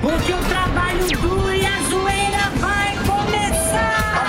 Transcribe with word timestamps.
porque 0.00 0.32
o 0.32 0.38
trabalho 0.48 1.06
duro 1.20 1.52
e 1.54 1.66
a 1.66 1.80
zoeira 1.88 2.50
vai 2.56 2.96
começar. 3.06 4.26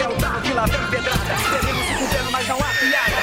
É 0.00 0.08
o 0.08 0.54
lá 0.54 0.66
vem 0.66 0.86
pedrada. 0.90 1.36
Se 1.36 1.94
fudendo, 1.94 2.30
mas 2.32 2.48
não 2.48 2.58
há 2.58 2.70
piada. 2.80 3.16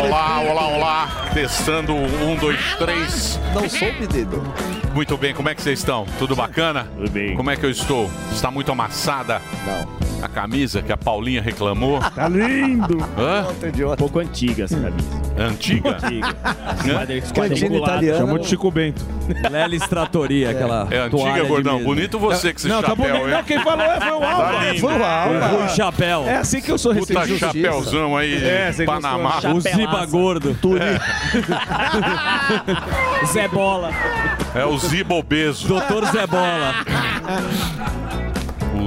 Olá, 0.00 0.40
olá, 0.40 0.66
olá. 0.68 1.08
Testando 1.34 1.94
um, 1.94 2.36
dois, 2.36 2.74
três. 2.76 3.38
Não 3.54 3.68
soube, 3.68 4.06
dedo. 4.06 4.42
Muito 4.94 5.16
bem, 5.16 5.34
como 5.34 5.48
é 5.48 5.54
que 5.54 5.62
vocês 5.62 5.78
estão? 5.78 6.06
Tudo 6.18 6.34
bacana? 6.34 6.88
Tudo 6.96 7.10
bem. 7.10 7.36
Como 7.36 7.50
é 7.50 7.56
que 7.56 7.64
eu 7.64 7.70
estou? 7.70 8.10
Está 8.32 8.50
muito 8.50 8.72
amassada? 8.72 9.40
Não. 9.66 10.07
A 10.30 10.34
camisa 10.40 10.82
que 10.82 10.92
a 10.92 10.96
Paulinha 10.96 11.40
reclamou? 11.42 11.98
Tá 12.14 12.28
lindo. 12.28 12.98
Hã? 13.18 13.46
Um 13.92 13.96
pouco 13.96 14.18
antiga 14.18 14.64
essa 14.64 14.78
camisa. 14.78 15.08
Antiga? 15.38 15.96
Antiga. 15.96 16.36
Hã? 16.84 17.06
Chamou 18.18 18.38
de 18.38 18.46
Chico 18.46 18.70
Bento. 18.70 19.04
Lelis 19.50 19.86
Tratoria, 19.88 20.50
aquela 20.50 20.86
É 20.90 20.98
antiga, 20.98 21.44
gordão. 21.44 21.82
Bonito 21.82 22.18
você 22.18 22.50
esse 22.50 22.68
Não, 22.68 22.80
tá 22.82 22.88
chapéu, 22.88 23.06
bonito. 23.08 23.26
hein? 23.28 23.34
Não, 23.34 23.42
quem 23.44 23.60
falou 23.62 23.84
é, 23.84 24.00
foi 24.00 24.10
o 24.10 24.22
Alba. 24.24 24.52
Tá. 24.52 24.60
Foi 24.80 24.98
o 24.98 25.04
Alba. 25.04 25.64
O 25.64 25.68
chapéu. 25.76 26.24
É 26.26 26.36
assim 26.36 26.60
que 26.60 26.70
eu 26.70 26.78
sou 26.78 26.94
Puta 26.94 27.20
recebido. 27.20 27.38
chapéuzão 27.38 28.16
aí, 28.16 28.44
É, 28.44 28.72
Panamá. 28.84 29.38
O 29.54 29.60
Ziba 29.60 30.06
gordo. 30.06 30.56
Zé 33.32 33.48
Bola. 33.48 33.90
É 34.54 34.64
o 34.64 34.76
Ziba 34.78 35.14
obeso. 35.14 35.68
Doutor 35.68 36.04
Zé 36.06 36.26
Bola. 36.26 36.74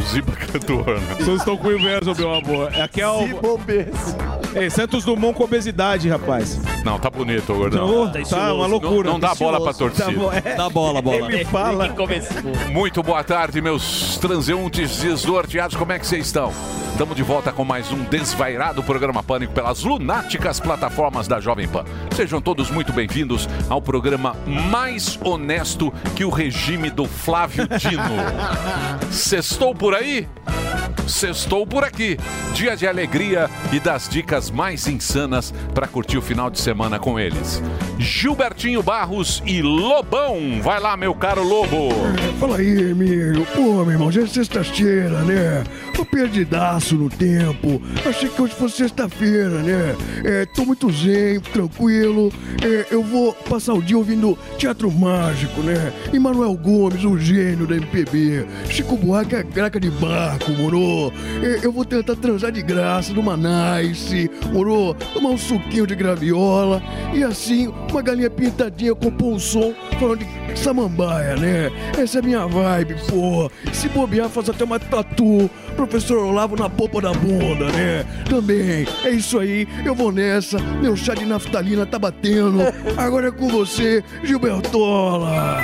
Ziba 0.02 0.32
cantor, 0.34 1.00
né? 1.00 1.16
Vocês 1.20 1.40
estão 1.40 1.58
com 1.58 1.68
o 1.68 1.78
inverso, 1.78 2.16
meu 2.16 2.34
amor. 2.34 2.74
Aqui 2.80 3.02
é 3.02 3.08
o... 3.08 4.41
Ei, 4.54 4.70
Santos 4.70 5.06
Dumont 5.06 5.38
com 5.38 5.44
obesidade, 5.46 6.10
rapaz. 6.10 6.60
Não, 6.84 7.00
tá 7.00 7.10
bonito, 7.10 7.54
gordão. 7.54 8.12
Tá, 8.12 8.22
tá 8.22 8.54
uma 8.54 8.68
loucura. 8.68 9.06
Não, 9.06 9.14
não 9.14 9.20
dá 9.20 9.34
bola 9.34 9.62
pra 9.62 9.74
torcida. 9.74 10.06
Tá 10.06 10.12
bom, 10.12 10.32
é. 10.32 10.56
Dá 10.56 10.70
bola, 10.70 11.02
bola. 11.02 11.32
Ele 11.32 11.46
fala. 11.46 11.96
Muito 12.70 13.02
boa 13.02 13.24
tarde, 13.24 13.62
meus 13.62 14.18
transeuntes 14.18 14.98
desnorteados. 14.98 15.78
Como 15.78 15.92
é 15.92 16.00
que 16.00 16.06
vocês 16.06 16.26
estão? 16.26 16.52
Estamos 16.92 17.16
de 17.16 17.24
volta 17.24 17.52
com 17.52 17.64
mais 17.64 17.92
um 17.92 18.04
desvairado 18.04 18.84
programa 18.84 19.24
Pânico 19.24 19.54
pelas 19.54 19.82
lunáticas 19.84 20.60
plataformas 20.60 21.28
da 21.28 21.40
Jovem 21.40 21.68
Pan. 21.68 21.86
Sejam 22.16 22.42
todos 22.42 22.70
muito 22.70 22.92
bem-vindos 22.92 23.48
ao 23.70 23.82
programa 23.82 24.36
mais 24.46 25.18
honesto 25.24 25.92
que 26.16 26.26
o 26.26 26.30
regime 26.30 26.90
do 26.90 27.06
Flávio 27.06 27.68
Dino. 27.68 28.04
Sextou 29.10 29.74
por 29.74 29.96
aí? 29.96 30.28
Sextou 31.08 31.66
por 31.66 31.84
aqui. 31.84 32.18
Dia 32.54 32.76
de 32.76 32.88
alegria 32.88 33.50
e 33.72 33.80
das 33.80 34.08
dicas 34.08 34.41
mais 34.50 34.88
insanas 34.88 35.54
para 35.74 35.88
curtir 35.88 36.18
o 36.18 36.22
final 36.22 36.50
de 36.50 36.60
semana 36.60 36.98
com 36.98 37.20
eles. 37.20 37.62
Gilbertinho 38.00 38.82
Barros 38.82 39.44
e 39.46 39.62
Lobão. 39.62 40.62
Vai 40.62 40.80
lá, 40.80 40.98
meu 40.98 41.14
caro 41.14 41.44
Lobo. 41.44 41.90
Fala 42.40 42.58
aí, 42.58 42.92
amigo. 42.92 43.46
Pô, 43.54 43.84
meu 43.84 43.92
irmão, 43.92 44.12
já 44.12 44.22
é 44.24 44.28
sexta-feira, 44.28 45.22
né? 45.24 45.64
Tô 45.94 46.06
perdidaço 46.06 46.96
no 46.96 47.10
tempo. 47.10 47.82
Achei 48.08 48.30
que 48.30 48.42
hoje 48.42 48.54
fosse 48.54 48.78
sexta-feira, 48.78 49.62
né? 49.62 49.96
É, 50.24 50.46
tô 50.46 50.66
muito 50.66 50.90
zen, 50.92 51.40
tranquilo. 51.40 52.32
É, 52.64 52.88
eu 52.92 53.04
vou 53.04 53.34
passar 53.34 53.74
o 53.74 53.82
dia 53.82 53.98
ouvindo 53.98 54.38
Teatro 54.58 54.92
Mágico, 54.92 55.62
né? 55.62 55.94
E 56.12 56.20
Manuel 56.20 56.56
Gomes, 56.56 57.04
o 57.04 57.18
gênio 57.18 57.68
da 57.68 57.76
MPB. 57.76 58.46
Chico 58.70 58.96
Buarque, 58.96 59.36
a 59.36 59.42
graca 59.42 59.80
de 59.80 59.90
barco, 59.90 60.52
moro? 60.52 61.12
É, 61.44 61.66
eu 61.66 61.72
vou 61.72 61.86
tentar 61.86 62.16
transar 62.16 62.52
de 62.52 62.62
graça 62.62 63.14
numa 63.14 63.36
nice, 63.36 64.30
moro? 64.52 64.94
Tomar 65.14 65.30
um 65.30 65.38
suquinho 65.38 65.86
de 65.86 65.96
graviola. 65.96 66.82
E 67.14 67.24
assim, 67.24 67.68
uma 67.90 68.02
galinha 68.02 68.30
pintadinha 68.30 68.96
com 68.96 69.12
pão 69.12 69.38
som 69.40 69.74
falando 70.00 70.20
de 70.20 70.60
samambaia, 70.60 71.36
né? 71.36 71.72
Essa 71.98 72.20
é 72.20 72.22
a 72.22 72.24
minha 72.24 72.46
vibe, 72.48 72.96
pô. 73.10 73.52
Se 73.74 73.90
bobear, 73.90 74.30
faz 74.30 74.50
até 74.50 74.64
uma 74.64 74.80
tatu. 74.80 75.50
Professor 75.88 76.20
Olavo 76.20 76.56
na 76.56 76.70
popa 76.70 77.02
da 77.02 77.12
bunda, 77.12 77.72
né? 77.72 78.06
Também. 78.30 78.86
É 79.04 79.10
isso 79.10 79.40
aí. 79.40 79.68
Eu 79.84 79.96
vou 79.96 80.12
nessa. 80.12 80.60
Meu 80.60 80.96
chá 80.96 81.16
de 81.16 81.26
naftalina 81.26 81.88
tá 81.88 81.98
batendo. 81.98 82.60
Agora 82.96 83.30
é 83.30 83.32
com 83.32 83.48
você, 83.48 84.04
Gilbertola. 84.24 85.58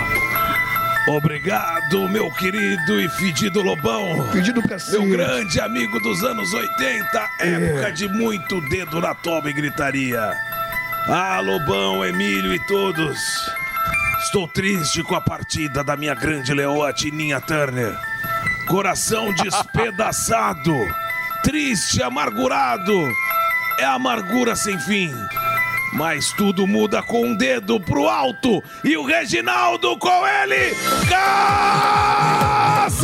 Obrigado, 1.07 2.09
meu 2.09 2.31
querido 2.31 3.00
e 3.00 3.07
fedido 3.09 3.61
Lobão. 3.61 4.28
Fedido 4.31 4.59
cacete. 4.63 4.97
Meu 4.97 5.17
grande 5.17 5.61
amigo 5.61 6.00
dos 6.00 6.23
anos 6.23 6.51
80, 6.51 7.29
época 7.39 7.91
de 7.91 8.07
muito 8.09 8.59
dedo 8.69 8.99
na 8.99 9.13
toma 9.13 9.51
e 9.51 9.53
gritaria. 9.53 10.34
Ah, 11.07 11.39
Lobão, 11.41 12.03
Emílio 12.03 12.55
e 12.55 12.59
todos. 12.66 13.19
Estou 14.23 14.47
triste 14.47 15.03
com 15.03 15.13
a 15.13 15.22
partida 15.22 15.84
da 15.84 15.95
minha 15.95 16.16
grande 16.16 16.51
leoa 16.55 16.91
Tininha 16.91 17.39
Turner. 17.39 17.95
Coração 18.67 19.33
despedaçado, 19.33 20.75
triste, 21.41 22.03
amargurado. 22.03 23.09
É 23.79 23.85
amargura 23.85 24.57
sem 24.57 24.78
fim. 24.79 25.09
Mas 25.93 26.31
tudo 26.33 26.67
muda 26.67 27.01
com 27.01 27.25
um 27.25 27.35
dedo 27.35 27.79
pro 27.79 28.07
alto 28.07 28.63
e 28.83 28.97
o 28.97 29.05
Reginaldo 29.05 29.97
com 29.97 30.27
ele. 30.27 30.75
Cassinão! 32.87 32.97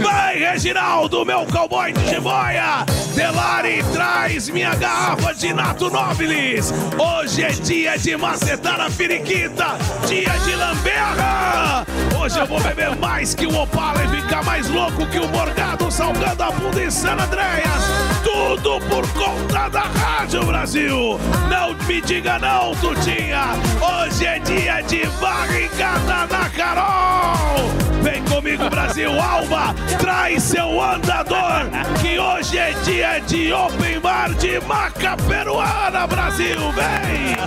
Vai, 0.00 0.38
Reginaldo, 0.38 1.24
meu 1.24 1.46
cowboy 1.46 1.92
de 1.92 2.08
jiboia! 2.08 2.84
Delari, 3.14 3.84
traz 3.92 4.48
minha 4.48 4.74
garrafa 4.74 5.34
de 5.34 5.52
Nato 5.52 5.90
Nobilis! 5.90 6.72
Hoje 6.98 7.44
é 7.44 7.48
dia 7.50 7.98
de 7.98 8.16
macetar 8.16 8.80
a 8.80 8.90
periquita, 8.90 9.76
dia 10.06 10.32
de 10.44 10.54
lamberra! 10.54 11.86
Hoje 12.18 12.38
eu 12.38 12.46
vou 12.46 12.60
beber 12.60 12.96
mais 12.96 13.34
que 13.34 13.46
o 13.46 13.62
Opala 13.62 14.04
e 14.04 14.22
ficar 14.22 14.44
mais 14.44 14.68
louco 14.68 15.06
que 15.06 15.18
o 15.18 15.28
Morgado 15.28 15.90
salgando 15.90 16.42
a 16.42 16.50
bunda 16.50 16.82
em 16.82 16.90
San 16.90 17.14
Andreas! 17.14 17.82
Tudo 18.22 18.80
por 18.88 19.06
conta 19.12 19.68
da 19.68 19.82
Rádio 19.82 20.44
Brasil! 20.44 20.69
Não 20.72 21.74
me 21.88 22.00
diga 22.00 22.38
não, 22.38 22.72
Tutinha! 22.76 23.42
Hoje 23.82 24.24
é 24.24 24.38
dia 24.38 24.80
de 24.82 25.04
barricada 25.20 26.28
na 26.28 26.48
Carol! 26.50 27.68
Vem 28.02 28.22
comigo, 28.22 28.70
Brasil 28.70 29.10
Alba! 29.20 29.74
Traz 29.98 30.44
seu 30.44 30.80
andador! 30.80 31.68
Que 32.00 32.20
hoje 32.20 32.56
é 32.56 32.70
dia 32.84 33.18
de 33.18 33.52
open 33.52 33.98
bar 33.98 34.32
de 34.34 34.60
maca 34.60 35.16
peruana, 35.28 36.06
Brasil! 36.06 36.60
Vem! 36.70 37.36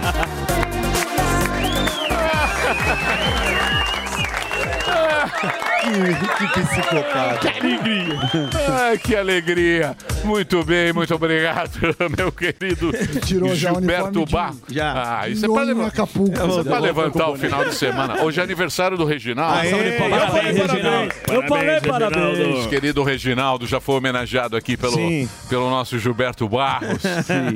Que, 5.84 6.48
que 6.48 6.62
psicopata. 6.62 7.38
Que 7.40 7.60
alegria! 7.60 8.20
Ai, 8.86 8.98
que 8.98 9.16
alegria! 9.16 9.96
Muito 10.24 10.64
bem, 10.64 10.94
muito 10.94 11.14
obrigado, 11.14 11.72
meu 12.18 12.32
querido 12.32 12.92
Tirou 13.26 13.54
Gilberto 13.54 14.26
Bar. 14.26 14.54
Já. 14.70 15.20
Ah, 15.22 15.30
isso 15.30 15.46
é 15.46 15.50
pra, 15.50 15.64
levar- 15.64 15.88
Acapulco. 15.88 16.32
isso 16.32 16.60
é 16.60 16.64
pra 16.64 16.78
Eu 16.78 16.82
levantar 16.82 17.30
o 17.30 17.36
final 17.36 17.66
de 17.66 17.76
semana. 17.76 18.24
Hoje 18.24 18.40
é 18.40 18.44
aniversário 18.44 18.98
do 18.98 19.04
Reginaldo. 19.06 19.60
Aê, 19.60 19.68
eu 19.74 19.78
falei 19.78 20.10
parabéns. 20.10 20.58
Eu 21.28 21.48
falei 21.48 21.82
parabéns. 21.82 22.68
Querido 22.68 23.04
Reginaldo 23.04 23.68
já 23.68 23.80
foi 23.82 23.96
homenageado 23.96 24.56
aqui 24.56 24.78
pelo, 24.78 24.94
Sim. 24.94 25.30
pelo 25.50 25.70
nosso 25.70 26.00
Gilberto 26.00 26.48
Barros. 26.48 27.02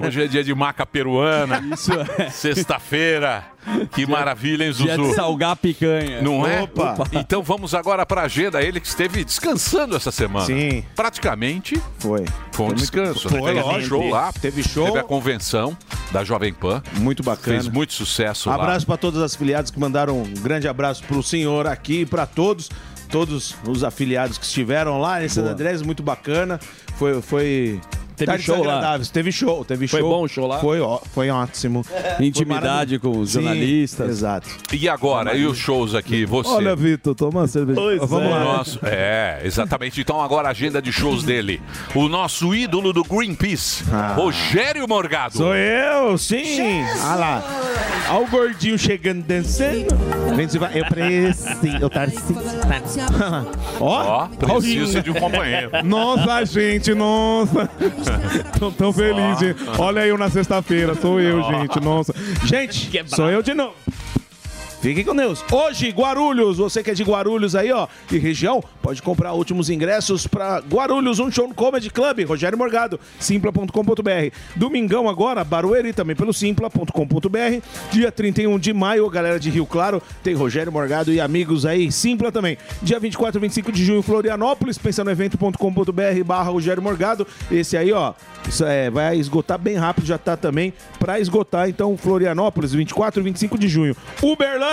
Hoje 0.05 0.23
é 0.23 0.27
dia 0.27 0.43
de 0.43 0.53
maca 0.53 0.85
peruana. 0.85 1.63
Isso 1.73 1.91
é. 2.17 2.29
Sexta-feira. 2.29 3.43
Que 3.93 4.05
maravilha, 4.07 4.63
hein, 4.63 4.71
Dia 4.71 4.95
de 4.95 5.03
Zuzu? 5.03 5.13
salgar 5.15 5.51
a 5.51 5.55
picanha. 5.55 6.21
Não 6.21 6.47
é? 6.47 6.61
Opa. 6.61 6.95
Então 7.11 7.43
vamos 7.43 7.73
agora 7.75 8.05
para 8.05 8.21
a 8.21 8.23
agenda. 8.23 8.61
Ele 8.61 8.79
que 8.79 8.87
esteve 8.87 9.25
descansando 9.25 9.93
essa 9.93 10.09
semana. 10.09 10.45
Sim. 10.45 10.85
Praticamente 10.95 11.81
Foi. 11.99 12.23
Foi 12.57 12.65
um 12.65 12.73
descanso. 12.73 13.29
Foi, 13.29 13.53
né? 13.53 13.61
Teve 13.61 13.85
show 13.85 14.09
lá. 14.09 14.33
Teve 14.33 14.63
show. 14.63 14.85
Teve 14.85 14.97
a 14.97 15.03
convenção 15.03 15.77
da 16.11 16.23
Jovem 16.23 16.51
Pan. 16.51 16.81
Muito 16.99 17.21
bacana. 17.21 17.59
Fez 17.59 17.71
muito 17.71 17.93
sucesso 17.93 18.49
lá. 18.49 18.55
Abraço 18.55 18.85
para 18.85 18.97
todos 18.97 19.21
os 19.21 19.35
afiliados 19.35 19.69
que 19.69 19.79
mandaram 19.79 20.23
um 20.23 20.33
grande 20.41 20.67
abraço 20.67 21.03
pro 21.03 21.21
senhor 21.21 21.67
aqui 21.67 22.01
e 22.01 22.05
para 22.05 22.25
todos, 22.25 22.69
todos 23.11 23.55
os 23.67 23.83
afiliados 23.83 24.39
que 24.39 24.45
estiveram 24.45 24.99
lá 24.99 25.23
em 25.23 25.29
Santa 25.29 25.51
Andrés, 25.51 25.83
muito 25.83 26.01
bacana. 26.01 26.59
Foi, 26.95 27.21
foi 27.21 27.79
Teve 28.17 28.25
Tardes 28.31 28.45
show 28.45 28.63
lá? 28.63 28.99
Teve 29.13 29.31
show, 29.31 29.63
teve 29.63 29.87
Foi 29.87 29.99
show. 29.99 30.09
bom 30.09 30.23
o 30.23 30.27
show 30.27 30.47
lá? 30.47 30.57
Foi, 30.59 30.81
ó, 30.81 30.99
foi 31.13 31.29
ótimo. 31.29 31.85
Intimidade 32.19 32.97
Foi 32.99 33.11
com 33.11 33.19
os 33.19 33.29
Sim, 33.31 33.41
jornalistas. 33.43 34.09
exato. 34.09 34.49
E 34.73 34.89
agora? 34.89 35.35
E 35.37 35.45
os 35.45 35.57
shows 35.57 35.93
aqui? 35.93 36.25
Você? 36.25 36.49
Olha, 36.49 36.75
Vitor, 36.75 37.13
toma 37.13 37.41
uma 37.41 37.47
cerveja. 37.47 37.79
Vamos 38.05 38.31
lá. 38.31 38.43
Nosso- 38.43 38.79
é, 38.83 39.41
exatamente. 39.43 40.01
Então 40.01 40.19
agora 40.21 40.47
a 40.47 40.51
agenda 40.51 40.81
de 40.81 40.91
shows 40.91 41.23
dele. 41.23 41.61
O 41.93 42.07
nosso 42.09 42.55
ídolo 42.55 42.91
do 42.91 43.03
Greenpeace, 43.03 43.83
Rogério 44.15 44.87
Morgado. 44.87 45.33
Ah. 45.35 45.37
Sou 45.37 45.55
eu, 45.55 46.17
sim. 46.17 46.81
Olha 47.05 47.15
lá. 47.15 47.43
Olha 48.09 48.25
o 48.25 48.27
gordinho 48.29 48.77
chegando 48.79 49.21
dançando. 49.23 49.87
Vem 50.35 50.47
se 50.47 50.57
vai. 50.57 50.79
Eu 50.79 50.85
preciso. 50.85 51.77
Eu 51.81 51.89
tarcísio. 51.89 52.35
Ó, 53.79 53.87
Ó, 54.23 54.27
precisa 54.27 55.01
de 55.01 55.11
um 55.11 55.13
companheiro. 55.13 55.69
Nossa, 55.83 56.45
gente, 56.45 56.93
nossa. 56.93 57.69
Tô 58.59 58.71
tão 58.71 58.93
feliz, 58.93 59.39
gente. 59.39 59.59
Olha 59.77 60.05
eu 60.05 60.17
na 60.17 60.29
sexta-feira, 60.29 60.95
sou 60.95 61.19
eu, 61.19 61.41
gente, 61.43 61.79
nossa. 61.79 62.13
Gente, 62.45 62.89
sou 63.07 63.29
eu 63.29 63.41
de 63.41 63.53
novo. 63.53 63.75
Fiquem 64.81 65.03
com 65.03 65.15
Deus. 65.15 65.43
Hoje, 65.51 65.89
Guarulhos, 65.89 66.57
você 66.57 66.83
que 66.83 66.91
é 66.91 66.93
de 66.93 67.03
Guarulhos 67.03 67.55
aí, 67.55 67.71
ó, 67.71 67.87
e 68.11 68.17
região, 68.17 68.63
pode 68.81 69.01
comprar 69.01 69.33
últimos 69.33 69.69
ingressos 69.69 70.27
para 70.27 70.59
Guarulhos, 70.59 71.19
um 71.19 71.31
show 71.31 71.47
no 71.47 71.53
Comedy 71.53 71.89
Club, 71.89 72.23
Rogério 72.25 72.57
Morgado, 72.57 72.99
simpla.com.br. 73.19 74.35
Domingão 74.55 75.09
agora, 75.09 75.43
Barueri, 75.43 75.93
também 75.93 76.15
pelo 76.15 76.31
simpla.com.br. 76.31 77.61
Dia 77.91 78.11
31 78.11 78.59
de 78.59 78.71
maio, 78.71 79.09
galera 79.09 79.39
de 79.39 79.49
Rio 79.49 79.65
Claro, 79.65 80.01
tem 80.23 80.35
Rogério 80.35 80.71
Morgado 80.71 81.11
e 81.11 81.19
amigos 81.19 81.65
aí, 81.65 81.91
Simpla 81.91 82.31
também. 82.31 82.57
Dia 82.81 82.99
24 82.99 83.39
e 83.39 83.41
25 83.41 83.71
de 83.71 83.83
junho, 83.83 84.03
Florianópolis, 84.03 84.77
pensa 84.77 85.03
no 85.03 85.09
evento.com.br 85.09 86.23
barra 86.23 86.51
Rogério 86.51 86.83
Morgado. 86.83 87.25
Esse 87.51 87.75
aí, 87.75 87.91
ó, 87.91 88.13
isso 88.47 88.63
é, 88.63 88.91
vai 88.91 89.17
esgotar 89.17 89.57
bem 89.57 89.75
rápido, 89.75 90.05
já 90.05 90.19
tá 90.19 90.37
também 90.37 90.71
para 90.99 91.19
esgotar. 91.19 91.67
Então, 91.67 91.97
Florianópolis, 91.97 92.73
24 92.73 93.19
e 93.19 93.23
25 93.23 93.57
de 93.57 93.67
junho. 93.67 93.97
Uberlândia, 94.21 94.67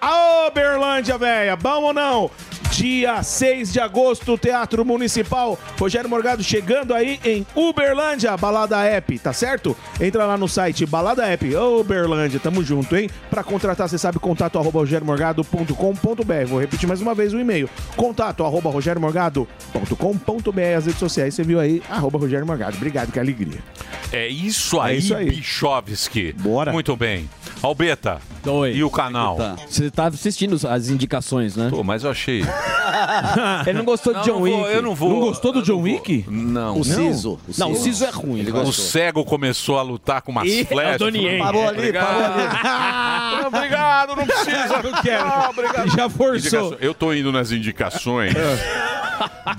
a 0.00 0.46
Uberlândia, 0.46 1.18
velha, 1.18 1.56
bom 1.56 1.82
ou 1.82 1.92
não? 1.92 2.30
Dia 2.70 3.24
6 3.24 3.72
de 3.72 3.80
agosto, 3.80 4.38
Teatro 4.38 4.84
Municipal. 4.84 5.58
Rogério 5.76 6.08
Morgado 6.08 6.44
chegando 6.44 6.94
aí 6.94 7.18
em 7.24 7.44
Uberlândia, 7.56 8.36
Balada 8.36 8.80
App, 8.84 9.18
tá 9.18 9.32
certo? 9.32 9.76
Entra 10.00 10.24
lá 10.26 10.38
no 10.38 10.46
site 10.46 10.86
Balada 10.86 11.26
App, 11.26 11.56
Uberlândia, 11.56 12.38
tamo 12.38 12.62
junto, 12.62 12.96
hein? 12.96 13.10
Pra 13.28 13.42
contratar, 13.42 13.88
você 13.88 13.98
sabe, 13.98 14.20
contato 14.20 14.60
arroba 14.60 14.78
rogeriomorgado.com.br. 14.78 16.46
Vou 16.46 16.60
repetir 16.60 16.86
mais 16.86 17.00
uma 17.00 17.16
vez 17.16 17.34
o 17.34 17.40
e-mail. 17.40 17.68
Contato 17.96 18.44
arroba 18.44 18.70
rogeriomorgado.com.br. 18.70 20.60
As 20.76 20.86
redes 20.86 21.00
sociais, 21.00 21.34
você 21.34 21.42
viu 21.42 21.58
aí, 21.58 21.82
arroba 21.90 22.16
Rogério 22.16 22.46
Morgado. 22.46 22.76
Obrigado, 22.76 23.10
que 23.10 23.18
alegria. 23.18 23.58
É 24.12 24.28
isso 24.28 24.80
aí, 24.80 24.94
É 24.94 24.98
isso 24.98 25.16
aí. 25.16 25.30
Bichovski. 25.30 26.32
Bora. 26.32 26.72
Muito 26.72 26.96
bem. 26.96 27.28
Albeta. 27.62 28.20
Oi. 28.46 28.72
E 28.74 28.84
o 28.84 28.90
canal? 28.90 29.36
Você 29.68 29.90
tá 29.90 30.06
assistindo 30.06 30.56
as 30.68 30.88
indicações, 30.88 31.56
né? 31.56 31.68
Pô, 31.70 31.82
mas 31.82 32.04
eu 32.04 32.10
achei. 32.10 32.42
Ele 33.66 33.78
não 33.78 33.84
gostou 33.84 34.12
de 34.14 34.18
Não, 34.20 34.24
John 34.26 34.32
não 34.32 34.40
vou- 34.40 34.62
Wick. 34.62 34.74
eu 34.74 34.82
não 34.82 34.94
vou. 34.94 35.10
Não 35.10 35.20
gostou 35.20 35.52
do 35.52 35.62
John 35.62 35.80
Wick? 35.82 36.24
Não. 36.28 36.78
O 36.78 36.84
Siso. 36.84 37.38
Não, 37.58 37.72
o 37.72 37.76
Ciso 37.76 38.04
é 38.04 38.10
ruim. 38.10 38.38
Ele 38.40 38.52
O 38.52 38.72
cego 38.72 39.24
começou 39.24 39.78
a 39.78 39.82
lutar 39.82 40.22
com 40.22 40.30
umas 40.32 40.46
Ih, 40.48 40.60
é 40.60 40.62
o 40.62 40.66
flechas. 40.66 40.98
Donnie 40.98 41.38
Parou 41.38 41.66
ali, 41.68 41.78
Obrigado. 41.78 42.06
parou 42.06 42.24
ali. 42.34 43.42
Não, 43.42 43.48
obrigado, 43.48 44.16
não 44.16 44.26
precisa. 44.26 44.82
Não 44.82 45.02
quero. 45.02 45.24
Ah, 45.24 45.50
obrigado. 45.50 45.90
Já 45.90 46.08
forçou. 46.08 46.36
Indicação- 46.36 46.76
Eu 46.80 46.94
tô 46.94 47.12
indo 47.12 47.30
nas 47.32 47.50
indicações 47.52 48.32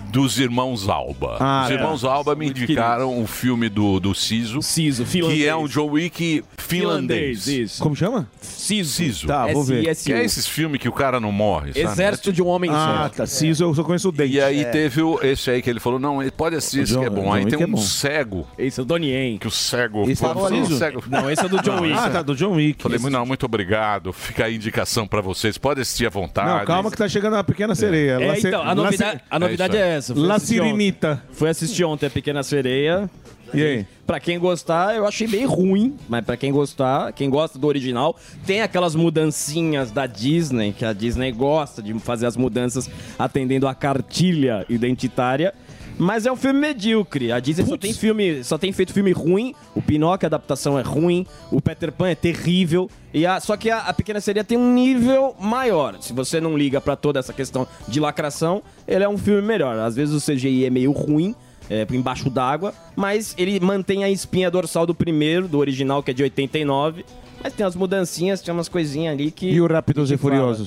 dos 0.09 0.39
irmãos 0.39 0.87
Alba. 0.89 1.37
Ah, 1.39 1.63
Os 1.65 1.71
é. 1.71 1.73
irmãos 1.75 2.03
Alba 2.03 2.33
me 2.35 2.47
indicaram 2.49 3.21
o 3.21 3.27
filme 3.27 3.69
do, 3.69 3.99
do 3.99 4.15
Siso, 4.15 4.61
Ciso, 4.61 5.05
finlandês. 5.05 5.39
que 5.41 5.47
é 5.47 5.55
um 5.55 5.67
John 5.67 5.87
Wick 5.91 6.43
finlandês. 6.57 7.47
isso. 7.47 7.81
Como 7.89 7.95
chama? 7.95 8.27
Ciso. 8.39 8.91
Siso. 8.91 9.25
Tá, 9.27 9.47
vou 9.47 9.63
ver. 9.63 9.95
Que 9.95 10.13
é 10.13 10.23
esses 10.23 10.45
filmes 10.47 10.79
que 10.79 10.87
o 10.87 10.91
cara 10.91 11.19
não 11.19 11.31
morre, 11.31 11.73
sabe? 11.73 11.79
Exército 11.85 12.31
de 12.31 12.39
um 12.39 12.45
homem 12.45 12.69
Ah, 12.71 13.09
só. 13.11 13.17
tá. 13.17 13.25
Ciso, 13.25 13.63
eu 13.63 13.73
só 13.73 13.83
conheço 13.83 14.09
o 14.09 14.11
Dente. 14.11 14.33
E 14.35 14.39
aí 14.41 14.63
teve 14.65 15.01
o, 15.01 15.19
esse 15.23 15.49
aí 15.49 15.59
que 15.59 15.67
ele 15.71 15.79
falou, 15.79 15.97
não, 15.99 16.21
ele 16.21 16.29
pode 16.29 16.55
assistir 16.55 16.81
esse 16.81 16.93
John- 16.93 16.99
que 16.99 17.05
é 17.07 17.09
bom. 17.09 17.23
John 17.23 17.33
Aí 17.33 17.43
Wick 17.45 17.57
tem 17.57 17.63
é 17.63 17.67
um 17.67 17.71
bom. 17.71 17.77
cego, 17.81 18.47
Esse 18.59 18.79
é 18.79 18.83
o 18.83 18.85
Donnie 18.85 19.09
Yen. 19.09 19.37
que 19.39 19.47
o 19.47 19.51
cego... 19.51 20.07
Esse 20.07 20.23
é 20.23 20.27
o 20.27 20.33
não, 20.35 20.47
Siso? 20.65 20.77
cego- 20.77 21.03
Não, 21.07 21.31
esse 21.31 21.43
é 21.43 21.49
do 21.49 21.61
John 21.63 21.81
Wick. 21.81 21.97
Ah, 21.97 22.09
tá, 22.11 22.21
do 22.21 22.35
John 22.35 22.51
Wick. 22.51 22.83
Falei, 22.83 22.99
não, 23.09 23.25
muito 23.25 23.45
obrigado. 23.47 24.13
Fica 24.13 24.45
aí 24.45 24.53
a 24.53 24.55
indicação 24.55 25.07
pra 25.07 25.19
vocês. 25.21 25.57
Pode 25.57 25.81
assistir 25.81 26.05
à 26.05 26.09
vontade. 26.11 26.59
Não, 26.59 26.65
calma 26.65 26.91
que 26.91 26.97
tá 26.97 27.09
chegando 27.09 27.37
a 27.37 27.43
Pequena 27.43 27.73
Sereia. 27.73 28.21
É, 28.21 28.27
La 28.27 28.35
Ci- 28.35 28.47
então, 28.49 28.61
a 28.61 28.75
novidade, 28.75 29.21
a 29.31 29.39
novidade 29.39 29.77
É 29.77 29.79
é, 29.79 29.95
essa. 29.95 30.13
Fui 30.13 30.27
La 30.27 30.35
assistir 30.35 30.59
ontem- 30.61 30.69
Sirenita. 30.69 31.23
Fui 31.31 31.49
assistir 31.49 31.83
ontem 31.85 32.05
a 32.05 32.09
Pequena 32.11 32.43
Sereia. 32.43 33.09
E 33.53 33.63
aí? 33.63 33.87
Pra 34.05 34.19
quem 34.19 34.39
gostar, 34.39 34.95
eu 34.95 35.05
achei 35.05 35.27
bem 35.27 35.45
ruim, 35.45 35.95
mas 36.07 36.25
pra 36.25 36.35
quem 36.35 36.51
gostar, 36.51 37.13
quem 37.13 37.29
gosta 37.29 37.59
do 37.59 37.67
original, 37.67 38.15
tem 38.45 38.61
aquelas 38.61 38.95
mudancinhas 38.95 39.91
da 39.91 40.07
Disney, 40.07 40.73
que 40.73 40.83
a 40.83 40.93
Disney 40.93 41.31
gosta 41.31 41.81
de 41.81 41.93
fazer 41.99 42.25
as 42.25 42.35
mudanças 42.35 42.89
atendendo 43.17 43.67
a 43.67 43.75
cartilha 43.75 44.65
identitária. 44.67 45.53
Mas 45.99 46.25
é 46.25 46.31
um 46.31 46.35
filme 46.37 46.57
medíocre. 46.57 47.29
A 47.29 47.41
Disney 47.41 47.65
só 47.65 47.75
tem 47.75 47.93
filme, 47.93 48.41
só 48.41 48.57
tem 48.57 48.71
feito 48.71 48.93
filme 48.93 49.11
ruim. 49.11 49.53
O 49.75 49.81
Pinóquio, 49.81 50.25
a 50.25 50.29
adaptação 50.29 50.79
é 50.79 50.81
ruim. 50.81 51.27
O 51.51 51.61
Peter 51.61 51.91
Pan 51.91 52.07
é 52.07 52.15
terrível. 52.15 52.89
E 53.13 53.25
a, 53.25 53.37
só 53.41 53.57
que 53.57 53.69
a, 53.69 53.79
a 53.79 53.93
Pequena 53.93 54.21
Sereia 54.21 54.45
tem 54.45 54.57
um 54.57 54.73
nível 54.73 55.35
maior. 55.37 55.97
Se 55.99 56.13
você 56.13 56.39
não 56.39 56.57
liga 56.57 56.79
pra 56.79 56.95
toda 56.95 57.19
essa 57.19 57.33
questão 57.33 57.67
de 57.85 57.99
lacração, 57.99 58.63
ele 58.87 59.03
é 59.03 59.09
um 59.09 59.17
filme 59.17 59.41
melhor. 59.41 59.77
Às 59.77 59.97
vezes 59.97 60.15
o 60.15 60.25
CGI 60.25 60.65
é 60.65 60.69
meio 60.69 60.93
ruim, 60.93 61.35
é, 61.69 61.85
embaixo 61.91 62.29
d'água, 62.29 62.73
mas 62.95 63.35
ele 63.37 63.59
mantém 63.59 64.03
a 64.03 64.09
espinha 64.09 64.49
dorsal 64.49 64.85
do 64.85 64.95
primeiro, 64.95 65.47
do 65.47 65.59
original, 65.59 66.01
que 66.01 66.11
é 66.11 66.13
de 66.13 66.23
89. 66.23 67.05
Mas 67.41 67.53
tem 67.53 67.65
umas 67.65 67.75
mudancinhas, 67.75 68.41
tem 68.41 68.53
umas 68.53 68.67
coisinhas 68.67 69.13
ali 69.13 69.31
que. 69.31 69.49
E 69.49 69.61
o 69.61 69.67
Rápidos 69.67 70.11
e 70.11 70.17
que 70.17 70.21
fala. 70.21 70.57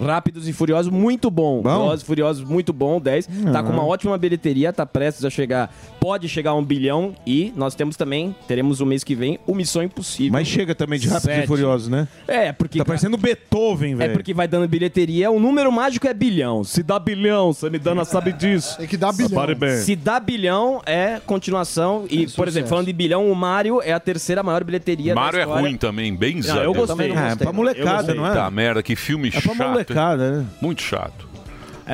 Rápidos 0.00 0.48
e 0.48 0.52
Furiosos, 0.52 0.92
muito 0.92 1.30
bom. 1.30 1.60
Bom? 1.62 1.70
Velozes 1.80 2.02
e 2.02 2.06
Furiosos, 2.06 2.44
muito 2.44 2.72
bom, 2.72 3.00
10. 3.00 3.28
Tá 3.52 3.62
com 3.62 3.70
uma 3.72 3.84
ótima 3.84 4.16
bilheteria, 4.18 4.72
tá 4.72 4.86
prestes 4.86 5.24
a 5.24 5.30
chegar. 5.30 5.72
Pode 6.00 6.28
chegar 6.28 6.50
a 6.50 6.54
um 6.54 6.64
bilhão. 6.64 7.14
E 7.26 7.52
nós 7.56 7.74
temos 7.74 7.96
também, 7.96 8.34
teremos 8.48 8.80
o 8.80 8.86
mês 8.86 9.04
que 9.04 9.14
vem, 9.14 9.38
o 9.46 9.54
Missão 9.54 9.82
Impossível. 9.82 10.32
Mas 10.32 10.48
chega 10.48 10.74
também 10.74 10.98
de 10.98 11.08
Rápidos 11.08 11.44
e. 11.44 11.46
Furiosos, 11.46 11.88
né? 11.88 12.08
É, 12.26 12.52
porque. 12.52 12.78
Tá 12.78 12.84
parecendo 12.84 13.16
Beethoven, 13.16 13.92
É 13.94 13.96
velho. 13.96 14.12
porque 14.14 14.32
vai 14.34 14.48
dando 14.48 14.66
bilheteria, 14.68 15.30
o 15.30 15.38
número 15.38 15.70
mágico 15.70 16.06
é 16.06 16.14
bilhão. 16.14 16.64
Se 16.64 16.82
dá 16.82 16.98
bilhão, 16.98 17.52
Samidana 17.52 18.04
sabe 18.04 18.32
disso. 18.32 18.76
Tem 18.78 18.86
que 18.86 18.96
dar 18.96 19.12
bilhão. 19.12 19.46
Se 19.82 19.94
dá 19.94 20.18
bilhão, 20.18 20.80
é 20.86 21.20
continuação. 21.26 22.04
E, 22.10 22.26
por 22.28 22.48
exemplo, 22.48 22.68
falando 22.68 22.86
de 22.86 22.92
bilhão, 22.92 23.30
o 23.30 23.34
Mario 23.34 23.80
é 23.82 23.92
a 23.92 24.00
terceira 24.00 24.42
maior 24.42 24.64
bilheteria 24.64 25.14
Mario 25.14 25.44
da 25.46 25.52
é 25.52 25.60
ruim 25.60 25.76
também, 25.76 26.14
bem 26.14 26.36
Não, 26.36 26.42
zero. 26.42 26.60
eu 26.62 26.74
gostei. 26.74 27.08
não 27.08 27.18
É, 27.18 27.36
pra 27.36 27.52
molecada, 27.52 28.14
não 28.14 28.26
é? 28.26 28.34
Tá 28.34 28.50
merda, 28.50 28.82
que 28.82 28.96
filme 28.96 29.28
É 29.28 29.32
pra 29.32 29.40
chato. 29.40 29.81
Molecada, 29.88 30.30
né? 30.38 30.46
Muito 30.60 30.82
chato. 30.82 31.28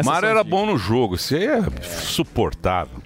São 0.04 0.14
era 0.16 0.44
bom 0.44 0.66
no 0.66 0.76
jogo, 0.76 1.14
esse 1.14 1.34
aí 1.34 1.46
é 1.46 1.62
suportável. 1.82 2.98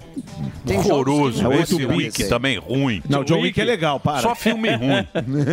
Tem 0.66 0.76
Horroroso. 0.78 1.42
não 1.42 1.52
Esse 1.54 1.72
gostam 1.74 1.96
Wick 1.96 2.24
também 2.24 2.58
ruim. 2.58 3.02
Não, 3.08 3.24
John 3.24 3.40
Wick 3.40 3.58
é 3.58 3.64
legal, 3.64 3.98
para. 3.98 4.18
Só 4.20 4.34
filme 4.34 4.68
ruim. 4.76 5.06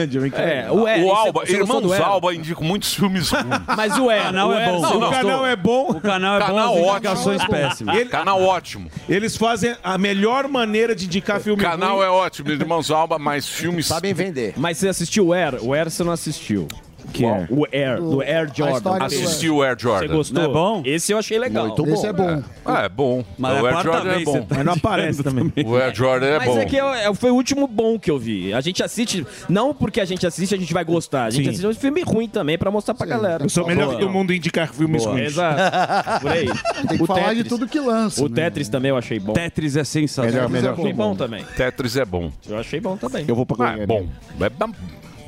John 0.09 0.19
Wick 0.19 0.36
É, 0.36 0.67
o, 0.69 0.86
é, 0.88 0.98
o 0.98 1.00
isso 1.00 1.07
é- 1.07 1.12
Alba, 1.15 1.45
você 1.45 1.53
do 1.53 1.59
Irmãos 1.63 1.91
Era? 1.93 2.05
Alba 2.05 2.36
indicam 2.36 2.63
muitos 2.63 2.93
filmes 2.93 3.29
ruins. 3.29 3.45
Mas 3.77 3.98
o 3.98 4.12
é, 4.12 4.19
canal 4.24 4.50
o 4.50 4.53
é 4.53 4.62
Era 4.63 4.71
bom. 4.74 4.77
o 4.98 5.00
não, 5.00 5.09
canal 5.12 5.45
é 5.45 5.55
bom. 5.55 5.91
O 5.91 6.01
canal 6.01 6.36
é 6.36 6.39
Canal 6.39 6.75
bom, 6.75 6.91
indicações 6.91 7.45
péssimas. 7.45 7.95
Ele- 7.95 8.09
Canal 8.09 8.41
ótimo. 8.41 8.89
Eles 9.07 9.38
fazem 9.38 9.75
a 9.81 9.98
melhor 9.98 10.48
maneira 10.48 10.93
de 10.93 11.05
indicar 11.05 11.39
filme 11.39 11.62
Canal 11.62 11.98
ruim. 11.98 12.05
é 12.05 12.09
ótimo, 12.09 12.50
Irmãos 12.51 12.91
Alba, 12.91 13.17
mas 13.17 13.48
filmes... 13.48 13.86
Sabem 13.86 14.13
vender. 14.13 14.55
Mas 14.57 14.77
você 14.77 14.89
assistiu 14.89 15.27
o 15.27 15.33
Air? 15.33 15.59
O 15.63 15.74
Air 15.74 15.89
você 15.89 16.03
não 16.03 16.12
assistiu. 16.12 16.67
Que 17.13 17.23
Qual? 17.23 17.35
é? 17.35 17.47
O 17.49 17.65
Air, 17.71 17.99
do 18.01 18.21
Air 18.21 18.49
Jordan. 18.53 18.97
Assistiu 19.03 19.57
o 19.57 19.63
Air 19.63 19.75
Você 19.77 19.83
Jordan. 19.83 20.15
gostou? 20.15 20.43
Não 20.43 20.49
é 20.49 20.53
bom? 20.53 20.81
Esse 20.85 21.11
eu 21.11 21.17
achei 21.17 21.37
legal. 21.39 21.67
Muito 21.67 21.83
bom. 21.83 21.93
Esse 21.93 22.07
é 22.07 22.13
bom. 22.13 22.43
Ah, 22.65 22.83
é 22.83 22.89
bom. 22.89 23.23
Mas 23.37 23.61
o 23.61 23.67
é 23.67 23.73
Air 23.73 23.83
Jordan 23.83 24.11
é 24.11 24.19
bom. 24.23 24.31
você 24.31 24.39
tá- 24.41 24.55
Mas 24.55 24.65
não 24.65 24.73
aparece 24.73 25.23
também. 25.23 25.51
O 25.65 25.75
Air 25.75 25.95
Jordan 25.95 26.27
é 26.27 26.37
Mas 26.39 26.47
bom. 26.47 26.59
é 26.59 26.65
que 26.65 26.77
é, 26.79 27.05
é- 27.09 27.13
foi 27.13 27.31
o 27.31 27.35
último 27.35 27.67
bom 27.67 27.97
que 27.99 28.09
eu 28.11 28.17
vi. 28.19 28.53
A 28.53 28.61
gente 28.61 28.83
assiste, 28.83 29.25
não 29.47 29.73
porque 29.73 29.99
a 30.01 30.05
gente 30.05 30.25
assiste 30.25 30.53
a 30.53 30.57
gente 30.57 30.73
vai 30.73 30.83
gostar. 30.83 31.25
A 31.25 31.29
gente 31.29 31.43
Sim. 31.45 31.49
assiste 31.49 31.67
um 31.67 31.73
filme 31.73 32.01
ruim 32.01 32.27
também 32.27 32.57
pra 32.57 32.69
mostrar 32.71 32.93
pra 32.93 33.05
galera. 33.05 33.43
Eu 33.45 33.49
sou 33.49 33.63
o 33.63 33.67
melhor 33.67 33.97
do 33.97 34.09
mundo 34.09 34.31
em 34.33 34.37
indicar 34.37 34.71
filmes 34.73 35.03
Boa. 35.03 35.15
ruins. 35.15 35.27
Exato. 35.31 36.19
Por 36.21 36.31
aí. 36.31 36.45
Tem 36.87 36.97
que 36.97 37.03
o 37.03 37.05
falar 37.05 37.33
de 37.33 37.43
Tetris. 37.43 37.47
tudo 37.49 37.67
que 37.67 37.79
lança. 37.79 38.23
O 38.23 38.29
né? 38.29 38.35
Tetris 38.35 38.69
também 38.69 38.89
eu 38.89 38.97
achei 38.97 39.19
bom. 39.19 39.33
Tetris 39.33 39.75
é 39.75 39.83
sensacional. 39.83 40.49
Melhor, 40.49 40.73
melhor. 40.73 40.79
achei 40.79 40.93
bom 40.93 41.15
também. 41.15 41.43
Tetris 41.55 41.95
é 41.97 42.05
bom. 42.05 42.31
Eu 42.47 42.57
achei 42.57 42.79
bom 42.79 42.95
também. 42.97 43.25
Eu 43.27 43.35
vou 43.35 43.45
pra 43.45 43.69
Ah, 43.71 43.77
é 43.79 43.85
bom. 43.85 44.07
É 44.39 44.49
bom. 44.49 44.71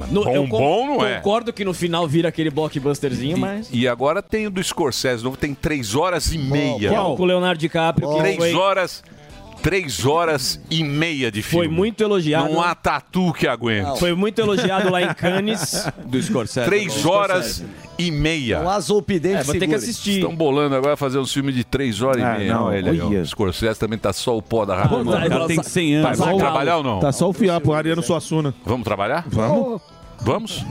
No- 0.08 0.24
bom, 0.24 0.32
eu 0.36 0.48
bom 0.48 0.88
não 0.88 1.06
é. 1.06 1.16
Concordo 1.18 1.52
que 1.54 1.64
no 1.66 1.74
final 1.74 2.08
vira 2.08 2.30
aquele 2.30 2.50
blockbusterzinho, 2.50 3.38
mas... 3.38 3.70
E 3.72 3.88
agora 3.88 4.22
tem 4.22 4.48
o 4.48 4.52
do 4.52 4.64
Scorsese 4.64 5.24
novo, 5.24 5.38
tem 5.38 5.54
três 5.54 5.96
horas 5.96 6.32
e 6.34 6.38
meia. 6.38 6.92
Com 6.92 7.24
o 7.24 7.26
Leonardo 7.26 7.60
DiCaprio, 7.60 8.10
que 8.10 8.18
Três 8.20 8.38
foi... 8.38 8.54
horas 8.54 9.04
Três 9.62 10.06
horas 10.06 10.60
e 10.70 10.84
meia 10.84 11.32
de 11.32 11.42
filme. 11.42 11.68
Foi 11.68 11.74
muito 11.76 12.02
elogiado. 12.04 12.52
Não 12.52 12.62
há 12.62 12.74
tatu 12.74 13.32
que 13.34 13.48
aguente. 13.48 14.00
Foi 14.00 14.14
muito 14.16 14.40
elogiado 14.40 14.90
lá 14.92 15.02
em 15.02 15.14
Cannes. 15.14 15.86
Do 16.06 16.22
Scorsese. 16.22 16.66
Três 16.68 17.06
horas 17.06 17.64
e 17.98 18.10
meia. 18.10 18.62
Um 18.62 18.70
azulpidente 18.70 19.36
É, 19.38 19.44
vou 19.44 19.54
ter 19.58 19.68
que 19.68 19.76
assistir. 19.76 20.16
Estão 20.20 20.36
bolando 20.36 20.76
agora 20.76 20.98
fazer 20.98 21.20
um 21.20 21.26
filme 21.26 21.52
de 21.52 21.64
três 21.64 22.02
horas 22.02 22.24
Ah, 22.24 22.36
e 22.36 22.40
meia. 22.40 22.54
não, 22.56 22.64
Olha 22.66 22.78
ele. 22.90 23.02
O 23.20 23.26
Scorsese 23.26 23.80
também 23.80 24.00
tá 24.00 24.12
só 24.12 24.36
o 24.36 24.42
pó 24.42 24.66
da 24.66 24.76
rádio. 24.76 24.98
Pô, 24.98 25.04
mano, 25.04 25.26
o 25.26 25.30
cara 25.30 25.46
tem 25.48 25.62
100 25.62 25.96
anos. 25.96 26.18
Vai, 26.18 26.28
vamos 26.28 26.42
trabalhar 26.42 26.78
ou 26.78 26.84
não? 26.84 27.00
Tá 27.00 27.12
só 27.12 27.30
o 27.30 27.34
fiapo, 27.34 27.72
Ariano 27.74 28.02
Suassuna. 28.02 28.54
Vamos 28.66 28.84
trabalhar? 28.84 29.26
Vamos? 29.28 29.82
Vamos? 30.24 30.64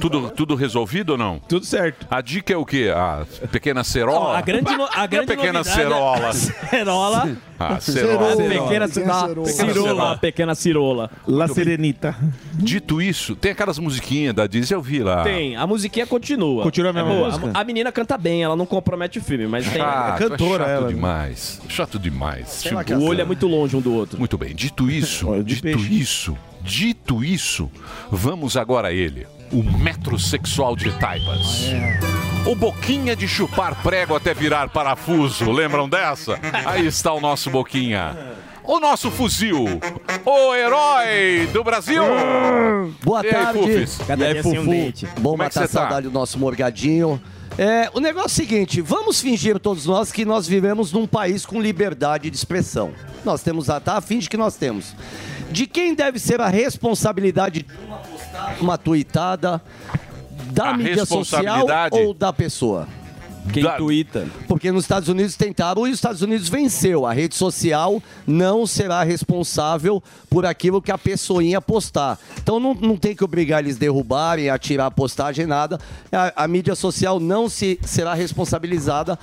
Tudo, 0.00 0.30
tudo 0.30 0.54
resolvido 0.54 1.10
ou 1.10 1.18
não? 1.18 1.38
Tudo 1.48 1.64
certo. 1.64 2.06
A 2.10 2.20
dica 2.20 2.52
é 2.52 2.56
o 2.56 2.64
quê? 2.64 2.92
A 2.94 3.24
pequena 3.50 3.82
cerola? 3.82 4.38
A 4.38 4.40
grande, 4.42 4.76
no- 4.76 4.84
a 4.92 5.06
grande 5.06 5.26
pequena 5.26 5.52
novidade 5.54 5.80
é- 5.80 5.82
cerola. 5.82 6.32
Cerola. 6.70 7.36
Ah, 7.58 7.80
cerola. 7.80 8.32
A 8.32 8.36
pequena 8.36 8.60
Pequena 8.60 8.88
cirola. 8.88 9.46
cirola. 9.46 10.18
Pequena 10.18 10.54
cirola. 10.54 11.10
La 11.26 11.48
Serenita. 11.48 12.14
Dito 12.54 13.00
isso, 13.02 13.34
tem 13.34 13.52
aquelas 13.52 13.78
musiquinhas 13.78 14.34
da 14.34 14.46
Disney, 14.46 14.76
eu 14.76 14.80
vi 14.82 15.00
lá. 15.02 15.22
Tem, 15.24 15.56
a 15.56 15.66
musiquinha 15.66 16.06
continua. 16.06 16.62
Continua 16.62 16.90
a 16.90 16.92
mesma 16.92 17.12
É 17.12 17.18
música? 17.24 17.50
A, 17.54 17.60
a 17.60 17.64
menina 17.64 17.90
canta 17.90 18.16
bem, 18.16 18.42
ela 18.42 18.54
não 18.56 18.66
compromete 18.66 19.18
o 19.18 19.22
filme, 19.22 19.46
mas 19.46 19.66
tem. 19.68 19.80
Ah, 19.82 20.14
tu 20.16 20.24
é 20.24 20.28
cantora 20.28 20.64
chato 20.64 20.70
ela. 20.70 20.88
demais. 20.88 21.60
Chato 21.68 21.98
demais. 21.98 22.62
Tipo, 22.62 22.94
o 22.94 23.04
olho 23.04 23.20
é 23.20 23.24
muito 23.24 23.46
longe 23.48 23.74
um 23.76 23.80
do 23.80 23.92
outro. 23.92 24.18
Muito 24.18 24.36
bem, 24.38 24.54
dito 24.54 24.90
isso, 24.90 25.26
dito 25.42 25.62
peixe. 25.62 25.94
isso, 25.94 26.36
dito 26.62 27.24
isso, 27.24 27.70
vamos 28.10 28.56
agora 28.56 28.88
a 28.88 28.92
ele, 28.92 29.26
o 29.52 29.62
metrosexual 29.62 30.76
de 30.76 30.90
Taipas. 30.98 31.66
O 32.46 32.54
boquinha 32.54 33.14
de 33.14 33.28
chupar 33.28 33.74
prego 33.82 34.14
até 34.16 34.32
virar 34.32 34.68
parafuso, 34.70 35.50
lembram 35.50 35.88
dessa? 35.88 36.38
Aí 36.64 36.86
está 36.86 37.12
o 37.12 37.20
nosso 37.20 37.50
boquinha. 37.50 38.16
O 38.62 38.78
nosso 38.78 39.10
fuzil, 39.10 39.64
o 40.24 40.54
herói 40.54 41.48
do 41.52 41.64
Brasil. 41.64 42.02
Boa 43.02 43.22
E 43.22 43.26
aí, 43.26 43.32
tarde. 43.32 43.58
Fufis? 43.58 43.98
Cada 44.06 44.24
E 44.24 44.26
aí, 44.28 44.32
dia 44.34 44.42
sem 44.42 44.52
um 44.52 44.64
Fufu? 44.64 44.70
dente. 44.70 45.06
Bom 45.18 45.30
Como 45.30 45.42
é 45.42 45.48
que 45.48 45.54
matar 45.56 45.64
a 45.64 45.66
você 45.66 45.72
tá? 45.74 45.80
saudade 45.80 46.06
do 46.08 46.12
nosso 46.12 46.38
morgadinho. 46.38 47.20
É, 47.58 47.90
o 47.92 48.00
negócio 48.00 48.40
é 48.40 48.44
o 48.44 48.48
seguinte, 48.48 48.80
vamos 48.80 49.20
fingir 49.20 49.58
todos 49.58 49.84
nós 49.84 50.10
que 50.10 50.24
nós 50.24 50.46
vivemos 50.46 50.92
num 50.92 51.06
país 51.06 51.44
com 51.44 51.60
liberdade 51.60 52.30
de 52.30 52.36
expressão. 52.36 52.92
Nós 53.24 53.42
temos, 53.42 53.68
a- 53.68 53.80
tá? 53.80 54.00
Finge 54.00 54.28
que 54.28 54.36
nós 54.36 54.56
temos. 54.56 54.94
De 55.50 55.66
quem 55.66 55.94
deve 55.94 56.18
ser 56.18 56.40
a 56.40 56.48
responsabilidade 56.48 57.62
de 57.62 57.84
uma 57.86 57.98
postagem, 57.98 58.56
uma 58.62 58.78
tuitada, 58.78 59.60
da 60.52 60.70
A 60.70 60.76
mídia 60.76 61.04
social 61.04 61.66
ou 61.92 62.14
da 62.14 62.32
pessoa? 62.32 62.88
Quem 63.52 63.62
Da- 63.62 63.76
tuita. 63.76 64.26
Porque 64.46 64.70
nos 64.70 64.84
Estados 64.84 65.08
Unidos 65.08 65.36
tentaram 65.36 65.86
e 65.86 65.90
os 65.90 65.96
Estados 65.96 66.22
Unidos 66.22 66.48
venceu. 66.48 67.04
A 67.06 67.12
rede 67.12 67.34
social 67.34 68.02
não 68.26 68.66
será 68.66 69.02
responsável 69.02 70.02
por 70.28 70.46
aquilo 70.46 70.80
que 70.80 70.92
a 70.92 70.98
pessoinha 70.98 71.60
postar. 71.60 72.18
Então 72.42 72.60
não, 72.60 72.74
não 72.74 72.96
tem 72.96 73.14
que 73.14 73.24
obrigar 73.24 73.60
eles 73.62 73.76
a 73.76 73.80
derrubarem, 73.80 74.50
a 74.50 74.58
tirar 74.58 74.86
a 74.86 74.90
postagem, 74.90 75.46
nada. 75.46 75.78
A, 76.12 76.44
a 76.44 76.48
mídia 76.48 76.74
social 76.74 77.18
não 77.18 77.48
se, 77.48 77.78
será 77.82 78.14
responsabilizada 78.14 79.18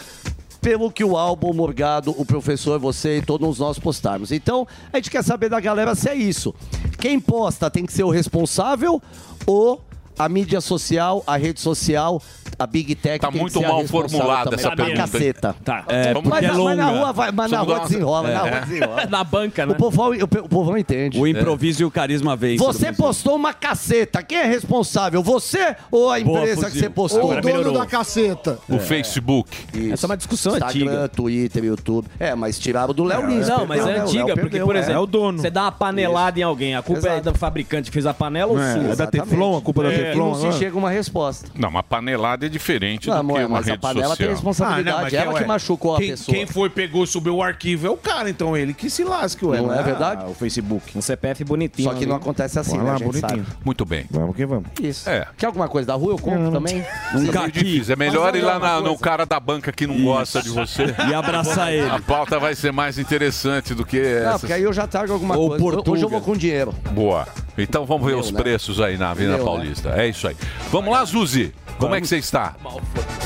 pelo 0.59 0.91
que 0.91 1.03
o 1.03 1.15
álbum 1.15 1.53
Morgado, 1.53 2.13
o 2.17 2.25
professor, 2.25 2.77
você 2.79 3.19
e 3.19 3.21
todos 3.21 3.59
nós 3.59 3.79
postarmos. 3.79 4.31
Então, 4.31 4.67
a 4.91 4.97
gente 4.97 5.09
quer 5.09 5.23
saber 5.23 5.49
da 5.49 5.59
galera 5.59 5.95
se 5.95 6.09
é 6.09 6.15
isso. 6.15 6.53
Quem 6.99 7.19
posta 7.19 7.69
tem 7.69 7.85
que 7.85 7.93
ser 7.93 8.03
o 8.03 8.09
responsável 8.09 9.01
ou 9.45 9.81
a 10.19 10.27
mídia 10.27 10.59
social, 10.59 11.23
a 11.27 11.37
rede 11.37 11.61
social, 11.61 12.21
a 12.59 12.65
Big 12.67 12.95
Tech 12.95 13.19
Tá 13.19 13.31
tem 13.31 13.39
muito 13.41 13.53
que 13.53 13.59
ser 13.59 13.65
a 13.65 13.69
mal 13.69 13.85
formulada 13.87 14.43
também. 14.51 14.59
essa 14.59 14.67
Pra 14.75 14.85
pergunta, 14.85 15.01
caceta. 15.11 15.55
Tá. 15.63 15.83
É, 15.87 16.13
Mas, 16.13 16.43
é 16.43 16.51
mas 16.51 16.77
na 16.77 16.89
rua, 16.89 17.13
vai, 17.13 17.31
mas 17.31 17.51
na 17.51 17.59
rua 17.59 17.79
desenrola, 17.81 18.27
na 18.29 18.33
É. 18.47 18.49
rua 18.49 18.59
desenrola. 18.61 19.05
Na 19.07 19.23
banca, 19.23 19.65
né? 19.65 19.73
O 19.73 19.75
povão, 19.75 20.11
o, 20.11 20.23
o 20.23 20.49
povão 20.49 20.77
entende. 20.77 21.19
O 21.19 21.27
improviso 21.27 21.81
e 21.81 21.85
o 21.85 21.91
carisma 21.91 22.35
vence. 22.35 22.63
Você 22.63 22.91
postou 22.93 23.35
uma 23.35 23.53
caceta. 23.53 24.23
Quem 24.23 24.39
é 24.39 24.45
responsável? 24.45 25.21
Você 25.23 25.75
ou 25.91 26.11
a 26.11 26.19
Boa, 26.19 26.39
empresa 26.39 26.69
que 26.71 26.77
você 26.79 26.89
postou? 26.89 27.23
Ou 27.23 27.31
o 27.31 27.41
dono 27.41 27.45
melhorou. 27.45 27.73
da 27.73 27.85
caceta. 27.85 28.59
O 28.67 28.79
Facebook. 28.79 29.49
Isso. 29.73 29.93
Essa 29.93 30.05
é 30.05 30.07
uma 30.09 30.17
discussão 30.17 30.53
Instagram, 30.53 30.91
antiga. 30.91 31.09
Twitter, 31.09 31.63
YouTube. 31.63 32.07
É, 32.19 32.33
mas 32.35 32.57
tiraram 32.59 32.93
do 32.93 33.03
Léo 33.03 33.27
Lins. 33.27 33.47
Não, 33.47 33.65
mas 33.65 33.81
é 33.81 33.85
né? 33.93 33.99
Antiga, 34.01 34.35
porque, 34.35 34.59
por 34.59 34.75
é. 34.75 34.79
exemplo, 34.79 34.95
É 34.95 34.99
o 34.99 35.05
dono. 35.05 35.39
você 35.39 35.49
dá 35.49 35.63
uma 35.63 35.71
panelada 35.71 36.39
em 36.39 36.43
alguém, 36.43 36.75
a 36.75 36.81
culpa 36.81 37.07
é 37.07 37.21
do 37.21 37.33
fabricante 37.35 37.89
que 37.89 37.93
fez 37.93 38.05
a 38.05 38.13
panela 38.13 38.51
ou 38.51 38.59
É, 38.59 38.73
sua? 38.73 38.91
é 38.93 38.95
da. 38.95 39.07
Teflon, 39.07 39.57
a 39.57 39.61
culpa 39.61 39.83
da 39.83 39.89
Teflon. 39.89 40.27
não 40.29 40.35
se 40.35 40.41
agora. 40.45 40.57
chega 40.59 40.77
uma 40.77 40.89
resposta. 40.89 41.49
Não, 41.55 41.69
uma 41.69 41.81
panelada 41.83 42.46
é 42.47 42.49
diferente 42.49 43.07
Não, 43.07 43.15
do 43.15 43.19
amor, 43.19 43.37
que 43.39 43.45
uma 43.45 43.49
mas 43.57 43.67
a 43.67 43.71
rede 43.71 43.81
panela 43.81 44.07
tem 44.17 44.27
social. 44.27 44.29
responsabilidade. 44.31 45.15
ela 45.15 45.33
ué, 45.33 45.41
que 45.41 45.47
machucou 45.47 45.95
a 45.95 45.99
quem, 45.99 46.09
pessoa. 46.09 46.35
Quem 46.35 46.45
foi, 46.45 46.69
pegou 46.69 47.03
e 47.03 47.07
subiu 47.07 47.35
o 47.35 47.43
arquivo 47.43 47.87
é 47.87 47.89
o 47.89 47.97
cara, 47.97 48.29
então 48.29 48.55
ele 48.57 48.73
que 48.73 48.89
se 48.89 49.03
lasque, 49.03 49.45
ué. 49.45 49.61
Não 49.61 49.73
é 49.73 49.79
ah, 49.79 49.81
verdade? 49.81 50.25
O 50.29 50.33
Facebook. 50.33 50.97
Um 50.97 51.01
CPF 51.01 51.43
bonitinho. 51.43 51.89
Só 51.91 51.95
que 51.95 52.05
não 52.05 52.15
acontece 52.15 52.57
assim, 52.59 52.77
Vai 52.77 52.79
né? 52.79 52.89
lá, 52.89 52.95
A 52.95 52.97
gente 52.97 53.07
bonitinho. 53.07 53.45
sabe. 53.45 53.57
Muito 53.63 53.85
bem. 53.85 54.05
Vamos 54.09 54.35
que 54.35 54.45
vamos. 54.45 54.65
Isso. 54.81 55.09
É. 55.09 55.27
Quer 55.37 55.45
alguma 55.47 55.67
coisa 55.67 55.87
da 55.87 55.93
rua? 55.93 56.13
Eu 56.13 56.17
compro 56.17 56.51
também. 56.51 56.83
Um 57.13 57.43
É 57.43 57.49
difícil. 57.51 57.93
É 57.93 57.95
melhor 57.95 58.35
ir 58.35 58.41
lá 58.41 58.57
na- 58.59 58.81
no 58.81 58.97
cara 58.97 59.25
da 59.25 59.39
banca 59.39 59.71
que 59.71 59.85
não 59.85 60.01
gosta 60.03 60.41
de 60.41 60.49
você. 60.49 60.95
E 61.09 61.13
abraçar 61.13 61.73
ele. 61.73 61.89
A 61.89 61.99
pauta 61.99 62.39
vai 62.39 62.55
ser 62.55 62.71
mais 62.71 62.97
interessante 62.97 63.73
do 63.73 63.85
que 63.85 63.97
Não, 64.01 64.29
essa. 64.29 64.39
porque 64.39 64.53
aí 64.53 64.63
eu 64.63 64.73
já 64.73 64.87
trago 64.87 65.13
alguma 65.13 65.37
Ou 65.37 65.49
coisa. 65.49 65.63
Portuga. 65.63 65.91
Hoje 65.91 66.03
eu 66.03 66.09
vou 66.09 66.21
com 66.21 66.35
dinheiro. 66.35 66.73
Boa. 66.91 67.27
Então 67.57 67.85
vamos 67.85 68.05
ver 68.05 68.11
Meu, 68.11 68.19
os 68.19 68.31
né? 68.31 68.39
preços 68.39 68.79
aí 68.79 68.97
na 68.97 69.11
Avenida 69.11 69.37
né? 69.37 69.43
Paulista. 69.43 69.89
É 69.89 70.07
isso 70.07 70.27
aí. 70.27 70.35
Vamos 70.71 70.91
lá, 70.91 71.03
Zuzi. 71.05 71.53
Como 71.77 71.95
é 71.95 72.01
que 72.01 72.07
você 72.07 72.17
está? 72.17 72.55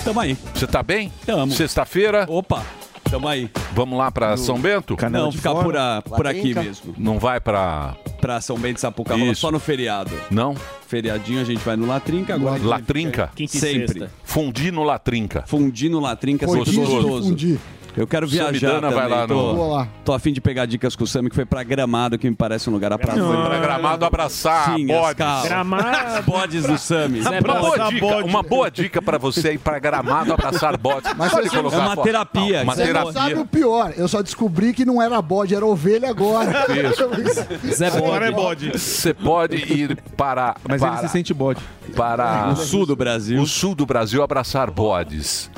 Tamo 0.04 0.20
aí. 0.20 0.38
Você 0.54 0.66
está 0.66 0.84
bem? 0.84 1.12
Tamo. 1.26 1.52
Sexta-feira, 1.54 2.26
Opa, 2.28 2.64
tamo 3.10 3.28
aí. 3.28 3.50
vamos 3.74 3.98
lá 3.98 4.12
para 4.12 4.36
São 4.38 4.60
Bento? 4.60 4.96
Canela 4.96 5.26
Não, 5.26 5.32
de 5.32 5.38
ficar 5.38 5.52
fora. 5.52 5.64
por, 5.64 5.78
a- 5.78 6.02
por 6.02 6.28
aqui 6.28 6.54
mesmo. 6.54 6.94
Não 6.98 7.18
vai 7.20 7.40
para 7.40 7.96
Pra 8.20 8.40
São 8.40 8.58
Bento 8.58 8.76
de 8.76 8.82
Sapucaí, 8.82 9.32
Isso. 9.32 9.42
só 9.42 9.52
no 9.52 9.60
feriado. 9.60 10.12
Não? 10.30 10.56
Feriadinho 10.88 11.42
a 11.42 11.44
gente 11.44 11.60
vai 11.60 11.76
no 11.76 11.88
Latrinca 11.88 12.36
agora. 12.36 12.56
a 12.56 12.58
gente 12.58 12.68
Latrinca? 12.68 13.32
Quinta 13.36 13.56
e 13.58 13.60
Sempre. 13.60 13.88
sexta. 14.00 14.12
Fundi 14.24 14.70
no 14.72 14.84
Latrinca. 14.84 15.44
Fundir 15.48 15.90
no 15.90 16.00
Latrinca 16.00 16.46
de 16.46 16.54
gostoso. 16.56 17.24
fundir. 17.30 17.60
Eu 17.96 18.08
quero 18.08 18.26
viajar 18.28 18.48
Samidana 18.48 18.90
vai 18.90 19.04
também. 19.04 19.18
lá 19.20 19.28
tô, 19.28 19.54
no- 19.54 19.88
tô 20.06 20.14
a 20.14 20.20
fim 20.20 20.32
de 20.32 20.40
pegar 20.40 20.66
dicas 20.66 20.96
com 20.96 21.04
o 21.04 21.08
Sami, 21.08 21.30
que 21.30 21.36
foi 21.36 21.46
pra 21.46 21.62
Gramado, 21.64 22.18
que 22.18 22.30
me 22.30 22.36
parece 22.36 22.70
um 22.70 22.74
lugar 22.74 22.94
aprazível. 22.94 23.28
Foi 23.34 23.44
para 23.44 23.60
Gramado 23.60 24.06
abraçar 24.06 24.76
Sim, 24.76 24.88
bodes. 24.88 25.44
Gramado. 25.44 26.24
Bodes 26.26 26.66
do 26.66 26.78
Sami. 26.78 27.22
Zé 27.22 27.30
Uma 27.40 27.42
boa, 27.42 27.78
Bode. 27.78 27.94
dica, 27.96 28.18
uma 28.26 28.44
boa 28.44 28.72
dica 28.72 29.02
para 29.02 29.18
você 29.18 29.54
ir 29.54 29.58
para 29.58 29.78
Gramado 29.80 30.32
abraçar 30.34 30.78
bodes. 30.78 31.12
Mas 31.18 31.32
Pode 31.32 31.50
você- 31.50 31.56
colocar 31.58 31.76
É 31.78 31.80
uma 31.80 31.96
foto. 31.96 32.04
terapia. 32.06 32.58
Não, 32.60 32.64
uma 32.64 32.76
Você 32.76 32.94
não 32.94 33.12
sabe 33.12 33.14
terapia. 33.14 33.42
o 33.42 33.46
pior. 33.46 33.94
Eu 33.98 34.08
só 34.08 34.22
descobri 34.22 34.74
que 34.74 34.86
não 34.86 35.02
era 35.02 35.22
bode, 35.22 35.54
era 35.54 35.66
ovelha 35.66 36.10
agora. 36.10 36.50
Zé 37.74 37.88
Agora 37.88 38.28
é 38.28 38.32
Bode. 38.32 38.68
bode. 38.68 38.80
Você 38.80 39.14
pode 39.14 39.56
ir 39.58 39.98
para, 40.16 40.56
Mas 40.68 40.80
para, 40.82 40.94
ele 41.00 41.08
se 41.08 41.10
sente 41.10 41.34
bode. 41.34 41.62
para 41.96 42.50
O 42.52 42.56
sul 42.56 42.86
do 42.86 42.96
Brasil. 42.96 43.42
o 43.42 43.46
sul 43.46 43.76
do 43.76 43.86
Brasil 43.86 44.24
abraçar 44.24 44.72
bodes. 44.72 45.50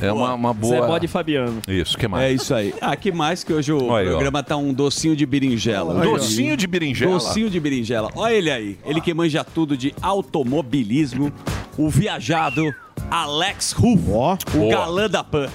É 0.00 0.12
uma, 0.12 0.34
uma 0.34 0.54
boa. 0.54 0.80
Zé 0.80 0.86
Bode 0.86 1.04
e 1.06 1.08
Fabiano. 1.08 1.60
Isso, 1.72 1.96
que 1.96 2.06
mais? 2.06 2.24
É 2.24 2.32
isso 2.32 2.54
aí. 2.54 2.74
Ah, 2.80 2.94
que 2.96 3.10
mais 3.10 3.42
que 3.42 3.52
hoje 3.52 3.72
o 3.72 3.86
Olha 3.86 4.04
aí, 4.04 4.08
programa 4.08 4.42
tá 4.42 4.56
um 4.56 4.72
docinho 4.72 5.16
de 5.16 5.24
berinjela. 5.24 5.94
Docinho 6.02 6.56
de 6.56 6.66
berinjela. 6.66 7.12
Docinho 7.12 7.48
de 7.48 7.58
berinjela. 7.58 8.10
Olha 8.14 8.34
ele 8.34 8.50
aí. 8.50 8.78
Ele 8.84 9.00
que 9.00 9.12
manja 9.14 9.42
tudo 9.44 9.76
de 9.76 9.94
automobilismo. 10.02 11.32
O 11.78 11.88
viajado 11.88 12.74
Alex 13.10 13.72
Ruff. 13.72 14.02
Ó. 14.10 14.34
O 14.34 14.58
Boa. 14.58 14.70
galã 14.70 15.08
da 15.08 15.24
PAN. 15.24 15.48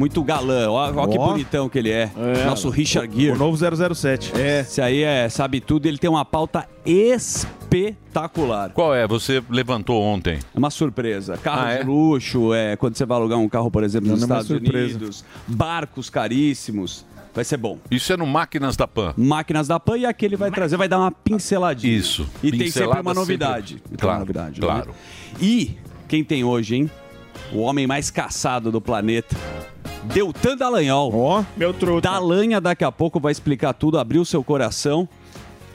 Muito 0.00 0.24
galã. 0.24 0.70
Ó, 0.70 0.92
ó 0.96 1.06
que 1.06 1.18
Ó. 1.18 1.26
bonitão 1.28 1.68
que 1.68 1.78
ele 1.78 1.90
é. 1.90 2.10
Nosso 2.46 2.70
Richard 2.70 3.14
O 3.14 3.20
Gere. 3.20 3.38
novo 3.38 3.54
007. 3.94 4.32
É. 4.34 4.60
Esse 4.60 4.80
aí 4.80 5.02
é, 5.02 5.28
sabe 5.28 5.60
tudo. 5.60 5.84
Ele 5.84 5.98
tem 5.98 6.08
uma 6.08 6.24
pauta 6.24 6.66
espetacular. 6.86 8.70
Qual 8.70 8.94
é? 8.94 9.06
Você 9.06 9.42
levantou 9.50 10.00
ontem. 10.02 10.38
É 10.54 10.58
uma 10.58 10.70
surpresa. 10.70 11.36
Carro 11.36 11.66
Ah, 11.66 11.72
é? 11.72 11.78
de 11.80 11.84
luxo, 11.86 12.54
é, 12.54 12.76
quando 12.76 12.96
você 12.96 13.04
vai 13.04 13.18
alugar 13.18 13.38
um 13.38 13.46
carro, 13.48 13.70
por 13.70 13.84
exemplo, 13.84 14.08
nos 14.10 14.20
Não, 14.20 14.26
é 14.28 14.30
uma 14.32 14.40
Estados 14.40 14.46
surpresa. 14.62 14.96
Unidos. 14.96 15.22
Barcos 15.46 16.08
caríssimos. 16.08 17.04
Vai 17.34 17.44
ser 17.44 17.58
bom. 17.58 17.78
Isso 17.90 18.10
é 18.12 18.16
no 18.16 18.26
Máquinas 18.26 18.76
da 18.78 18.88
Pan. 18.88 19.12
Máquinas 19.18 19.68
da 19.68 19.78
PAN 19.78 19.98
e 19.98 20.06
aqui 20.06 20.24
ele 20.24 20.36
vai 20.36 20.50
trazer, 20.50 20.78
vai 20.78 20.88
dar 20.88 20.98
uma 20.98 21.12
pinceladinha. 21.12 21.94
Isso. 21.96 22.26
E 22.42 22.50
tem 22.50 22.60
Pincelada 22.60 22.94
sempre 22.96 23.06
uma 23.08 23.14
novidade. 23.14 23.74
Tem 23.74 23.82
uma 23.92 23.98
Claro, 23.98 24.18
novidade, 24.20 24.60
claro. 24.60 24.88
né? 24.88 24.94
E 25.42 25.76
quem 26.08 26.24
tem 26.24 26.42
hoje, 26.42 26.74
hein? 26.76 26.90
O 27.52 27.58
homem 27.58 27.86
mais 27.86 28.10
caçado 28.10 28.72
do 28.72 28.80
planeta. 28.80 29.36
Deltan 30.04 30.56
Dallagnol. 30.56 31.12
Ó. 31.14 31.44
Meu 31.56 31.72
truta. 31.72 32.10
Dalanha 32.10 32.60
daqui 32.60 32.84
a 32.84 32.92
pouco 32.92 33.20
vai 33.20 33.32
explicar 33.32 33.72
tudo, 33.72 33.98
abrir 33.98 34.18
o 34.18 34.24
seu 34.24 34.42
coração 34.42 35.08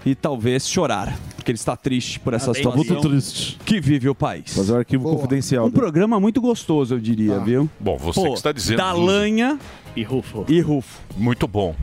e 0.06 0.14
talvez 0.16 0.68
chorar. 0.68 1.18
Porque 1.36 1.52
ele 1.52 1.58
está 1.58 1.76
triste 1.76 2.20
por 2.20 2.34
essa 2.34 2.48
bem 2.52 2.56
situação 2.56 2.78
Muito 2.96 3.08
triste. 3.10 3.60
que 3.64 3.80
vive 3.80 4.10
o 4.10 4.16
país. 4.16 4.54
Fazer 4.56 4.74
o 4.74 4.78
arquivo 4.78 5.04
Boa. 5.04 5.16
confidencial. 5.16 5.68
Um 5.68 5.72
programa 5.72 6.20
muito 6.20 6.42
gostoso, 6.42 6.96
eu 6.96 7.00
diria, 7.00 7.40
viu? 7.40 7.70
Bom, 7.80 7.98
você 7.98 8.20
Pô, 8.20 8.28
que 8.32 8.34
está 8.38 8.52
dizendo. 8.52 8.78
Dalanha 8.78 9.60
E 9.96 10.02
Rufo. 10.04 10.44
e 10.48 10.60
Rufo. 10.60 11.00
Muito 11.16 11.48
bom. 11.48 11.76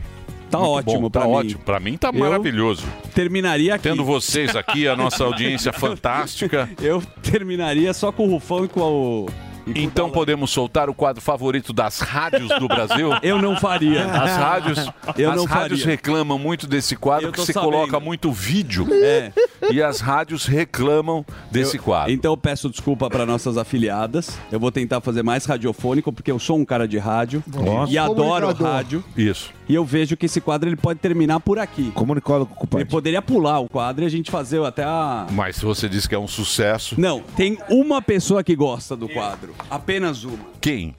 Tá 0.51 0.59
Muito 0.59 0.71
ótimo 0.71 1.01
bom, 1.03 1.09
pra 1.09 1.21
tá 1.21 1.27
mim. 1.27 1.33
ótimo. 1.33 1.61
Pra 1.63 1.79
mim 1.79 1.97
tá 1.97 2.09
Eu- 2.09 2.19
maravilhoso. 2.19 2.83
Terminaria 3.15 3.73
aqui. 3.73 3.83
Tendo 3.83 4.03
vocês 4.03 4.55
aqui, 4.55 4.87
a 4.87 4.95
nossa 4.95 5.23
audiência 5.23 5.71
fantástica. 5.73 6.69
Eu 6.81 7.01
terminaria 7.23 7.91
só 7.93 8.11
com 8.11 8.27
o 8.27 8.31
Rufão 8.31 8.65
e 8.65 8.67
com 8.67 8.81
o, 8.81 9.25
Então 9.67 10.09
podemos 10.09 10.51
soltar 10.51 10.89
o 10.89 10.93
quadro 10.93 11.21
favorito 11.21 11.71
das 11.71 11.99
rádios 11.99 12.49
do 12.59 12.67
Brasil? 12.67 13.09
Eu 13.23 13.41
não 13.41 13.55
faria. 13.57 14.05
As 14.05 14.35
rádios, 14.35 14.89
Eu 15.17 15.31
as 15.31 15.37
não 15.37 15.45
rádios 15.45 15.79
faria. 15.81 15.95
reclamam 15.95 16.37
muito 16.37 16.67
desse 16.67 16.95
quadro 16.95 17.27
Eu 17.27 17.31
que 17.31 17.37
tô 17.37 17.45
se 17.45 17.53
sabendo. 17.53 17.71
coloca 17.71 17.99
muito 17.99 18.31
vídeo. 18.31 18.87
É. 18.91 19.31
E 19.71 19.81
as 19.81 19.99
rádios 20.01 20.45
reclamam 20.45 21.25
desse 21.49 21.79
quadro. 21.79 22.11
Então 22.11 22.31
eu 22.33 22.37
peço 22.37 22.69
desculpa 22.69 23.09
para 23.09 23.25
nossas 23.25 23.57
afiliadas. 23.57 24.37
Eu 24.51 24.59
vou 24.59 24.71
tentar 24.71 24.99
fazer 25.01 25.23
mais 25.23 25.45
radiofônico, 25.45 26.11
porque 26.11 26.31
eu 26.31 26.39
sou 26.39 26.57
um 26.57 26.65
cara 26.65 26.87
de 26.87 26.97
rádio 26.97 27.43
Nossa. 27.47 27.91
e 27.91 27.97
adoro 27.97 28.47
Comunicador. 28.47 28.67
rádio. 28.67 29.03
Isso. 29.15 29.51
E 29.67 29.75
eu 29.75 29.85
vejo 29.85 30.17
que 30.17 30.25
esse 30.25 30.41
quadro 30.41 30.69
ele 30.69 30.75
pode 30.75 30.99
terminar 30.99 31.39
por 31.39 31.57
aqui. 31.57 31.91
Comunicólogo 31.91 32.53
com 32.53 32.77
Ele 32.77 32.85
poderia 32.85 33.21
pular 33.21 33.59
o 33.59 33.69
quadro 33.69 34.03
e 34.03 34.07
a 34.07 34.09
gente 34.09 34.29
fazer 34.29 34.61
até 34.63 34.83
a. 34.83 35.27
Mas 35.31 35.57
se 35.57 35.65
você 35.65 35.87
disse 35.87 36.07
que 36.07 36.15
é 36.15 36.19
um 36.19 36.27
sucesso. 36.27 36.99
Não, 36.99 37.21
tem 37.35 37.57
uma 37.69 38.01
pessoa 38.01 38.43
que 38.43 38.55
gosta 38.55 38.95
do 38.95 39.07
quadro. 39.07 39.53
Apenas 39.69 40.23
uma. 40.23 40.37
Quem? 40.59 40.95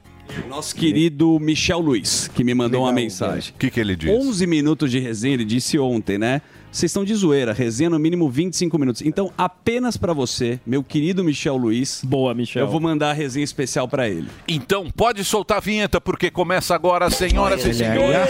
Nosso 0.49 0.75
querido 0.75 1.39
Michel 1.39 1.79
Luiz, 1.81 2.29
que 2.35 2.43
me 2.43 2.55
mandou 2.55 2.83
uma 2.83 2.93
mensagem. 2.93 3.53
O 3.55 3.59
que, 3.59 3.71
que 3.71 3.79
ele 3.79 3.95
diz? 3.95 4.11
11 4.11 4.47
minutos 4.47 4.91
de 4.91 4.99
resenha, 4.99 5.35
ele 5.35 5.45
disse 5.45 5.79
ontem, 5.79 6.19
né? 6.19 6.41
Vocês 6.75 6.91
estão 6.91 7.05
de 7.05 7.15
zoeira, 7.15 7.53
resenha 7.53 7.89
no 7.89 8.01
mínimo 8.01 8.29
25 8.29 8.77
minutos. 8.81 9.01
Então, 9.03 9.31
apenas 9.39 9.97
pra 9.97 10.13
você, 10.13 10.59
meu 10.67 10.83
querido 10.83 11.23
Michel 11.23 11.57
Luiz. 11.57 12.01
Boa, 12.03 12.35
Michel. 12.35 12.65
Eu 12.65 12.69
vou 12.69 12.81
mandar 12.81 13.11
a 13.11 13.13
resenha 13.13 13.45
especial 13.45 13.87
pra 13.87 14.09
ele. 14.09 14.27
Então 14.49 14.91
pode 14.91 15.23
soltar 15.23 15.59
a 15.59 15.61
vinheta, 15.61 16.01
porque 16.01 16.33
começa 16.33 16.75
agora, 16.75 17.09
senhoras 17.11 17.65
e 17.65 17.75
senhores. 17.75 18.29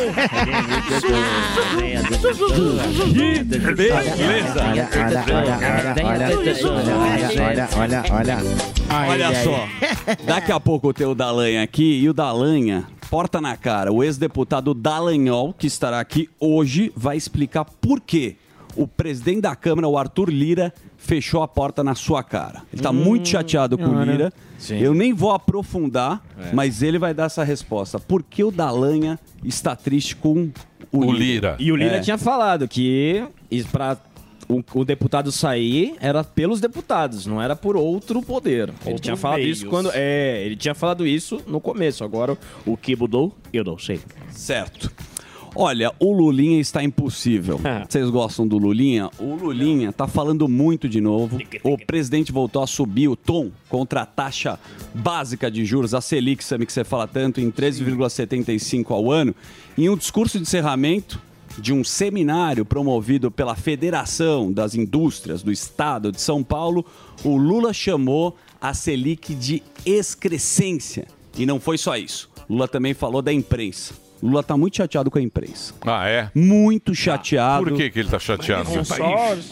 Olha, 7.40 7.70
olha, 7.78 8.04
olha. 8.10 8.38
Olha 9.08 9.42
só, 9.42 9.66
daqui 10.26 10.52
a 10.52 10.60
pouco 10.60 10.92
tem 10.92 11.06
o 11.06 11.14
Dalanha 11.14 11.62
aqui 11.62 12.00
e 12.00 12.08
o 12.10 12.12
Dalanha, 12.12 12.86
porta 13.14 13.40
na 13.40 13.56
cara, 13.56 13.92
o 13.92 14.02
ex-deputado 14.02 14.74
Dallagnol, 14.74 15.54
que 15.56 15.68
estará 15.68 16.00
aqui 16.00 16.28
hoje, 16.40 16.92
vai 16.96 17.16
explicar 17.16 17.64
por 17.64 18.00
que 18.00 18.34
o 18.74 18.88
presidente 18.88 19.42
da 19.42 19.54
Câmara, 19.54 19.86
o 19.86 19.96
Arthur 19.96 20.28
Lira, 20.30 20.74
fechou 20.98 21.40
a 21.40 21.46
porta 21.46 21.84
na 21.84 21.94
sua 21.94 22.24
cara. 22.24 22.62
Ele 22.72 22.82
tá 22.82 22.92
muito 22.92 23.28
chateado 23.28 23.78
com 23.78 23.84
o. 23.84 24.02
Lira. 24.04 24.32
Sim. 24.58 24.78
Eu 24.78 24.92
nem 24.94 25.12
vou 25.12 25.30
aprofundar, 25.30 26.24
É. 26.36 26.52
mas 26.52 26.82
ele 26.82 26.98
vai 26.98 27.14
dar 27.14 27.26
essa 27.26 27.44
resposta. 27.44 28.00
Por 28.00 28.20
que 28.20 28.42
o 28.42 28.50
Dalanha 28.50 29.16
está 29.44 29.76
triste 29.76 30.16
com 30.16 30.50
o, 30.90 31.12
Lira? 31.12 31.54
E 31.60 31.70
o 31.70 31.76
Lira 31.76 31.98
É. 31.98 32.00
tinha 32.00 32.18
falado 32.18 32.66
que 32.66 33.24
para 33.70 33.96
o, 34.48 34.62
o 34.74 34.84
deputado 34.84 35.30
sair 35.32 35.94
era 36.00 36.22
pelos 36.22 36.60
deputados, 36.60 37.26
não 37.26 37.40
era 37.40 37.56
por 37.56 37.76
outro 37.76 38.22
poder. 38.22 38.68
ele 38.68 38.76
Outros 38.86 39.00
tinha 39.00 39.16
falado 39.16 39.38
meios. 39.38 39.58
isso 39.58 39.66
quando. 39.68 39.90
É, 39.94 40.44
ele 40.44 40.56
tinha 40.56 40.74
falado 40.74 41.06
isso 41.06 41.40
no 41.46 41.60
começo. 41.60 42.04
Agora, 42.04 42.36
o 42.66 42.76
que 42.76 42.96
mudou, 42.96 43.34
eu 43.52 43.64
não 43.64 43.78
sei. 43.78 44.00
Certo. 44.30 44.90
Olha, 45.56 45.92
o 46.00 46.12
Lulinha 46.12 46.60
está 46.60 46.82
impossível. 46.82 47.60
Vocês 47.88 48.10
gostam 48.10 48.46
do 48.46 48.58
Lulinha? 48.58 49.08
O 49.20 49.36
Lulinha 49.36 49.92
tá 49.92 50.08
falando 50.08 50.48
muito 50.48 50.88
de 50.88 51.00
novo. 51.00 51.38
O 51.62 51.78
presidente 51.78 52.32
voltou 52.32 52.60
a 52.60 52.66
subir 52.66 53.06
o 53.06 53.14
tom 53.14 53.52
contra 53.68 54.02
a 54.02 54.06
taxa 54.06 54.58
básica 54.92 55.48
de 55.48 55.64
juros, 55.64 55.94
a 55.94 56.00
Selic, 56.00 56.44
que 56.44 56.72
você 56.72 56.82
fala 56.82 57.06
tanto, 57.06 57.40
em 57.40 57.52
13,75 57.52 58.90
ao 58.90 59.12
ano. 59.12 59.32
Em 59.78 59.88
um 59.88 59.96
discurso 59.96 60.38
de 60.38 60.42
encerramento 60.42 61.20
de 61.58 61.72
um 61.72 61.84
seminário 61.84 62.64
promovido 62.64 63.30
pela 63.30 63.54
Federação 63.54 64.52
das 64.52 64.74
Indústrias 64.74 65.42
do 65.42 65.52
Estado 65.52 66.10
de 66.10 66.20
São 66.20 66.42
Paulo, 66.42 66.84
o 67.24 67.36
Lula 67.36 67.72
chamou 67.72 68.36
a 68.60 68.74
Selic 68.74 69.34
de 69.34 69.62
excrescência. 69.84 71.06
E 71.36 71.46
não 71.46 71.60
foi 71.60 71.78
só 71.78 71.96
isso. 71.96 72.30
Lula 72.48 72.68
também 72.68 72.94
falou 72.94 73.22
da 73.22 73.32
imprensa. 73.32 73.94
Lula 74.22 74.42
tá 74.42 74.56
muito 74.56 74.76
chateado 74.76 75.10
com 75.10 75.18
a 75.18 75.22
imprensa. 75.22 75.74
Ah, 75.82 76.08
é? 76.08 76.30
Muito 76.34 76.94
chateado. 76.94 77.66
Por 77.66 77.76
que, 77.76 77.90
que 77.90 77.98
ele 77.98 78.08
tá 78.08 78.18
chateado? 78.18 78.70
Um 78.70 78.84
país 78.84 79.50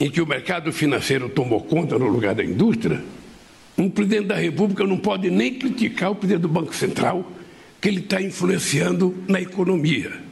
em 0.00 0.10
que 0.10 0.20
o 0.20 0.26
mercado 0.26 0.72
financeiro 0.72 1.28
tomou 1.28 1.60
conta 1.60 1.98
no 1.98 2.06
lugar 2.06 2.34
da 2.34 2.44
indústria, 2.44 3.02
um 3.76 3.90
presidente 3.90 4.26
da 4.26 4.36
República 4.36 4.84
não 4.84 4.96
pode 4.96 5.28
nem 5.28 5.54
criticar 5.54 6.12
o 6.12 6.14
presidente 6.14 6.42
do 6.42 6.48
Banco 6.48 6.74
Central, 6.74 7.30
que 7.80 7.88
ele 7.88 8.00
está 8.00 8.20
influenciando 8.22 9.14
na 9.26 9.40
economia. 9.40 10.27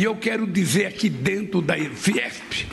E 0.00 0.04
eu 0.04 0.16
quero 0.16 0.46
dizer 0.46 0.86
aqui 0.86 1.10
dentro 1.10 1.60
da 1.60 1.74
Fiesp, 1.76 2.66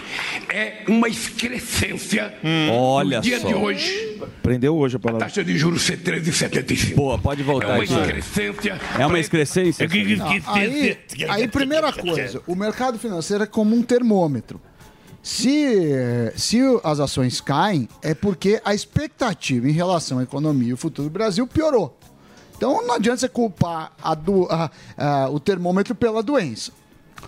é 0.48 0.86
uma 0.88 1.10
excrescência 1.10 2.34
Olha 2.72 3.18
no 3.18 3.22
dia 3.22 3.42
só. 3.42 3.48
de 3.50 3.54
hoje. 3.54 4.18
Prendeu 4.42 4.74
hoje 4.78 4.96
a 4.96 4.98
A 4.98 5.00
palavra. 5.02 5.26
taxa 5.26 5.44
de 5.44 5.58
juros 5.58 5.82
ser 5.82 5.98
13,75. 5.98 6.96
Boa, 6.96 7.20
pode 7.20 7.42
É 7.42 7.44
voltar 7.44 7.68
uma 7.74 7.84
aqui. 7.84 7.92
excrescência. 7.94 8.80
É 8.98 9.06
uma 9.06 9.20
excrescência? 9.20 9.86
Não, 9.90 10.54
aí, 10.54 10.98
aí, 11.28 11.48
primeira 11.50 11.92
coisa, 11.92 12.42
o 12.48 12.56
mercado 12.56 12.98
financeiro 12.98 13.44
é 13.44 13.48
como 13.48 13.76
um 13.76 13.84
termômetro. 13.84 14.62
Se, 15.22 16.32
se 16.38 16.60
as 16.82 17.02
ações 17.02 17.42
caem, 17.42 17.90
é 18.02 18.14
porque 18.14 18.62
a 18.64 18.74
expectativa 18.74 19.68
em 19.68 19.74
relação 19.74 20.20
à 20.20 20.24
economia 20.24 20.70
e 20.70 20.74
o 20.74 20.78
futuro 20.78 21.10
do 21.10 21.12
Brasil 21.12 21.46
piorou. 21.46 22.00
Então 22.56 22.88
não 22.88 22.96
adianta 22.96 23.18
você 23.20 23.28
culpar 23.28 23.92
a 24.02 24.16
do- 24.16 24.48
a- 24.50 24.72
a- 24.98 25.30
o 25.30 25.42
termômetro 25.42 25.94
pela 25.94 26.24
doença. 26.24 26.72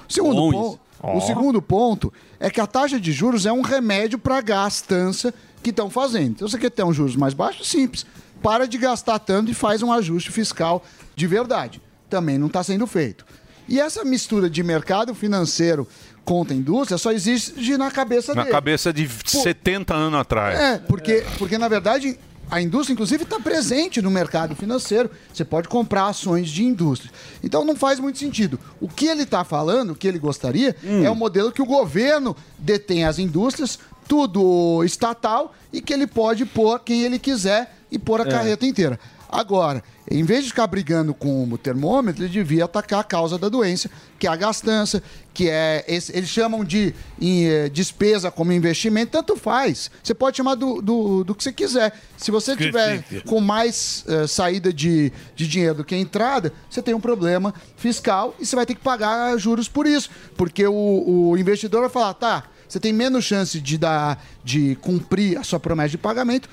O 0.07 0.11
segundo, 0.13 0.35
Bom 0.35 0.51
pon- 0.51 0.79
isso. 1.17 1.17
o 1.17 1.21
segundo 1.21 1.61
ponto 1.61 2.13
é 2.39 2.49
que 2.49 2.59
a 2.61 2.67
taxa 2.67 2.99
de 2.99 3.11
juros 3.11 3.45
é 3.45 3.51
um 3.51 3.61
remédio 3.61 4.17
para 4.19 4.37
a 4.37 4.41
gastança 4.41 5.33
que 5.63 5.69
estão 5.71 5.89
fazendo. 5.89 6.31
Então 6.31 6.47
você 6.47 6.57
quer 6.57 6.69
ter 6.71 6.83
um 6.83 6.93
juros 6.93 7.15
mais 7.15 7.33
baixo? 7.33 7.63
Simples. 7.65 8.05
Para 8.41 8.65
de 8.67 8.77
gastar 8.77 9.19
tanto 9.19 9.51
e 9.51 9.53
faz 9.53 9.83
um 9.83 9.91
ajuste 9.91 10.31
fiscal 10.31 10.83
de 11.15 11.27
verdade. 11.27 11.81
Também 12.09 12.37
não 12.37 12.47
está 12.47 12.63
sendo 12.63 12.87
feito. 12.87 13.25
E 13.67 13.79
essa 13.79 14.03
mistura 14.05 14.49
de 14.49 14.63
mercado 14.63 15.13
financeiro 15.13 15.87
contra 16.25 16.53
a 16.53 16.57
indústria 16.57 16.97
só 16.97 17.11
existe 17.11 17.77
na 17.77 17.91
cabeça 17.91 18.33
Na 18.33 18.41
dele. 18.43 18.51
cabeça 18.53 18.91
de 18.93 19.07
70 19.25 19.93
anos 19.93 20.19
atrás. 20.19 20.57
É, 20.59 20.77
porque, 20.79 21.23
porque 21.37 21.57
na 21.57 21.67
verdade 21.67 22.17
a 22.49 22.61
indústria, 22.61 22.93
inclusive, 22.93 23.23
está 23.23 23.39
presente 23.39 24.01
no 24.01 24.09
mercado 24.09 24.55
financeiro. 24.55 25.09
Você 25.33 25.45
pode 25.45 25.67
comprar 25.67 26.07
ações 26.07 26.49
de 26.49 26.63
indústria. 26.63 27.11
Então 27.43 27.63
não 27.63 27.75
faz 27.75 27.99
muito 27.99 28.17
sentido. 28.19 28.59
O 28.81 28.87
que 28.87 29.05
ele 29.05 29.23
está 29.23 29.43
falando, 29.43 29.91
o 29.91 29.95
que 29.95 30.07
ele 30.07 30.19
gostaria, 30.19 30.75
é 31.03 31.09
o 31.09 31.15
modelo 31.15 31.51
que 31.51 31.61
o 31.61 31.65
governo 31.65 32.35
detém 32.57 33.05
as 33.05 33.19
indústrias, 33.19 33.77
tudo 34.07 34.83
estatal, 34.83 35.53
e 35.71 35.81
que 35.81 35.93
ele 35.93 36.07
pode 36.07 36.45
pôr 36.45 36.79
quem 36.79 37.03
ele 37.03 37.19
quiser 37.19 37.75
e 37.91 37.99
pôr 37.99 38.21
a 38.21 38.23
É. 38.23 38.29
carreta 38.29 38.65
inteira. 38.65 38.99
Agora, 39.31 39.83
em 40.09 40.23
vez 40.23 40.43
de 40.43 40.49
ficar 40.49 40.65
brigando 40.67 41.13
com 41.13 41.43
o 41.51 41.57
termômetro, 41.57 42.23
ele 42.23 42.29
devia 42.31 42.65
atacar 42.65 42.99
a 43.01 43.03
causa 43.03 43.37
da 43.37 43.47
doença, 43.47 43.89
que 44.17 44.25
é 44.25 44.29
a 44.29 44.35
gastança, 44.35 45.03
que 45.33 45.47
é. 45.49 45.85
esse- 45.87 46.11
eles 46.17 46.29
chamam 46.29 46.63
de 46.63 46.93
em, 47.21 47.45
eh, 47.47 47.69
despesa 47.69 48.31
como 48.31 48.51
investimento, 48.51 49.11
tanto 49.11 49.35
faz. 49.35 49.91
Você 50.03 50.13
pode 50.13 50.35
chamar 50.37 50.55
do, 50.55 50.81
do, 50.81 51.23
do 51.23 51.35
que 51.35 51.43
você 51.43 51.53
quiser. 51.53 51.93
Se 52.17 52.31
você 52.31 52.55
tiver 52.55 53.03
com 53.25 53.39
mais 53.39 54.03
eh, 54.07 54.25
saída 54.27 54.73
de, 54.73 55.11
de 55.35 55.47
dinheiro 55.47 55.75
do 55.75 55.83
que 55.85 55.95
entrada, 55.95 56.51
você 56.69 56.81
tem 56.81 56.93
um 56.95 56.99
problema 56.99 57.53
fiscal 57.77 58.35
e 58.39 58.45
você 58.45 58.55
vai 58.55 58.65
ter 58.65 58.75
que 58.75 58.81
pagar 58.81 59.37
juros 59.37 59.67
por 59.69 59.85
isso. 59.85 60.09
Porque 60.35 60.65
o, 60.65 61.29
o 61.31 61.37
investidor 61.37 61.81
vai 61.81 61.89
falar, 61.89 62.13
tá, 62.15 62.43
você 62.67 62.79
tem 62.79 62.91
menos 62.93 63.25
chance 63.25 63.59
de 63.59 63.77
dar, 63.77 64.23
de 64.43 64.75
cumprir 64.81 65.37
a 65.37 65.43
sua 65.43 65.59
promessa 65.59 65.89
de 65.89 65.97
pagamento. 65.97 66.49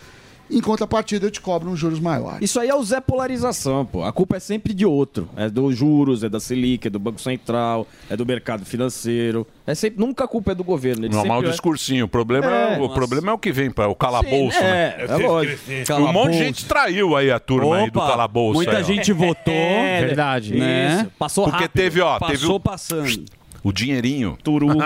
Em 0.50 0.60
contrapartida, 0.60 1.26
eu 1.26 1.30
te 1.30 1.40
cobro 1.40 1.68
uns 1.70 1.78
juros 1.78 1.98
maiores. 1.98 2.38
Isso 2.42 2.60
aí 2.60 2.68
é 2.68 2.74
o 2.74 2.82
Zé 2.84 3.00
Polarização, 3.00 3.84
pô. 3.84 4.04
A 4.04 4.12
culpa 4.12 4.36
é 4.36 4.40
sempre 4.40 4.72
de 4.72 4.86
outro. 4.86 5.28
É 5.36 5.48
dos 5.50 5.76
juros, 5.76 6.22
é 6.22 6.28
da 6.28 6.38
Selic, 6.38 6.86
é 6.86 6.90
do 6.90 6.98
Banco 7.00 7.20
Central, 7.20 7.86
é 8.08 8.16
do 8.16 8.24
mercado 8.24 8.64
financeiro. 8.64 9.46
É 9.66 9.74
sempre, 9.74 9.98
nunca 9.98 10.24
a 10.24 10.28
culpa 10.28 10.52
é 10.52 10.54
do 10.54 10.62
governo. 10.62 11.04
Ele 11.06 11.14
Normal 11.14 11.38
sempre 11.38 11.48
é- 11.48 11.52
discursinho. 11.52 12.04
O 12.04 12.08
problema 12.08 12.46
é, 12.46 12.74
É, 12.74 12.76
o 12.76 12.82
nossa. 12.82 12.94
problema 12.94 13.30
é 13.32 13.34
o 13.34 13.38
que 13.38 13.50
vem 13.50 13.70
para 13.70 13.88
o 13.88 13.94
calabouço, 13.94 14.56
Sim, 14.56 14.62
né? 14.64 14.94
é, 14.98 15.06
é 15.08 15.16
lógico. 15.26 15.60
um 15.94 16.12
monte 16.12 16.32
de 16.32 16.38
gente 16.38 16.64
traiu 16.66 17.16
aí 17.16 17.30
a 17.30 17.40
turma 17.40 17.78
aí 17.78 17.90
do 17.90 17.98
Opa, 17.98 18.08
calabouço. 18.08 18.54
muita 18.54 18.76
aí, 18.76 18.84
gente 18.84 19.12
votou. 19.12 19.52
É, 19.52 20.00
verdade. 20.06 20.54
Né? 20.54 21.00
Isso. 21.02 21.10
Passou 21.18 21.44
Porque 21.44 21.64
rápido. 21.64 21.72
teve, 21.72 22.00
ó, 22.00 22.18
Passou 22.18 22.34
teve 22.36 22.46
o, 22.46 22.60
passando. 22.60 23.24
o 23.64 23.72
dinheirinho. 23.72 24.38
Turu. 24.44 24.68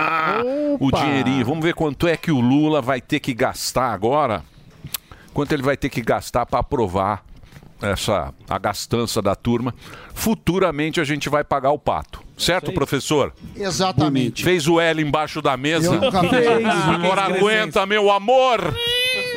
O 0.81 0.87
Opa. 0.87 1.01
dinheirinho. 1.05 1.45
Vamos 1.45 1.63
ver 1.63 1.75
quanto 1.75 2.07
é 2.09 2.17
que 2.17 2.31
o 2.33 2.41
Lula 2.41 2.81
vai 2.81 3.01
ter 3.01 3.21
que 3.21 3.35
gastar 3.35 3.93
agora. 3.93 4.43
Quanto 5.33 5.53
ele 5.53 5.63
vai 5.63 5.77
ter 5.77 5.89
que 5.89 6.01
gastar 6.03 6.47
para 6.47 6.61
aprovar 6.61 7.25
essa 7.83 8.33
a 8.49 8.59
gastança 8.59 9.23
da 9.23 9.35
turma. 9.35 9.75
Futuramente 10.15 11.01
a 11.01 11.05
gente 11.05 11.29
vai 11.29 11.43
pagar 11.43 11.71
o 11.71 11.79
pato. 11.79 12.21
Certo, 12.37 12.73
professor? 12.73 13.35
Exatamente. 13.55 14.43
Fez 14.43 14.67
o 14.67 14.81
L 14.81 15.03
embaixo 15.03 15.43
da 15.43 15.57
mesa. 15.57 15.87
Eu 15.87 16.01
nunca 16.01 16.21
fiz. 16.21 16.33
Agora 16.95 17.23
aguenta, 17.23 17.85
meu 17.87 18.11
amor. 18.11 18.75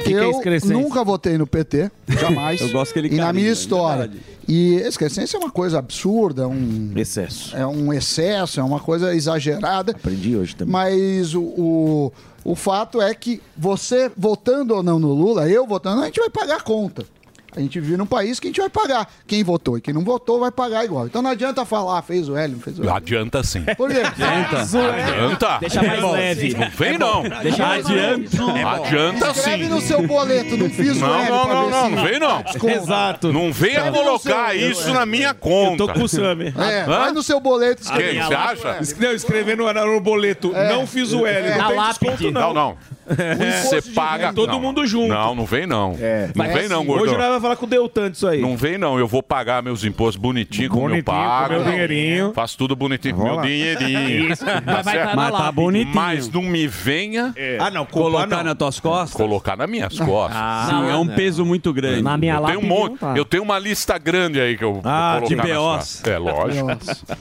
eu 0.05 0.41
nunca 0.71 1.03
votei 1.03 1.37
no 1.37 1.45
PT, 1.45 1.91
jamais. 2.07 2.61
Eu 2.61 2.71
gosto 2.71 2.93
que 2.93 2.99
ele 2.99 3.09
E 3.09 3.11
na 3.11 3.25
caminha, 3.27 3.33
minha 3.33 3.49
é 3.49 3.53
história. 3.53 4.07
verdade. 4.07 4.23
E 4.47 4.75
excrescência 4.75 5.37
é 5.37 5.39
uma 5.39 5.51
coisa 5.51 5.79
absurda, 5.79 6.47
um 6.47 6.91
excesso. 6.95 7.55
É 7.55 7.65
um 7.65 7.93
excesso, 7.93 8.59
é 8.59 8.63
uma 8.63 8.79
coisa 8.79 9.15
exagerada. 9.15 9.91
Aprendi 9.93 10.35
hoje 10.35 10.55
também. 10.55 10.71
Mas 10.71 11.33
o, 11.33 11.41
o, 11.41 12.13
o 12.43 12.55
fato 12.55 13.01
é 13.01 13.13
que 13.13 13.41
você 13.55 14.11
votando 14.15 14.75
ou 14.75 14.83
não 14.83 14.99
no 14.99 15.13
Lula, 15.13 15.47
eu 15.49 15.65
votando, 15.65 16.01
a 16.01 16.05
gente 16.05 16.19
vai 16.19 16.29
pagar 16.29 16.57
a 16.57 16.61
conta. 16.61 17.05
A 17.55 17.59
gente 17.59 17.79
vive 17.79 17.97
num 17.97 18.05
país 18.05 18.39
que 18.39 18.47
a 18.47 18.49
gente 18.49 18.59
vai 18.61 18.69
pagar. 18.69 19.07
Quem 19.27 19.43
votou 19.43 19.77
e 19.77 19.81
quem 19.81 19.93
não 19.93 20.03
votou 20.03 20.39
vai 20.39 20.51
pagar 20.51 20.83
igual. 20.85 21.05
Então 21.05 21.21
não 21.21 21.29
adianta 21.31 21.63
falar, 21.65 21.99
ah, 21.99 22.01
fez 22.01 22.27
o 22.29 22.35
Hélio, 22.35 22.55
não 22.55 22.61
fez 22.63 22.77
o 22.79 22.81
Hélio. 22.83 22.93
Adianta 22.95 23.43
sim. 23.43 23.63
Por 23.77 23.89
quê? 23.89 23.99
Adianta. 23.99 24.61
Adianta. 24.61 25.57
Deixa 25.59 25.81
mais 25.83 25.97
É 25.99 26.01
bom. 26.01 26.11
leve. 26.11 26.53
Não 26.55 26.69
vem 26.69 26.93
É 26.93 26.97
não. 26.97 27.23
Deixa 27.23 27.65
mais 27.67 27.85
Adianta. 27.85 28.43
leve. 28.45 28.59
É. 28.59 28.63
Adianta 28.63 29.27
Escreve 29.31 29.63
sim. 29.65 29.69
no 29.69 29.81
seu 29.81 30.07
boleto, 30.07 30.57
não 30.57 30.69
fiz 30.69 30.97
o 30.97 30.99
Não, 30.99 31.19
Hélio 31.19 31.29
não, 31.35 31.47
não, 31.47 31.69
não, 31.69 31.83
se- 31.89 31.95
não 31.95 32.03
vem 32.03 32.19
não. 32.19 32.41
Desconto. 32.43 32.67
Exato. 32.73 33.33
Não 33.33 33.53
venha 33.53 33.73
Escreve 33.77 33.89
no 33.97 34.03
colocar 34.03 34.51
seu- 34.51 34.71
isso 34.71 34.93
na 34.93 35.05
minha 35.05 35.33
conta. 35.33 35.83
Eu 35.83 35.87
tô 35.87 35.93
com 35.93 36.03
o 36.03 36.09
Sammy. 36.09 36.53
É, 36.57 36.83
vai 36.85 37.11
no 37.11 37.23
seu 37.23 37.39
boleto. 37.39 37.81
escreve. 37.83 38.13
Quem? 38.19 38.23
Você 38.23 38.33
acha? 38.33 38.79
Não, 38.99 39.11
escrevendo 39.11 39.63
no 39.73 40.01
boleto, 40.01 40.51
É. 40.55 40.69
não 40.73 40.85
fiz 40.87 41.11
o 41.13 41.25
L, 41.25 41.47
É. 41.47 41.57
não 41.57 41.67
tem 41.67 41.75
lápide. 41.77 42.11
desconto 42.11 42.31
Não, 42.31 42.53
não. 42.53 42.53
não. 42.53 42.77
Você 43.05 43.81
paga. 43.93 44.33
Todo 44.33 44.51
não. 44.51 44.59
mundo 44.61 44.85
junto. 44.85 45.07
Não, 45.09 45.35
não 45.35 45.45
vem 45.45 45.65
não. 45.67 45.89
Não 45.91 45.97
Vai 46.35 46.53
vem 46.53 46.67
não, 46.69 46.85
gordão. 46.85 47.05
Hoje 47.05 47.17
nós 47.17 47.27
vamos 47.27 47.41
falar 47.41 47.55
com 47.55 47.65
o 47.65 47.69
Deltan 47.69 48.11
disso 48.11 48.27
aí. 48.27 48.41
Não 48.41 48.55
vem 48.57 48.77
não, 48.77 48.97
eu 48.97 49.07
vou 49.07 49.21
pagar 49.21 49.61
meus 49.61 49.83
impostos 49.83 50.15
bonitinho, 50.21 50.69
como 50.69 50.83
eu 50.83 50.89
Bonitinho, 50.89 51.05
com 51.05 51.11
pago. 51.11 51.53
meu 51.53 51.63
dinheirinho. 51.63 52.31
Faço 52.33 52.57
tudo 52.57 52.75
bonitinho 52.75 53.15
com 53.15 53.23
meu 53.23 53.41
dinheirinho. 53.41 54.29
Isso. 54.33 54.43
Mas 54.65 54.85
vai 54.85 54.93
certo? 54.95 55.09
tá 55.09 55.15
na 55.15 55.21
Mas 55.31 55.31
tá 55.41 55.51
bonitinho. 55.51 55.95
Mas 55.95 56.29
não 56.29 56.41
me 56.43 56.67
venha 56.67 57.33
Ah, 57.59 57.69
não, 57.69 57.85
Colocar 57.85 58.43
nas 58.43 58.55
tuas 58.55 58.79
costas? 58.79 59.13
colocar 59.13 59.55
nas 59.57 59.69
minhas 59.69 59.97
costas. 59.99 60.69
Sim, 60.69 60.89
é 60.89 60.95
um 60.95 61.07
peso 61.07 61.45
muito 61.45 61.73
grande. 61.73 62.03
eu 62.07 62.45
tenho 62.45 62.59
um 62.59 62.65
monte, 62.65 62.97
eu 63.15 63.25
tenho 63.25 63.43
uma 63.43 63.59
lista 63.59 63.97
grande 63.97 64.39
aí 64.39 64.57
que 64.57 64.63
eu 64.63 64.81
Ah, 64.83 65.17
vou 65.19 65.27
de 65.29 65.35
colocar 65.35 65.53
POs. 65.55 65.77
costas. 65.77 66.11
É 66.13 66.17
lógico, 66.17 66.67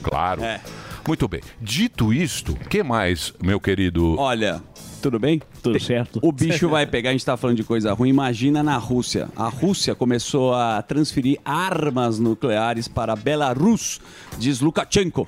claro. 0.01 0.41
Muito 1.07 1.27
bem. 1.27 1.41
Dito 1.59 2.13
isto, 2.13 2.53
o 2.53 2.69
que 2.69 2.81
mais, 2.81 3.33
meu 3.43 3.59
querido? 3.59 4.17
Olha, 4.17 4.61
tudo 5.03 5.19
bem? 5.19 5.41
Tudo 5.61 5.77
certo. 5.81 6.19
O 6.21 6.31
bicho 6.31 6.69
vai 6.69 6.87
pegar, 6.87 7.09
a 7.09 7.11
gente 7.11 7.25
tá 7.25 7.35
falando 7.35 7.57
de 7.57 7.63
coisa 7.63 7.91
ruim. 7.93 8.09
Imagina 8.09 8.63
na 8.63 8.77
Rússia. 8.77 9.27
A 9.35 9.49
Rússia 9.49 9.93
começou 9.93 10.53
a 10.53 10.81
transferir 10.81 11.39
armas 11.43 12.19
nucleares 12.19 12.87
para 12.87 13.13
Belarus, 13.13 13.99
diz 14.37 14.61
Lukashenko. 14.61 15.27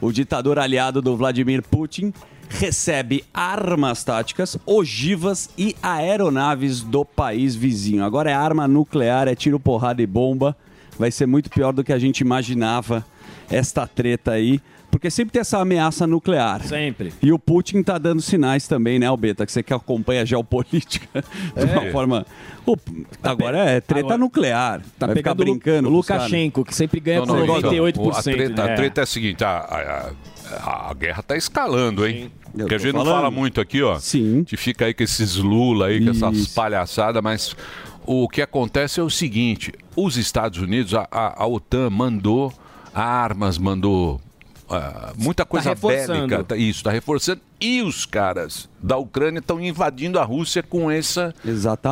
O 0.00 0.12
ditador 0.12 0.60
aliado 0.60 1.02
do 1.02 1.16
Vladimir 1.16 1.60
Putin 1.60 2.12
recebe 2.48 3.24
armas 3.34 4.04
táticas, 4.04 4.56
ogivas 4.64 5.50
e 5.58 5.74
aeronaves 5.82 6.82
do 6.82 7.04
país 7.04 7.56
vizinho. 7.56 8.04
Agora 8.04 8.30
é 8.30 8.34
arma 8.34 8.68
nuclear, 8.68 9.26
é 9.26 9.34
tiro, 9.34 9.58
porrada 9.58 10.00
e 10.00 10.06
bomba. 10.06 10.56
Vai 10.96 11.10
ser 11.10 11.26
muito 11.26 11.50
pior 11.50 11.72
do 11.72 11.82
que 11.82 11.92
a 11.92 11.98
gente 11.98 12.20
imaginava 12.20 13.04
esta 13.50 13.88
treta 13.88 14.32
aí. 14.32 14.60
Porque 14.90 15.10
sempre 15.10 15.32
tem 15.32 15.40
essa 15.40 15.58
ameaça 15.58 16.06
nuclear. 16.06 16.62
Sempre. 16.64 17.12
E 17.22 17.30
o 17.32 17.38
Putin 17.38 17.82
tá 17.82 17.98
dando 17.98 18.22
sinais 18.22 18.66
também, 18.66 18.98
né, 18.98 19.06
Albeta? 19.06 19.44
Que 19.44 19.52
você 19.52 19.62
que 19.62 19.74
acompanha 19.74 20.22
a 20.22 20.24
geopolítica 20.24 21.22
de 21.56 21.64
uma 21.64 21.84
É. 21.84 21.92
forma. 21.92 22.26
O- 22.64 22.76
agora 23.22 23.58
é 23.58 23.80
treta 23.80 24.00
Agora- 24.06 24.18
nuclear. 24.18 24.82
Tá 24.98 25.06
Vai 25.06 25.16
ficar 25.16 25.34
brincando. 25.34 25.88
o. 25.88 25.92
Lukashenko, 25.92 26.64
que 26.64 26.74
sempre 26.74 26.98
ganha 27.00 27.20
Não, 27.20 27.26
não, 27.26 27.44
então, 27.58 27.70
98%. 27.72 28.16
a, 28.18 28.22
treta, 28.22 28.62
a 28.62 28.66
né? 28.66 28.74
treta 28.74 29.00
é 29.00 29.04
a 29.04 29.06
seguinte, 29.06 29.44
a, 29.44 29.48
a- 29.58 30.10
a- 30.56 30.90
a 30.90 30.94
guerra 30.94 31.22
tá 31.22 31.36
escalando, 31.36 32.06
hein? 32.06 32.30
Porque 32.56 32.74
a 32.74 32.78
tô 32.78 32.84
gente 32.84 32.94
não 32.94 33.00
falando. 33.04 33.14
fala 33.16 33.30
muito 33.30 33.60
aqui, 33.60 33.82
ó. 33.82 33.98
Sim. 33.98 34.32
A 34.32 34.36
gente 34.38 34.56
fica 34.56 34.86
aí 34.86 34.94
com 34.94 35.02
esses 35.02 35.36
Lula 35.36 35.88
aí, 35.88 36.02
com 36.02 36.10
essas 36.10 36.46
palhaçadas, 36.54 37.22
mas 37.22 37.54
o 38.06 38.26
que 38.28 38.40
acontece 38.40 38.98
é 38.98 39.02
o 39.02 39.10
seguinte: 39.10 39.72
os 39.94 40.16
Estados 40.16 40.58
Unidos, 40.58 40.94
a, 40.94 41.06
a- 41.10 41.42
a 41.42 41.46
OTAN 41.46 41.90
mandou 41.90 42.50
armas, 42.94 43.58
mandou 43.58 44.20
ah, 44.68 45.12
muita 45.16 45.44
coisa 45.44 45.70
reforçando. 45.70 46.26
bélica. 46.28 46.44
tá- 46.44 46.56
isso, 46.56 46.82
tá 46.82 46.90
reforçando. 46.90 47.40
E 47.60 47.80
os 47.82 48.04
caras 48.04 48.68
da 48.82 48.96
Ucrânia 48.98 49.38
estão 49.38 49.60
invadindo 49.60 50.18
a 50.18 50.24
Rússia 50.24 50.62
com, 50.62 50.90
essa, 50.90 51.34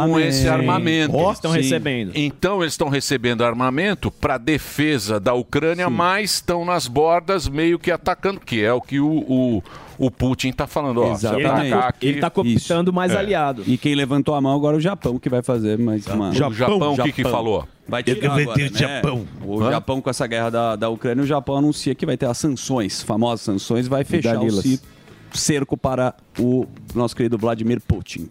com 0.08 0.20
esse 0.20 0.46
armamento. 0.48 1.12
Eles 1.28 1.38
estão 1.38 1.50
recebendo. 1.52 2.12
Então 2.14 2.62
eles 2.62 2.74
estão 2.74 2.88
recebendo 2.88 3.44
armamento 3.44 4.10
para 4.10 4.36
defesa 4.38 5.18
da 5.18 5.32
Ucrânia, 5.34 5.88
mas 5.88 6.32
estão 6.34 6.64
nas 6.64 6.86
bordas 6.86 7.48
meio 7.48 7.78
que 7.78 7.90
atacando, 7.90 8.40
que 8.40 8.62
é 8.62 8.72
o 8.72 8.80
que 8.80 9.00
o, 9.00 9.06
o, 9.08 9.62
o 9.98 10.10
Putin 10.10 10.48
está 10.48 10.66
falando. 10.66 11.00
Ó, 11.02 11.14
se 11.14 11.26
Exatamente. 11.26 11.46
atacar 11.72 11.88
aqui- 11.88 12.06
Isso. 12.50 12.66
É. 13.14 13.20
E 13.66 13.78
quem 13.78 13.94
levantou 13.94 14.34
a 14.34 14.40
mão 14.40 14.54
agora 14.54 14.76
é 14.76 14.78
o 14.78 14.80
Japão, 14.80 15.18
que 15.18 15.28
vai 15.30 15.42
fazer 15.42 15.78
mais 15.78 16.06
uma. 16.06 16.28
O 16.30 16.54
Japão, 16.54 16.92
o 16.92 16.96
que 17.04 17.12
que 17.12 17.22
falou? 17.32 17.66
Vai 17.86 18.02
tirar 18.02 18.38
agora, 18.40 18.58
o 18.58 18.62
né? 18.62 18.70
Japão. 18.78 19.26
O 19.44 19.62
Hã? 19.62 19.70
Japão, 19.70 20.00
com 20.00 20.08
essa 20.10 20.26
guerra 20.26 20.50
da, 20.50 20.76
da 20.76 20.88
Ucrânia, 20.88 21.22
o 21.22 21.26
Japão 21.26 21.56
anuncia 21.58 21.94
que 21.94 22.06
vai 22.06 22.16
ter 22.16 22.26
as 22.26 22.38
sanções, 22.38 23.02
famosas 23.02 23.42
sanções, 23.42 23.86
vai 23.86 24.04
fechar 24.04 24.38
o 24.40 25.36
cerco 25.36 25.76
para 25.76 26.14
o 26.38 26.64
nosso 26.94 27.14
querido 27.16 27.36
Vladimir 27.36 27.80
Putin. 27.80 28.28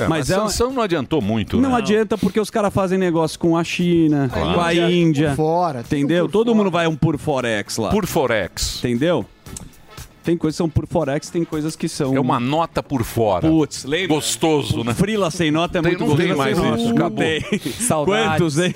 É, 0.00 0.08
mas 0.08 0.30
é 0.30 0.34
a 0.34 0.38
uma- 0.40 0.48
sanção 0.48 0.72
não 0.72 0.82
adiantou 0.82 1.20
muito, 1.20 1.60
Não 1.60 1.70
né? 1.70 1.76
adianta 1.76 2.16
porque 2.16 2.40
os 2.40 2.48
caras 2.50 2.72
fazem 2.72 2.98
negócio 2.98 3.38
com 3.38 3.56
a 3.56 3.62
China, 3.62 4.28
Claro. 4.32 4.54
com 4.54 4.60
a 4.60 4.74
Índia, 4.74 5.28
por 5.30 5.36
fora, 5.36 5.80
entendeu? 5.80 6.28
Todo 6.28 6.54
mundo 6.54 6.70
vai 6.70 6.86
um 6.86 6.96
por 6.96 7.18
Forex 7.18 7.76
lá. 7.76 7.90
Por 7.90 8.06
Forex. 8.06 8.78
Entendeu? 8.78 9.24
Tem 10.26 10.36
coisas 10.36 10.56
que 10.56 10.58
são 10.58 10.68
por 10.68 10.86
Forex, 10.88 11.30
tem 11.30 11.44
coisas 11.44 11.76
que 11.76 11.88
são. 11.88 12.14
É 12.14 12.18
uma 12.20 12.40
nota 12.40 12.82
por 12.82 13.04
fora. 13.04 13.48
Putz, 13.48 13.84
lembra? 13.84 14.08
Gostoso, 14.16 14.82
né? 14.82 14.92
Frila 14.92 15.30
sem 15.30 15.52
nota 15.52 15.78
é 15.78 15.82
Tem- 15.82 15.92
muito 15.92 16.04
não 16.04 16.16
tem 16.16 16.26
gostoso. 16.34 16.38
mais 16.42 16.58
Não 16.58 16.76
isso, 16.76 16.90
acabou. 16.90 17.18
tem. 17.18 17.40
Saudades. 17.80 18.26
Quantos, 18.32 18.58
hein? 18.58 18.74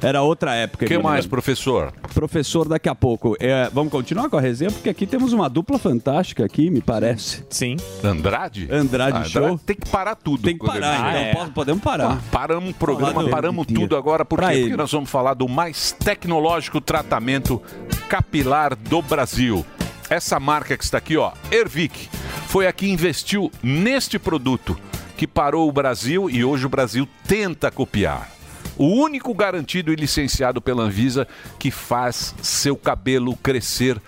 É. 0.00 0.06
Era 0.08 0.22
outra 0.22 0.54
época. 0.54 0.84
O 0.84 0.88
que 0.88 0.96
mais, 0.98 1.26
professor? 1.26 1.92
Professor, 2.14 2.68
daqui 2.68 2.88
a 2.88 2.94
pouco. 2.94 3.36
É, 3.40 3.68
vamos 3.72 3.90
continuar 3.92 4.30
com 4.30 4.36
a 4.36 4.40
resenha, 4.40 4.70
porque 4.70 4.88
aqui 4.88 5.04
temos 5.06 5.32
uma 5.32 5.48
dupla 5.50 5.76
fantástica 5.78 6.44
aqui, 6.44 6.70
me 6.70 6.80
parece. 6.80 7.44
Sim. 7.50 7.76
Andrade? 8.04 8.68
Andrade 8.70 9.18
Ah, 9.18 9.24
Show. 9.24 9.58
Tem 9.58 9.74
que 9.74 9.88
parar 9.90 10.14
tudo. 10.14 10.44
Tem 10.44 10.56
que 10.56 10.64
parar, 10.64 11.04
Ah, 11.04 11.10
então. 11.10 11.20
é. 11.20 11.34
Pode- 11.34 11.50
Podemos 11.50 11.82
parar. 11.82 12.22
Paramos 12.30 12.70
o 12.70 12.74
programa, 12.74 13.28
paramos 13.28 13.66
tudo 13.66 13.96
agora, 13.96 14.24
por 14.24 14.36
Pra 14.36 14.48
quê? 14.50 14.54
ele. 14.54 14.62
Porque 14.64 14.76
nós 14.76 14.92
vamos 14.92 15.10
falar 15.10 15.34
do 15.34 15.48
mais 15.48 15.90
tecnológico 15.92 16.80
tratamento 16.80 17.60
capilar 18.08 18.76
do 18.76 19.02
Brasil. 19.02 19.64
Essa 20.12 20.38
marca 20.38 20.76
que 20.76 20.84
está 20.84 20.98
aqui, 20.98 21.16
ó, 21.16 21.32
Ervic, 21.50 22.10
foi 22.46 22.66
a 22.66 22.72
que 22.74 22.86
investiu 22.86 23.50
neste 23.62 24.18
produto 24.18 24.78
que 25.16 25.26
parou 25.26 25.66
o 25.66 25.72
Brasil 25.72 26.28
e 26.28 26.44
hoje 26.44 26.66
o 26.66 26.68
Brasil 26.68 27.08
tenta 27.26 27.70
copiar. 27.70 28.30
O 28.76 28.88
único 28.88 29.32
garantido 29.32 29.90
e 29.90 29.96
licenciado 29.96 30.60
pela 30.60 30.82
Anvisa 30.82 31.26
que 31.58 31.70
faz 31.70 32.34
seu 32.42 32.76
cabelo 32.76 33.34
crescer 33.36 33.98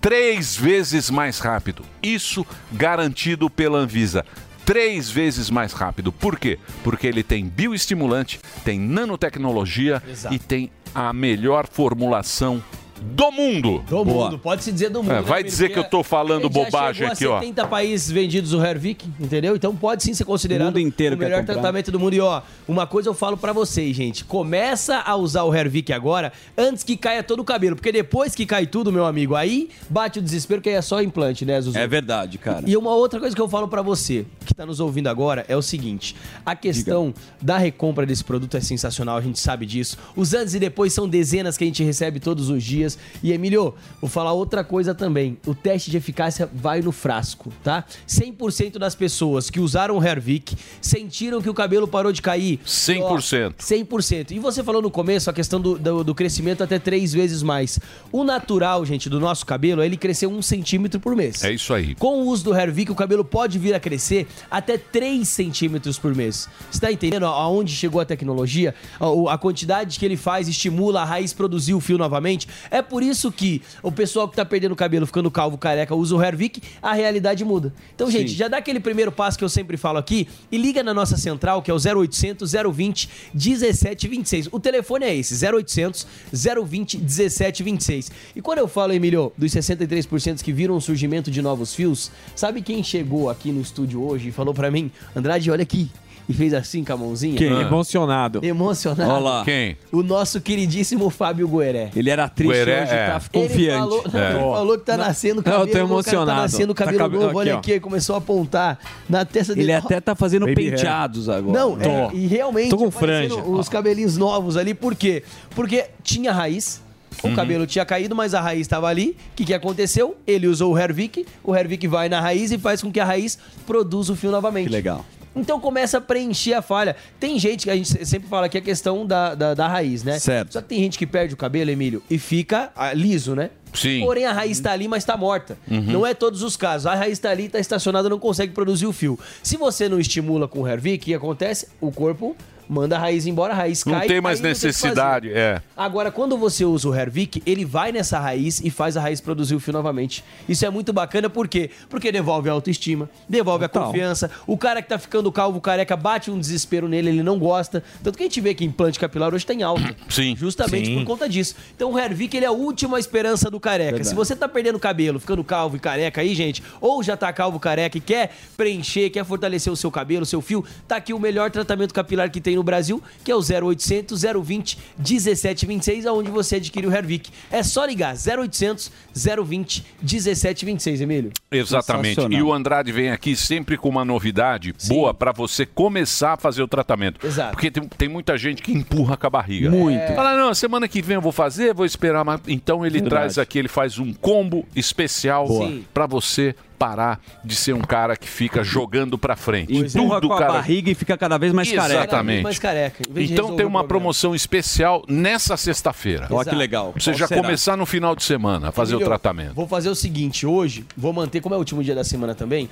três 0.00 0.56
vezes 0.56 1.10
mais 1.10 1.40
rápido. 1.40 1.84
Isso 2.02 2.46
garantido 2.72 3.50
pela 3.50 3.80
Anvisa. 3.80 4.24
Três 4.64 5.10
vezes 5.10 5.50
mais 5.50 5.74
rápido. 5.74 6.10
Por 6.10 6.38
quê? 6.38 6.58
Porque 6.82 7.06
ele 7.06 7.22
tem 7.22 7.44
bioestimulante, 7.44 8.40
tem 8.64 8.80
nanotecnologia 8.80 10.02
Exato. 10.08 10.34
e 10.34 10.38
tem 10.38 10.72
a 10.94 11.12
melhor 11.12 11.66
formulação 11.70 12.64
do 13.00 13.30
mundo. 13.30 13.82
Do 13.88 14.04
mundo, 14.04 14.38
pode-se 14.38 14.70
dizer 14.70 14.90
do 14.90 15.02
mundo. 15.02 15.12
É, 15.12 15.16
né, 15.16 15.22
vai 15.22 15.40
Emílio? 15.40 15.50
dizer 15.50 15.68
que 15.70 15.78
eu 15.78 15.84
tô 15.84 16.02
falando 16.02 16.46
ele 16.46 16.54
já 16.54 16.64
bobagem 16.64 17.06
aqui, 17.06 17.26
ó. 17.26 17.40
70 17.40 17.66
países 17.66 18.10
vendidos 18.10 18.52
o 18.52 18.64
Hervik, 18.64 19.08
entendeu? 19.18 19.56
Então 19.56 19.74
pode 19.74 20.02
sim 20.02 20.14
ser 20.14 20.24
considerado 20.24 20.68
O 20.68 20.78
mundo 20.78 20.80
inteiro 20.80 21.16
o 21.16 21.18
melhor 21.18 21.44
tratamento 21.44 21.90
do 21.90 21.98
mundo. 21.98 22.14
E 22.14 22.20
ó, 22.20 22.42
uma 22.68 22.86
coisa 22.86 23.08
eu 23.08 23.14
falo 23.14 23.36
pra 23.36 23.52
vocês, 23.52 23.94
gente. 23.96 24.24
Começa 24.24 24.98
a 24.98 25.16
usar 25.16 25.44
o 25.44 25.54
Hervik 25.54 25.92
agora, 25.92 26.32
antes 26.56 26.82
que 26.82 26.96
caia 26.96 27.22
todo 27.22 27.40
o 27.40 27.44
cabelo. 27.44 27.76
Porque 27.76 27.92
depois 27.92 28.34
que 28.34 28.46
cai 28.46 28.66
tudo, 28.66 28.92
meu 28.92 29.04
amigo, 29.04 29.34
aí 29.34 29.70
bate 29.88 30.18
o 30.18 30.22
desespero 30.22 30.60
que 30.60 30.68
aí 30.68 30.74
é 30.74 30.82
só 30.82 31.02
implante, 31.02 31.44
né, 31.44 31.60
Zuzu? 31.60 31.78
É 31.78 31.86
verdade, 31.86 32.38
cara. 32.38 32.64
E 32.66 32.76
uma 32.76 32.94
outra 32.94 33.18
coisa 33.18 33.34
que 33.34 33.40
eu 33.40 33.48
falo 33.48 33.68
pra 33.68 33.82
você, 33.82 34.26
que 34.44 34.54
tá 34.54 34.66
nos 34.66 34.80
ouvindo 34.80 35.08
agora, 35.08 35.44
é 35.48 35.56
o 35.56 35.62
seguinte: 35.62 36.14
a 36.44 36.54
questão 36.54 37.14
da 37.40 37.58
recompra 37.58 38.04
desse 38.04 38.24
produto 38.24 38.56
é 38.56 38.60
sensacional, 38.60 39.16
a 39.16 39.20
gente 39.20 39.38
sabe 39.38 39.66
disso. 39.66 39.96
Os 40.14 40.34
antes 40.34 40.54
e 40.54 40.58
depois 40.58 40.92
são 40.92 41.08
dezenas 41.08 41.56
que 41.56 41.64
a 41.64 41.66
gente 41.66 41.82
recebe 41.82 42.20
todos 42.20 42.50
os 42.50 42.62
dias. 42.62 42.89
E 43.22 43.32
Emílio, 43.32 43.74
vou 44.00 44.08
falar 44.08 44.32
outra 44.32 44.62
coisa 44.64 44.94
também: 44.94 45.38
o 45.46 45.54
teste 45.54 45.90
de 45.90 45.96
eficácia 45.96 46.48
vai 46.52 46.80
no 46.80 46.92
frasco, 46.92 47.52
tá? 47.62 47.84
100% 48.08 48.78
das 48.78 48.94
pessoas 48.94 49.50
que 49.50 49.60
usaram 49.60 49.98
o 49.98 50.04
Hervik 50.04 50.56
sentiram 50.80 51.42
que 51.42 51.48
o 51.50 51.54
cabelo 51.54 51.86
parou 51.86 52.12
de 52.12 52.22
cair. 52.22 52.58
100%. 52.66 53.54
100%. 53.58 54.30
E 54.32 54.38
você 54.38 54.62
falou 54.62 54.82
no 54.82 54.90
começo 54.90 55.30
a 55.30 55.32
questão 55.32 55.60
do, 55.60 55.78
do, 55.78 56.04
do 56.04 56.14
crescimento 56.14 56.62
até 56.62 56.78
três 56.78 57.12
vezes 57.12 57.42
mais. 57.42 57.78
O 58.12 58.24
natural, 58.24 58.84
gente, 58.84 59.08
do 59.08 59.20
nosso 59.20 59.44
cabelo 59.44 59.82
é 59.82 59.86
ele 59.86 59.96
crescer 59.96 60.26
um 60.26 60.42
centímetro 60.42 61.00
por 61.00 61.14
mês. 61.14 61.42
É 61.44 61.52
isso 61.52 61.72
aí. 61.74 61.94
Com 61.94 62.22
o 62.22 62.26
uso 62.26 62.44
do 62.44 62.54
Hervik, 62.54 62.90
o 62.90 62.94
cabelo 62.94 63.24
pode 63.24 63.58
vir 63.58 63.74
a 63.74 63.80
crescer 63.80 64.26
até 64.50 64.78
3 64.78 65.26
centímetros 65.26 65.98
por 65.98 66.14
mês. 66.14 66.48
Você 66.70 66.80
tá 66.80 66.92
entendendo 66.92 67.26
aonde 67.26 67.74
chegou 67.74 68.00
a 68.00 68.04
tecnologia? 68.04 68.74
A, 68.98 69.34
a 69.34 69.38
quantidade 69.38 69.98
que 69.98 70.04
ele 70.04 70.16
faz 70.16 70.48
estimula 70.48 71.02
a 71.02 71.04
raiz 71.04 71.32
produzir 71.32 71.74
o 71.74 71.80
fio 71.80 71.98
novamente. 71.98 72.48
É 72.70 72.79
por 72.82 73.02
isso 73.02 73.30
que 73.30 73.62
o 73.82 73.90
pessoal 73.90 74.28
que 74.28 74.36
tá 74.36 74.44
perdendo 74.44 74.72
o 74.72 74.76
cabelo, 74.76 75.06
ficando 75.06 75.30
calvo, 75.30 75.58
careca, 75.58 75.94
usa 75.94 76.14
o 76.14 76.22
Hervik, 76.22 76.62
a 76.82 76.92
realidade 76.92 77.44
muda. 77.44 77.72
Então, 77.94 78.10
gente, 78.10 78.30
Sim. 78.30 78.36
já 78.36 78.48
dá 78.48 78.58
aquele 78.58 78.80
primeiro 78.80 79.12
passo 79.12 79.38
que 79.38 79.44
eu 79.44 79.48
sempre 79.48 79.76
falo 79.76 79.98
aqui 79.98 80.28
e 80.50 80.56
liga 80.56 80.82
na 80.82 80.94
nossa 80.94 81.16
central, 81.16 81.62
que 81.62 81.70
é 81.70 81.74
o 81.74 81.78
0800 81.78 82.52
020 82.52 83.08
1726. 83.34 84.48
O 84.52 84.60
telefone 84.60 85.04
é 85.06 85.14
esse, 85.14 85.34
0800 85.44 86.06
020 86.32 86.98
1726. 86.98 88.10
E 88.36 88.42
quando 88.42 88.58
eu 88.58 88.68
falo, 88.68 88.92
Emílio, 88.92 89.32
dos 89.36 89.52
63% 89.52 90.42
que 90.42 90.52
viram 90.52 90.76
o 90.76 90.80
surgimento 90.80 91.30
de 91.30 91.42
novos 91.42 91.74
fios, 91.74 92.10
sabe 92.34 92.62
quem 92.62 92.82
chegou 92.82 93.30
aqui 93.30 93.52
no 93.52 93.60
estúdio 93.60 94.02
hoje 94.02 94.28
e 94.28 94.32
falou 94.32 94.54
pra 94.54 94.70
mim, 94.70 94.90
Andrade, 95.14 95.50
olha 95.50 95.62
aqui, 95.62 95.90
e 96.30 96.34
fez 96.34 96.54
assim 96.54 96.84
com 96.84 96.92
a 96.92 96.96
mãozinha? 96.96 97.36
Quem? 97.36 97.52
Ah. 97.52 97.62
Emocionado. 97.62 98.40
Emocionado. 98.44 99.10
Olha 99.10 99.18
lá. 99.20 99.44
Quem? 99.44 99.76
O 99.92 100.02
nosso 100.02 100.40
queridíssimo 100.40 101.10
Fábio 101.10 101.48
Gueré. 101.48 101.90
Ele 101.94 102.08
era 102.10 102.28
triste, 102.28 102.52
Gueré, 102.52 102.82
hoje 102.84 102.92
é. 102.92 103.06
tá 103.06 103.20
Ele 103.32 103.48
confiante. 103.48 103.78
falou, 103.80 104.04
não, 104.12 104.20
ele 104.30 104.38
falou 104.54 104.78
que 104.78 104.84
tá 104.84 104.96
nascendo 104.96 105.36
Não, 105.36 105.42
cabelo. 105.42 105.62
eu 105.62 105.66
tô 105.72 105.78
novo, 105.78 105.78
cara, 105.78 105.92
emocionado. 105.94 106.30
Tá 106.30 106.36
nascendo 106.42 106.74
Tá 106.74 106.84
cabelo 106.84 106.98
cabe- 106.98 107.14
novo, 107.16 107.26
aqui, 107.28 107.36
olha 107.36 107.54
ó. 107.56 107.58
aqui, 107.58 107.70
ele 107.72 107.80
começou 107.80 108.14
a 108.14 108.18
apontar 108.18 108.78
na 109.08 109.24
testa 109.24 109.54
dele. 109.54 109.66
Ele 109.66 109.72
até 109.72 110.00
tá 110.00 110.14
fazendo 110.14 110.46
Baby 110.46 110.62
hair. 110.62 110.70
penteados 110.76 111.28
agora. 111.28 111.58
Não, 111.58 111.76
Tô. 111.76 111.88
é, 111.88 112.10
e 112.14 112.26
realmente 112.26 112.70
Tô 112.70 112.78
com 112.78 112.90
franja. 112.90 113.34
os 113.34 113.68
cabelinhos 113.68 114.16
novos 114.16 114.56
ali, 114.56 114.74
por 114.74 114.94
quê? 114.94 115.22
Porque 115.54 115.86
tinha 116.02 116.32
raiz, 116.32 116.80
o 117.22 117.28
Uhum. 117.28 117.34
cabelo 117.34 117.66
tinha 117.66 117.84
caído, 117.84 118.14
mas 118.14 118.34
a 118.34 118.40
raiz 118.40 118.60
estava 118.62 118.86
ali. 118.86 119.10
O 119.32 119.36
que, 119.36 119.44
que 119.44 119.52
aconteceu? 119.54 120.16
Ele 120.26 120.46
usou 120.46 120.72
o 120.72 120.78
Hervik, 120.78 121.26
o 121.42 121.54
Hervik 121.54 121.86
vai 121.88 122.08
na 122.08 122.20
raiz 122.20 122.50
e 122.52 122.58
faz 122.58 122.80
com 122.82 122.90
que 122.92 123.00
a 123.00 123.04
raiz 123.04 123.36
produza 123.66 124.12
o 124.12 124.16
fio 124.16 124.30
novamente. 124.30 124.66
Que 124.68 124.72
legal. 124.72 125.04
Então 125.34 125.60
começa 125.60 125.98
a 125.98 126.00
preencher 126.00 126.54
a 126.54 126.62
falha. 126.62 126.96
Tem 127.18 127.38
gente 127.38 127.64
que 127.64 127.70
a 127.70 127.76
gente 127.76 128.04
sempre 128.04 128.28
fala 128.28 128.48
que 128.48 128.58
é 128.58 128.60
questão 128.60 129.06
da, 129.06 129.34
da, 129.34 129.54
da 129.54 129.68
raiz, 129.68 130.02
né? 130.02 130.18
Certo. 130.18 130.52
Só 130.52 130.60
que 130.60 130.68
tem 130.68 130.78
gente 130.80 130.98
que 130.98 131.06
perde 131.06 131.34
o 131.34 131.36
cabelo, 131.36 131.70
Emílio, 131.70 132.02
e 132.10 132.18
fica 132.18 132.70
ah, 132.74 132.92
liso, 132.92 133.34
né? 133.34 133.50
Sim. 133.72 134.00
Porém, 134.00 134.24
a 134.24 134.32
raiz 134.32 134.58
tá 134.58 134.72
ali, 134.72 134.88
mas 134.88 135.04
tá 135.04 135.16
morta. 135.16 135.56
Uhum. 135.70 135.80
Não 135.82 136.06
é 136.06 136.12
todos 136.12 136.42
os 136.42 136.56
casos. 136.56 136.86
A 136.86 136.94
raiz 136.94 137.18
tá 137.18 137.30
ali, 137.30 137.48
tá 137.48 137.58
estacionada, 137.58 138.08
não 138.08 138.18
consegue 138.18 138.52
produzir 138.52 138.86
o 138.86 138.92
fio. 138.92 139.18
Se 139.42 139.56
você 139.56 139.88
não 139.88 140.00
estimula 140.00 140.48
com 140.48 140.62
o 140.62 140.68
Hervik, 140.68 141.02
o 141.02 141.04
que 141.06 141.14
acontece? 141.14 141.68
O 141.80 141.92
corpo 141.92 142.36
manda 142.70 142.96
a 142.96 142.98
raiz 143.00 143.26
embora, 143.26 143.52
a 143.52 143.56
raiz 143.56 143.84
Não 143.84 143.94
cai. 143.94 144.06
tem 144.06 144.20
mais 144.20 144.38
aí 144.38 144.42
não 144.44 144.50
o 144.50 144.54
que 144.54 144.66
necessidade, 144.66 145.28
fazer. 145.28 145.38
é. 145.40 145.62
Agora, 145.76 146.10
quando 146.12 146.38
você 146.38 146.64
usa 146.64 146.88
o 146.88 146.94
Hervik, 146.94 147.42
ele 147.44 147.64
vai 147.64 147.90
nessa 147.90 148.18
raiz 148.20 148.60
e 148.60 148.70
faz 148.70 148.96
a 148.96 149.00
raiz 149.00 149.20
produzir 149.20 149.54
o 149.56 149.60
fio 149.60 149.72
novamente. 149.72 150.22
Isso 150.48 150.64
é 150.64 150.70
muito 150.70 150.92
bacana, 150.92 151.28
por 151.28 151.48
quê? 151.48 151.70
Porque 151.88 152.12
devolve 152.12 152.48
a 152.48 152.52
autoestima, 152.52 153.10
devolve 153.28 153.64
a 153.64 153.68
Total. 153.68 153.88
confiança. 153.88 154.30
O 154.46 154.56
cara 154.56 154.80
que 154.80 154.88
tá 154.88 154.98
ficando 154.98 155.30
calvo, 155.32 155.60
careca, 155.60 155.96
bate 155.96 156.30
um 156.30 156.38
desespero 156.38 156.86
nele, 156.88 157.08
ele 157.10 157.22
não 157.22 157.38
gosta. 157.38 157.82
Tanto 158.02 158.16
que 158.16 158.22
a 158.22 158.26
gente 158.26 158.40
vê 158.40 158.54
que 158.54 158.64
implante 158.64 158.98
capilar 159.00 159.34
hoje 159.34 159.44
tem 159.44 159.62
alta. 159.64 159.94
Sim. 160.08 160.36
Justamente 160.36 160.86
Sim. 160.86 160.98
por 160.98 161.04
conta 161.04 161.28
disso. 161.28 161.56
Então 161.74 161.92
o 161.92 161.98
Hervik, 161.98 162.36
ele 162.36 162.44
é 162.46 162.48
a 162.48 162.52
última 162.52 162.98
esperança 163.00 163.50
do 163.50 163.58
careca. 163.58 163.90
Verdade. 163.92 164.08
Se 164.08 164.14
você 164.14 164.36
tá 164.36 164.48
perdendo 164.48 164.78
cabelo, 164.78 165.18
ficando 165.18 165.42
calvo 165.42 165.76
e 165.76 165.80
careca 165.80 166.20
aí, 166.20 166.34
gente, 166.34 166.62
ou 166.80 167.02
já 167.02 167.16
tá 167.16 167.32
calvo, 167.32 167.58
careca 167.58 167.98
e 167.98 168.00
quer 168.00 168.30
preencher, 168.56 169.10
quer 169.10 169.24
fortalecer 169.24 169.72
o 169.72 169.76
seu 169.76 169.90
cabelo, 169.90 170.22
o 170.22 170.26
seu 170.26 170.40
fio, 170.40 170.64
tá 170.86 170.96
aqui 170.96 171.12
o 171.12 171.18
melhor 171.18 171.50
tratamento 171.50 171.92
capilar 171.92 172.30
que 172.30 172.40
tem 172.40 172.56
no 172.56 172.59
Brasil, 172.62 173.02
que 173.24 173.30
é 173.30 173.34
o 173.34 173.40
0800 173.40 174.22
020 174.42 174.78
1726, 174.98 176.06
aonde 176.06 176.30
você 176.30 176.56
adquire 176.56 176.86
o 176.86 176.92
Hervik. 176.92 177.30
É 177.50 177.62
só 177.62 177.84
ligar 177.84 178.14
0800 178.14 178.90
020 179.14 179.84
1726, 180.02 181.00
Emílio. 181.00 181.32
Exatamente. 181.50 182.20
E 182.30 182.42
o 182.42 182.52
Andrade 182.52 182.92
vem 182.92 183.10
aqui 183.10 183.34
sempre 183.36 183.76
com 183.76 183.88
uma 183.88 184.04
novidade 184.04 184.74
boa 184.88 185.12
para 185.12 185.32
você 185.32 185.66
começar 185.66 186.34
a 186.34 186.36
fazer 186.36 186.62
o 186.62 186.68
tratamento. 186.68 187.26
Exato. 187.26 187.52
Porque 187.52 187.70
tem, 187.70 187.82
tem 187.88 188.08
muita 188.08 188.36
gente 188.36 188.62
que 188.62 188.72
empurra 188.72 189.16
com 189.16 189.26
a 189.26 189.30
barriga. 189.30 189.70
Muito. 189.70 189.98
É. 189.98 190.14
Fala, 190.14 190.36
não, 190.36 190.54
semana 190.54 190.88
que 190.88 191.02
vem 191.02 191.16
eu 191.16 191.20
vou 191.20 191.32
fazer, 191.32 191.74
vou 191.74 191.86
esperar 191.86 192.24
mais. 192.24 192.40
Então 192.46 192.84
ele 192.84 193.00
Verdade. 193.00 193.10
traz 193.10 193.38
aqui, 193.38 193.58
ele 193.58 193.68
faz 193.68 193.98
um 193.98 194.12
combo 194.12 194.66
especial 194.74 195.46
Sim. 195.46 195.84
para 195.92 196.06
você 196.06 196.54
parar 196.80 197.20
de 197.44 197.54
ser 197.54 197.74
um 197.74 197.82
cara 197.82 198.16
que 198.16 198.26
fica 198.26 198.64
jogando 198.64 199.18
para 199.18 199.36
frente. 199.36 199.76
Empurra 199.76 200.14
Tudo, 200.18 200.28
com 200.28 200.34
a 200.34 200.38
cara. 200.38 200.52
barriga 200.54 200.90
e 200.90 200.94
fica 200.94 201.14
cada 201.18 201.36
vez 201.36 201.52
mais 201.52 201.70
careca. 201.70 202.00
Exatamente. 202.00 202.42
Mais 202.42 202.58
careca. 202.58 203.02
Então 203.16 203.54
tem 203.54 203.66
uma 203.66 203.84
promoção 203.84 204.34
especial 204.34 205.04
nessa 205.06 205.58
sexta-feira. 205.58 206.26
Ó, 206.30 206.42
que 206.42 206.54
legal. 206.54 206.92
Pra 206.92 207.00
Você 207.02 207.10
Qual 207.10 207.18
já 207.18 207.26
será? 207.26 207.42
começar 207.42 207.76
no 207.76 207.84
final 207.84 208.16
de 208.16 208.22
semana 208.24 208.68
a 208.68 208.72
fazer 208.72 208.92
Emílio, 208.94 209.06
o 209.06 209.10
tratamento. 209.10 209.52
Vou 209.54 209.68
fazer 209.68 209.90
o 209.90 209.94
seguinte, 209.94 210.46
hoje, 210.46 210.86
vou 210.96 211.12
manter, 211.12 211.42
como 211.42 211.54
é 211.54 211.58
o 211.58 211.60
último 211.60 211.84
dia 211.84 211.94
da 211.94 212.02
semana 212.02 212.34
também, 212.34 212.66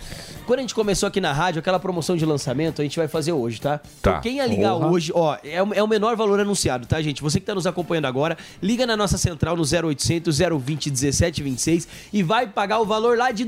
quando 0.46 0.60
a 0.60 0.62
gente 0.62 0.74
começou 0.74 1.06
aqui 1.06 1.20
na 1.20 1.34
rádio, 1.34 1.58
aquela 1.60 1.78
promoção 1.78 2.16
de 2.16 2.24
lançamento, 2.24 2.80
a 2.80 2.84
gente 2.84 2.96
vai 2.98 3.08
fazer 3.08 3.32
hoje, 3.32 3.60
tá? 3.60 3.76
Tá. 4.00 4.10
Então, 4.10 4.20
quem 4.22 4.36
ia 4.36 4.46
ligar 4.46 4.74
hoje, 4.74 5.12
ó, 5.14 5.36
é, 5.44 5.62
o- 5.62 5.74
é 5.74 5.82
o 5.82 5.86
menor 5.86 6.16
valor 6.16 6.40
anunciado, 6.40 6.86
tá, 6.86 7.02
gente? 7.02 7.20
Você 7.22 7.38
que 7.40 7.44
tá 7.44 7.54
nos 7.54 7.66
acompanhando 7.66 8.06
agora, 8.06 8.38
liga 8.62 8.86
na 8.86 8.96
nossa 8.96 9.18
central 9.18 9.54
no 9.54 9.64
0800 9.66 10.38
020 10.38 10.86
1726 10.90 11.86
e 12.10 12.22
vai 12.22 12.46
pagar 12.46 12.78
o 12.80 12.86
valor 12.86 13.18
lá 13.18 13.30
de 13.32 13.44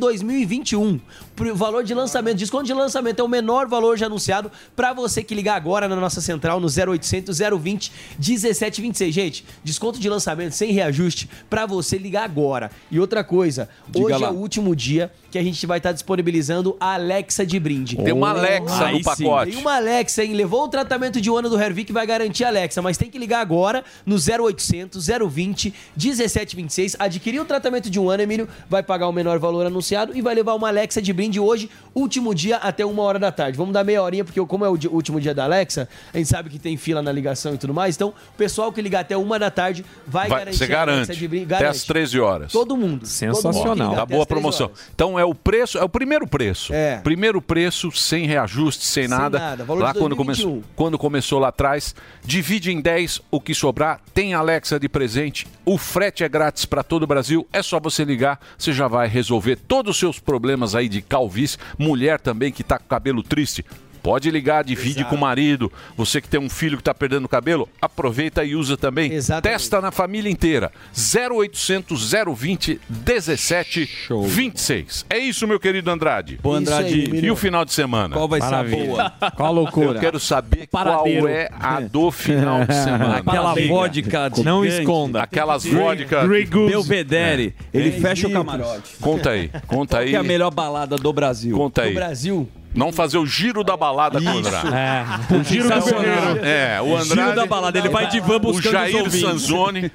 2021. 0.51 1.01
Pro 1.37 1.55
valor 1.55 1.85
de 1.85 1.95
lançamento, 1.95 2.37
desconto 2.37 2.65
de 2.65 2.75
lançamento 2.75 3.21
é 3.21 3.23
o 3.23 3.29
menor 3.29 3.69
valor 3.69 3.97
já 3.97 4.07
anunciado 4.07 4.51
pra 4.75 4.93
você 4.93 5.23
que 5.23 5.35
ligar 5.35 5.55
agora 5.55 5.89
na 5.89 5.97
nossa 5.97 6.21
central 6.21 6.61
no 6.61 6.67
0800 6.67 7.39
020 7.39 7.93
1726. 8.19 9.15
Gente, 9.15 9.45
desconto 9.63 9.99
de 9.99 10.09
lançamento 10.09 10.53
sem 10.53 10.73
reajuste 10.73 11.29
pra 11.49 11.65
você 11.67 11.97
ligar 11.97 12.25
agora. 12.25 12.71
E 12.91 12.99
outra 12.99 13.23
coisa, 13.23 13.69
Diga 13.89 14.07
hoje 14.07 14.19
lá. 14.19 14.29
é 14.29 14.31
o 14.31 14.35
último 14.35 14.75
dia 14.75 15.11
que 15.31 15.39
a 15.39 15.43
gente 15.43 15.65
vai 15.67 15.79
estar 15.79 15.93
disponibilizando 15.93 16.77
a 16.81 16.95
Alexa 16.95 17.47
de 17.47 17.59
brinde. 17.61 17.97
Tem 17.97 18.13
uma 18.13 18.31
Alexa 18.31 18.87
aí 18.87 18.93
no 18.93 18.99
sim. 18.99 19.05
pacote. 19.25 19.53
Tem 19.53 19.61
uma 19.61 19.77
Alexa, 19.77 20.25
hein? 20.25 20.35
Levou 20.35 20.65
o 20.65 20.69
tratamento 20.69 21.21
de 21.21 21.31
um 21.31 21.37
ano 21.37 21.49
do 21.49 21.61
Hervik, 21.61 21.93
vai 21.93 22.05
garantir 22.05 22.45
a 22.45 22.49
Alexa, 22.49 22.83
mas 22.83 22.99
tem 22.99 23.09
que 23.09 23.19
ligar 23.19 23.41
agora 23.41 23.85
no 24.05 24.17
0800 24.17 25.07
020 25.07 25.73
1726. 25.97 26.97
Adquirir 26.99 27.41
o 27.41 27.45
tratamento 27.45 27.89
de 27.89 28.01
um 28.01 28.11
ano, 28.11 28.23
Emílio, 28.25 28.49
vai 28.69 28.83
pagar 28.83 29.09
o 29.09 29.13
menor 29.13 29.39
valor 29.39 29.67
anunciado 29.67 30.17
e 30.17 30.21
vai 30.21 30.35
levar 30.35 30.40
uma 30.43 30.69
Alexa 30.69 31.01
de 31.03 31.13
brinde 31.13 31.39
hoje, 31.41 31.69
último 31.95 32.35
dia 32.35 32.57
até 32.57 32.85
uma 32.85 33.03
hora 33.03 33.19
da 33.19 33.31
tarde. 33.33 33.57
Vamos 33.57 33.73
dar 33.73 33.85
meia 33.85 34.03
horinha, 34.03 34.25
porque 34.25 34.41
como 34.47 34.65
é 34.65 34.69
o 34.69 34.79
último 34.91 35.21
dia 35.21 35.35
da 35.35 35.45
Alexa, 35.45 35.89
a 36.13 36.17
gente 36.19 36.29
sabe 36.29 36.49
que 36.51 36.59
tem 36.59 36.77
fila 36.77 37.03
na 37.03 37.13
ligação 37.13 37.55
e 37.55 37.59
tudo 37.59 37.75
mais. 37.75 37.95
Então, 37.97 38.09
o 38.11 38.37
pessoal 38.37 38.73
que 38.73 38.81
ligar 38.81 39.01
até 39.01 39.17
uma 39.17 39.39
da 39.39 39.51
tarde 39.51 39.85
vai, 40.07 40.29
Vai- 40.29 40.41
garantir 40.41 40.59
você 40.59 40.65
a 40.73 40.83
Alexa 40.83 40.97
garante. 41.07 41.19
de 41.19 41.29
brinde. 41.29 41.55
Até 41.55 41.67
às 41.67 41.85
13 41.85 42.19
horas. 42.21 42.53
Todo 42.53 42.77
mundo. 42.77 43.07
Sensacional. 43.07 43.95
Tá 43.95 44.07
boa 44.07 44.21
a 44.21 44.23
às 44.23 44.27
13 44.27 44.27
promoção. 44.27 44.67
horas. 44.69 44.79
Então 44.95 45.19
é 45.19 45.25
o 45.25 45.35
preço, 45.35 45.79
é 45.79 45.85
o 45.85 45.89
primeiro 45.89 46.27
preço. 46.27 46.73
É. 46.73 46.99
Primeiro 46.99 47.41
preço, 47.43 47.91
sem 47.93 48.27
reajuste, 48.27 48.85
sem, 48.85 49.09
Sem 49.09 49.09
nada. 49.19 49.39
nada, 49.39 49.65
valor 49.65 49.83
Lá 49.83 49.93
de 49.93 49.99
quando 49.99 50.15
2021. 50.15 50.51
começou, 50.51 50.71
quando 50.77 50.99
começou 50.99 51.39
lá 51.39 51.49
atrás, 51.49 51.95
divide 52.25 52.71
em 52.73 52.81
10 52.81 53.21
o 53.31 53.41
que 53.41 53.55
sobrar, 53.55 54.01
tem 54.15 54.35
Alexa 54.35 54.79
de 54.79 54.89
presente, 54.89 55.47
o 55.73 55.79
frete 55.79 56.25
é 56.25 56.29
grátis 56.29 56.65
para 56.65 56.83
todo 56.83 57.05
o 57.05 57.07
Brasil, 57.07 57.47
é 57.53 57.63
só 57.63 57.79
você 57.79 58.05
ligar, 58.05 58.41
você 58.59 58.73
já 58.73 58.89
vai 58.89 59.07
resolver 59.07 59.55
todos 59.55 59.93
os 59.93 60.01
seus 60.01 60.19
problemas 60.19 60.75
aí 60.75 60.89
de 60.89 61.01
calvície, 61.01 61.59
mulher 61.79 62.19
também 62.19 62.51
que 62.51 62.65
tá 62.65 62.77
com 62.77 62.89
cabelo 62.89 63.23
triste. 63.23 63.65
Pode 64.03 64.31
ligar, 64.31 64.65
divide 64.65 65.05
com 65.05 65.15
o 65.17 65.19
marido. 65.21 65.71
Você 65.97 66.21
que 66.21 66.29
tem 66.29 66.41
um 66.41 66.49
filho 66.49 66.77
que 66.77 66.81
está 66.83 66.95
perdendo 66.95 67.25
o 67.25 67.29
cabelo, 67.29 67.69
aproveita 67.81 68.45
e 68.45 68.55
usa 68.55 68.77
também. 68.77 69.11
Testa 69.43 69.81
na 69.81 69.91
família 69.91 70.31
inteira. 70.31 70.73
0800 70.95 72.13
020 72.37 72.81
17 72.89 73.89
26. 74.27 75.07
É 75.09 75.19
isso, 75.19 75.47
meu 75.47 75.61
querido 75.61 75.91
Andrade. 75.91 76.39
Bom, 76.43 76.55
Andrade. 76.55 76.95
Aí, 77.13 77.21
e 77.25 77.31
o 77.31 77.37
final 77.37 77.65
de 77.65 77.73
semana? 77.73 78.15
Qual 78.15 78.29
vai 78.29 78.41
ser 78.41 78.47
a 78.47 78.51
Maravilha. 78.51 78.87
boa? 78.87 79.11
Qual 79.37 79.49
a 79.49 79.51
loucura? 79.51 79.99
Eu 79.99 80.01
quero 80.01 80.21
saber 80.21 80.67
paradeiro. 80.69 81.21
qual 81.23 81.29
é 81.29 81.49
a 81.59 81.81
do 81.81 82.11
final 82.11 82.65
de 82.65 82.75
semana. 82.75 83.17
Aquela 83.19 83.55
vodka 83.55 84.29
de 84.29 84.43
Não 84.45 84.65
esconda. 84.65 85.23
Aquelas 85.23 85.65
vodka... 85.65 86.27
Belvedere. 86.27 87.55
É. 87.73 87.79
Ele 87.79 87.91
Três 87.91 88.03
fecha 88.03 88.29
o 88.29 88.33
camarote. 88.33 88.97
Conta 89.01 89.31
aí, 89.31 89.51
conta 89.67 89.97
Qual 89.97 90.03
aí. 90.03 90.11
que 90.11 90.17
é 90.17 90.19
a 90.19 90.23
melhor 90.23 90.51
balada 90.51 90.97
do 90.97 91.13
Brasil? 91.13 91.57
Conta 91.57 91.83
aí. 91.83 91.91
Do 91.91 91.95
Brasil? 91.95 92.49
Não 92.75 92.93
fazer 92.93 93.19
o 93.19 93.27
giro 93.27 93.65
da 93.65 93.77
balada 93.77 94.21
com 94.21 94.27
o 94.27 94.39
Andrade. 94.39 94.69
É. 94.75 95.35
O 95.35 95.45
giro 95.45 95.69
do 95.69 95.83
Ferreiro. 95.83 96.45
É, 96.45 96.81
o 96.81 96.85
O 96.95 97.01
giro 97.03 97.13
Andrade. 97.21 97.37
da 97.37 97.47
balada, 97.47 97.79
ele 97.79 97.89
vai 97.89 98.07
de 98.09 98.21
van 98.21 98.39
buscando 98.41 98.69
O 98.69 98.73
Jair. 98.73 99.11
Sanzoni. 99.11 99.93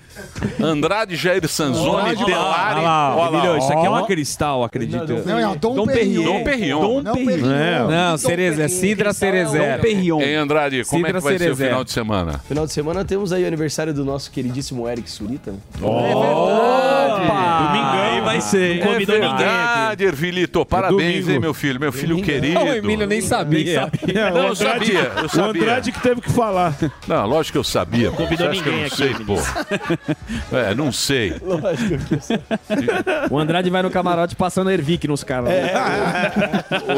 Andrade 0.62 1.16
Jair 1.16 1.48
Sanzoni, 1.48 2.16
Delari. 2.16 2.34
olha 2.34 2.82
lá, 2.82 3.16
Olha 3.16 3.30
lá, 3.30 3.38
Emílio, 3.40 3.58
isso 3.58 3.72
aqui 3.72 3.86
é 3.86 3.90
uma 3.90 4.06
cristal, 4.06 4.64
acredito. 4.64 5.24
Não, 5.26 5.40
é 5.40 5.44
a 5.44 5.56
Dom. 5.56 5.76
Dom 5.76 5.86
Perignon. 5.86 6.24
Dom 6.24 6.34
Não, 6.34 6.44
Perignon. 6.44 7.04
Perignon. 7.26 7.52
É. 7.52 7.88
Não, 7.88 8.18
Cerezé, 8.18 8.68
Cidra 8.68 9.14
Cerezé. 9.14 9.76
Dom 9.78 9.82
Perignon. 9.82 10.22
Hein, 10.22 10.36
Andrade, 10.36 10.84
como 10.86 11.08
é 11.08 11.14
que 11.14 11.20
vai 11.20 11.38
ser 11.38 11.52
o 11.52 11.56
final 11.56 11.84
de 11.84 11.92
semana? 11.92 12.40
Final 12.48 12.66
de 12.66 12.74
semana 12.74 13.06
temos 13.06 13.32
aí 13.32 13.44
o 13.44 13.48
aniversário 13.48 13.94
do 13.94 14.04
nosso 14.04 14.32
queridíssimo 14.32 14.88
Eric 14.90 15.10
Surita. 15.10 15.54
Domingão 15.80 18.24
vai 18.24 18.42
ser. 18.42 18.80
Não 18.80 18.88
convidou 18.94 19.16
é 19.16 19.20
ninguém 19.20 19.46
verdade, 19.90 20.04
Ervilito. 20.06 20.66
Parabéns, 20.66 21.14
domingo. 21.26 21.32
hein, 21.32 21.40
meu 21.40 21.54
filho? 21.54 21.80
Meu 21.80 21.92
filho 21.92 22.22
querido. 22.22 22.60
O 22.60 22.68
Emílio 22.74 23.08
nem 23.08 23.22
sabia. 23.22 23.92
É, 24.08 24.30
Não, 24.32 24.36
o 24.36 24.38
eu 24.46 24.52
Andrade- 24.52 24.86
sabia, 24.94 25.12
eu 25.18 25.26
O 25.26 25.30
sabia. 25.30 25.62
Andrade 25.62 25.92
que 25.92 26.00
teve 26.02 26.22
que 26.22 26.32
falar. 26.32 26.76
Não, 27.08 27.26
lógico 27.26 27.54
que 27.54 27.58
eu 27.58 27.64
sabia. 27.64 28.12
pô. 28.12 28.18
convidou 28.18 28.50
acha 28.50 28.62
que 28.64 28.70
eu 28.70 28.74
ninguém 28.74 28.90
não 28.90 28.96
sei, 28.98 29.12
aqui, 29.12 29.24
pô. 29.26 30.56
É, 30.58 30.76
não 30.76 30.92
sei. 30.92 31.34
O 33.32 33.38
Andrade 33.40 33.70
vai 33.70 33.82
no 33.82 33.90
camarote 33.90 34.36
passando 34.36 34.70
Ervic 34.72 35.08
nos 35.08 35.24
caras. 35.24 35.50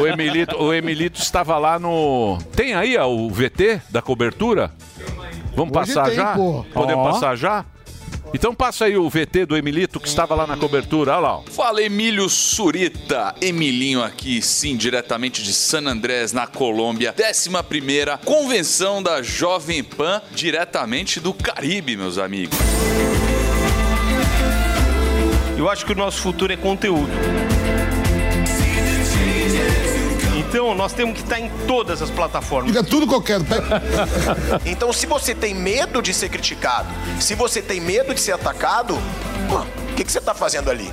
O 0.00 0.06
Emilito, 0.06 0.56
o 0.56 0.72
Emilito 0.74 1.20
estava 1.20 1.58
lá 1.58 1.78
no. 1.78 2.38
Tem 2.54 2.74
aí 2.74 2.96
ó, 2.96 3.06
o 3.08 3.28
VT 3.30 3.80
da 3.90 4.02
cobertura? 4.02 4.70
Vamos 5.56 5.76
Hoje 5.76 5.92
passar 5.94 6.06
tem, 6.06 6.14
já? 6.16 6.34
pô. 6.34 6.64
Podemos 6.72 7.06
Ó. 7.06 7.10
passar 7.12 7.36
já? 7.36 7.64
Então 8.32 8.54
passa 8.54 8.84
aí 8.84 8.96
o 8.96 9.08
VT 9.08 9.46
do 9.46 9.56
Emilito 9.56 9.98
que 9.98 10.06
estava 10.06 10.34
lá 10.34 10.46
na 10.46 10.56
cobertura. 10.56 11.12
Olha 11.12 11.20
lá. 11.20 11.40
Fala 11.50 11.82
Emílio 11.82 12.28
Surita, 12.28 13.34
Emilinho 13.40 14.02
aqui, 14.02 14.42
sim, 14.42 14.76
diretamente 14.76 15.42
de 15.42 15.52
San 15.52 15.86
Andrés, 15.86 16.32
na 16.32 16.46
Colômbia. 16.46 17.14
11ª 17.16 18.18
Convenção 18.24 19.02
da 19.02 19.22
Jovem 19.22 19.82
Pan, 19.82 20.20
diretamente 20.32 21.20
do 21.20 21.32
Caribe, 21.32 21.96
meus 21.96 22.18
amigos. 22.18 22.56
Eu 25.56 25.68
acho 25.68 25.84
que 25.84 25.92
o 25.92 25.96
nosso 25.96 26.20
futuro 26.20 26.52
é 26.52 26.56
conteúdo. 26.56 27.10
Então 30.48 30.74
nós 30.74 30.94
temos 30.94 31.14
que 31.14 31.22
estar 31.22 31.38
em 31.38 31.50
todas 31.66 32.00
as 32.00 32.10
plataformas. 32.10 32.70
Fica 32.70 32.82
tudo 32.82 33.06
qualquer. 33.06 33.38
Então, 34.64 34.92
se 34.92 35.06
você 35.06 35.34
tem 35.34 35.54
medo 35.54 36.00
de 36.00 36.12
ser 36.14 36.28
criticado, 36.28 36.88
se 37.20 37.34
você 37.34 37.60
tem 37.60 37.80
medo 37.80 38.14
de 38.14 38.20
ser 38.20 38.32
atacado, 38.32 38.94
o 38.94 39.94
que, 39.94 40.04
que 40.04 40.10
você 40.12 40.20
tá 40.20 40.34
fazendo 40.34 40.70
ali? 40.70 40.92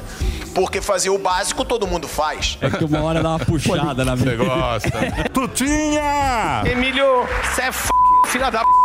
Porque 0.53 0.81
fazer 0.81 1.09
o 1.09 1.17
básico 1.17 1.63
todo 1.65 1.85
mundo 1.87 2.07
faz. 2.07 2.57
É 2.61 2.69
que 2.69 2.83
uma 2.83 3.01
hora 3.01 3.21
dá 3.21 3.29
uma 3.29 3.39
puxada 3.39 4.05
na 4.05 4.15
vida. 4.15 4.31
Você 4.31 4.37
gosta. 4.37 4.99
Tutinha! 5.33 6.63
Emílio, 6.65 7.27
você 7.43 7.63
é 7.63 7.67
f... 7.67 7.94
filha 8.25 8.49
da 8.49 8.59
p. 8.59 8.75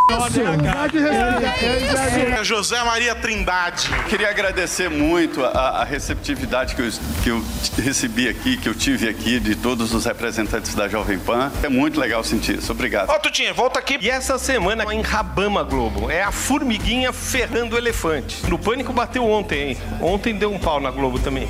José 2.43 2.83
Maria 2.83 3.15
Trindade. 3.15 3.89
Queria 4.09 4.29
agradecer 4.31 4.91
muito 4.91 5.45
a, 5.45 5.81
a 5.81 5.85
receptividade 5.85 6.75
que 6.75 6.83
eu, 6.83 6.91
que 7.23 7.29
eu 7.31 7.45
recebi 7.83 8.29
aqui, 8.29 8.57
que 8.57 8.69
eu 8.69 8.75
tive 8.75 9.09
aqui 9.09 9.39
de 9.39 9.55
todos 9.55 9.95
os 9.95 10.05
representantes 10.05 10.75
da 10.75 10.89
Jovem 10.89 11.19
Pan. 11.19 11.53
É 11.63 11.69
muito 11.69 12.01
legal 12.01 12.25
sentir 12.25 12.59
isso. 12.59 12.73
Obrigado. 12.73 13.09
Ó, 13.11 13.19
Tutinha, 13.19 13.53
volta 13.55 13.79
aqui. 13.79 13.99
E 14.01 14.11
essa 14.11 14.39
semana 14.39 14.85
em 14.93 15.01
Rabama 15.01 15.63
Globo 15.63 16.11
é 16.11 16.23
a 16.23 16.33
formiguinha 16.33 17.13
ferrando 17.13 17.77
o 17.77 17.79
elefante. 17.79 18.45
No 18.49 18.59
Pânico 18.59 18.93
bateu 18.93 19.25
ontem, 19.25 19.71
hein? 19.71 19.79
Ontem 20.01 20.35
deu 20.35 20.53
um 20.53 20.59
pau 20.59 20.81
na 20.81 20.91
Globo 20.91 21.19
também. 21.19 21.49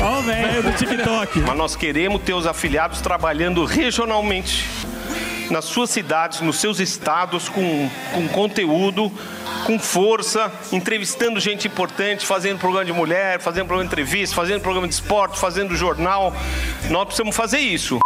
Ó, 0.00 0.18
o 0.18 0.22
velho 0.22 0.62
do 0.62 0.72
TikTok. 0.72 1.40
Mas 1.40 1.56
nós 1.56 1.76
queremos 1.76 2.22
ter 2.22 2.34
os 2.34 2.46
afiliados 2.46 3.00
trabalhando 3.00 3.64
regionalmente. 3.64 4.27
Nas 5.50 5.64
suas 5.64 5.90
cidades, 5.90 6.40
nos 6.40 6.56
seus 6.60 6.78
estados, 6.78 7.48
com, 7.48 7.90
com 8.12 8.28
conteúdo, 8.28 9.10
com 9.64 9.78
força, 9.78 10.52
entrevistando 10.72 11.40
gente 11.40 11.66
importante, 11.66 12.26
fazendo 12.26 12.58
programa 12.58 12.84
de 12.84 12.92
mulher, 12.92 13.40
fazendo 13.40 13.66
programa 13.66 13.88
de 13.88 13.92
entrevista, 13.92 14.36
fazendo 14.36 14.60
programa 14.60 14.86
de 14.86 14.94
esporte, 14.94 15.38
fazendo 15.38 15.74
jornal. 15.74 16.34
Nós 16.90 17.04
precisamos 17.04 17.34
fazer 17.34 17.60
isso. 17.60 17.98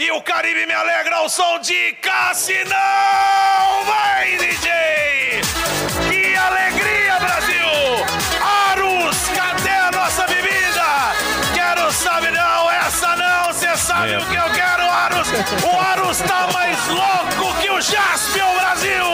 E 0.00 0.10
o 0.10 0.20
Caribe 0.22 0.66
me 0.66 0.72
alegra 0.72 1.16
ao 1.18 1.28
som 1.28 1.60
de 1.60 1.92
Cassinão! 2.02 2.74
Vai, 3.86 4.36
DJ! 4.38 4.70
Que 6.10 6.34
alegria, 6.34 7.18
Brasil! 7.20 7.53
O 15.62 15.78
Arus 15.78 16.18
tá 16.18 16.48
mais 16.52 16.78
louco 16.88 17.54
que 17.60 17.70
o 17.70 17.80
Jaspion, 17.80 18.54
Brasil! 18.54 19.04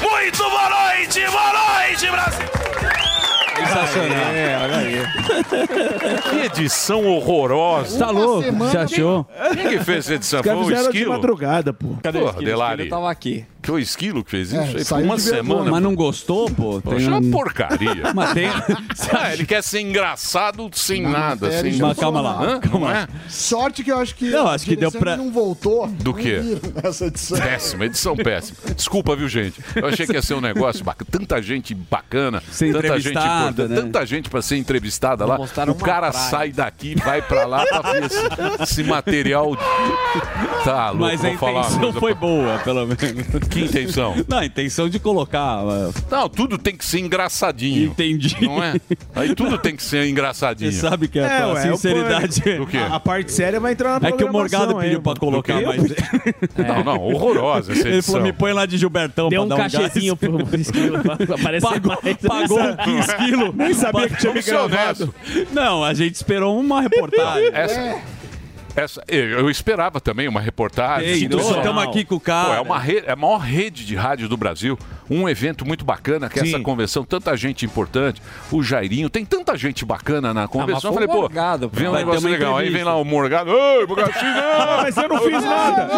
Muito 0.00 0.38
boa 0.50 0.68
noite, 0.70 1.20
boa 1.26 1.52
noite, 1.52 2.10
Brasil! 2.10 2.48
Sensacional. 3.58 4.32
É, 4.32 4.58
olha 4.62 4.76
aí. 4.76 6.20
Que 6.30 6.36
edição 6.60 7.04
horrorosa. 7.06 7.98
Tá 7.98 8.10
louco? 8.10 8.50
Você 8.52 8.78
achou? 8.78 9.26
Quem 9.52 9.68
que 9.68 9.84
fez 9.84 9.98
essa 9.98 10.14
edição? 10.14 10.42
Foi 10.42 10.54
o 10.54 10.64
fizeram 10.64 10.82
de 10.90 10.96
Esquilo? 10.96 11.12
madrugada, 11.12 11.72
pô. 11.72 11.88
Cadê 12.02 12.20
Porra, 12.20 12.40
Delari? 12.40 12.84
Eu 12.84 12.88
tava 12.88 13.10
aqui. 13.10 13.44
Que 13.68 13.72
o 13.72 13.78
Esquilo 13.78 14.24
que 14.24 14.30
fez 14.30 14.48
isso? 14.48 14.56
É, 14.56 14.64
Aí 14.64 14.70
foi 14.72 14.84
saiu 14.84 15.04
uma 15.04 15.16
de 15.16 15.22
vergonha. 15.24 15.42
semana. 15.42 15.70
Mas 15.72 15.82
não 15.82 15.94
gostou, 15.94 16.50
pô? 16.50 16.80
Poxa, 16.80 17.04
é 17.04 17.08
uma 17.10 17.30
porcaria. 17.30 18.12
Mas 18.16 18.32
tem... 18.32 18.46
Ah, 19.12 19.32
ele 19.34 19.44
quer 19.44 19.62
ser 19.62 19.80
engraçado 19.82 20.70
sem 20.72 21.02
nada. 21.02 21.46
matéria, 21.48 21.70
Sem... 21.72 21.78
não 21.80 21.94
calma 21.94 22.20
lá, 22.22 22.42
Hã? 22.42 22.60
calma 22.60 22.78
Não 22.78 22.86
lá. 22.94 23.00
é? 23.02 23.08
Sorte 23.28 23.84
que 23.84 23.92
eu 23.92 23.98
acho 23.98 24.14
que. 24.14 24.30
Não, 24.30 24.48
acho 24.48 24.64
que 24.64 24.74
deu 24.74 24.90
pra- 24.90 25.18
não 25.18 25.30
voltou. 25.30 25.86
Do 25.86 26.14
quê? 26.14 26.38
Não 26.42 26.44
viram 26.44 26.60
Essa 26.82 27.06
edição. 27.06 27.38
Péssima, 27.38 27.84
edição 27.84 28.16
péssima. 28.16 28.56
Desculpa, 28.74 29.14
viu, 29.14 29.28
gente? 29.28 29.60
Eu 29.76 29.86
achei 29.88 30.06
que 30.06 30.12
ia 30.14 30.22
ser 30.22 30.32
um 30.34 30.40
negócio 30.40 30.82
bacana. 30.82 31.08
Tanta 31.10 31.42
gente 31.42 31.74
bacana, 31.74 32.42
Ser 32.50 32.72
tanta 32.72 32.98
gente 32.98 33.08
entrevistada, 33.10 33.48
importante, 33.50 33.68
né? 33.68 33.76
tanta 33.82 34.06
gente 34.06 34.30
pra 34.30 34.40
ser 34.40 34.56
entrevistada 34.56 35.26
lá. 35.26 35.38
O 35.38 35.74
cara 35.74 36.10
praia. 36.10 36.30
sai 36.30 36.52
daqui, 36.52 36.94
vai 37.04 37.20
pra 37.20 37.44
lá 37.46 37.66
pra 37.66 37.92
ver 37.92 38.04
esse, 38.04 38.18
esse 38.62 38.82
material. 38.84 39.54
Tá 40.64 40.90
louco, 40.90 41.04
Mas 41.04 41.24
a 41.24 41.28
vou 41.28 41.38
falar 41.38 41.52
uma 41.52 41.60
intenção 41.60 41.80
coisa 41.80 42.00
foi 42.00 42.14
boa, 42.14 42.58
pelo 42.60 42.86
menos. 42.86 42.98
Que 43.58 43.64
intenção? 43.64 44.14
Não, 44.28 44.38
a 44.38 44.44
intenção 44.46 44.88
de 44.88 44.98
colocar. 44.98 45.64
uh, 45.64 45.94
Não, 46.10 46.28
tudo 46.28 46.58
tem 46.58 46.76
que 46.76 46.84
ser 46.84 47.00
engraçadinho. 47.00 47.86
Entendi. 47.90 48.36
Não 48.40 48.62
é? 48.62 48.74
Aí 49.14 49.34
tudo 49.34 49.58
tem 49.58 49.74
que 49.76 49.82
ser 49.82 50.06
engraçadinho. 50.08 50.72
Você 50.72 50.80
sabe 50.80 51.08
que 51.08 51.18
é, 51.18 51.28
pela 51.28 51.54
ué, 51.54 51.62
sinceridade. 51.62 52.40
o- 52.60 52.66
quê? 52.66 52.78
A, 52.78 52.96
a 52.96 53.00
parte 53.00 53.32
séria 53.32 53.58
vai 53.60 53.72
entrar 53.72 54.00
na 54.00 54.08
É 54.08 54.12
que 54.12 54.24
o 54.24 54.32
Morgado 54.32 54.76
pediu 54.76 55.02
pra 55.02 55.14
colocar 55.14 55.60
mais. 55.60 55.82
Não, 56.56 56.84
não, 56.84 57.00
horrorosa 57.02 57.72
essa 57.72 57.80
Ele 57.82 57.96
edição. 57.96 58.14
falou: 58.14 58.26
me 58.26 58.32
põe 58.32 58.52
lá 58.52 58.66
de 58.66 58.76
Gilbertão 58.76 59.28
Deu 59.28 59.40
pra 59.40 59.44
um 59.46 59.48
dar 59.48 59.54
um 59.54 59.58
cachezinho 59.70 60.16
pro 60.16 60.38
esquilo 60.60 60.98
Pagou, 61.02 61.98
mais. 62.02 62.16
pagou 62.16 62.60
um 62.60 62.98
esquilo. 63.00 63.52
Nem 63.56 63.74
sabia 63.74 64.08
que 64.08 64.16
tinha 64.16 64.32
me 64.34 64.42
gravado. 64.42 65.14
Não, 65.52 65.82
a 65.84 65.94
gente 65.94 66.14
esperou 66.14 66.58
uma 66.58 66.80
reportagem. 66.82 67.50
Essa, 67.52 67.96
essa, 68.80 69.02
eu 69.08 69.28
eu 69.40 69.50
esperava 69.50 70.00
também 70.00 70.28
uma 70.28 70.40
reportagem. 70.40 71.08
Ei, 71.08 71.14
isso. 71.26 71.56
estamos 71.56 71.82
aqui 71.82 72.04
com 72.04 72.14
o 72.16 72.20
cara. 72.20 72.48
Pô, 72.48 72.54
é, 72.54 72.60
uma 72.60 72.78
re- 72.78 73.02
é 73.06 73.12
a 73.12 73.16
maior 73.16 73.38
rede 73.38 73.84
de 73.86 73.94
rádio 73.96 74.28
do 74.28 74.36
Brasil. 74.36 74.78
Um 75.10 75.26
evento 75.28 75.64
muito 75.64 75.84
bacana, 75.84 76.28
que 76.28 76.38
é 76.38 76.42
essa 76.42 76.60
convenção. 76.60 77.02
Tanta 77.04 77.34
gente 77.36 77.64
importante. 77.64 78.20
O 78.52 78.62
Jairinho, 78.62 79.08
tem 79.08 79.24
tanta 79.24 79.56
gente 79.56 79.84
bacana 79.84 80.34
na 80.34 80.46
convenção. 80.46 80.90
Ah, 80.90 80.92
eu 80.92 80.94
falei, 80.94 81.08
pô, 81.08 81.20
Morgado, 81.22 81.70
pô. 81.70 81.76
vem 81.78 81.88
um 81.88 81.92
negócio 81.94 82.28
legal. 82.28 82.56
Aí 82.58 82.64
vem 82.64 82.82
entrevista. 82.82 82.90
lá 82.90 82.96
o 83.00 83.04
Morgado. 83.04 83.50
Ei, 83.50 83.86
Morgadinho, 83.86 84.20
Ah, 84.38 84.80
mas 84.82 84.96
eu 84.96 85.08
não 85.08 85.18
fiz 85.22 85.44
nada. 85.44 85.88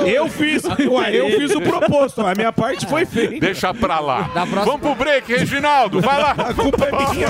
Eu 0.06 0.28
fiz. 0.28 0.62
Ué, 0.64 1.14
eu 1.16 1.30
fiz 1.38 1.54
o 1.54 1.60
proposto. 1.60 2.20
A 2.26 2.34
minha 2.34 2.52
parte 2.52 2.86
foi 2.86 3.04
feita. 3.06 3.38
Deixa 3.40 3.72
pra 3.72 4.00
lá. 4.00 4.30
Vamos 4.64 4.80
pro 4.80 4.94
break, 4.94 5.32
Reginaldo. 5.32 6.00
Vai 6.00 6.20
lá. 6.20 6.30
A 6.32 6.54
culpa 6.54 6.84
é 6.86 7.12
minha. 7.14 7.28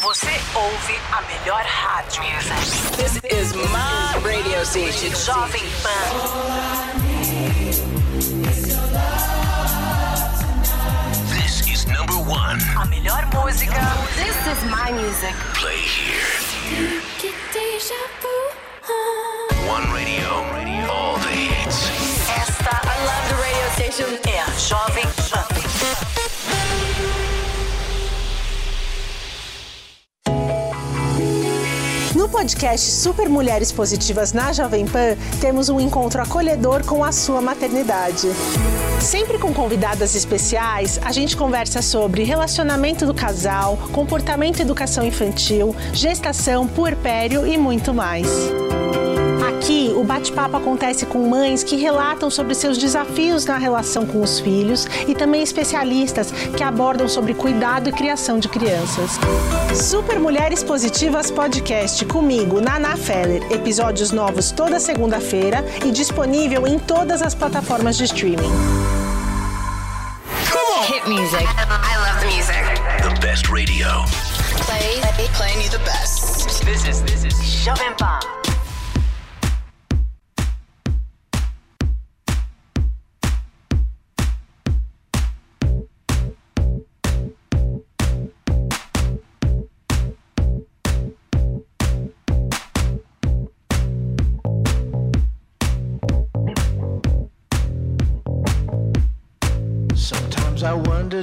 Você 0.00 0.30
ouve 0.54 0.98
a 1.12 1.20
melhor 1.22 1.62
rádio. 1.62 2.22
This 2.96 3.20
is 3.30 3.52
my 3.54 4.18
radio 4.24 4.64
station, 4.64 5.10
Jovem 5.10 5.60
Pan. 5.82 6.12
This 11.28 11.68
is 11.68 11.84
number 11.84 12.14
one. 12.14 12.58
A 12.80 12.86
melhor 12.86 13.26
música. 13.34 13.74
This 14.16 14.36
is 14.46 14.64
my 14.70 14.90
music. 14.92 15.34
Play 15.52 15.76
here. 15.76 16.40
One 19.68 19.92
radio. 19.92 20.88
All 20.90 21.18
the 21.18 21.28
hits. 21.28 21.90
Esta, 22.30 22.80
I 22.88 23.04
love 23.04 23.28
the 23.28 23.36
radio 23.36 23.70
station, 23.74 24.18
é 24.26 24.40
a 24.40 24.50
Jovem 24.58 25.06
Pan. 25.28 25.39
Podcast 32.30 32.88
Super 32.88 33.28
Mulheres 33.28 33.72
Positivas 33.72 34.32
na 34.32 34.52
Jovem 34.52 34.86
Pan, 34.86 35.16
temos 35.40 35.68
um 35.68 35.80
encontro 35.80 36.22
acolhedor 36.22 36.84
com 36.86 37.02
a 37.04 37.10
sua 37.10 37.40
maternidade. 37.40 38.28
Sempre 39.00 39.38
com 39.38 39.52
convidadas 39.52 40.14
especiais, 40.14 41.00
a 41.04 41.10
gente 41.10 41.36
conversa 41.36 41.82
sobre 41.82 42.22
relacionamento 42.22 43.04
do 43.04 43.12
casal, 43.12 43.76
comportamento 43.92 44.60
e 44.60 44.62
educação 44.62 45.04
infantil, 45.04 45.74
gestação, 45.92 46.66
puerpério 46.66 47.46
e 47.46 47.58
muito 47.58 47.92
mais. 47.92 48.28
Aqui, 49.60 49.92
o 49.94 50.02
bate-papo 50.02 50.56
acontece 50.56 51.04
com 51.04 51.28
mães 51.28 51.62
que 51.62 51.76
relatam 51.76 52.30
sobre 52.30 52.54
seus 52.54 52.78
desafios 52.78 53.44
na 53.44 53.58
relação 53.58 54.06
com 54.06 54.22
os 54.22 54.40
filhos 54.40 54.86
e 55.06 55.14
também 55.14 55.42
especialistas 55.42 56.30
que 56.56 56.62
abordam 56.62 57.06
sobre 57.06 57.34
cuidado 57.34 57.88
e 57.88 57.92
criação 57.92 58.38
de 58.38 58.48
crianças. 58.48 59.18
Super 59.74 60.18
Mulheres 60.18 60.64
Positivas 60.64 61.30
Podcast 61.30 62.04
comigo, 62.20 62.60
Naná 62.60 62.98
Feller. 62.98 63.42
Episódios 63.50 64.12
novos 64.12 64.50
toda 64.50 64.78
segunda-feira 64.78 65.64
e 65.82 65.90
disponível 65.90 66.66
em 66.66 66.78
todas 66.78 67.22
as 67.22 67.34
plataformas 67.34 67.96
de 67.96 68.04
streaming. 68.04 68.52
Hit 70.86 71.08
music. 71.08 71.46
I 71.46 71.96
love 71.96 72.20
the 72.20 72.26
music. 72.26 72.60
The 73.02 73.26
best 73.26 73.48
radio. 73.48 74.04
Play, 74.66 75.00
playing 75.32 75.62
you 75.62 75.70
the 75.70 75.78
best. 75.78 76.62
This 76.66 76.86
is, 76.86 77.00
this 77.02 77.24
is 77.24 77.34
Jovem 77.64 77.96
Pan. 77.96 78.39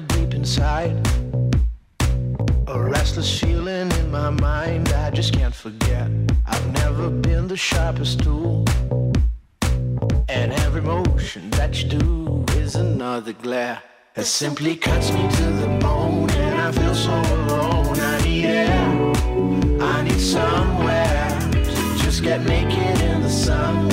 Deep 0.02 0.34
inside. 0.36 0.96
A 2.68 2.80
restless 2.80 3.40
feeling 3.40 3.92
in 3.92 4.12
my 4.12 4.30
mind 4.30 4.90
I 4.90 5.10
just 5.10 5.34
can't 5.34 5.56
forget. 5.56 6.08
I've 6.46 6.68
never 6.74 7.10
been 7.10 7.48
the 7.48 7.58
sharpest 7.58 8.20
tool. 8.20 8.66
And 10.30 10.54
every 10.66 10.82
motion 10.82 11.50
that 11.52 11.82
you 11.82 11.90
do 11.90 12.46
is 12.58 12.76
another 12.76 13.34
glare. 13.34 13.82
It 14.16 14.26
simply 14.26 14.76
cuts 14.76 15.12
me 15.12 15.28
to 15.28 15.46
the 15.62 15.80
bone, 15.82 16.30
and 16.30 16.62
I 16.62 16.71
feel 16.71 16.94
so 16.94 17.13
alone. 17.38 18.00
I 18.00 18.24
need 18.24 18.46
air, 18.46 19.13
I 19.82 20.04
need 20.04 20.19
someone 20.19 20.78
get 22.28 22.42
naked 22.46 23.02
in 23.04 23.21
the 23.21 23.30
sun 23.30 23.88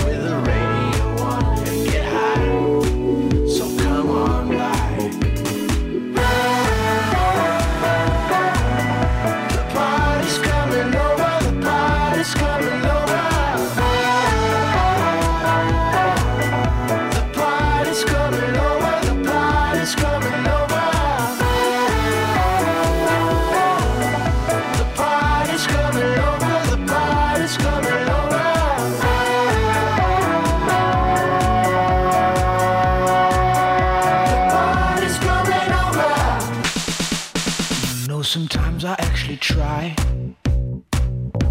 try. 39.44 39.94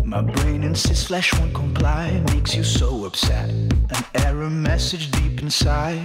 My 0.03 0.21
brain 0.21 0.63
insists 0.63 1.05
flesh 1.05 1.31
won't 1.37 1.53
comply, 1.53 2.23
makes 2.33 2.55
you 2.55 2.63
so 2.63 3.05
upset. 3.05 3.49
An 3.49 4.03
error 4.15 4.49
message 4.49 5.11
deep 5.11 5.43
inside. 5.43 6.01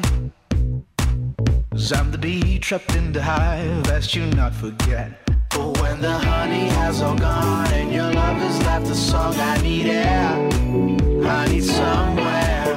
I'm 1.97 2.11
the 2.11 2.19
bee 2.21 2.59
trapped 2.59 2.95
in 2.95 3.13
the 3.13 3.23
hive, 3.23 3.87
lest 3.87 4.15
you 4.15 4.27
not 4.27 4.55
forget. 4.55 5.09
But 5.51 5.81
when 5.81 6.03
the 6.03 6.13
honey 6.13 6.69
has 6.81 7.01
all 7.01 7.17
gone 7.17 7.73
and 7.73 7.91
your 7.91 8.13
love 8.13 8.37
has 8.37 8.59
left 8.67 8.87
the 8.87 8.95
song, 8.95 9.35
I 9.37 9.63
need 9.63 9.87
air, 9.87 10.29
I 11.25 11.49
need 11.49 11.65
somewhere. 11.65 12.77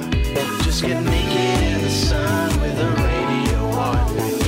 Just 0.64 0.84
get 0.84 1.04
naked 1.04 1.60
in 1.74 1.82
the 1.82 1.90
sun 1.90 2.62
with 2.62 2.78
the 2.78 2.90
radio 3.08 3.60
on, 3.88 4.41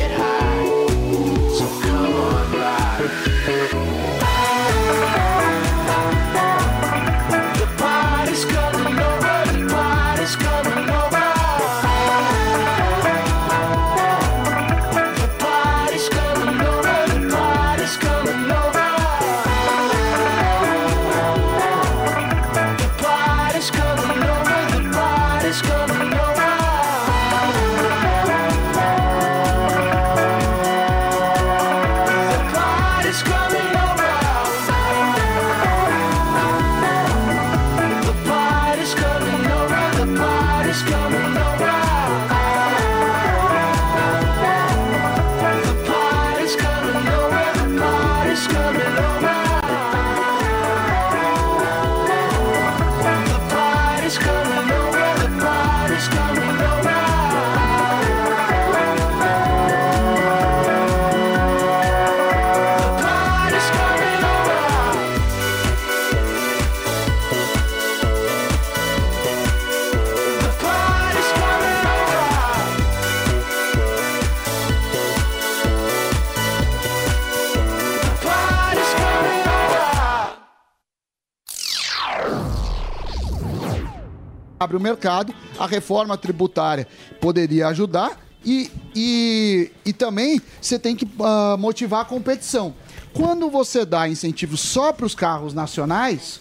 mercado, 84.94 85.34
a 85.58 85.66
reforma 85.66 86.18
tributária 86.18 86.88
poderia 87.20 87.68
ajudar 87.68 88.20
e, 88.46 88.70
e, 88.96 89.72
e 89.86 89.94
também 89.94 90.42
você 90.62 90.78
tem 90.78 90.96
que 90.96 91.08
ah, 91.20 91.56
motivar 91.60 92.02
a 92.02 92.06
competição. 92.06 92.74
Quando 93.14 93.50
você 93.50 93.86
dá 93.86 94.08
incentivo 94.08 94.58
só 94.58 94.92
para 94.92 95.06
os 95.06 95.16
carros 95.16 95.54
nacionais, 95.54 96.40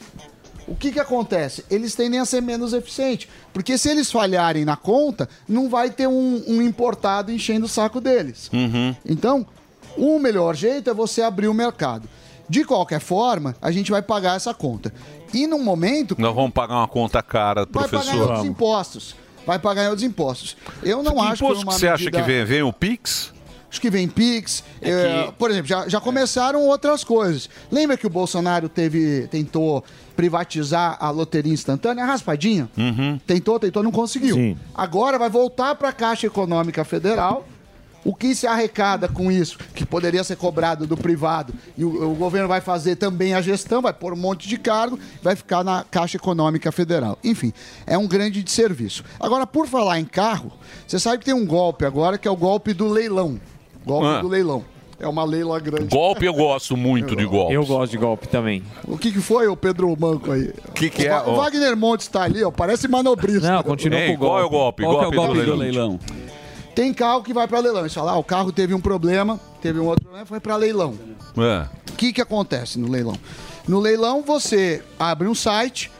o 0.67 0.75
que, 0.75 0.93
que 0.93 1.01
acontece? 1.01 1.65
Eles 1.71 1.95
tendem 1.95 2.19
a 2.19 2.25
ser 2.25 2.41
menos 2.41 2.73
eficientes. 2.73 3.29
Porque 3.53 3.77
se 3.77 3.91
eles 3.91 4.11
falharem 4.11 4.65
na 4.65 4.77
conta, 4.77 5.29
não 5.47 5.69
vai 5.69 5.91
ter 5.91 6.07
um, 6.07 6.43
um 6.47 6.63
importado 6.63 7.31
enchendo 7.31 7.67
o 7.67 7.69
saco 7.69 8.01
deles. 8.01 8.49
Então, 9.05 9.47
o 9.97 10.19
melhor 10.19 10.55
jeito 10.55 10.89
é 10.89 10.95
você 10.95 11.21
abrir 11.21 11.49
o 11.49 11.55
mercado. 11.55 12.09
De 12.49 12.65
qualquer 12.65 13.01
forma, 13.01 13.55
a 13.61 13.71
gente 13.71 13.91
vai 13.91 14.03
pagar 14.03 14.37
essa 14.37 14.55
conta. 14.55 14.93
E 15.33 15.47
num 15.47 15.63
momento, 15.63 16.15
Nós 16.19 16.35
vamos 16.35 16.53
pagar 16.53 16.77
uma 16.77 16.89
conta 16.89 17.23
cara, 17.23 17.67
vai 17.71 17.89
pagar 17.89 17.89
professor. 17.89 18.21
outros 18.31 18.45
impostos. 18.47 19.17
Vai 19.47 19.59
pagar 19.59 19.85
em 19.85 19.89
outros 19.89 20.05
impostos. 20.05 20.57
Eu 20.83 21.03
não 21.03 21.15
que 21.15 21.21
acho 21.21 21.45
imposto 21.45 21.47
que 21.55 21.61
que 21.61 21.65
uma 21.65 21.73
você 21.73 21.89
acha 21.89 22.05
medida- 22.05 22.21
que 22.23 22.27
vem? 22.27 22.45
Vem 22.45 22.63
o 22.63 22.73
Pix? 22.73 23.33
Acho 23.71 23.81
que 23.81 23.89
vem 23.91 24.07
Pix. 24.07 24.63
é, 24.83 25.33
por 25.39 25.51
exemplo, 25.51 25.67
já, 25.67 25.89
já 25.89 25.99
começaram 26.01 26.61
outras 26.67 27.03
coisas. 27.03 27.49
Lembra 27.71 27.97
que 27.97 28.07
o 28.07 28.11
Bolsonaro 28.11 28.69
teve, 28.69 29.27
tentou 29.29 29.83
privatizar 30.15 30.97
a 31.01 31.09
loteria 31.11 31.53
instantânea? 31.53 32.05
A 32.05 32.07
raspadinha? 32.07 32.69
Uhum. 32.77 33.19
Tentou, 33.27 33.59
tentou, 33.59 33.83
não 33.83 33.91
conseguiu. 33.91 34.57
Agora 34.75 35.19
vai 35.19 35.31
voltar 35.31 35.75
para 35.75 35.89
a 35.89 35.93
Caixa 35.93 36.27
Econômica 36.27 36.85
Federal. 36.85 37.49
O 38.05 38.13
que 38.15 38.35
se 38.35 38.47
arrecada 38.49 39.07
com 39.09 39.31
isso, 39.31 39.57
que 39.75 39.87
poderia 39.87 40.25
ser 40.25 40.37
cobrado 40.37 40.87
do 40.89 40.97
privado, 40.97 41.55
e 41.79 41.85
o, 41.85 42.11
o 42.11 42.15
governo 42.17 42.49
vai 42.49 42.61
fazer 42.61 42.97
também 42.97 43.33
a 43.33 43.41
gestão, 43.41 43.81
vai 43.81 43.93
pôr 43.93 44.13
um 44.13 44.17
monte 44.17 44.49
de 44.49 44.57
cargo, 44.59 44.99
vai 45.23 45.37
ficar 45.37 45.63
na 45.63 45.85
Caixa 45.89 46.17
Econômica 46.17 46.73
Federal. 46.73 47.17
Enfim, 47.23 47.53
é 47.87 47.97
um 47.97 48.09
grande 48.09 48.43
serviço. 48.51 49.05
Agora, 49.21 49.47
por 49.47 49.69
falar 49.69 50.01
em 50.01 50.05
carro, 50.05 50.51
você 50.87 50.99
sabe 50.99 51.19
que 51.19 51.25
tem 51.25 51.35
um 51.35 51.47
golpe 51.47 51.85
agora 51.85 52.19
que 52.19 52.27
é 52.27 52.31
o 52.31 52.37
golpe 52.37 52.73
do 52.75 52.89
leilão. 52.89 53.39
Golpe 53.87 54.07
Ah. 54.07 54.21
do 54.21 54.27
leilão. 54.29 54.65
É 54.99 55.07
uma 55.09 55.25
leila 55.25 55.59
grande. 55.59 55.87
Golpe 55.89 56.25
eu 56.27 56.33
gosto 56.35 56.77
muito 56.77 57.17
de 57.17 57.25
golpe. 57.25 57.53
Eu 57.55 57.67
gosto 57.67 57.91
de 57.91 57.99
golpe 57.99 58.29
também. 58.29 58.63
O 58.87 58.97
que, 58.97 59.11
que 59.11 59.21
foi, 59.21 59.49
o 59.49 59.57
Pedro 59.57 59.93
Manco 59.99 60.31
aí? 60.31 60.53
O 60.69 60.73
que, 60.73 60.89
que 60.91 61.07
é? 61.09 61.21
O 61.23 61.35
Wagner 61.37 61.77
Montes 61.77 62.07
tá 62.07 62.23
ali, 62.23 62.43
ó, 62.45 62.53
parece 62.53 62.87
manobrista. 62.87 63.51
Não, 63.51 63.63
continua 63.65 63.99
Ei, 63.99 64.09
com 64.11 64.15
o 64.15 64.19
qual 64.19 64.31
golpe. 64.31 64.43
é 64.43 64.47
o 64.47 64.51
golpe? 64.51 64.83
Qual 64.85 64.99
que 64.99 65.05
é 65.05 65.09
o 65.09 65.11
Golpe 65.13 65.17
golpe 65.17 65.41
do 65.41 65.53
do 65.53 65.57
leilão? 65.57 65.99
leilão? 65.99 66.23
Tem 66.75 66.93
carro 66.93 67.23
que 67.23 67.35
vai 67.35 67.47
para 67.47 67.59
leilão. 67.59 67.81
Eles 67.81 67.95
falam, 67.95 68.15
ah, 68.15 68.19
o 68.19 68.25
carro 68.25 68.53
teve 68.53 68.75
um 68.75 68.81
problema, 68.81 69.39
teve 69.61 69.79
um 69.79 69.87
outro 69.87 70.05
problema, 70.05 70.27
foi 70.27 70.41
para 70.41 70.57
leilão. 70.57 70.99
É. 71.37 71.67
O 71.91 71.97
que, 71.97 72.13
que 72.13 72.21
acontece 72.21 72.79
no 72.79 72.91
leilão? 72.91 73.17
No 73.69 73.79
leilão, 73.79 74.23
você 74.23 74.83
abre 74.99 75.29
um 75.29 75.35
site, 75.35 75.91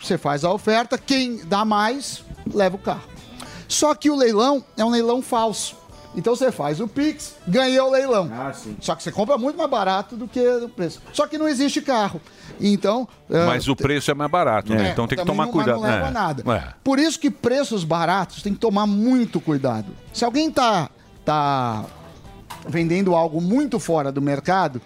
você 0.00 0.18
faz 0.18 0.44
a 0.44 0.52
oferta, 0.52 0.98
quem 0.98 1.36
dá 1.44 1.64
mais, 1.64 2.24
leva 2.52 2.76
o 2.76 2.78
carro. 2.78 3.08
Só 3.68 3.94
que 3.94 4.10
o 4.10 4.16
leilão 4.16 4.64
é 4.76 4.84
um 4.84 4.90
leilão 4.90 5.22
falso. 5.22 5.76
Então 6.16 6.36
você 6.36 6.52
faz 6.52 6.78
o 6.80 6.86
Pix, 6.86 7.34
ganhou 7.46 7.88
o 7.88 7.90
leilão. 7.90 8.30
Só 8.80 8.94
que 8.94 9.02
você 9.02 9.10
compra 9.10 9.36
muito 9.36 9.56
mais 9.56 9.68
barato 9.68 10.16
do 10.16 10.28
que 10.28 10.40
o 10.40 10.68
preço. 10.68 11.00
Só 11.12 11.26
que 11.26 11.36
não 11.36 11.48
existe 11.48 11.82
carro. 11.82 12.20
Então. 12.60 13.08
é, 13.28 13.44
Mas 13.46 13.66
o 13.66 13.74
preço 13.74 14.10
é 14.10 14.14
mais 14.14 14.30
barato, 14.30 14.72
né? 14.72 14.88
é, 14.88 14.92
Então 14.92 15.08
tem 15.08 15.18
que 15.18 15.24
também 15.24 15.36
tomar 15.36 15.46
não- 15.46 15.52
cuidado. 15.52 15.76
Não 15.80 15.82
leva 15.82 16.06
É. 16.06 16.10
nada. 16.10 16.52
É. 16.54 16.74
Por 16.84 16.98
isso 17.00 17.18
que 17.18 17.30
preços 17.30 17.82
baratos 17.82 18.42
tem 18.42 18.52
que 18.52 18.60
tomar 18.60 18.86
muito 18.86 19.40
cuidado. 19.40 19.86
Se 20.12 20.24
alguém 20.24 20.50
tá, 20.52 20.88
tá 21.24 21.84
vendendo 22.68 23.14
algo 23.14 23.40
muito 23.40 23.78
fora 23.80 24.12
do 24.12 24.22
mercado, 24.22 24.80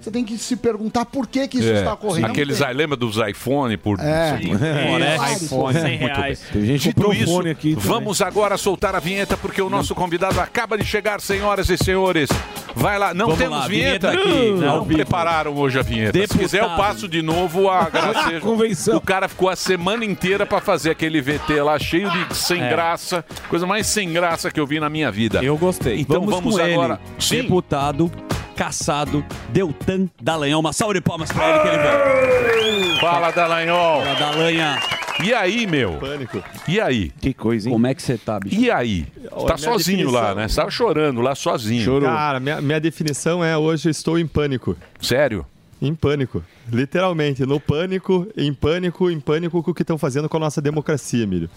você 0.00 0.10
tem 0.10 0.24
que 0.24 0.38
se 0.38 0.56
perguntar 0.56 1.04
por 1.06 1.26
que, 1.26 1.46
que 1.48 1.58
isso 1.58 1.68
É. 1.68 1.78
está 1.78 1.94
ocorrendo. 1.94 2.26
Aqueles 2.28 2.60
aí, 2.62 2.74
lembra 2.74 2.96
dos 2.96 3.16
iPhone 3.16 3.76
por 3.76 3.98
É. 4.00 4.38
não? 4.42 4.64
É, 4.64 5.32
iPhone, 5.34 5.62
Muito 5.74 5.80
100 5.80 5.96
reais. 5.98 6.40
bem. 6.40 6.52
Tem 6.52 6.64
gente 6.66 6.80
que 6.92 7.00
Dito 7.00 7.12
isso, 7.12 7.26
fone 7.26 7.50
aqui 7.50 7.74
também. 7.74 7.88
vamos 7.88 8.20
agora 8.22 8.56
soltar 8.56 8.94
a 8.94 9.00
vinheta 9.00 9.36
porque 9.36 9.60
o 9.62 9.68
nosso 9.70 9.94
convidado 9.94 10.40
acaba 10.40 10.76
de 10.78 10.84
chegar, 10.84 11.20
senhoras 11.20 11.68
e 11.70 11.76
senhores. 11.76 12.28
Vai 12.74 12.98
lá, 12.98 13.12
não 13.12 13.26
Vamos 13.26 13.40
temos 13.40 13.58
lá, 13.58 13.66
vinheta, 13.66 14.10
vinheta 14.12 14.28
aqui. 14.30 14.50
Não, 14.52 14.84
vivo. 14.84 14.94
prepararam 14.96 15.54
hoje 15.56 15.78
a 15.78 15.82
vinheta. 15.82 16.12
Se 16.12 16.18
Deputado. 16.20 16.38
quiser 16.38 16.62
eu 16.62 16.70
passo 16.76 17.08
de 17.08 17.22
novo 17.22 17.68
a 17.68 17.88
graceja. 17.90 18.96
O 18.96 19.00
cara 19.00 19.26
ficou 19.28 19.48
a 19.48 19.56
semana 19.56 20.04
inteira 20.04 20.46
pra 20.46 20.60
fazer 20.60 20.90
aquele 20.90 21.20
VT 21.20 21.60
lá 21.62 21.78
cheio 21.78 22.08
de 22.10 22.36
sem 22.36 22.62
É. 22.62 22.68
graça, 22.70 23.24
coisa 23.48 23.66
mais 23.66 23.86
sem 23.86 24.12
graça 24.12 24.50
que 24.50 24.60
eu 24.60 24.66
vi 24.66 24.78
na 24.78 24.88
minha 24.88 25.10
vida. 25.10 25.42
Eu 25.42 25.56
gostei. 25.56 26.00
Então 26.00 26.24
vamos, 26.24 26.54
com 26.56 26.62
agora. 26.62 27.00
ele, 27.32 27.42
deputado 27.42 28.10
caçado 28.58 29.24
Deltan 29.50 30.08
Dallagnol. 30.20 30.58
Uma 30.60 30.72
salva 30.72 30.94
de 30.94 31.00
palmas 31.00 31.30
pra 31.30 31.48
ele 31.48 31.58
que 31.60 31.68
ele 31.68 31.78
veio. 31.78 33.00
Fala, 33.00 33.30
Dallagnol. 33.30 34.02
Fala. 34.02 34.98
E 35.24 35.32
aí, 35.32 35.66
meu? 35.66 35.94
Pânico. 35.94 36.42
E 36.66 36.80
aí? 36.80 37.10
Que 37.20 37.32
coisa, 37.32 37.68
hein? 37.68 37.72
Como 37.72 37.86
é 37.86 37.94
que 37.94 38.02
você 38.02 38.18
tá, 38.18 38.38
bicho? 38.40 38.60
E 38.60 38.68
aí? 38.70 39.06
Olha, 39.30 39.46
tá 39.46 39.54
minha 39.54 39.58
sozinho 39.72 40.10
lá, 40.10 40.20
definição- 40.20 40.34
né? 40.34 40.48
Você 40.48 40.56
tava 40.56 40.70
chorando 40.70 41.20
lá 41.20 41.34
sozinho. 41.36 42.00
Cara, 42.02 42.40
minha, 42.40 42.60
minha 42.60 42.80
definição 42.80 43.42
é 43.44 43.56
hoje 43.56 43.90
estou 43.90 44.18
em 44.18 44.26
pânico. 44.26 44.76
Sério? 45.00 45.46
Em 45.80 45.94
pânico. 45.94 46.42
Literalmente, 46.70 47.46
no 47.46 47.60
pânico, 47.60 48.26
em 48.36 48.52
pânico, 48.52 49.08
em 49.10 49.20
pânico 49.20 49.62
com 49.62 49.70
o 49.70 49.74
que 49.74 49.82
estão 49.82 49.96
fazendo 49.98 50.28
com 50.28 50.36
a 50.36 50.40
nossa 50.40 50.60
democracia, 50.60 51.22
Emílio. 51.22 51.48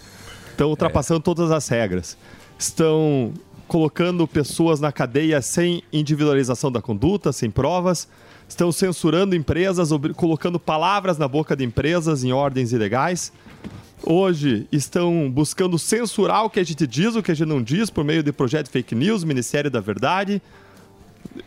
Estão 0.50 0.68
ultrapassando 0.68 1.20
todas 1.20 1.50
as 1.50 1.66
regras. 1.68 2.16
Estão 2.58 3.32
colocando 3.72 4.28
pessoas 4.28 4.80
na 4.80 4.92
cadeia 4.92 5.40
sem 5.40 5.82
individualização 5.90 6.70
da 6.70 6.82
conduta, 6.82 7.32
sem 7.32 7.50
provas. 7.50 8.06
Estão 8.46 8.70
censurando 8.70 9.34
empresas, 9.34 9.88
colocando 10.14 10.60
palavras 10.60 11.16
na 11.16 11.26
boca 11.26 11.56
de 11.56 11.64
empresas 11.64 12.22
em 12.22 12.34
ordens 12.34 12.72
ilegais. 12.72 13.32
Hoje 14.02 14.68
estão 14.70 15.30
buscando 15.30 15.78
censurar 15.78 16.44
o 16.44 16.50
que 16.50 16.60
a 16.60 16.62
gente 16.62 16.86
diz, 16.86 17.16
o 17.16 17.22
que 17.22 17.30
a 17.32 17.34
gente 17.34 17.48
não 17.48 17.62
diz, 17.62 17.88
por 17.88 18.04
meio 18.04 18.22
de 18.22 18.30
projeto 18.30 18.68
fake 18.68 18.94
news, 18.94 19.24
Ministério 19.24 19.70
da 19.70 19.80
Verdade. 19.80 20.42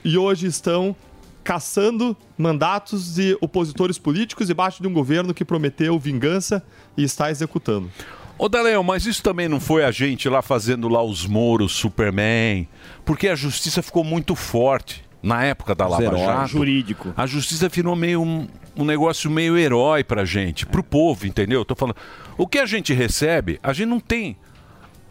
E 0.03 0.17
hoje 0.17 0.47
estão 0.47 0.95
caçando 1.43 2.17
mandatos 2.36 3.13
de 3.13 3.38
opositores 3.39 3.99
políticos 3.99 4.47
debaixo 4.47 4.82
de 4.82 4.88
um 4.88 4.93
governo 4.93 5.32
que 5.32 5.45
prometeu 5.45 5.99
vingança 5.99 6.63
e 6.97 7.03
está 7.03 7.30
executando. 7.30 7.91
Ô, 8.38 8.49
Dallagnol, 8.49 8.83
mas 8.83 9.05
isso 9.05 9.23
também 9.23 9.47
não 9.47 9.59
foi 9.59 9.86
a 9.86 9.91
gente 9.91 10.27
lá 10.27 10.41
fazendo 10.41 10.89
lá 10.89 11.01
os 11.01 11.25
Moros, 11.25 11.71
Superman, 11.71 12.67
porque 13.05 13.29
a 13.29 13.36
justiça 13.36 13.81
ficou 13.81 14.03
muito 14.03 14.36
forte 14.36 15.05
na 15.23 15.43
época 15.43 15.73
da 15.73 15.88
Lava 15.88 16.03
heróis. 16.03 16.21
Jato. 16.21 16.47
Jurídico. 16.49 17.13
A 17.15 17.25
justiça 17.25 17.69
virou 17.69 17.95
meio 17.95 18.21
um, 18.21 18.47
um 18.75 18.83
negócio 18.83 19.31
meio 19.31 19.57
herói 19.57 20.03
pra 20.03 20.25
gente, 20.25 20.65
pro 20.65 20.83
povo, 20.83 21.25
entendeu? 21.25 21.61
Eu 21.61 21.65
tô 21.65 21.75
falando. 21.75 21.95
O 22.38 22.45
que 22.45 22.59
a 22.59 22.65
gente 22.65 22.93
recebe, 22.93 23.59
a 23.63 23.71
gente 23.71 23.88
não 23.88 23.99
tem. 23.99 24.38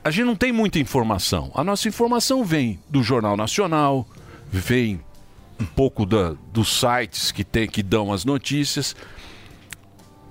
A 0.05 0.11
gente 0.11 0.27
não 0.27 0.37
tem 0.37 0.53
muita 0.53 0.79
informação. 0.79 1.51
A 1.55 1.64
nossa 1.64 1.89
informação 1.89 2.45
vem 2.45 2.79
do 2.91 3.03
Jornal 3.03 3.39
Nacional, 3.39 4.07
vem 4.53 5.01
um 5.59 5.64
pouco 5.64 6.05
da, 6.05 6.35
dos 6.53 6.79
sites 6.79 7.33
que 7.33 7.43
tem 7.43 7.66
que 7.66 7.83
dão 7.83 8.12
as 8.12 8.25
notícias. 8.25 8.95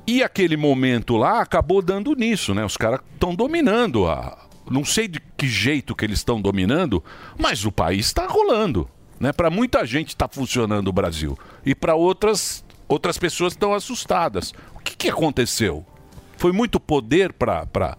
E 0.05 0.21
aquele 0.21 0.57
momento 0.57 1.15
lá 1.15 1.41
acabou 1.41 1.81
dando 1.81 2.13
nisso, 2.15 2.53
né? 2.53 2.65
Os 2.65 2.75
caras 2.77 2.99
estão 3.13 3.33
dominando 3.33 4.07
a. 4.07 4.37
Não 4.69 4.83
sei 4.85 5.07
de 5.07 5.19
que 5.37 5.47
jeito 5.47 5.95
que 5.95 6.05
eles 6.05 6.19
estão 6.19 6.41
dominando, 6.41 7.03
mas 7.37 7.65
o 7.65 7.71
país 7.71 8.05
está 8.07 8.25
rolando. 8.27 8.89
Né? 9.19 9.31
Para 9.31 9.49
muita 9.49 9.85
gente 9.85 10.09
está 10.09 10.27
funcionando 10.27 10.87
o 10.87 10.93
Brasil. 10.93 11.37
E 11.65 11.73
para 11.75 11.95
outras, 11.95 12.63
outras 12.87 13.17
pessoas 13.17 13.53
estão 13.53 13.73
assustadas. 13.73 14.53
O 14.75 14.79
que, 14.79 14.95
que 14.95 15.09
aconteceu? 15.09 15.85
Foi 16.37 16.51
muito 16.51 16.79
poder 16.79 17.31
para 17.33 17.97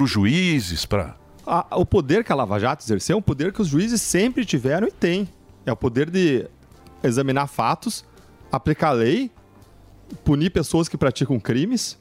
os 0.00 0.10
juízes, 0.10 0.84
para. 0.84 1.16
A- 1.46 1.66
o 1.76 1.84
poder 1.86 2.22
que 2.24 2.30
a 2.32 2.36
Lava 2.36 2.58
Jato 2.60 2.84
exerceu 2.84 3.14
é 3.16 3.18
um 3.18 3.22
poder 3.22 3.52
que 3.52 3.62
os 3.62 3.68
juízes 3.68 4.00
sempre 4.02 4.44
tiveram 4.44 4.86
e 4.86 4.92
têm. 4.92 5.28
É 5.66 5.72
o 5.72 5.76
poder 5.76 6.08
de 6.10 6.46
examinar 7.02 7.46
fatos, 7.48 8.04
aplicar 8.50 8.92
lei, 8.92 9.30
punir 10.24 10.50
pessoas 10.50 10.88
que 10.88 10.96
praticam 10.96 11.38
crimes. 11.40 11.98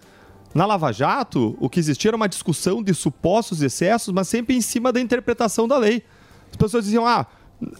Na 0.53 0.65
Lava 0.65 0.91
Jato, 0.91 1.55
o 1.59 1.69
que 1.69 1.79
existia 1.79 2.09
era 2.09 2.17
uma 2.17 2.27
discussão 2.27 2.83
de 2.83 2.93
supostos 2.93 3.61
excessos, 3.61 4.13
mas 4.13 4.27
sempre 4.27 4.55
em 4.55 4.61
cima 4.61 4.91
da 4.91 4.99
interpretação 4.99 5.67
da 5.67 5.77
lei. 5.77 6.03
As 6.49 6.57
pessoas 6.57 6.83
diziam, 6.83 7.07
ah, 7.07 7.25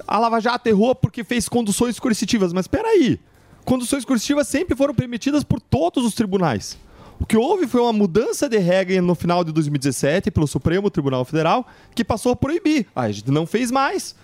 a 0.07 0.17
Lava 0.17 0.39
Jato 0.39 0.67
errou 0.69 0.95
porque 0.95 1.23
fez 1.23 1.49
conduções 1.49 1.99
coercitivas. 1.99 2.53
Mas 2.53 2.63
espera 2.65 2.87
aí, 2.87 3.19
conduções 3.65 4.05
coercitivas 4.05 4.47
sempre 4.47 4.75
foram 4.75 4.93
permitidas 4.93 5.43
por 5.43 5.59
todos 5.59 6.05
os 6.05 6.13
tribunais. 6.13 6.77
O 7.19 7.25
que 7.25 7.37
houve 7.37 7.67
foi 7.67 7.81
uma 7.81 7.93
mudança 7.93 8.49
de 8.49 8.57
regra 8.57 8.99
no 9.01 9.13
final 9.13 9.43
de 9.43 9.51
2017 9.51 10.31
pelo 10.31 10.47
Supremo 10.47 10.89
Tribunal 10.89 11.23
Federal, 11.23 11.67
que 11.93 12.03
passou 12.03 12.31
a 12.31 12.35
proibir. 12.35 12.87
Ah, 12.95 13.01
A 13.01 13.11
gente 13.11 13.29
não 13.29 13.45
fez 13.45 13.69
mais. 13.69 14.15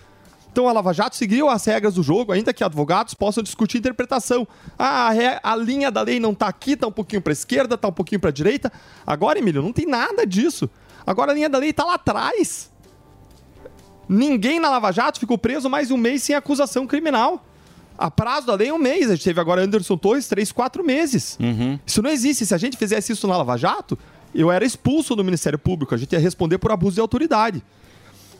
Então 0.50 0.68
a 0.68 0.72
Lava 0.72 0.92
Jato 0.92 1.16
seguiu 1.16 1.48
as 1.48 1.64
regras 1.64 1.94
do 1.94 2.02
jogo, 2.02 2.32
ainda 2.32 2.52
que 2.52 2.64
advogados 2.64 3.14
possam 3.14 3.42
discutir 3.42 3.78
interpretação. 3.78 4.46
Ah, 4.78 5.10
a, 5.42 5.52
a 5.52 5.56
linha 5.56 5.90
da 5.90 6.02
lei 6.02 6.18
não 6.18 6.32
está 6.32 6.48
aqui, 6.48 6.72
está 6.72 6.86
um 6.86 6.92
pouquinho 6.92 7.22
para 7.22 7.32
esquerda, 7.32 7.74
está 7.74 7.88
um 7.88 7.92
pouquinho 7.92 8.20
para 8.20 8.30
direita. 8.30 8.72
Agora, 9.06 9.38
Emílio, 9.38 9.62
não 9.62 9.72
tem 9.72 9.86
nada 9.86 10.26
disso. 10.26 10.68
Agora 11.06 11.32
a 11.32 11.34
linha 11.34 11.48
da 11.48 11.58
lei 11.58 11.70
está 11.70 11.84
lá 11.84 11.94
atrás. 11.94 12.70
Ninguém 14.08 14.58
na 14.58 14.70
Lava 14.70 14.90
Jato 14.90 15.20
ficou 15.20 15.36
preso 15.36 15.68
mais 15.68 15.90
um 15.90 15.96
mês 15.96 16.22
sem 16.22 16.34
acusação 16.34 16.86
criminal. 16.86 17.44
A 17.96 18.10
prazo 18.10 18.46
da 18.46 18.54
lei 18.54 18.68
é 18.68 18.72
um 18.72 18.78
mês. 18.78 19.10
A 19.10 19.14
gente 19.14 19.24
teve 19.24 19.40
agora 19.40 19.62
Anderson 19.62 19.96
Torres, 19.96 20.28
três, 20.28 20.50
quatro 20.52 20.84
meses. 20.84 21.36
Isso 21.84 22.00
não 22.00 22.10
existe. 22.10 22.46
Se 22.46 22.54
a 22.54 22.58
gente 22.58 22.76
fizesse 22.76 23.12
isso 23.12 23.26
na 23.26 23.36
Lava 23.36 23.56
Jato, 23.56 23.98
eu 24.34 24.50
era 24.50 24.64
expulso 24.64 25.16
do 25.16 25.24
Ministério 25.24 25.58
Público. 25.58 25.94
A 25.94 25.98
gente 25.98 26.12
ia 26.12 26.18
responder 26.18 26.58
por 26.58 26.70
abuso 26.70 26.94
de 26.94 27.00
autoridade. 27.00 27.62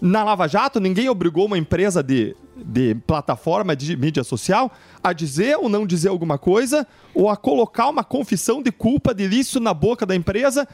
Na 0.00 0.22
Lava 0.22 0.46
Jato, 0.46 0.78
ninguém 0.78 1.08
obrigou 1.08 1.46
uma 1.46 1.58
empresa 1.58 2.02
de, 2.02 2.36
de 2.56 2.94
plataforma 3.06 3.74
de 3.74 3.96
mídia 3.96 4.22
social 4.22 4.70
a 5.02 5.12
dizer 5.12 5.56
ou 5.56 5.68
não 5.68 5.86
dizer 5.86 6.08
alguma 6.08 6.38
coisa 6.38 6.86
ou 7.12 7.28
a 7.28 7.36
colocar 7.36 7.88
uma 7.88 8.04
confissão 8.04 8.62
de 8.62 8.70
culpa 8.70 9.12
de 9.12 9.24
ilícito 9.24 9.58
na 9.58 9.74
boca 9.74 10.06
da 10.06 10.14
empresa, 10.14 10.68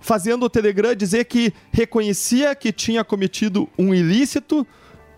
fazendo 0.00 0.46
o 0.46 0.50
Telegram 0.50 0.94
dizer 0.94 1.24
que 1.26 1.52
reconhecia 1.70 2.54
que 2.54 2.72
tinha 2.72 3.04
cometido 3.04 3.68
um 3.78 3.94
ilícito, 3.94 4.66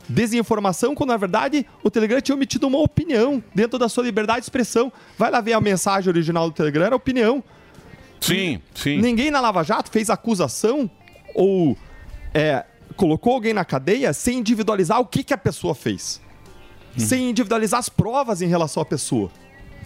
desinformação, 0.08 0.92
quando 0.92 1.10
na 1.10 1.16
verdade 1.16 1.64
o 1.84 1.90
Telegram 1.90 2.20
tinha 2.20 2.34
omitido 2.34 2.66
uma 2.66 2.78
opinião 2.80 3.42
dentro 3.54 3.78
da 3.78 3.88
sua 3.88 4.02
liberdade 4.02 4.40
de 4.40 4.46
expressão. 4.46 4.92
Vai 5.16 5.30
lá 5.30 5.40
ver 5.40 5.52
a 5.52 5.60
mensagem 5.60 6.08
original 6.08 6.50
do 6.50 6.54
Telegram, 6.54 6.84
era 6.84 6.96
opinião. 6.96 7.44
Sim, 8.20 8.60
sim. 8.74 8.98
Ninguém 9.00 9.30
na 9.30 9.40
Lava 9.40 9.62
Jato 9.62 9.90
fez 9.90 10.10
acusação 10.10 10.90
ou 11.34 11.76
é, 12.34 12.64
colocou 13.02 13.34
alguém 13.34 13.52
na 13.52 13.64
cadeia 13.64 14.12
sem 14.12 14.38
individualizar 14.38 15.00
o 15.00 15.06
que, 15.06 15.24
que 15.24 15.34
a 15.34 15.36
pessoa 15.36 15.74
fez. 15.74 16.20
Sem 16.96 17.30
individualizar 17.30 17.80
as 17.80 17.88
provas 17.88 18.40
em 18.40 18.46
relação 18.46 18.80
à 18.80 18.86
pessoa. 18.86 19.28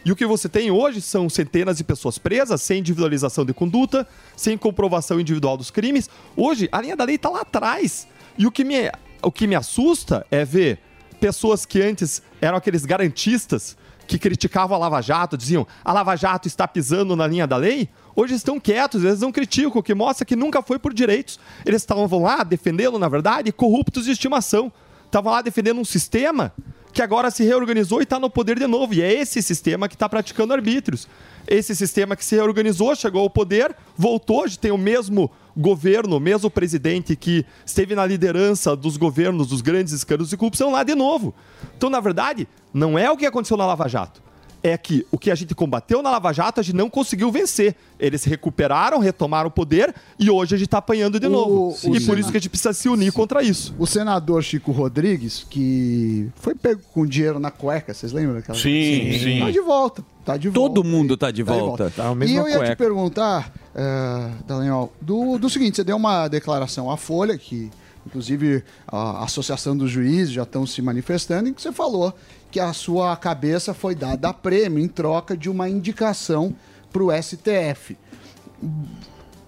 E 0.04 0.12
o 0.12 0.16
que 0.16 0.26
você 0.26 0.50
tem 0.50 0.70
hoje 0.70 1.00
são 1.00 1.26
centenas 1.30 1.78
de 1.78 1.84
pessoas 1.84 2.18
presas, 2.18 2.60
sem 2.60 2.80
individualização 2.80 3.46
de 3.46 3.54
conduta, 3.54 4.06
sem 4.36 4.58
comprovação 4.58 5.18
individual 5.18 5.56
dos 5.56 5.70
crimes. 5.70 6.10
Hoje, 6.36 6.68
a 6.70 6.78
linha 6.82 6.94
da 6.94 7.04
lei 7.04 7.14
está 7.14 7.30
lá 7.30 7.40
atrás. 7.40 8.06
E 8.36 8.46
o 8.46 8.52
que, 8.52 8.62
me, 8.62 8.92
o 9.22 9.32
que 9.32 9.46
me 9.46 9.54
assusta 9.54 10.26
é 10.30 10.44
ver 10.44 10.78
pessoas 11.18 11.64
que 11.64 11.80
antes 11.80 12.20
eram 12.38 12.58
aqueles 12.58 12.84
garantistas 12.84 13.78
que 14.06 14.18
criticavam 14.18 14.76
a 14.76 14.78
Lava 14.78 15.00
Jato, 15.00 15.38
diziam 15.38 15.66
a 15.82 15.90
Lava 15.90 16.14
Jato 16.16 16.46
está 16.46 16.68
pisando 16.68 17.16
na 17.16 17.26
linha 17.26 17.46
da 17.46 17.56
lei, 17.56 17.88
hoje 18.16 18.34
estão 18.34 18.58
quietos, 18.58 19.04
eles 19.04 19.20
não 19.20 19.30
criticam, 19.30 19.78
o 19.78 19.82
que 19.82 19.94
mostra 19.94 20.24
que 20.24 20.34
nunca 20.34 20.62
foi 20.62 20.78
por 20.78 20.92
direitos. 20.92 21.38
Eles 21.64 21.82
estavam 21.82 22.22
lá 22.22 22.42
defendendo, 22.42 22.98
na 22.98 23.08
verdade, 23.08 23.52
corruptos 23.52 24.06
de 24.06 24.10
estimação. 24.10 24.72
Estavam 25.04 25.32
lá 25.32 25.42
defendendo 25.42 25.78
um 25.78 25.84
sistema 25.84 26.52
que 26.92 27.02
agora 27.02 27.30
se 27.30 27.44
reorganizou 27.44 28.00
e 28.00 28.04
está 28.04 28.18
no 28.18 28.30
poder 28.30 28.58
de 28.58 28.66
novo. 28.66 28.94
E 28.94 29.02
é 29.02 29.12
esse 29.12 29.42
sistema 29.42 29.86
que 29.86 29.94
está 29.94 30.08
praticando 30.08 30.54
arbítrios. 30.54 31.06
Esse 31.46 31.76
sistema 31.76 32.16
que 32.16 32.24
se 32.24 32.34
reorganizou, 32.34 32.94
chegou 32.96 33.20
ao 33.20 33.30
poder, 33.30 33.76
voltou, 33.96 34.42
hoje 34.42 34.58
tem 34.58 34.70
o 34.70 34.78
mesmo 34.78 35.30
governo, 35.56 36.16
o 36.16 36.20
mesmo 36.20 36.50
presidente 36.50 37.14
que 37.14 37.44
esteve 37.64 37.94
na 37.94 38.04
liderança 38.04 38.74
dos 38.74 38.96
governos 38.96 39.46
dos 39.46 39.60
grandes 39.60 39.92
escândalos 39.92 40.30
de 40.30 40.36
corrupção 40.36 40.72
lá 40.72 40.82
de 40.82 40.94
novo. 40.94 41.34
Então, 41.76 41.90
na 41.90 42.00
verdade, 42.00 42.48
não 42.72 42.98
é 42.98 43.10
o 43.10 43.16
que 43.16 43.26
aconteceu 43.26 43.56
na 43.56 43.66
Lava 43.66 43.88
Jato. 43.88 44.25
É 44.62 44.76
que 44.76 45.06
o 45.12 45.18
que 45.18 45.30
a 45.30 45.34
gente 45.34 45.54
combateu 45.54 46.02
na 46.02 46.10
Lava 46.10 46.32
Jato, 46.32 46.58
a 46.60 46.62
gente 46.62 46.74
não 46.74 46.90
conseguiu 46.90 47.30
vencer. 47.30 47.76
Eles 48.00 48.22
se 48.22 48.28
recuperaram, 48.28 48.98
retomaram 48.98 49.48
o 49.48 49.50
poder 49.50 49.94
e 50.18 50.28
hoje 50.28 50.54
a 50.54 50.58
gente 50.58 50.66
está 50.66 50.78
apanhando 50.78 51.20
de 51.20 51.28
novo. 51.28 51.76
o 51.84 51.96
e 51.96 52.00
por 52.04 52.18
isso 52.18 52.30
que 52.30 52.36
a 52.36 52.40
gente 52.40 52.50
precisa 52.50 52.72
se 52.72 52.88
unir 52.88 53.12
contra 53.12 53.42
isso. 53.42 53.74
O 53.78 53.86
senador 53.86 54.42
Chico 54.42 54.72
Rodrigues, 54.72 55.46
que 55.48 56.28
foi 56.36 56.54
pego 56.54 56.80
com 56.92 57.06
dinheiro 57.06 57.38
na 57.38 57.50
cueca, 57.50 57.94
vocês 57.94 58.12
lembram 58.12 58.34
daquela? 58.34 58.58
Sim, 58.58 59.18
sim. 59.18 59.40
Tá 59.40 59.50
de 59.50 59.60
volta. 59.60 60.04
Tá 60.24 60.36
de 60.36 60.50
Todo 60.50 60.82
volta. 60.82 60.88
mundo 60.88 61.16
tá 61.16 61.30
de 61.30 61.44
Tá 61.44 61.52
de 61.52 61.58
volta. 61.60 61.84
volta. 61.84 61.90
Tá 62.18 62.26
e 62.26 62.34
eu 62.34 62.48
ia 62.48 62.54
te 62.54 62.58
cueca. 62.58 62.76
perguntar, 62.76 63.52
uh, 63.76 64.90
do, 65.00 65.38
do 65.38 65.48
seguinte: 65.48 65.76
você 65.76 65.84
deu 65.84 65.96
uma 65.96 66.26
declaração 66.26 66.90
à 66.90 66.96
Folha, 66.96 67.38
que 67.38 67.70
inclusive 68.04 68.62
a 68.86 69.24
Associação 69.24 69.76
dos 69.76 69.90
Juízes 69.90 70.32
já 70.32 70.42
estão 70.44 70.66
se 70.66 70.80
manifestando, 70.82 71.48
em 71.48 71.52
que 71.54 71.60
você 71.62 71.72
falou 71.72 72.14
que 72.50 72.60
a 72.60 72.72
sua 72.72 73.16
cabeça 73.16 73.74
foi 73.74 73.94
dada 73.94 74.28
a 74.28 74.34
prêmio 74.34 74.82
em 74.82 74.88
troca 74.88 75.36
de 75.36 75.50
uma 75.50 75.68
indicação 75.68 76.54
para 76.92 77.02
o 77.02 77.10
STF. 77.10 77.96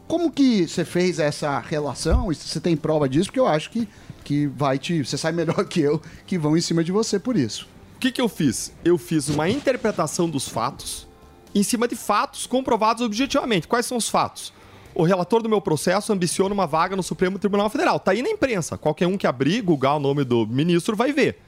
Como 0.07 0.31
que 0.31 0.67
você 0.67 0.85
fez 0.85 1.19
essa 1.19 1.59
relação? 1.59 2.27
Você 2.27 2.61
tem 2.61 2.77
prova 2.77 3.09
disso? 3.09 3.27
Porque 3.27 3.41
eu 3.41 3.47
acho 3.47 3.71
que, 3.71 3.89
que 4.25 4.47
vai 4.47 4.79
te. 4.79 5.05
Você 5.05 5.19
sabe 5.19 5.37
melhor 5.37 5.65
que 5.69 5.81
eu 5.81 6.01
que 6.27 6.39
vão 6.39 6.57
em 6.57 6.61
cima 6.61 6.83
de 6.83 6.93
você 6.93 7.19
por 7.19 7.37
isso. 7.37 7.69
O 7.97 7.99
que, 7.99 8.13
que 8.13 8.21
eu 8.21 8.29
fiz? 8.29 8.73
Eu 8.85 8.97
fiz 8.97 9.29
uma 9.29 9.49
interpretação 9.49 10.29
dos 10.31 10.49
fatos 10.49 11.07
em 11.55 11.63
cima 11.63 11.89
de 11.89 11.97
fatos 11.97 12.47
comprovados 12.47 13.03
objetivamente. 13.03 13.67
Quais 13.67 13.87
são 13.87 13.97
os 13.97 14.09
fatos? 14.09 14.53
O 14.95 15.03
relator 15.03 15.43
do 15.43 15.49
meu 15.49 15.61
processo 15.61 16.13
ambiciona 16.13 16.55
uma 16.55 16.67
vaga 16.67 16.97
no 16.97 17.03
Supremo 17.03 17.39
Tribunal 17.39 17.69
Federal. 17.71 17.99
Tá 18.01 18.13
aí 18.13 18.23
na 18.23 18.31
imprensa. 18.31 18.79
Qualquer 18.79 19.07
um 19.07 19.17
que 19.17 19.27
abrir, 19.27 19.61
googar 19.63 19.97
o 19.97 20.01
nome 20.01 20.25
do 20.25 20.47
ministro 20.47 20.97
vai 20.97 21.13
ver. 21.13 21.39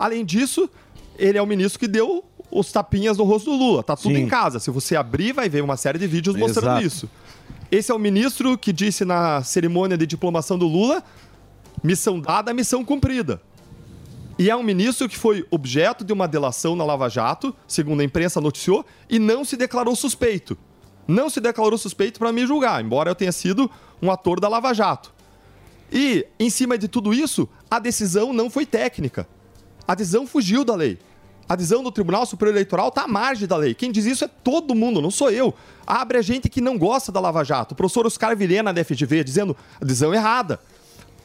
Além 0.00 0.24
disso, 0.24 0.70
ele 1.18 1.36
é 1.36 1.42
o 1.42 1.46
ministro 1.46 1.78
que 1.78 1.86
deu 1.86 2.24
os 2.50 2.72
tapinhas 2.72 3.18
no 3.18 3.24
rosto 3.24 3.50
do 3.50 3.56
Lula. 3.56 3.82
Tá 3.82 3.94
tudo 3.94 4.14
Sim. 4.14 4.22
em 4.22 4.26
casa. 4.28 4.58
Se 4.58 4.70
você 4.70 4.96
abrir, 4.96 5.32
vai 5.32 5.46
ver 5.46 5.62
uma 5.62 5.76
série 5.76 5.98
de 5.98 6.06
vídeos 6.06 6.34
mostrando 6.34 6.80
Exato. 6.80 6.86
isso. 6.86 7.10
Esse 7.70 7.92
é 7.92 7.94
o 7.94 7.98
ministro 7.98 8.56
que 8.56 8.72
disse 8.72 9.04
na 9.04 9.42
cerimônia 9.42 9.98
de 9.98 10.06
diplomação 10.06 10.58
do 10.58 10.66
Lula: 10.66 11.04
missão 11.84 12.18
dada, 12.18 12.54
missão 12.54 12.82
cumprida. 12.82 13.42
E 14.38 14.48
é 14.48 14.56
um 14.56 14.62
ministro 14.62 15.06
que 15.06 15.18
foi 15.18 15.46
objeto 15.50 16.02
de 16.02 16.14
uma 16.14 16.26
delação 16.26 16.74
na 16.74 16.82
Lava 16.82 17.10
Jato, 17.10 17.54
segundo 17.68 18.00
a 18.00 18.04
imprensa 18.04 18.40
noticiou, 18.40 18.86
e 19.06 19.18
não 19.18 19.44
se 19.44 19.54
declarou 19.54 19.94
suspeito. 19.94 20.56
Não 21.06 21.28
se 21.28 21.42
declarou 21.42 21.76
suspeito 21.76 22.18
para 22.18 22.32
me 22.32 22.46
julgar, 22.46 22.82
embora 22.82 23.10
eu 23.10 23.14
tenha 23.14 23.32
sido 23.32 23.70
um 24.00 24.10
ator 24.10 24.40
da 24.40 24.48
Lava 24.48 24.72
Jato. 24.72 25.12
E, 25.92 26.26
em 26.38 26.48
cima 26.48 26.78
de 26.78 26.88
tudo 26.88 27.12
isso, 27.12 27.46
a 27.70 27.78
decisão 27.78 28.32
não 28.32 28.48
foi 28.48 28.64
técnica. 28.64 29.28
A 29.90 29.94
decisão 29.96 30.24
fugiu 30.24 30.64
da 30.64 30.76
lei. 30.76 31.00
A 31.48 31.56
decisão 31.56 31.82
do 31.82 31.90
Tribunal 31.90 32.24
Superior 32.24 32.54
Eleitoral 32.54 32.90
está 32.90 33.02
à 33.02 33.08
margem 33.08 33.48
da 33.48 33.56
lei. 33.56 33.74
Quem 33.74 33.90
diz 33.90 34.06
isso 34.06 34.24
é 34.24 34.28
todo 34.28 34.72
mundo, 34.72 35.02
não 35.02 35.10
sou 35.10 35.32
eu. 35.32 35.52
Abre 35.84 36.16
a 36.16 36.22
gente 36.22 36.48
que 36.48 36.60
não 36.60 36.78
gosta 36.78 37.10
da 37.10 37.18
Lava 37.18 37.42
Jato. 37.42 37.72
O 37.72 37.74
professor 37.74 38.06
Oscar 38.06 38.36
Vilhena 38.36 38.72
da 38.72 38.84
FGV 38.84 39.24
dizendo 39.24 39.56
a 39.80 39.84
decisão 39.84 40.14
errada. 40.14 40.60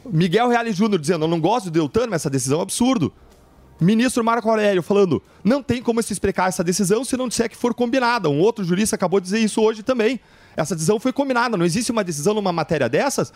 Miguel 0.04 0.48
Reale 0.48 0.72
Júnior 0.72 1.00
dizendo 1.00 1.26
eu 1.26 1.28
não 1.28 1.40
gosto 1.40 1.66
do 1.66 1.70
Deltan, 1.70 2.08
mas 2.08 2.22
essa 2.22 2.28
decisão 2.28 2.56
é 2.56 2.58
um 2.58 2.62
absurdo. 2.62 3.12
Ministro 3.80 4.24
Marco 4.24 4.50
Aurélio 4.50 4.82
falando 4.82 5.22
não 5.44 5.62
tem 5.62 5.80
como 5.80 6.02
se 6.02 6.12
explicar 6.12 6.48
essa 6.48 6.64
decisão 6.64 7.04
se 7.04 7.16
não 7.16 7.28
disser 7.28 7.48
que 7.48 7.56
for 7.56 7.72
combinada. 7.72 8.28
Um 8.28 8.40
outro 8.40 8.64
jurista 8.64 8.96
acabou 8.96 9.20
de 9.20 9.26
dizer 9.26 9.38
isso 9.38 9.62
hoje 9.62 9.84
também. 9.84 10.18
Essa 10.56 10.74
decisão 10.74 10.98
foi 10.98 11.12
combinada. 11.12 11.56
Não 11.56 11.64
existe 11.64 11.92
uma 11.92 12.02
decisão 12.02 12.34
numa 12.34 12.52
matéria 12.52 12.88
dessas 12.88 13.32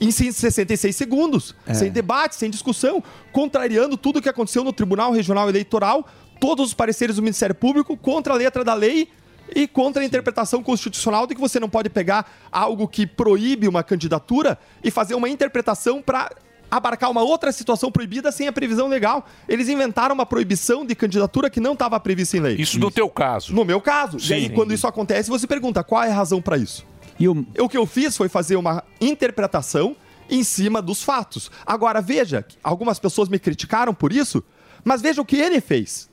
em 0.00 0.10
66 0.10 0.94
segundos, 0.94 1.54
É. 1.66 1.74
sem 1.74 1.90
debate, 1.90 2.36
sem 2.36 2.50
discussão, 2.50 3.02
contrariando 3.32 3.96
tudo 3.96 4.18
o 4.18 4.22
que 4.22 4.28
aconteceu 4.28 4.62
no 4.64 4.72
Tribunal 4.72 5.12
Regional 5.12 5.48
Eleitoral, 5.48 6.06
todos 6.40 6.68
os 6.68 6.74
pareceres 6.74 7.16
do 7.16 7.22
Ministério 7.22 7.54
Público 7.54 7.96
contra 7.96 8.34
a 8.34 8.36
letra 8.36 8.62
da 8.64 8.74
lei 8.74 9.08
e 9.54 9.66
contra 9.66 10.02
a 10.02 10.04
interpretação 10.04 10.62
constitucional 10.62 11.26
de 11.26 11.34
que 11.34 11.40
você 11.40 11.60
não 11.60 11.68
pode 11.68 11.88
pegar 11.88 12.30
algo 12.50 12.88
que 12.88 13.06
proíbe 13.06 13.68
uma 13.68 13.82
candidatura 13.82 14.58
e 14.82 14.90
fazer 14.90 15.14
uma 15.14 15.28
interpretação 15.28 16.02
para 16.02 16.30
abarcar 16.68 17.08
uma 17.10 17.22
outra 17.22 17.52
situação 17.52 17.92
proibida 17.92 18.32
sem 18.32 18.48
a 18.48 18.52
previsão 18.52 18.88
legal. 18.88 19.24
Eles 19.48 19.68
inventaram 19.68 20.14
uma 20.16 20.26
proibição 20.26 20.84
de 20.84 20.96
candidatura 20.96 21.48
que 21.48 21.60
não 21.60 21.74
estava 21.74 21.98
prevista 22.00 22.36
em 22.36 22.40
lei. 22.40 22.56
Isso 22.56 22.78
no 22.80 22.90
teu 22.90 23.08
caso. 23.08 23.54
No 23.54 23.64
meu 23.64 23.80
caso. 23.80 24.16
E 24.28 24.34
aí, 24.34 24.48
Sim. 24.48 24.50
quando 24.52 24.74
isso 24.74 24.86
acontece, 24.86 25.30
você 25.30 25.46
pergunta 25.46 25.84
qual 25.84 26.02
é 26.02 26.10
a 26.10 26.14
razão 26.14 26.42
para 26.42 26.58
isso. 26.58 26.84
E 27.18 27.28
o... 27.28 27.68
que 27.68 27.76
eu 27.76 27.86
fiz 27.86 28.16
foi 28.16 28.28
fazer 28.28 28.56
uma 28.56 28.84
interpretação 29.00 29.96
em 30.28 30.42
cima 30.42 30.82
dos 30.82 31.02
fatos. 31.02 31.50
Agora, 31.64 32.00
veja, 32.00 32.44
algumas 32.62 32.98
pessoas 32.98 33.28
me 33.28 33.38
criticaram 33.38 33.94
por 33.94 34.12
isso, 34.12 34.42
mas 34.84 35.00
veja 35.00 35.22
o 35.22 35.24
que 35.24 35.36
ele 35.36 35.60
fez. 35.60 36.10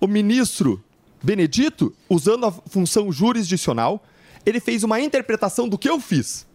O 0.00 0.06
ministro 0.06 0.82
Benedito, 1.22 1.94
usando 2.08 2.46
a 2.46 2.52
função 2.52 3.10
jurisdicional, 3.10 4.04
ele 4.44 4.60
fez 4.60 4.84
uma 4.84 5.00
interpretação 5.00 5.68
do 5.68 5.78
que 5.78 5.88
eu 5.88 6.00
fiz, 6.00 6.46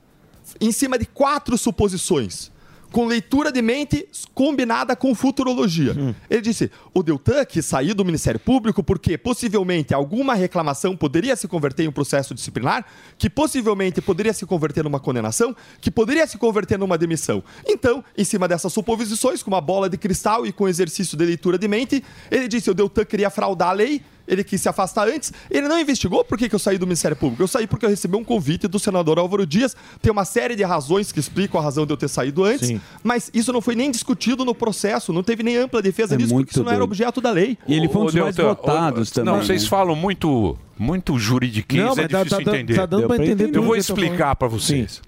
em 0.60 0.72
cima 0.72 0.98
de 0.98 1.06
quatro 1.06 1.58
suposições, 1.58 2.52
com 2.92 3.06
leitura 3.06 3.52
de 3.52 3.62
mente 3.62 4.08
combinada 4.34 4.96
com 4.96 5.16
futurologia. 5.16 5.96
Ele 6.30 6.42
disse: 6.42 6.70
o 6.94 7.02
Deltan 7.02 7.46
que 7.46 7.62
saiu 7.62 7.96
do 7.96 8.06
Ministério 8.06 8.40
Público 8.40 8.84
porque 8.84 9.18
possivelmente 9.18 9.94
alguma 9.94 10.34
reclamação 10.34 10.96
poderia 10.96 11.36
se 11.36 11.48
converter 11.48 11.84
em 11.84 11.88
um 11.88 11.92
processo 11.92 12.34
disciplinar, 12.34 12.86
que 13.18 13.30
possivelmente 13.30 14.02
poderia 14.02 14.34
se 14.34 14.46
converter 14.46 14.84
numa 14.84 15.00
condenação, 15.00 15.56
que 15.80 15.90
poderia 15.90 16.28
se 16.28 16.38
converter 16.38 16.78
numa 16.78 16.98
demissão. 16.98 17.44
Então, 17.66 18.04
em 18.18 18.24
cima 18.24 18.48
dessas 18.48 18.74
suposições, 18.74 19.42
com 19.42 19.50
uma 19.50 19.62
bola 19.62 19.90
de 19.90 19.98
cristal 19.98 20.46
e 20.46 20.52
com 20.52 20.68
exercício 20.68 21.18
de 21.18 21.26
leitura 21.26 21.58
de 21.58 21.68
mente, 21.68 22.04
ele 22.30 22.48
disse: 22.48 22.70
o 22.70 22.74
Deltan 22.74 23.06
queria 23.06 23.30
fraudar 23.30 23.70
a 23.70 23.74
lei. 23.74 24.02
Ele 24.28 24.44
quis 24.44 24.62
se 24.62 24.70
afastar 24.70 25.08
antes. 25.08 25.34
Ele 25.50 25.68
não 25.68 25.80
investigou 25.80 26.24
por 26.24 26.38
que, 26.38 26.48
que 26.48 26.56
eu 26.56 26.60
saí 26.60 26.78
do 26.78 26.86
Ministério 26.86 27.18
Público. 27.18 27.42
Eu 27.44 27.48
saí 27.48 27.68
porque 27.68 27.86
eu 27.86 27.90
recebi 27.90 28.16
um 28.16 28.24
convite 28.24 28.68
do 28.68 28.80
senador 28.80 29.20
Álvaro 29.20 29.46
Dias. 29.46 29.76
Tem 30.02 30.12
uma 30.12 30.26
série 30.26 30.56
de 30.56 30.64
razões 30.64 31.12
que 31.12 31.20
explicam 31.20 31.60
a 31.60 31.64
razão 31.64 31.86
de 31.86 31.92
eu 31.94 31.98
ter 31.98 32.08
saído 32.08 32.44
antes. 32.44 32.80
Mas 33.04 33.30
isso 33.34 33.52
não 33.52 33.62
foi 33.62 33.76
nem 33.76 33.92
discutido 33.92 34.46
no 34.46 34.54
processo. 34.56 35.12
Não 35.12 35.24
teve 35.24 35.44
nem 35.44 35.58
ampla 35.58 35.82
defesa 35.82 36.16
É 36.16 36.18
disso, 36.18 36.34
porque 36.34 36.52
isso 36.52 36.60
não 36.64 36.70
era 36.70 36.78
doido. 36.80 36.90
objeto 36.90 37.20
da 37.22 37.32
lei. 37.32 37.58
E 37.68 37.74
ele 37.76 37.90
foi 37.90 38.02
um 38.02 38.06
dos 38.06 38.16
mais 38.16 38.36
votados 38.38 39.12
também. 39.12 39.34
Não, 39.34 39.42
vocês 39.42 39.64
né? 39.64 39.70
falam 39.70 39.96
muito, 39.96 40.58
muito 40.78 41.18
juridiquês, 41.20 41.84
Não, 41.84 41.92
é 41.94 42.08
tá- 42.08 42.24
difícil 42.24 42.38
tá- 42.46 42.52
tá- 42.52 42.58
entender. 42.58 42.76
tá 42.76 42.86
dando 42.86 43.08
pra 43.08 43.16
entender 43.18 43.56
Eu 43.58 43.64
vou 43.64 43.76
explicar 43.76 44.36
pra 44.36 44.48
vocês. 44.48 45.02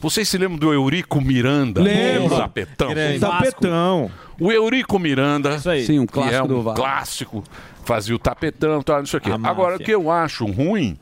Vocês 0.00 0.28
se 0.28 0.38
lembram 0.38 0.58
do 0.58 0.72
Eurico 0.72 1.20
Miranda? 1.20 1.80
Lembro. 1.80 2.32
O 2.34 2.36
Zapetão. 2.36 2.88
Grande. 2.90 3.18
Tapetão. 3.18 4.10
O 4.40 4.52
Eurico 4.52 4.96
Miranda, 4.98 5.58
Sim, 5.58 5.98
um 5.98 6.06
que 6.06 6.12
clássico 6.12 6.36
é 6.36 6.42
um 6.44 6.46
do 6.62 6.72
clássico, 6.72 7.44
fazia 7.88 8.14
o 8.14 8.18
tapetão, 8.18 8.82
tal, 8.82 8.98
não 8.98 9.06
sei 9.06 9.18
o 9.18 9.22
quê. 9.22 9.30
A 9.30 9.48
Agora, 9.48 9.76
o 9.76 9.78
que 9.78 9.90
eu 9.90 10.10
acho 10.10 10.44
ruim 10.44 10.98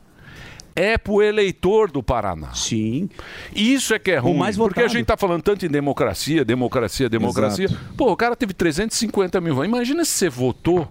é 0.73 0.97
pro 0.97 1.21
eleitor 1.21 1.91
do 1.91 2.01
Paraná. 2.01 2.53
Sim. 2.53 3.09
Isso 3.53 3.93
é 3.93 3.99
que 3.99 4.11
é 4.11 4.19
O 4.19 4.23
ruim. 4.23 4.37
mais 4.37 4.55
porque 4.55 4.79
a 4.79 4.83
votado. 4.83 4.97
gente 4.97 5.05
tá 5.05 5.17
falando 5.17 5.41
tanto 5.41 5.65
em 5.65 5.69
democracia, 5.69 6.45
democracia, 6.45 7.09
democracia. 7.09 7.67
Pô, 7.97 8.11
o 8.11 8.15
cara 8.15 8.35
teve 8.37 8.53
350 8.53 9.41
mil 9.41 9.53
votos. 9.55 9.67
Imagina 9.69 10.05
se 10.05 10.11
você 10.11 10.29
votou. 10.29 10.87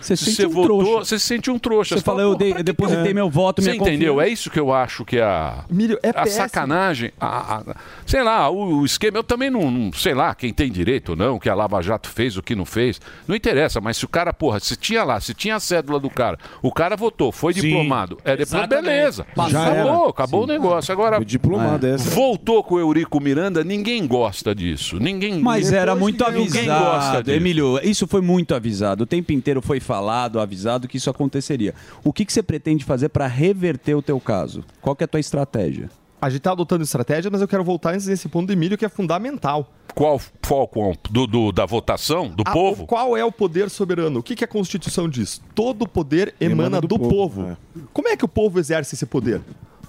Você 0.00 0.16
se 0.16 0.24
você 0.24 0.30
sente 0.32 0.46
um 0.46 0.50
votou, 0.50 0.82
trouxa. 0.84 1.04
você 1.04 1.18
se 1.18 1.26
sente 1.26 1.50
um 1.50 1.58
trouxa. 1.58 1.96
Você 1.96 2.02
fala, 2.02 2.22
eu 2.22 2.30
"Pô, 2.32 2.36
dei- 2.38 2.52
eu 2.52 2.62
depositei 2.62 3.10
eu-" 3.10 3.14
meu 3.14 3.30
voto, 3.30 3.62
Você 3.62 3.70
entendeu? 3.74 4.14
confiança. 4.14 4.30
É 4.30 4.32
isso 4.32 4.50
que 4.50 4.58
eu 4.60 4.72
acho 4.72 5.04
que 5.04 5.18
é 5.18 5.22
a, 5.22 5.64
é 6.02 6.08
a 6.10 6.12
péssimo. 6.12 6.36
sacanagem. 6.42 7.12
A, 7.20 7.56
a- 7.56 7.76
sei 8.06 8.22
lá, 8.22 8.48
o, 8.50 8.80
o 8.80 8.84
esquema. 8.84 9.18
Eu 9.18 9.24
também 9.24 9.50
não, 9.50 9.70
não 9.70 9.92
sei 9.92 10.14
lá 10.14 10.34
quem 10.34 10.52
tem 10.52 10.70
direito 10.70 11.10
ou 11.10 11.16
não, 11.16 11.36
o 11.36 11.40
que 11.40 11.48
a 11.48 11.54
Lava 11.54 11.80
Jato 11.82 12.08
fez, 12.08 12.36
o 12.36 12.42
que 12.42 12.54
não 12.54 12.64
fez. 12.64 13.00
Não 13.28 13.34
interessa, 13.36 13.80
mas 13.80 13.96
se 13.96 14.04
o 14.04 14.08
cara, 14.08 14.32
porra, 14.32 14.58
se 14.60 14.76
tinha 14.76 15.04
lá, 15.04 15.20
se 15.20 15.34
tinha 15.34 15.56
a 15.56 15.60
cédula 15.60 16.00
do 16.00 16.08
cara, 16.10 16.38
o 16.62 16.72
cara 16.72 16.96
votou, 16.96 17.30
foi 17.32 17.52
Sim. 17.52 17.60
diplomado. 17.62 18.18
É 18.24 18.36
depois, 18.36 18.66
beleza. 18.66 19.26
Já 19.48 19.66
acabou, 19.66 20.00
era. 20.02 20.08
acabou 20.10 20.44
o 20.44 20.46
negócio. 20.46 20.92
Agora, 20.92 21.16
Foi 21.16 21.24
diplomado, 21.24 21.86
é. 21.86 21.94
essa. 21.94 22.10
voltou 22.10 22.62
com 22.64 22.74
o 22.76 22.80
Eurico 22.80 23.20
Miranda, 23.20 23.62
ninguém 23.64 24.06
gosta 24.06 24.54
disso. 24.54 24.98
Ninguém 24.98 25.40
Mas 25.40 25.72
era 25.72 25.94
muito 25.94 26.24
avisado. 26.24 27.30
Emílio. 27.30 27.78
Isso 27.82 28.06
foi 28.06 28.20
muito 28.20 28.54
avisado. 28.54 29.04
O 29.04 29.06
tempo 29.06 29.32
inteiro 29.32 29.60
foi 29.62 29.80
falado, 29.94 30.38
avisado 30.38 30.86
que 30.86 30.98
isso 30.98 31.10
aconteceria. 31.10 31.74
O 32.04 32.12
que, 32.12 32.24
que 32.24 32.32
você 32.32 32.44
pretende 32.44 32.84
fazer 32.84 33.08
para 33.08 33.26
reverter 33.26 33.96
o 33.96 34.00
teu 34.02 34.20
caso? 34.20 34.62
Qual 34.80 34.94
que 34.94 35.02
é 35.02 35.06
a 35.06 35.08
tua 35.08 35.18
estratégia? 35.18 35.90
A 36.22 36.30
gente 36.30 36.42
tá 36.42 36.52
adotando 36.52 36.84
estratégia, 36.84 37.28
mas 37.28 37.40
eu 37.40 37.48
quero 37.48 37.64
voltar 37.64 37.94
antes 37.94 38.06
desse 38.06 38.28
ponto 38.28 38.46
do 38.46 38.52
Emílio, 38.52 38.78
que 38.78 38.84
é 38.84 38.88
fundamental. 38.88 39.72
Qual 39.92 40.20
foco 40.42 40.92
do, 41.10 41.26
do- 41.26 41.50
da 41.50 41.66
votação, 41.66 42.28
do 42.28 42.44
A- 42.46 42.52
povo? 42.52 42.86
Qual 42.86 43.16
é 43.16 43.24
o 43.24 43.32
poder 43.32 43.68
soberano? 43.68 44.20
O 44.20 44.22
que, 44.22 44.36
que 44.36 44.44
a 44.44 44.46
Constituição 44.46 45.08
diz? 45.08 45.42
Todo 45.56 45.88
poder 45.88 46.34
emana, 46.40 46.62
Emana 46.62 46.80
do, 46.82 46.86
do 46.86 46.98
povo. 47.00 47.42
povo, 47.42 47.56
Como 47.92 48.06
é 48.06 48.16
que 48.16 48.24
o 48.24 48.28
povo 48.28 48.60
exerce 48.60 48.94
esse 48.94 49.06
poder? 49.06 49.40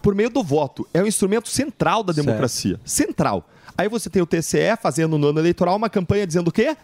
Por 0.01 0.15
meio 0.15 0.31
do 0.31 0.41
voto. 0.41 0.87
É 0.95 1.03
um 1.03 1.05
instrumento 1.05 1.47
central 1.47 2.01
da 2.01 2.11
Certo. 2.11 2.25
democracia. 2.25 2.79
Central. 2.83 3.47
Aí 3.77 3.87
você 3.87 4.09
tem 4.09 4.19
o 4.21 4.25
TCE 4.25 4.75
fazendo 4.81 5.17
no 5.19 5.27
ano 5.27 5.39
eleitoral 5.39 5.75
uma 5.75 5.89
campanha 5.91 6.25
dizendo 6.25 6.47
o 6.47 6.51
quê? 6.51 6.75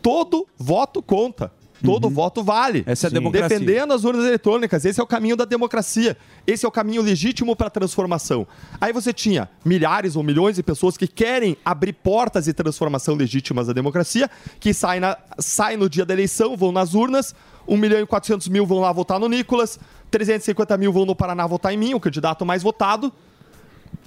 Todo 0.00 0.46
voto 0.58 1.02
conta. 1.02 1.50
Todo 1.84 2.08
voto 2.08 2.42
vale. 2.42 2.80
Uhum. 2.80 2.84
Essa 2.86 3.06
é 3.06 3.08
a 3.08 3.12
democracia. 3.12 3.48
Defendendo 3.48 3.92
as 3.92 4.04
urnas 4.04 4.24
eletrônicas. 4.24 4.84
Esse 4.84 5.00
é 5.00 5.02
o 5.02 5.06
caminho 5.06 5.36
da 5.36 5.44
democracia. 5.44 6.16
Esse 6.46 6.64
é 6.64 6.68
o 6.68 6.72
caminho 6.72 7.02
legítimo 7.02 7.54
para 7.54 7.66
a 7.66 7.70
transformação. 7.70 8.46
Aí 8.80 8.92
você 8.92 9.12
tinha 9.12 9.48
milhares 9.64 10.16
ou 10.16 10.22
milhões 10.22 10.56
de 10.56 10.62
pessoas 10.62 10.96
que 10.96 11.06
querem 11.06 11.56
abrir 11.64 11.92
portas 11.92 12.44
de 12.44 12.52
transformação 12.52 13.14
legítimas 13.14 13.66
da 13.66 13.72
democracia, 13.72 14.30
que 14.58 14.72
saem, 14.74 15.00
na, 15.00 15.16
saem 15.38 15.76
no 15.76 15.88
dia 15.88 16.04
da 16.04 16.14
eleição, 16.14 16.56
vão 16.56 16.72
nas 16.72 16.94
urnas, 16.94 17.34
1 17.66 17.76
milhão 17.76 18.00
e 18.00 18.06
400 18.06 18.48
mil 18.48 18.66
vão 18.66 18.80
lá 18.80 18.92
votar 18.92 19.18
no 19.18 19.28
Nicolas, 19.28 19.78
350 20.10 20.76
mil 20.76 20.92
vão 20.92 21.04
no 21.04 21.14
Paraná 21.14 21.46
votar 21.46 21.72
em 21.72 21.76
mim, 21.76 21.94
o 21.94 22.00
candidato 22.00 22.44
mais 22.44 22.62
votado, 22.62 23.12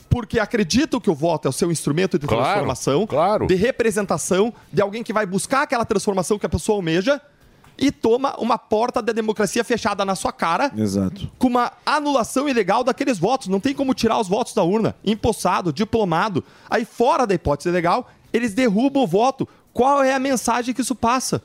porque 0.10 0.40
acreditam 0.40 1.00
que 1.00 1.10
o 1.10 1.16
voto 1.16 1.48
é 1.48 1.50
o 1.50 1.54
seu 1.54 1.72
instrumento 1.72 2.18
de 2.18 2.26
Claro, 2.26 2.44
transformação, 2.44 3.06
claro. 3.06 3.48
de 3.48 3.56
representação, 3.56 4.54
de 4.72 4.82
alguém 4.82 5.04
que 5.04 5.12
vai 5.12 5.26
buscar 5.26 5.64
aquela 5.64 5.86
transformação 5.86 6.40
que 6.40 6.46
a 6.46 6.50
pessoa 6.50 6.78
almeja 6.78 7.22
e 7.78 7.92
toma 7.92 8.36
uma 8.40 8.58
porta 8.58 9.02
da 9.02 9.14
democracia 9.14 9.64
fechada 9.64 10.04
na 10.04 10.16
sua 10.16 10.32
cara 10.32 10.72
Exato. 10.76 11.30
com 11.38 11.48
uma 11.48 11.72
anulação 11.86 12.50
ilegal 12.50 12.84
daqueles 12.84 13.20
votos. 13.20 13.48
Não 13.48 13.60
tem 13.60 13.74
como 13.74 13.94
tirar 13.94 14.20
os 14.20 14.28
votos 14.28 14.54
da 14.54 14.64
urna. 14.64 14.96
Empossado, 15.06 15.72
diplomado. 15.72 16.44
Aí, 16.70 16.86
fora 16.86 17.28
da 17.28 17.36
hipótese 17.36 17.70
legal, 17.70 18.10
eles 18.34 18.54
derrubam 18.54 19.04
o 19.04 19.08
voto. 19.08 19.48
Qual 19.72 20.04
é 20.04 20.14
a 20.14 20.20
mensagem 20.20 20.74
que 20.74 20.82
isso 20.82 20.96
passa? 20.96 21.42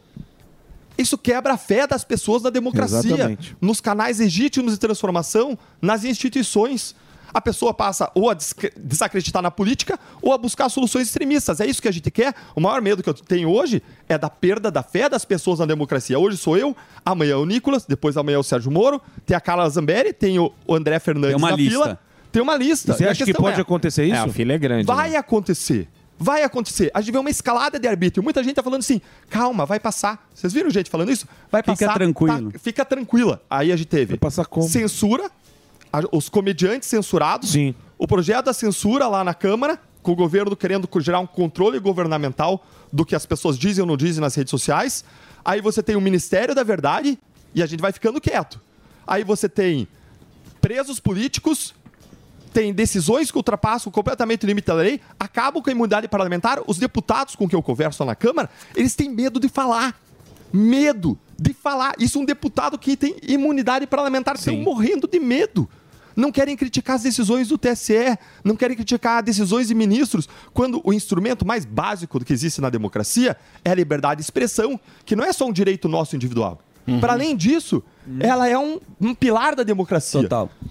Isso 0.96 1.18
quebra 1.18 1.54
a 1.54 1.56
fé 1.56 1.86
das 1.86 2.04
pessoas 2.04 2.42
na 2.42 2.50
democracia, 2.50 3.14
Exatamente. 3.14 3.56
nos 3.60 3.80
canais 3.80 4.18
legítimos 4.18 4.72
de 4.72 4.78
transformação, 4.78 5.58
nas 5.80 6.04
instituições. 6.04 6.94
A 7.32 7.40
pessoa 7.40 7.72
passa 7.72 8.10
ou 8.14 8.30
a 8.30 8.34
desacreditar 8.34 9.42
na 9.42 9.50
política 9.50 9.98
ou 10.20 10.32
a 10.32 10.38
buscar 10.38 10.68
soluções 10.68 11.06
extremistas. 11.08 11.60
É 11.60 11.66
isso 11.66 11.80
que 11.80 11.88
a 11.88 11.92
gente 11.92 12.10
quer. 12.10 12.34
O 12.54 12.60
maior 12.60 12.80
medo 12.82 13.02
que 13.02 13.08
eu 13.08 13.14
tenho 13.14 13.50
hoje 13.50 13.82
é 14.08 14.18
da 14.18 14.28
perda 14.28 14.70
da 14.70 14.82
fé 14.82 15.08
das 15.08 15.24
pessoas 15.24 15.58
na 15.58 15.66
democracia. 15.66 16.18
Hoje 16.18 16.36
sou 16.36 16.56
eu, 16.56 16.76
amanhã 17.04 17.32
é 17.32 17.36
o 17.36 17.46
Nicolas, 17.46 17.84
depois 17.86 18.16
amanhã 18.16 18.36
é 18.36 18.38
o 18.38 18.42
Sérgio 18.42 18.70
Moro, 18.70 19.00
tem 19.24 19.36
a 19.36 19.40
Carla 19.40 19.68
Zambelli, 19.68 20.12
tem 20.12 20.38
o 20.38 20.52
André 20.68 20.98
Fernandes 20.98 21.36
Tem 21.36 21.38
uma 21.38 21.50
na 21.50 21.56
lista. 21.56 21.78
fila. 21.78 21.98
Tem 22.32 22.42
uma 22.42 22.56
lista. 22.56 22.94
Você 22.94 23.06
acha 23.06 23.24
que 23.24 23.34
pode 23.34 23.58
é, 23.58 23.62
acontecer 23.62 24.04
isso? 24.04 24.14
É, 24.14 24.18
a 24.18 24.28
fila 24.28 24.54
é 24.54 24.58
grande. 24.58 24.86
Vai 24.86 25.10
né? 25.10 25.16
acontecer. 25.18 25.88
Vai 26.18 26.42
acontecer. 26.44 26.90
A 26.94 27.00
gente 27.00 27.12
vê 27.12 27.18
uma 27.18 27.28
escalada 27.28 27.78
de 27.78 27.86
arbítrio. 27.88 28.22
Muita 28.22 28.42
gente 28.42 28.54
tá 28.54 28.62
falando 28.62 28.80
assim, 28.80 29.00
calma, 29.28 29.66
vai 29.66 29.80
passar. 29.80 30.24
Vocês 30.32 30.52
viram 30.52 30.70
gente 30.70 30.88
falando 30.88 31.10
isso? 31.10 31.26
Vai 31.50 31.62
Fica 31.62 31.76
passar. 31.76 31.94
tranquilo. 31.94 32.52
tá, 32.52 32.58
fica 32.58 32.84
tranquila. 32.84 33.42
Aí 33.50 33.72
a 33.72 33.76
gente 33.76 33.88
teve 33.88 34.18
censura, 34.68 35.30
a- 35.92 36.02
os 36.12 36.28
comediantes 36.28 36.88
censurados, 36.88 37.54
o 37.98 38.06
projeto 38.06 38.46
da 38.46 38.52
censura 38.52 39.06
lá 39.08 39.22
na 39.22 39.34
Câmara, 39.34 39.78
com 40.02 40.12
o 40.12 40.16
governo 40.16 40.56
querendo 40.56 40.88
gerar 41.00 41.20
um 41.20 41.26
controle 41.26 41.78
governamental 41.78 42.64
do 42.92 43.04
que 43.04 43.14
as 43.14 43.24
pessoas 43.26 43.56
dizem 43.58 43.82
ou 43.82 43.86
não 43.86 43.96
dizem 43.96 44.20
nas 44.20 44.34
redes 44.34 44.50
sociais. 44.50 45.04
Aí 45.44 45.60
você 45.60 45.82
tem 45.82 45.94
o 45.96 46.00
Ministério 46.00 46.54
da 46.54 46.62
Verdade 46.64 47.18
e 47.54 47.62
a 47.62 47.66
gente 47.66 47.80
vai 47.80 47.92
ficando 47.92 48.20
quieto. 48.20 48.60
Aí 49.06 49.22
você 49.22 49.48
tem 49.48 49.86
presos 50.60 50.98
políticos, 50.98 51.74
tem 52.52 52.72
decisões 52.72 53.30
que 53.30 53.36
ultrapassam 53.36 53.90
completamente 53.92 54.44
o 54.44 54.46
limite 54.46 54.66
da 54.66 54.74
lei, 54.74 55.00
acabam 55.18 55.62
com 55.62 55.70
a 55.70 55.72
imunidade 55.72 56.06
parlamentar. 56.08 56.60
Os 56.66 56.78
deputados 56.78 57.34
com 57.36 57.48
quem 57.48 57.56
eu 57.56 57.62
converso 57.62 58.02
lá 58.02 58.08
na 58.08 58.14
Câmara, 58.16 58.50
eles 58.74 58.94
têm 58.94 59.08
medo 59.08 59.38
de 59.40 59.48
falar. 59.48 59.98
Medo 60.52 61.18
de 61.38 61.52
falar. 61.54 61.94
Isso 61.98 62.18
um 62.20 62.24
deputado 62.24 62.78
que 62.78 62.96
tem 62.96 63.16
imunidade 63.26 63.86
parlamentar 63.86 64.34
estão 64.36 64.54
morrendo 64.56 65.08
de 65.08 65.18
medo. 65.18 65.68
Não 66.16 66.30
querem 66.32 66.56
criticar 66.56 66.96
as 66.96 67.02
decisões 67.02 67.48
do 67.48 67.56
TSE, 67.58 68.18
não 68.44 68.56
querem 68.56 68.76
criticar 68.76 69.22
decisões 69.22 69.68
de 69.68 69.74
ministros, 69.74 70.28
quando 70.52 70.80
o 70.84 70.92
instrumento 70.92 71.46
mais 71.46 71.64
básico 71.64 72.18
do 72.18 72.24
que 72.24 72.32
existe 72.32 72.60
na 72.60 72.70
democracia 72.70 73.36
é 73.64 73.70
a 73.70 73.74
liberdade 73.74 74.18
de 74.18 74.22
expressão, 74.24 74.78
que 75.04 75.16
não 75.16 75.24
é 75.24 75.32
só 75.32 75.46
um 75.46 75.52
direito 75.52 75.88
nosso 75.88 76.14
individual. 76.16 76.60
Para 77.00 77.12
além 77.12 77.36
disso, 77.36 77.80
ela 78.18 78.48
é 78.48 78.58
um, 78.58 78.80
um 79.00 79.14
pilar 79.14 79.54
da 79.54 79.62
democracia. 79.62 80.20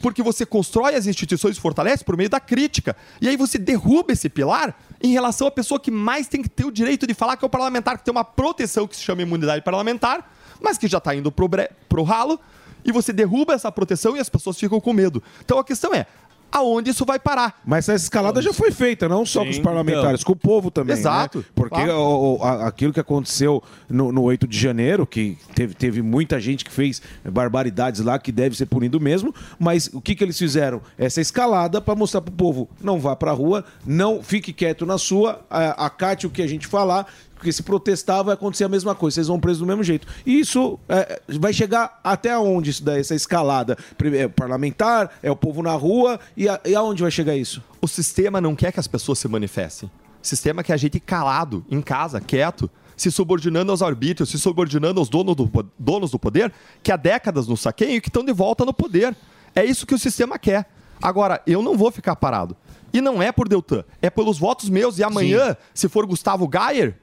Porque 0.01 0.21
você 0.21 0.45
constrói 0.45 0.93
as 0.93 1.07
instituições 1.07 1.55
e 1.55 1.59
fortalece 1.61 2.03
por 2.03 2.17
meio 2.17 2.29
da 2.29 2.37
crítica. 2.37 2.97
E 3.21 3.29
aí 3.29 3.37
você 3.37 3.57
derruba 3.57 4.11
esse 4.11 4.27
pilar 4.27 4.75
em 5.01 5.13
relação 5.13 5.47
à 5.47 5.51
pessoa 5.51 5.79
que 5.79 5.89
mais 5.89 6.27
tem 6.27 6.41
que 6.41 6.49
ter 6.49 6.65
o 6.65 6.71
direito 6.71 7.07
de 7.07 7.13
falar, 7.13 7.37
que 7.37 7.45
é 7.45 7.47
o 7.47 7.49
parlamentar, 7.49 7.97
que 7.97 8.03
tem 8.03 8.11
uma 8.11 8.25
proteção 8.25 8.85
que 8.85 8.97
se 8.97 9.01
chama 9.03 9.21
imunidade 9.21 9.63
parlamentar, 9.63 10.29
mas 10.61 10.77
que 10.77 10.85
já 10.85 10.97
está 10.97 11.15
indo 11.15 11.31
pro, 11.31 11.47
bre- 11.47 11.69
pro 11.87 12.03
ralo. 12.03 12.37
E 12.85 12.91
você 12.91 13.11
derruba 13.13 13.53
essa 13.53 13.71
proteção 13.71 14.15
e 14.15 14.19
as 14.19 14.29
pessoas 14.29 14.57
ficam 14.59 14.79
com 14.79 14.93
medo. 14.93 15.21
Então 15.43 15.57
a 15.59 15.63
questão 15.63 15.93
é, 15.93 16.05
aonde 16.51 16.89
isso 16.89 17.05
vai 17.05 17.17
parar? 17.17 17.61
Mas 17.65 17.87
essa 17.87 18.03
escalada 18.03 18.41
já 18.41 18.51
foi 18.51 18.71
feita, 18.71 19.07
não 19.07 19.25
só 19.25 19.41
com 19.43 19.49
os 19.49 19.59
parlamentares, 19.59 20.21
com 20.23 20.33
o 20.33 20.35
povo 20.35 20.69
também. 20.69 20.97
Exato, 20.97 21.37
né? 21.39 21.45
Porque 21.55 21.75
claro. 21.75 21.93
o- 21.93 22.37
o- 22.39 22.43
a- 22.43 22.67
aquilo 22.67 22.91
que 22.91 22.99
aconteceu 22.99 23.63
no, 23.89 24.11
no 24.11 24.21
8 24.23 24.45
de 24.47 24.57
janeiro, 24.59 25.07
que 25.07 25.37
teve, 25.55 25.73
teve 25.73 26.01
muita 26.01 26.41
gente 26.41 26.65
que 26.65 26.71
fez 26.71 27.01
barbaridades 27.23 28.01
lá, 28.01 28.19
que 28.19 28.31
deve 28.33 28.55
ser 28.57 28.65
punido 28.65 28.99
mesmo, 28.99 29.33
mas 29.57 29.89
o 29.93 30.01
que, 30.01 30.13
que 30.13 30.23
eles 30.23 30.37
fizeram? 30.37 30.81
Essa 30.97 31.21
escalada 31.21 31.79
para 31.79 31.95
mostrar 31.95 32.19
pro 32.21 32.33
povo: 32.33 32.69
não 32.81 32.99
vá 32.99 33.15
pra 33.15 33.31
rua, 33.31 33.63
não 33.85 34.21
fique 34.21 34.51
quieto 34.51 34.85
na 34.85 34.97
sua, 34.97 35.45
a- 35.49 35.85
acate 35.85 36.27
o 36.27 36.29
que 36.29 36.41
a 36.41 36.47
gente 36.47 36.67
falar. 36.67 37.07
Porque 37.41 37.51
se 37.51 37.63
protestar 37.63 38.23
vai 38.23 38.35
acontecer 38.35 38.65
a 38.65 38.69
mesma 38.69 38.93
coisa, 38.93 39.15
vocês 39.15 39.25
vão 39.25 39.39
presos 39.39 39.57
do 39.61 39.65
mesmo 39.65 39.83
jeito. 39.83 40.05
E 40.23 40.39
isso 40.39 40.77
é, 40.87 41.19
vai 41.39 41.51
chegar 41.51 41.99
até 42.03 42.37
onde 42.37 42.69
isso 42.69 42.83
daí, 42.83 42.99
essa 42.99 43.15
escalada? 43.15 43.75
É 44.13 44.27
parlamentar, 44.27 45.09
é 45.23 45.31
o 45.31 45.35
povo 45.35 45.63
na 45.63 45.71
rua, 45.73 46.19
e, 46.37 46.47
a- 46.47 46.61
e 46.63 46.75
aonde 46.75 47.01
vai 47.01 47.09
chegar 47.09 47.35
isso? 47.35 47.59
O 47.81 47.87
sistema 47.87 48.39
não 48.39 48.55
quer 48.55 48.71
que 48.71 48.79
as 48.79 48.85
pessoas 48.85 49.17
se 49.17 49.27
manifestem. 49.27 49.89
O 50.23 50.27
sistema 50.27 50.63
quer 50.63 50.73
a 50.73 50.77
gente 50.77 50.99
calado, 50.99 51.65
em 51.67 51.81
casa, 51.81 52.21
quieto, 52.21 52.69
se 52.95 53.09
subordinando 53.09 53.71
aos 53.71 53.81
arbítrios, 53.81 54.29
se 54.29 54.37
subordinando 54.37 54.99
aos 54.99 55.09
donos 55.09 55.35
do, 55.35 55.49
donos 55.79 56.11
do 56.11 56.19
poder, 56.19 56.53
que 56.83 56.91
há 56.91 56.95
décadas 56.95 57.47
nos 57.47 57.59
saqueiam 57.61 57.95
e 57.95 58.01
que 58.01 58.09
estão 58.09 58.23
de 58.23 58.31
volta 58.31 58.63
no 58.63 58.71
poder. 58.71 59.15
É 59.55 59.65
isso 59.65 59.87
que 59.87 59.95
o 59.95 59.97
sistema 59.99 60.37
quer. 60.37 60.69
Agora, 61.01 61.41
eu 61.47 61.63
não 61.63 61.75
vou 61.75 61.89
ficar 61.91 62.15
parado. 62.15 62.55
E 62.93 62.99
não 62.99 63.23
é 63.23 63.31
por 63.31 63.47
Deltan, 63.47 63.85
é 64.01 64.09
pelos 64.09 64.37
votos 64.37 64.69
meus. 64.69 64.99
E 64.99 65.03
amanhã, 65.03 65.55
se 65.73 65.87
for 65.87 66.05
Gustavo 66.05 66.45
Gayer, 66.45 66.97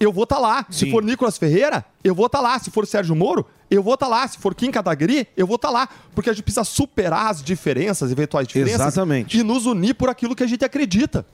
eu 0.00 0.10
vou 0.12 0.24
estar 0.24 0.38
lá. 0.38 0.64
Se 0.70 0.86
Sim. 0.86 0.90
for 0.90 1.04
Nicolas 1.04 1.36
Ferreira, 1.38 1.84
eu 2.02 2.14
vou 2.14 2.26
estar 2.26 2.40
lá. 2.40 2.58
Se 2.58 2.70
for 2.70 2.86
Sérgio 2.86 3.14
Moro, 3.14 3.46
eu 3.70 3.82
vou 3.82 3.94
estar 3.94 4.08
lá. 4.08 4.26
Se 4.26 4.38
for 4.38 4.54
Kim 4.54 4.70
Kataguiri, 4.70 5.28
eu 5.36 5.46
vou 5.46 5.56
estar 5.56 5.68
lá. 5.70 5.88
Porque 6.14 6.30
a 6.30 6.32
gente 6.32 6.42
precisa 6.42 6.64
superar 6.64 7.30
as 7.30 7.42
diferenças, 7.42 8.10
eventuais 8.10 8.48
diferenças. 8.48 8.80
Exatamente. 8.80 9.38
E 9.38 9.42
nos 9.42 9.66
unir 9.66 9.94
por 9.94 10.08
aquilo 10.08 10.34
que 10.34 10.42
a 10.42 10.46
gente 10.46 10.64
acredita. 10.64 11.26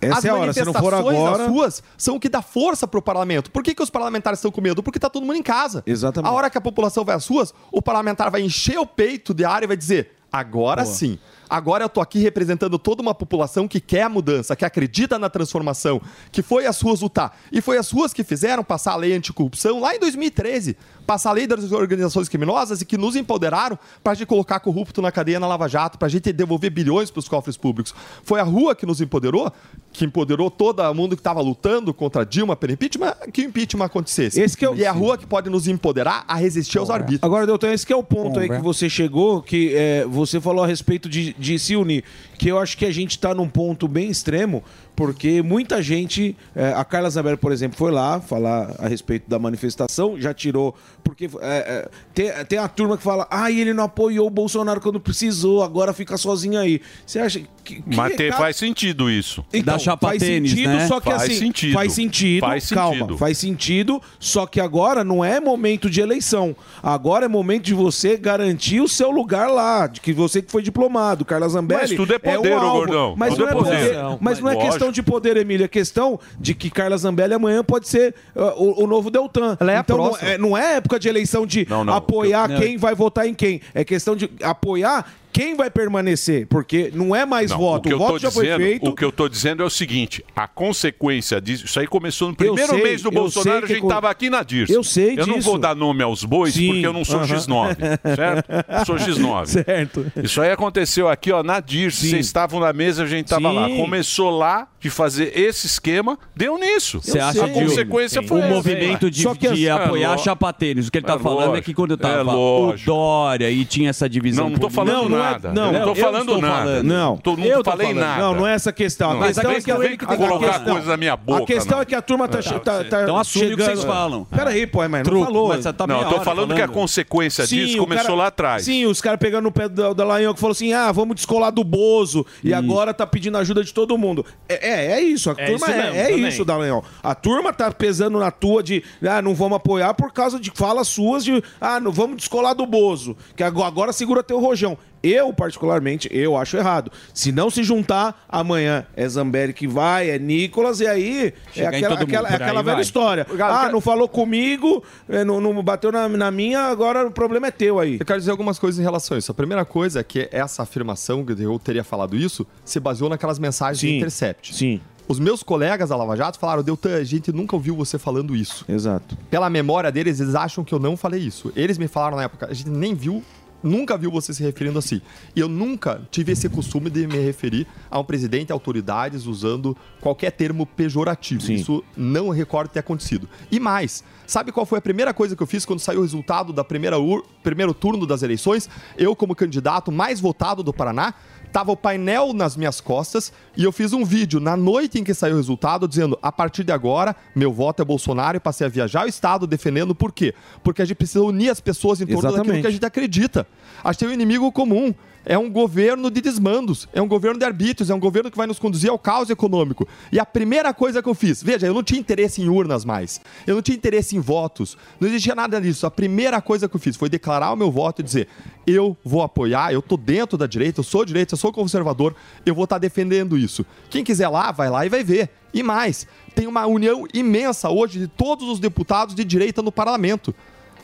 Essa 0.00 0.18
as 0.18 0.24
é 0.26 0.28
a 0.28 0.34
hora, 0.34 0.52
se 0.52 0.62
não 0.64 0.72
for 0.74 0.92
manifestações 0.92 1.18
agora- 1.18 1.38
nas 1.44 1.48
ruas 1.52 1.82
são 1.96 2.16
o 2.16 2.20
que 2.20 2.28
dá 2.28 2.42
força 2.42 2.86
pro 2.86 3.00
parlamento. 3.00 3.50
Por 3.50 3.62
que, 3.62 3.74
que 3.74 3.82
os 3.82 3.88
parlamentares 3.88 4.38
estão 4.38 4.50
com 4.50 4.60
medo? 4.60 4.82
Porque 4.82 4.98
tá 4.98 5.08
todo 5.08 5.24
mundo 5.24 5.36
em 5.36 5.42
casa. 5.42 5.82
Exatamente. 5.86 6.30
A 6.30 6.34
hora 6.34 6.50
que 6.50 6.58
a 6.58 6.60
população 6.60 7.02
vai 7.04 7.14
às 7.16 7.26
ruas, 7.26 7.54
o 7.72 7.80
parlamentar 7.80 8.30
vai 8.30 8.42
encher 8.42 8.78
o 8.78 8.84
peito 8.86 9.32
de 9.32 9.44
ar 9.44 9.62
e 9.62 9.66
vai 9.66 9.76
dizer: 9.76 10.10
agora 10.30 10.82
Boa. 10.82 10.94
sim. 10.94 11.18
Agora 11.48 11.84
eu 11.84 11.88
tô 11.88 12.00
aqui 12.00 12.18
representando 12.18 12.78
toda 12.78 13.02
uma 13.02 13.14
população 13.14 13.68
que 13.68 13.80
quer 13.80 14.02
a 14.02 14.08
mudança, 14.08 14.56
que 14.56 14.64
acredita 14.64 15.18
na 15.18 15.30
transformação, 15.30 16.00
que 16.32 16.42
foi 16.42 16.66
às 16.66 16.80
ruas 16.80 17.00
lutar. 17.00 17.36
E 17.52 17.60
foi 17.60 17.78
as 17.78 17.90
ruas 17.90 18.12
que 18.12 18.24
fizeram 18.24 18.64
passar 18.64 18.92
a 18.92 18.96
lei 18.96 19.14
anticorrupção 19.14 19.80
lá 19.80 19.94
em 19.94 19.98
2013. 20.00 20.76
Passar 21.06 21.30
a 21.30 21.32
lei 21.34 21.46
das 21.46 21.70
organizações 21.70 22.28
criminosas 22.28 22.80
e 22.80 22.84
que 22.84 22.98
nos 22.98 23.14
empoderaram 23.14 23.78
para 24.02 24.12
a 24.12 24.14
gente 24.14 24.26
colocar 24.26 24.58
corrupto 24.60 25.00
na 25.00 25.12
cadeia 25.12 25.38
na 25.38 25.46
Lava 25.46 25.68
Jato, 25.68 25.98
para 25.98 26.06
a 26.06 26.10
gente 26.10 26.32
devolver 26.32 26.70
bilhões 26.70 27.10
para 27.10 27.20
os 27.20 27.28
cofres 27.28 27.56
públicos. 27.56 27.94
Foi 28.24 28.40
a 28.40 28.42
rua 28.42 28.74
que 28.74 28.84
nos 28.84 29.00
empoderou, 29.00 29.52
que 29.92 30.04
empoderou 30.04 30.50
todo 30.50 30.82
mundo 30.94 31.14
que 31.16 31.20
estava 31.20 31.40
lutando 31.40 31.94
contra 31.94 32.24
Dilma 32.26 32.56
pelo 32.56 32.72
impeachment, 32.72 33.14
que 33.32 33.42
o 33.42 33.44
impeachment 33.44 33.84
acontecesse. 33.84 34.40
Esse 34.40 34.56
que 34.56 34.64
é 34.64 34.70
o- 34.70 34.74
E 34.74 34.82
é 34.84 34.86
a 34.88 34.92
rua 34.92 35.16
que 35.16 35.26
pode 35.26 35.48
nos 35.48 35.68
empoderar 35.68 36.24
a 36.26 36.34
resistir 36.34 36.78
aos 36.78 36.90
arbítrios. 36.90 37.22
Agora, 37.22 37.46
doutor, 37.46 37.70
esse 37.70 37.86
que 37.86 37.92
é 37.92 37.96
o 37.96 38.02
ponto 38.02 38.34
Bom, 38.34 38.40
aí 38.40 38.48
que 38.48 38.60
você 38.62 38.88
chegou, 38.90 39.40
que 39.42 39.72
é, 39.74 40.04
você 40.06 40.40
falou 40.40 40.64
a 40.64 40.66
respeito 40.66 41.08
de, 41.08 41.34
de 41.38 41.58
se 41.58 41.76
unir, 41.76 42.02
que 42.38 42.48
eu 42.48 42.58
acho 42.58 42.76
que 42.76 42.84
a 42.84 42.90
gente 42.92 43.12
está 43.12 43.32
num 43.34 43.48
ponto 43.48 43.86
bem 43.86 44.10
extremo, 44.10 44.62
porque 44.94 45.42
muita 45.42 45.82
gente, 45.82 46.34
é, 46.54 46.72
a 46.72 46.84
Carla 46.84 47.08
Zambelli, 47.10 47.36
por 47.36 47.52
exemplo, 47.52 47.76
foi 47.76 47.90
lá 47.92 48.20
falar 48.20 48.74
a 48.78 48.88
respeito 48.88 49.28
da 49.28 49.38
manifestação, 49.38 50.18
já 50.18 50.32
tirou, 50.34 50.74
porque 51.06 51.26
é, 51.26 51.28
é, 51.40 51.88
tem, 52.12 52.30
tem 52.46 52.58
a 52.58 52.66
turma 52.66 52.96
que 52.96 53.02
fala, 53.02 53.28
ah, 53.30 53.48
ele 53.50 53.72
não 53.72 53.84
apoiou 53.84 54.26
o 54.26 54.30
Bolsonaro 54.30 54.80
quando 54.80 54.98
precisou, 54.98 55.62
agora 55.62 55.92
fica 55.92 56.16
sozinho 56.16 56.58
aí. 56.58 56.80
Você 57.06 57.20
acha 57.20 57.40
que... 57.62 57.80
que 57.80 57.96
Mas 57.96 58.16
cara- 58.16 58.32
faz 58.36 58.56
sentido 58.56 59.08
isso. 59.08 59.44
então, 59.52 59.78
faz 60.00 60.22
sentido, 60.22 60.88
só 60.88 60.98
que 61.00 61.10
faz 61.10 61.22
assim, 61.22 61.34
sentido. 61.38 61.72
faz 61.74 61.92
sentido, 61.92 62.40
Faz 62.40 62.68
calma, 62.70 62.94
sentido. 62.96 63.18
faz 63.18 63.38
sentido, 63.38 64.02
só 64.18 64.46
que 64.46 64.60
agora 64.60 65.04
não 65.04 65.24
é 65.24 65.38
momento 65.40 65.88
de 65.88 66.00
eleição. 66.00 66.56
Agora 66.82 67.26
é 67.26 67.28
momento 67.28 67.62
de 67.64 67.74
você 67.74 68.16
garantir 68.16 68.80
o 68.80 68.88
seu 68.88 69.10
lugar 69.10 69.48
lá, 69.48 69.86
de 69.86 70.00
que 70.00 70.12
você 70.12 70.42
que 70.42 70.50
foi 70.50 70.62
diplomado, 70.62 71.24
Carla 71.24 71.48
Zambelli. 71.48 71.82
Mas 71.82 71.90
tudo 71.92 72.14
é 72.14 72.18
poder, 72.18 72.52
um 72.52 72.56
ô, 72.56 72.60
alvo. 72.60 72.78
gordão. 72.78 73.14
Mas 73.16 73.30
Tudo 73.34 73.40
não 73.42 73.48
é 73.48 73.50
é 73.50 73.54
poder. 73.54 73.94
poder. 73.94 74.18
Mas 74.20 74.40
não 74.40 74.48
é 74.48 74.54
Lógico. 74.54 74.72
questão 74.72 74.92
de 74.92 75.02
poder, 75.02 75.36
Emília, 75.36 75.64
é 75.66 75.68
questão 75.68 76.18
de 76.40 76.54
que 76.54 76.68
Carla 76.70 76.96
Zambelli 76.96 77.34
amanhã 77.34 77.62
pode 77.62 77.88
ser 77.88 78.14
uh, 78.34 78.40
o, 78.56 78.84
o 78.84 78.86
novo 78.86 79.10
Deltan. 79.10 79.56
Ela 79.60 79.72
é 79.72 79.76
a 79.76 79.80
então 79.80 79.96
não 79.96 80.04
próxima. 80.08 80.30
é, 80.30 80.38
não 80.38 80.56
é 80.56 80.76
época 80.76 80.95
de 80.98 81.08
eleição 81.08 81.46
de 81.46 81.66
não. 81.68 81.92
apoiar 81.92 82.50
Eu- 82.50 82.58
quem 82.60 82.76
vai 82.76 82.94
votar 82.94 83.26
em 83.26 83.34
quem. 83.34 83.60
É 83.74 83.84
questão 83.84 84.14
de 84.16 84.30
apoiar 84.42 85.12
quem 85.36 85.54
vai 85.54 85.68
permanecer, 85.70 86.46
porque 86.46 86.90
não 86.94 87.14
é 87.14 87.26
mais 87.26 87.50
Não, 87.50 87.58
voto. 87.58 87.86
O 87.86 87.88
que, 87.90 87.94
O, 87.94 87.98
voto 87.98 88.18
já 88.20 88.30
foi 88.30 88.44
dizendo, 88.46 88.60
feito. 88.62 88.88
o 88.88 88.94
que 88.94 89.04
eu 89.04 89.12
tô 89.12 89.28
dizendo 89.28 89.62
é 89.62 89.66
o 89.66 89.70
seguinte: 89.70 90.24
a 90.34 90.48
consequência 90.48 91.38
disso, 91.42 91.66
isso 91.66 91.78
aí 91.78 91.86
começou 91.86 92.28
no 92.28 92.34
primeiro 92.34 92.70
sei, 92.72 92.82
mês 92.82 93.02
do 93.02 93.10
Bolsonaro, 93.10 93.66
a 93.66 93.68
gente 93.68 93.80
co- 93.82 93.88
tava 93.88 94.08
aqui 94.08 94.30
na 94.30 94.42
Dirce. 94.42 94.72
Eu 94.72 94.82
sei 94.82 95.14
Eu 95.18 95.26
não 95.26 95.38
vou 95.42 95.58
dar 95.58 95.74
nome 95.76 96.02
aos 96.02 96.24
bois, 96.24 96.54
Sim, 96.54 96.68
porque 96.68 96.86
eu 96.86 96.92
não 96.94 97.04
sou 97.04 97.20
aham. 97.20 97.26
X9, 97.36 97.76
certo? 98.16 98.50
Eu 98.80 98.86
sou 98.86 98.96
X9. 98.96 99.46
Certo. 99.66 100.06
Isso 100.22 100.40
aí 100.40 100.50
aconteceu 100.50 101.06
aqui, 101.08 101.30
ó, 101.32 101.42
na 101.42 101.60
Dirce. 101.60 102.08
Vocês 102.08 102.24
estavam 102.26 102.58
na 102.58 102.72
mesa, 102.72 103.02
a 103.02 103.06
gente 103.06 103.28
tava 103.28 103.50
Sim. 103.50 103.54
lá. 103.54 103.68
Começou 103.68 104.30
lá 104.30 104.68
de 104.80 104.88
fazer 104.88 105.32
esse 105.38 105.66
esquema, 105.66 106.18
deu 106.34 106.56
nisso. 106.58 107.00
Você 107.02 107.18
acha 107.18 107.44
a 107.44 107.48
que 107.48 107.54
consequência 107.54 108.22
Sim. 108.22 108.28
foi 108.28 108.40
o 108.40 108.44
essa. 108.44 108.54
movimento 108.54 109.10
de, 109.10 109.22
Só 109.22 109.34
que 109.34 109.50
de 109.52 109.68
as- 109.68 109.80
apoiar 109.80 110.10
É, 110.10 110.14
a 110.14 110.18
chapa 110.18 110.52
tênis, 110.52 110.86
o 110.88 110.92
que 110.92 110.98
ele 110.98 111.06
tá 111.06 111.14
É 111.14 111.18
falando 111.18 111.56
é 111.56 111.60
que 111.60 111.74
quando 111.74 111.94
É 111.94 111.96
tava 111.96 112.34
o. 112.36 112.74
Dória 112.84 113.50
e 113.50 113.64
tinha 113.64 113.90
essa 113.90 114.08
divisão 114.08 114.44
Não, 114.44 114.50
não 114.52 114.58
tô 114.58 114.68
política- 114.70 114.84
falando 114.94 115.10
Não, 115.10 115.18
não 115.18 115.24
é- 115.24 115.25
nada. 115.32 115.52
não, 115.52 115.66
eu 115.66 115.72
não 115.72 115.80
tô 115.82 115.88
eu 115.90 115.94
falando 115.96 116.38
nada. 116.40 116.54
falando. 116.56 116.82
Não. 116.84 117.16
Tô, 117.18 117.36
não 117.36 117.44
Eu 117.44 117.62
tô 117.62 117.70
falei 117.70 117.86
falando. 117.88 118.04
nada. 118.04 118.20
Não, 118.22 118.34
não 118.34 118.46
é 118.46 118.54
essa 118.54 118.72
questão. 118.72 119.10
A 119.10 119.14
Não, 119.14 119.22
questão 119.26 119.44
mas 119.50 119.58
é 119.58 119.60
que 119.64 119.72
não 119.72 119.78
vem 119.80 119.92
a- 119.94 120.16
colocar 120.16 120.46
a 120.46 120.50
questão- 120.50 120.72
coisa 120.74 120.90
na 120.90 120.96
minha 120.96 121.16
boca, 121.16 121.42
A 121.42 121.46
questão 121.46 121.76
não. 121.76 121.82
é 121.82 121.84
que 121.84 121.94
a 121.94 122.02
turma 122.02 122.28
tá, 122.28 122.38
Não, 122.44 122.58
tá, 122.58 122.84
tá 122.84 123.02
Então 123.02 123.16
assume 123.16 123.44
o 123.46 123.48
que 123.56 123.62
chegando- 123.62 123.76
vocês 123.76 123.84
falam. 123.84 124.24
Peraí, 124.24 124.66
pô, 124.66 124.78
mas 124.80 124.90
não 124.90 125.02
Truco, 125.02 125.24
falou. 125.24 125.48
mas 125.48 125.64
tá 125.64 125.86
Não, 125.86 126.00
eu 126.02 126.08
tô 126.08 126.14
hora 126.16 126.24
falando 126.24 126.54
que 126.54 126.62
a 126.62 126.68
consequência 126.68 127.46
Sim, 127.46 127.56
disso 127.56 127.78
começou 127.78 128.04
cara- 128.04 128.14
lá 128.18 128.26
atrás. 128.26 128.64
Sim, 128.64 128.86
os 128.86 129.00
caras 129.00 129.18
pegando 129.18 129.44
no 129.44 129.52
pé 129.52 129.68
do 129.68 129.94
Dallagnol 129.94 130.34
que 130.34 130.40
falou 130.40 130.52
assim: 130.52 130.72
ah, 130.72 130.90
vamos 130.92 131.16
descolar 131.16 131.50
do 131.50 131.62
Bozo. 131.64 132.24
E 132.42 132.52
agora 132.54 132.92
tá 132.94 133.06
pedindo 133.06 133.36
ajuda 133.38 133.62
de 133.64 133.72
todo 133.72 133.96
mundo. 133.98 134.24
É, 134.48 134.68
é, 134.68 134.92
é 134.92 135.00
isso. 135.00 135.30
A 135.30 135.34
É 135.36 135.46
turma 135.46 135.66
isso 135.66 135.70
é, 135.96 136.12
isso, 136.12 136.44
Dallagnol. 136.44 136.84
A 137.02 137.14
turma 137.14 137.52
tá 137.52 137.70
pesando 137.70 138.18
na 138.18 138.30
tua 138.30 138.62
de 138.62 138.82
ah, 139.08 139.20
não 139.22 139.34
vamos 139.34 139.56
apoiar 139.56 139.94
por 139.94 140.12
causa 140.12 140.38
de 140.38 140.50
falas 140.54 140.88
suas 140.88 141.24
de 141.24 141.42
ah, 141.60 141.80
não 141.80 141.92
vamos 141.92 142.16
descolar 142.16 142.54
do 142.54 142.66
Bozo. 142.66 143.16
Que 143.36 143.42
agora, 143.42 143.68
agora 143.68 143.92
segura 143.92 144.22
teu 144.22 144.40
rojão. 144.40 144.76
Eu, 145.02 145.32
particularmente, 145.32 146.08
eu 146.10 146.36
acho 146.36 146.56
errado. 146.56 146.90
Se 147.14 147.30
não 147.30 147.50
se 147.50 147.62
juntar, 147.62 148.24
amanhã 148.28 148.86
é 148.96 149.08
Zambelli 149.08 149.52
que 149.52 149.66
vai, 149.66 150.10
é 150.10 150.18
Nicolas, 150.18 150.80
e 150.80 150.86
aí 150.86 151.26
é 151.28 151.32
Chega 151.52 151.78
em 151.78 151.84
aquela, 151.84 152.00
aquela, 152.00 152.28
é 152.28 152.34
aquela 152.34 152.62
velha 152.62 152.74
vai. 152.76 152.82
história. 152.82 153.26
Ah, 153.40 153.68
não 153.70 153.80
falou 153.80 154.08
comigo, 154.08 154.82
eh, 155.08 155.24
não, 155.24 155.40
não 155.40 155.62
bateu 155.62 155.92
na, 155.92 156.08
na 156.08 156.30
minha, 156.30 156.62
agora 156.62 157.06
o 157.06 157.10
problema 157.10 157.46
é 157.46 157.50
teu 157.50 157.78
aí. 157.78 157.98
Eu 158.00 158.06
quero 158.06 158.18
dizer 158.18 158.30
algumas 158.30 158.58
coisas 158.58 158.80
em 158.80 158.82
relação 158.82 159.14
a 159.14 159.18
isso. 159.18 159.30
A 159.30 159.34
primeira 159.34 159.64
coisa 159.64 160.00
é 160.00 160.02
que 160.02 160.28
essa 160.32 160.62
afirmação, 160.62 161.24
que 161.24 161.32
eu 161.32 161.58
teria 161.58 161.84
falado 161.84 162.16
isso, 162.16 162.46
se 162.64 162.80
baseou 162.80 163.08
naquelas 163.08 163.38
mensagens 163.38 163.80
Sim, 163.80 163.86
do 163.86 163.94
Intercept. 163.98 164.54
Sim. 164.54 164.80
Os 165.08 165.20
meus 165.20 165.40
colegas 165.42 165.90
da 165.90 165.96
Lava 165.96 166.16
Jato 166.16 166.36
falaram, 166.36 166.64
Deltan, 166.64 166.96
a 166.96 167.04
gente 167.04 167.30
nunca 167.30 167.54
ouviu 167.54 167.76
você 167.76 167.96
falando 167.96 168.34
isso. 168.34 168.64
Exato. 168.68 169.16
Pela 169.30 169.48
memória 169.48 169.92
deles, 169.92 170.18
eles 170.18 170.34
acham 170.34 170.64
que 170.64 170.74
eu 170.74 170.80
não 170.80 170.96
falei 170.96 171.20
isso. 171.20 171.52
Eles 171.54 171.78
me 171.78 171.86
falaram 171.86 172.16
na 172.16 172.24
época, 172.24 172.48
a 172.50 172.52
gente 172.52 172.70
nem 172.70 172.92
viu, 172.92 173.22
nunca 173.66 173.96
viu 173.98 174.10
você 174.10 174.32
se 174.32 174.42
referindo 174.42 174.78
assim. 174.78 175.00
E 175.34 175.40
eu 175.40 175.48
nunca 175.48 176.00
tive 176.10 176.32
esse 176.32 176.48
costume 176.48 176.88
de 176.88 177.06
me 177.06 177.18
referir 177.18 177.66
a 177.90 177.98
um 177.98 178.04
presidente 178.04 178.52
autoridades 178.52 179.26
usando 179.26 179.76
qualquer 180.00 180.30
termo 180.30 180.64
pejorativo. 180.64 181.40
Isso 181.52 181.84
não 181.96 182.28
recordo 182.30 182.70
ter 182.70 182.78
acontecido. 182.80 183.28
E 183.50 183.58
mais, 183.60 184.04
sabe 184.26 184.52
qual 184.52 184.64
foi 184.64 184.78
a 184.78 184.82
primeira 184.82 185.12
coisa 185.12 185.34
que 185.36 185.42
eu 185.42 185.46
fiz 185.46 185.64
quando 185.64 185.80
saiu 185.80 185.98
o 186.00 186.02
resultado 186.02 186.52
da 186.52 186.62
primeira 186.64 186.98
ur- 186.98 187.24
primeiro 187.42 187.74
turno 187.74 188.06
das 188.06 188.22
eleições? 188.22 188.68
Eu, 188.96 189.14
como 189.16 189.34
candidato 189.34 189.90
mais 189.92 190.20
votado 190.20 190.62
do 190.62 190.72
Paraná, 190.72 191.14
tava 191.56 191.72
o 191.72 191.76
painel 191.76 192.34
nas 192.34 192.54
minhas 192.54 192.82
costas 192.82 193.32
e 193.56 193.64
eu 193.64 193.72
fiz 193.72 193.94
um 193.94 194.04
vídeo 194.04 194.38
na 194.38 194.58
noite 194.58 195.00
em 195.00 195.04
que 195.04 195.14
saiu 195.14 195.32
o 195.32 195.36
resultado 195.38 195.88
dizendo: 195.88 196.18
a 196.20 196.30
partir 196.30 196.62
de 196.62 196.70
agora, 196.70 197.16
meu 197.34 197.50
voto 197.50 197.80
é 197.80 197.84
Bolsonaro 197.84 198.36
e 198.36 198.40
passei 198.40 198.66
a 198.66 198.68
viajar 198.68 199.06
o 199.06 199.08
Estado 199.08 199.46
defendendo 199.46 199.94
por 199.94 200.12
quê? 200.12 200.34
Porque 200.62 200.82
a 200.82 200.84
gente 200.84 200.98
precisa 200.98 201.24
unir 201.24 201.48
as 201.48 201.58
pessoas 201.58 201.98
em 201.98 202.04
torno 202.04 202.20
daquilo 202.20 202.36
Exatamente. 202.40 202.60
que 202.60 202.66
a 202.66 202.70
gente 202.70 202.84
acredita. 202.84 203.46
A 203.82 203.90
gente 203.90 204.00
tem 204.00 204.08
um 204.10 204.12
inimigo 204.12 204.52
comum. 204.52 204.94
É 205.28 205.36
um 205.36 205.50
governo 205.50 206.08
de 206.08 206.20
desmandos, 206.20 206.88
é 206.92 207.02
um 207.02 207.08
governo 207.08 207.36
de 207.36 207.44
arbítrios, 207.44 207.90
é 207.90 207.94
um 207.94 207.98
governo 207.98 208.30
que 208.30 208.36
vai 208.36 208.46
nos 208.46 208.60
conduzir 208.60 208.88
ao 208.88 208.96
caos 208.96 209.28
econômico. 209.28 209.86
E 210.12 210.20
a 210.20 210.24
primeira 210.24 210.72
coisa 210.72 211.02
que 211.02 211.08
eu 211.08 211.14
fiz, 211.14 211.42
veja, 211.42 211.66
eu 211.66 211.74
não 211.74 211.82
tinha 211.82 211.98
interesse 211.98 212.40
em 212.40 212.48
urnas 212.48 212.84
mais, 212.84 213.20
eu 213.44 213.56
não 213.56 213.60
tinha 213.60 213.76
interesse 213.76 214.16
em 214.16 214.20
votos, 214.20 214.78
não 215.00 215.08
existia 215.08 215.34
nada 215.34 215.60
disso. 215.60 215.84
A 215.84 215.90
primeira 215.90 216.40
coisa 216.40 216.68
que 216.68 216.76
eu 216.76 216.80
fiz 216.80 216.94
foi 216.94 217.08
declarar 217.08 217.52
o 217.52 217.56
meu 217.56 217.72
voto 217.72 218.02
e 218.02 218.04
dizer: 218.04 218.28
eu 218.64 218.96
vou 219.04 219.20
apoiar, 219.20 219.72
eu 219.72 219.82
tô 219.82 219.96
dentro 219.96 220.38
da 220.38 220.46
direita, 220.46 220.78
eu 220.78 220.84
sou 220.84 221.04
direita, 221.04 221.34
eu 221.34 221.38
sou 221.38 221.52
conservador, 221.52 222.14
eu 222.44 222.54
vou 222.54 222.62
estar 222.62 222.78
defendendo 222.78 223.36
isso. 223.36 223.66
Quem 223.90 224.04
quiser 224.04 224.28
lá, 224.28 224.52
vai 224.52 224.70
lá 224.70 224.86
e 224.86 224.88
vai 224.88 225.02
ver. 225.02 225.30
E 225.52 225.60
mais, 225.60 226.06
tem 226.36 226.46
uma 226.46 226.66
união 226.66 227.04
imensa 227.12 227.68
hoje 227.68 227.98
de 227.98 228.06
todos 228.06 228.48
os 228.48 228.60
deputados 228.60 229.12
de 229.12 229.24
direita 229.24 229.60
no 229.60 229.72
parlamento. 229.72 230.32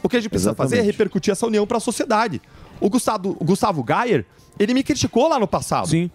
O 0.03 0.09
que 0.09 0.17
a 0.17 0.21
gente 0.21 0.31
precisa 0.31 0.55
fazer 0.55 0.77
é 0.77 0.79
Exatamente. 0.79 0.93
repercutir 0.93 1.31
essa 1.31 1.47
união 1.47 1.67
para 1.67 1.77
a 1.77 1.81
sociedade. 1.81 2.43
O 2.83 2.91
Gustavo, 2.91 3.37
o 3.39 3.45
Gustavo 3.45 3.83
Gayer, 3.85 4.27
ele 4.59 4.75
me 4.75 4.83
criticou 4.83 5.29
lá 5.29 5.39
no 5.39 5.47
passado. 5.47 5.89
Sim. 5.89 6.11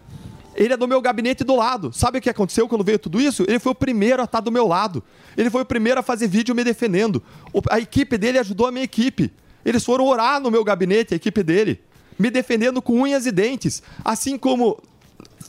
Ele 0.53 0.73
é 0.73 0.77
do 0.77 0.85
meu 0.85 1.01
gabinete 1.01 1.43
do 1.45 1.55
lado. 1.55 1.93
Sabe 1.93 2.17
o 2.17 2.21
que 2.21 2.29
aconteceu 2.29 2.67
quando 2.67 2.83
veio 2.83 2.99
tudo 2.99 3.21
isso? 3.21 3.45
Ele 3.47 3.57
foi 3.57 3.71
o 3.71 3.75
primeiro 3.75 4.21
a 4.21 4.25
estar 4.25 4.41
do 4.41 4.51
meu 4.51 4.67
lado. 4.67 5.01
Ele 5.37 5.49
foi 5.49 5.61
o 5.61 5.65
primeiro 5.65 6.01
a 6.01 6.03
fazer 6.03 6.27
vídeo 6.27 6.53
me 6.53 6.65
defendendo. 6.65 7.23
A 7.69 7.79
equipe 7.79 8.17
dele 8.17 8.37
ajudou 8.39 8.67
a 8.67 8.71
minha 8.71 8.83
equipe. 8.83 9.31
Eles 9.63 9.85
foram 9.85 10.05
orar 10.07 10.41
no 10.41 10.51
meu 10.51 10.63
gabinete, 10.63 11.13
a 11.13 11.17
equipe 11.17 11.41
dele, 11.41 11.79
me 12.19 12.29
defendendo 12.29 12.81
com 12.81 13.01
unhas 13.01 13.25
e 13.25 13.31
dentes. 13.31 13.81
Assim 14.03 14.37
como 14.37 14.77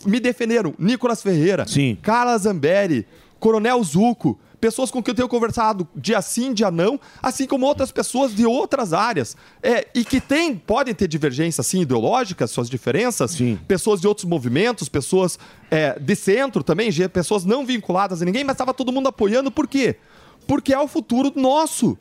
me 0.06 0.20
defenderam 0.20 0.72
Nicolas 0.78 1.20
Ferreira, 1.20 1.66
Carla 2.00 2.38
Zambelli, 2.38 3.06
Coronel 3.40 3.82
Zuco, 3.82 4.38
pessoas 4.61 4.90
com 4.90 5.02
quem 5.02 5.12
eu 5.12 5.16
tenho 5.16 5.28
conversado 5.28 5.86
dia 5.94 6.20
sim, 6.20 6.52
dia 6.52 6.70
não, 6.70 7.00
assim 7.22 7.46
como 7.46 7.66
outras 7.66 7.90
pessoas 7.90 8.34
de 8.34 8.44
outras 8.46 8.92
áreas. 8.92 9.36
É, 9.62 9.86
e 9.94 10.04
que 10.04 10.20
tem, 10.20 10.54
podem 10.56 10.94
ter 10.94 11.09
divergências 11.09 11.66
sim, 11.66 11.82
ideológicas, 11.82 12.50
suas 12.50 12.68
diferenças, 12.68 13.36
pessoas 13.66 14.00
de 14.00 14.06
outros 14.06 14.24
movimentos, 14.24 14.88
pessoas 14.88 15.38
é, 15.70 15.98
de 15.98 16.16
centro 16.16 16.62
também, 16.62 16.90
pessoas 17.09 17.44
não 17.44 17.64
vinculadas 17.64 18.22
a 18.22 18.24
ninguém, 18.24 18.44
mas 18.44 18.54
estava 18.54 18.74
todo 18.74 18.92
mundo 18.92 19.09
apoiando, 19.09 19.50
por 19.50 19.66
quê? 19.66 19.96
Porque 20.46 20.72
é 20.72 20.78
o 20.78 20.88
futuro 20.88 21.32
nosso. 21.36 21.98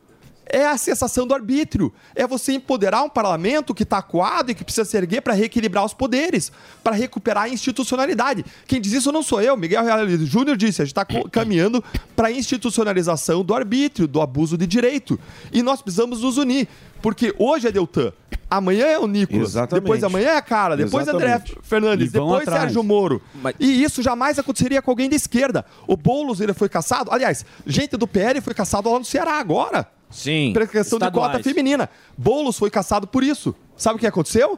É 0.50 0.66
a 0.66 0.78
sensação 0.78 1.28
do 1.28 1.34
arbítrio. 1.34 1.94
É 2.16 2.26
você 2.26 2.54
empoderar 2.54 3.04
um 3.04 3.10
parlamento 3.10 3.74
que 3.74 3.84
está 3.84 3.98
acuado 3.98 4.52
e 4.52 4.56
que 4.56 4.64
precisa 4.64 4.86
se 4.86 4.98
erguer 4.98 5.22
para 5.22 5.34
reequilibrar 5.34 5.86
os 5.86 5.94
poderes, 5.94 6.52
para 6.84 6.96
recuperar 6.96 7.44
a 7.44 7.50
institucionalidade. 7.50 8.46
Quem 8.66 8.80
diz 8.80 8.94
isso 8.94 9.12
não 9.12 9.22
sou 9.24 9.42
eu. 9.42 9.58
Miguel 9.58 9.84
Real 9.84 10.08
Júnior 10.20 10.56
disse: 10.56 10.82
a 10.82 10.86
gente 10.86 10.98
está 10.98 11.06
caminhando 11.32 11.84
para 12.16 12.30
a 12.30 12.32
institucionalização 12.32 13.44
do 13.44 13.54
arbítrio, 13.54 14.08
do 14.08 14.22
abuso 14.22 14.58
de 14.58 14.66
direito. 14.66 15.20
E 15.52 15.62
nós 15.62 15.82
precisamos 15.82 16.22
nos 16.22 16.38
unir. 16.38 16.68
Porque 17.02 17.34
hoje 17.38 17.68
é 17.68 17.72
Deltan, 17.72 18.12
amanhã 18.50 18.86
é 18.86 18.98
o 18.98 19.06
Nicolas, 19.08 19.50
Exatamente. 19.50 19.84
depois 19.84 20.04
amanhã 20.04 20.30
é 20.30 20.38
a 20.38 20.42
Cara, 20.42 20.76
depois 20.76 21.08
André 21.08 21.28
Exatamente. 21.28 21.58
Fernandes, 21.62 22.08
E 22.08 22.18
vão 22.18 22.26
depois 22.28 22.48
atrás. 22.48 22.62
Sérgio 22.64 22.84
Moro. 22.84 23.22
E 23.60 23.84
isso 23.84 24.02
jamais 24.02 24.40
aconteceria 24.40 24.82
com 24.82 24.90
alguém 24.90 25.08
da 25.08 25.16
esquerda. 25.16 25.64
O 25.86 25.96
Boulos 25.96 26.42
ele 26.42 26.54
foi 26.54 26.68
caçado. 26.70 27.12
Aliás, 27.12 27.46
gente 27.68 27.96
do 27.98 28.08
PL 28.08 28.42
foi 28.42 28.54
caçado 28.56 28.92
lá 28.92 28.98
no 28.98 29.06
Ceará 29.06 29.34
agora. 29.34 29.88
Sim. 30.10 30.52
Pela 30.54 30.68
questão 30.68 30.98
de 30.98 31.06
estaduais. 31.06 31.32
cota 31.34 31.44
feminina. 31.44 31.90
Boulos 32.18 32.58
foi 32.58 32.70
caçado 32.70 33.08
por 33.08 33.24
isso. 33.24 33.56
Sabe 33.76 33.98
o 33.98 34.00
que 34.00 34.08
aconteceu? 34.08 34.58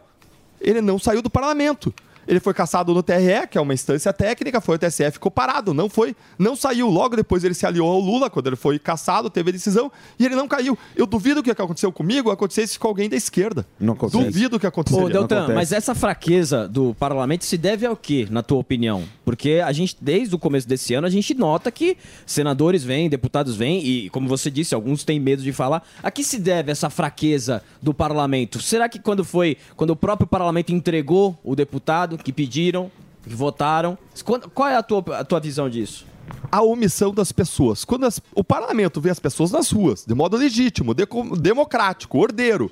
Ele 0.61 0.81
não 0.81 0.99
saiu 0.99 1.21
do 1.21 1.29
parlamento. 1.29 1.93
Ele 2.27 2.39
foi 2.39 2.53
caçado 2.53 2.93
no 2.93 3.01
TRE, 3.01 3.47
que 3.49 3.57
é 3.57 3.61
uma 3.61 3.73
instância 3.73 4.13
técnica, 4.13 4.61
foi 4.61 4.75
o 4.75 4.79
TSE, 4.79 5.11
ficou 5.11 5.31
parado, 5.31 5.73
não 5.73 5.89
foi, 5.89 6.15
não 6.37 6.55
saiu. 6.55 6.89
Logo 6.89 7.15
depois 7.15 7.43
ele 7.43 7.53
se 7.53 7.65
aliou 7.65 7.89
ao 7.89 7.99
Lula, 7.99 8.29
quando 8.29 8.47
ele 8.47 8.55
foi 8.55 8.77
caçado, 8.77 9.29
teve 9.29 9.49
a 9.49 9.53
decisão, 9.53 9.91
e 10.17 10.25
ele 10.25 10.35
não 10.35 10.47
caiu. 10.47 10.77
Eu 10.95 11.05
duvido 11.05 11.41
que 11.41 11.51
o 11.51 11.55
que 11.55 11.61
aconteceu 11.61 11.91
comigo 11.91 12.29
acontecesse 12.29 12.77
com 12.77 12.87
alguém 12.87 13.09
da 13.09 13.15
esquerda. 13.15 13.65
Não 13.79 13.93
acontece. 13.93 14.23
Duvido 14.23 14.59
que 14.59 14.67
aconteceria. 14.67 15.05
Ô, 15.05 15.09
Deltan, 15.09 15.53
mas 15.53 15.71
essa 15.71 15.95
fraqueza 15.95 16.67
do 16.67 16.93
parlamento 16.95 17.45
se 17.45 17.57
deve 17.57 17.85
ao 17.85 17.95
quê, 17.95 18.27
na 18.29 18.43
tua 18.43 18.59
opinião? 18.59 19.03
Porque 19.25 19.61
a 19.63 19.71
gente, 19.71 19.97
desde 19.99 20.33
o 20.33 20.39
começo 20.39 20.67
desse 20.67 20.93
ano, 20.93 21.07
a 21.07 21.09
gente 21.09 21.33
nota 21.33 21.71
que 21.71 21.97
senadores 22.25 22.83
vêm, 22.83 23.09
deputados 23.09 23.55
vêm, 23.55 23.83
e 23.85 24.09
como 24.09 24.27
você 24.27 24.49
disse, 24.49 24.75
alguns 24.75 25.03
têm 25.03 25.19
medo 25.19 25.41
de 25.41 25.51
falar. 25.51 25.83
A 26.01 26.11
que 26.11 26.23
se 26.23 26.39
deve 26.39 26.71
essa 26.71 26.89
fraqueza 26.89 27.63
do 27.81 27.93
parlamento? 27.93 28.61
Será 28.61 28.87
que 28.87 28.99
quando 28.99 29.23
foi, 29.23 29.57
quando 29.75 29.91
o 29.91 29.95
próprio 29.95 30.27
parlamento 30.27 30.71
entregou 30.73 31.37
o 31.43 31.55
deputado 31.55 32.08
que 32.17 32.31
pediram, 32.33 32.91
que 33.23 33.33
votaram, 33.35 33.97
quando- 34.23 34.49
qual 34.49 34.69
é 34.69 34.75
a 34.75 34.83
tua, 34.83 35.03
a 35.19 35.23
tua 35.23 35.39
visão 35.39 35.69
disso? 35.69 36.07
a 36.51 36.61
omissão 36.61 37.11
das 37.13 37.31
pessoas. 37.31 37.83
Quando 37.83 38.05
as- 38.05 38.21
o 38.35 38.43
parlamento 38.43 39.01
vê 39.01 39.09
as 39.09 39.19
pessoas 39.19 39.51
nas 39.51 39.69
ruas, 39.71 40.05
de 40.05 40.13
modo 40.15 40.37
legítimo, 40.37 40.93
deco- 40.93 41.35
democrático, 41.37 42.17
ordeiro, 42.19 42.71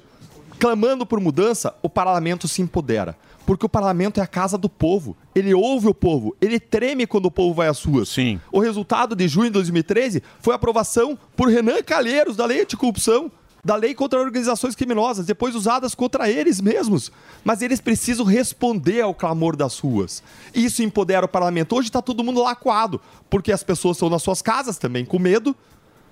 clamando 0.59 1.05
por 1.05 1.19
mudança, 1.19 1.73
o 1.81 1.89
parlamento 1.89 2.47
se 2.47 2.61
empodera. 2.61 3.15
Porque 3.45 3.65
o 3.65 3.69
parlamento 3.69 4.19
é 4.19 4.23
a 4.23 4.27
casa 4.27 4.57
do 4.57 4.67
povo. 4.67 5.15
Ele 5.33 5.53
ouve 5.53 5.87
o 5.87 5.93
povo. 5.93 6.35
Ele 6.41 6.59
treme 6.59 7.07
quando 7.07 7.27
o 7.27 7.31
povo 7.31 7.53
vai 7.53 7.67
às 7.67 7.81
ruas. 7.83 8.09
Sim. 8.09 8.41
O 8.51 8.59
resultado 8.59 9.15
de 9.15 9.27
junho 9.27 9.45
de 9.45 9.51
2013 9.53 10.21
foi 10.41 10.53
a 10.53 10.55
aprovação 10.57 11.17
por 11.35 11.47
Renan 11.47 11.81
Calheiros 11.81 12.35
da 12.35 12.45
lei 12.45 12.61
anticorrupção, 12.61 13.31
da 13.67 13.75
lei 13.75 13.93
contra 13.93 14.17
organizações 14.17 14.75
criminosas, 14.75 15.25
depois 15.25 15.53
usadas 15.53 15.93
contra 15.93 16.31
eles 16.31 16.61
mesmos. 16.61 17.11
Mas 17.43 17.61
eles 17.61 17.81
precisam 17.81 18.25
responder 18.25 19.01
ao 19.01 19.13
clamor 19.13 19.57
das 19.57 19.77
ruas. 19.77 20.23
Isso 20.55 20.81
empodera 20.81 21.25
o 21.25 21.29
parlamento. 21.29 21.75
Hoje 21.75 21.89
está 21.89 22.01
todo 22.01 22.23
mundo 22.23 22.41
lacoado, 22.41 23.01
porque 23.29 23.51
as 23.51 23.63
pessoas 23.63 23.97
estão 23.97 24.09
nas 24.09 24.23
suas 24.23 24.41
casas 24.41 24.77
também 24.77 25.03
com 25.03 25.19
medo, 25.19 25.53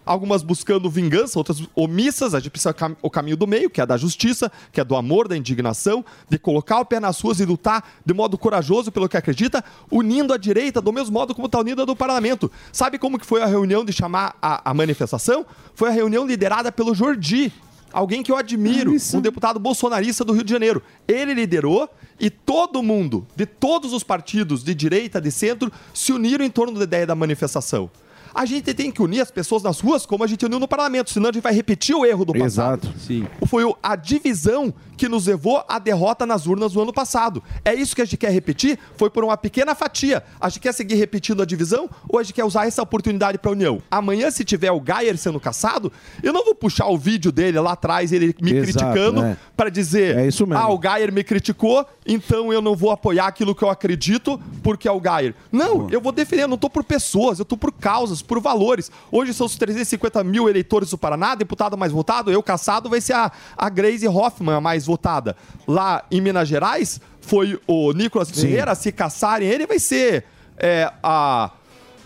algumas 0.05 0.43
buscando 0.43 0.89
vingança, 0.89 1.39
outras 1.39 1.61
omissas. 1.75 2.33
A 2.35 2.39
gente 2.39 2.51
precisa 2.51 2.73
cam- 2.73 2.95
o 3.01 3.09
caminho 3.09 3.35
do 3.35 3.47
meio, 3.47 3.69
que 3.69 3.81
é 3.81 3.85
da 3.85 3.97
justiça, 3.97 4.51
que 4.71 4.79
é 4.79 4.83
do 4.83 4.95
amor, 4.95 5.27
da 5.27 5.35
indignação, 5.35 6.05
de 6.29 6.37
colocar 6.37 6.79
o 6.79 6.85
pé 6.85 6.99
nas 6.99 7.19
ruas 7.19 7.39
e 7.39 7.45
lutar 7.45 7.83
de 8.05 8.13
modo 8.13 8.37
corajoso 8.37 8.91
pelo 8.91 9.09
que 9.09 9.17
acredita, 9.17 9.63
unindo 9.89 10.33
a 10.33 10.37
direita 10.37 10.79
do 10.81 10.93
mesmo 10.93 11.13
modo 11.13 11.33
como 11.33 11.47
está 11.47 11.59
unida 11.59 11.85
do 11.85 11.95
parlamento. 11.95 12.51
Sabe 12.71 12.97
como 12.99 13.17
que 13.17 13.25
foi 13.25 13.41
a 13.41 13.45
reunião 13.45 13.83
de 13.83 13.91
chamar 13.91 14.35
a, 14.41 14.69
a 14.69 14.73
manifestação? 14.73 15.45
Foi 15.73 15.89
a 15.89 15.91
reunião 15.91 16.25
liderada 16.27 16.71
pelo 16.71 16.93
Jordi. 16.93 17.51
Alguém 17.93 18.21
que 18.21 18.29
eu 18.31 18.35
admiro, 18.35 18.91
um 19.17 19.21
deputado 19.21 19.57
bolsonarista 19.57 20.25
do 20.25 20.33
Rio 20.33 20.43
de 20.43 20.51
Janeiro. 20.51 20.83
Ele 21.07 21.33
liderou 21.33 21.89
e 22.19 22.29
todo 22.29 22.83
mundo, 22.83 23.25
de 23.37 23.45
todos 23.45 23.93
os 23.93 24.03
partidos, 24.03 24.63
de 24.65 24.75
direita, 24.75 25.21
de 25.21 25.31
centro, 25.31 25.71
se 25.93 26.11
uniram 26.11 26.43
em 26.43 26.49
torno 26.49 26.77
da 26.77 26.83
ideia 26.83 27.07
da 27.07 27.15
manifestação. 27.15 27.89
A 28.35 28.45
gente 28.45 28.73
tem 28.73 28.91
que 28.91 29.01
unir 29.01 29.21
as 29.21 29.31
pessoas 29.31 29.63
nas 29.63 29.79
ruas 29.79 30.05
como 30.05 30.21
a 30.21 30.27
gente 30.27 30.45
uniu 30.45 30.59
no 30.59 30.67
parlamento, 30.67 31.09
senão 31.09 31.29
a 31.29 31.31
gente 31.31 31.41
vai 31.41 31.53
repetir 31.53 31.95
o 31.95 32.05
erro 32.05 32.25
do 32.25 32.33
passado. 32.33 32.83
Exato. 32.83 32.99
Sim. 32.99 33.25
Foi 33.47 33.63
a 33.81 33.95
divisão 33.95 34.73
que 34.97 35.07
nos 35.07 35.27
levou 35.27 35.63
à 35.67 35.79
derrota 35.79 36.25
nas 36.25 36.45
urnas 36.45 36.73
no 36.73 36.81
ano 36.81 36.91
passado. 36.93 37.41
É 37.63 37.73
isso 37.73 37.95
que 37.95 38.01
a 38.01 38.05
gente 38.05 38.17
quer 38.17 38.31
repetir? 38.31 38.77
Foi 38.97 39.09
por 39.09 39.23
uma 39.23 39.37
pequena 39.37 39.73
fatia. 39.73 40.23
A 40.39 40.49
gente 40.49 40.61
quer 40.61 40.73
seguir 40.73 40.95
repetindo 40.95 41.41
a 41.41 41.45
divisão 41.45 41.89
ou 42.09 42.19
a 42.19 42.23
gente 42.23 42.33
quer 42.33 42.43
usar 42.43 42.67
essa 42.67 42.81
oportunidade 42.81 43.37
para 43.37 43.51
a 43.51 43.53
união? 43.53 43.81
Amanhã, 43.89 44.29
se 44.31 44.43
tiver 44.43 44.71
o 44.71 44.81
Gayer 44.81 45.17
sendo 45.17 45.39
caçado, 45.39 45.91
eu 46.21 46.33
não 46.33 46.43
vou 46.43 46.55
puxar 46.55 46.87
o 46.87 46.97
vídeo 46.97 47.31
dele 47.31 47.59
lá 47.59 47.73
atrás, 47.73 48.11
ele 48.11 48.35
me 48.41 48.51
Exato, 48.51 48.63
criticando, 48.63 49.23
é. 49.23 49.37
para 49.55 49.69
dizer: 49.69 50.17
É 50.17 50.27
isso 50.27 50.45
mesmo. 50.45 50.61
ah, 50.61 50.69
o 50.69 50.77
Gayer 50.77 51.11
me 51.11 51.23
criticou, 51.23 51.85
então 52.05 52.51
eu 52.51 52.61
não 52.61 52.75
vou 52.75 52.91
apoiar 52.91 53.27
aquilo 53.27 53.55
que 53.55 53.63
eu 53.63 53.69
acredito 53.69 54.39
porque 54.63 54.87
é 54.87 54.91
o 54.91 54.99
Gayer. 54.99 55.35
Não, 55.51 55.89
eu 55.89 56.01
vou 56.01 56.11
defender, 56.11 56.43
eu 56.43 56.47
não 56.47 56.57
tô 56.57 56.69
por 56.69 56.83
pessoas, 56.83 57.39
eu 57.39 57.45
tô 57.45 57.57
por 57.57 57.71
causas, 57.71 58.21
por 58.25 58.41
valores. 58.41 58.91
Hoje 59.11 59.33
são 59.33 59.45
os 59.45 59.55
350 59.55 60.23
mil 60.23 60.49
eleitores 60.49 60.89
do 60.89 60.97
Paraná, 60.97 61.35
deputado 61.35 61.77
mais 61.77 61.91
votado, 61.91 62.31
eu 62.31 62.43
caçado, 62.43 62.89
vai 62.89 62.99
ser 62.99 63.13
a, 63.13 63.31
a 63.57 63.69
Grace 63.69 64.07
Hoffman 64.07 64.55
a 64.55 64.61
mais 64.61 64.85
votada. 64.85 65.37
Lá 65.67 66.03
em 66.11 66.19
Minas 66.19 66.47
Gerais, 66.47 66.99
foi 67.21 67.59
o 67.67 67.91
Nicolas 67.93 68.29
Ferreira, 68.29 68.75
se 68.75 68.91
caçarem 68.91 69.47
ele, 69.47 69.65
vai 69.65 69.79
ser 69.79 70.25
é, 70.57 70.91
a. 71.01 71.51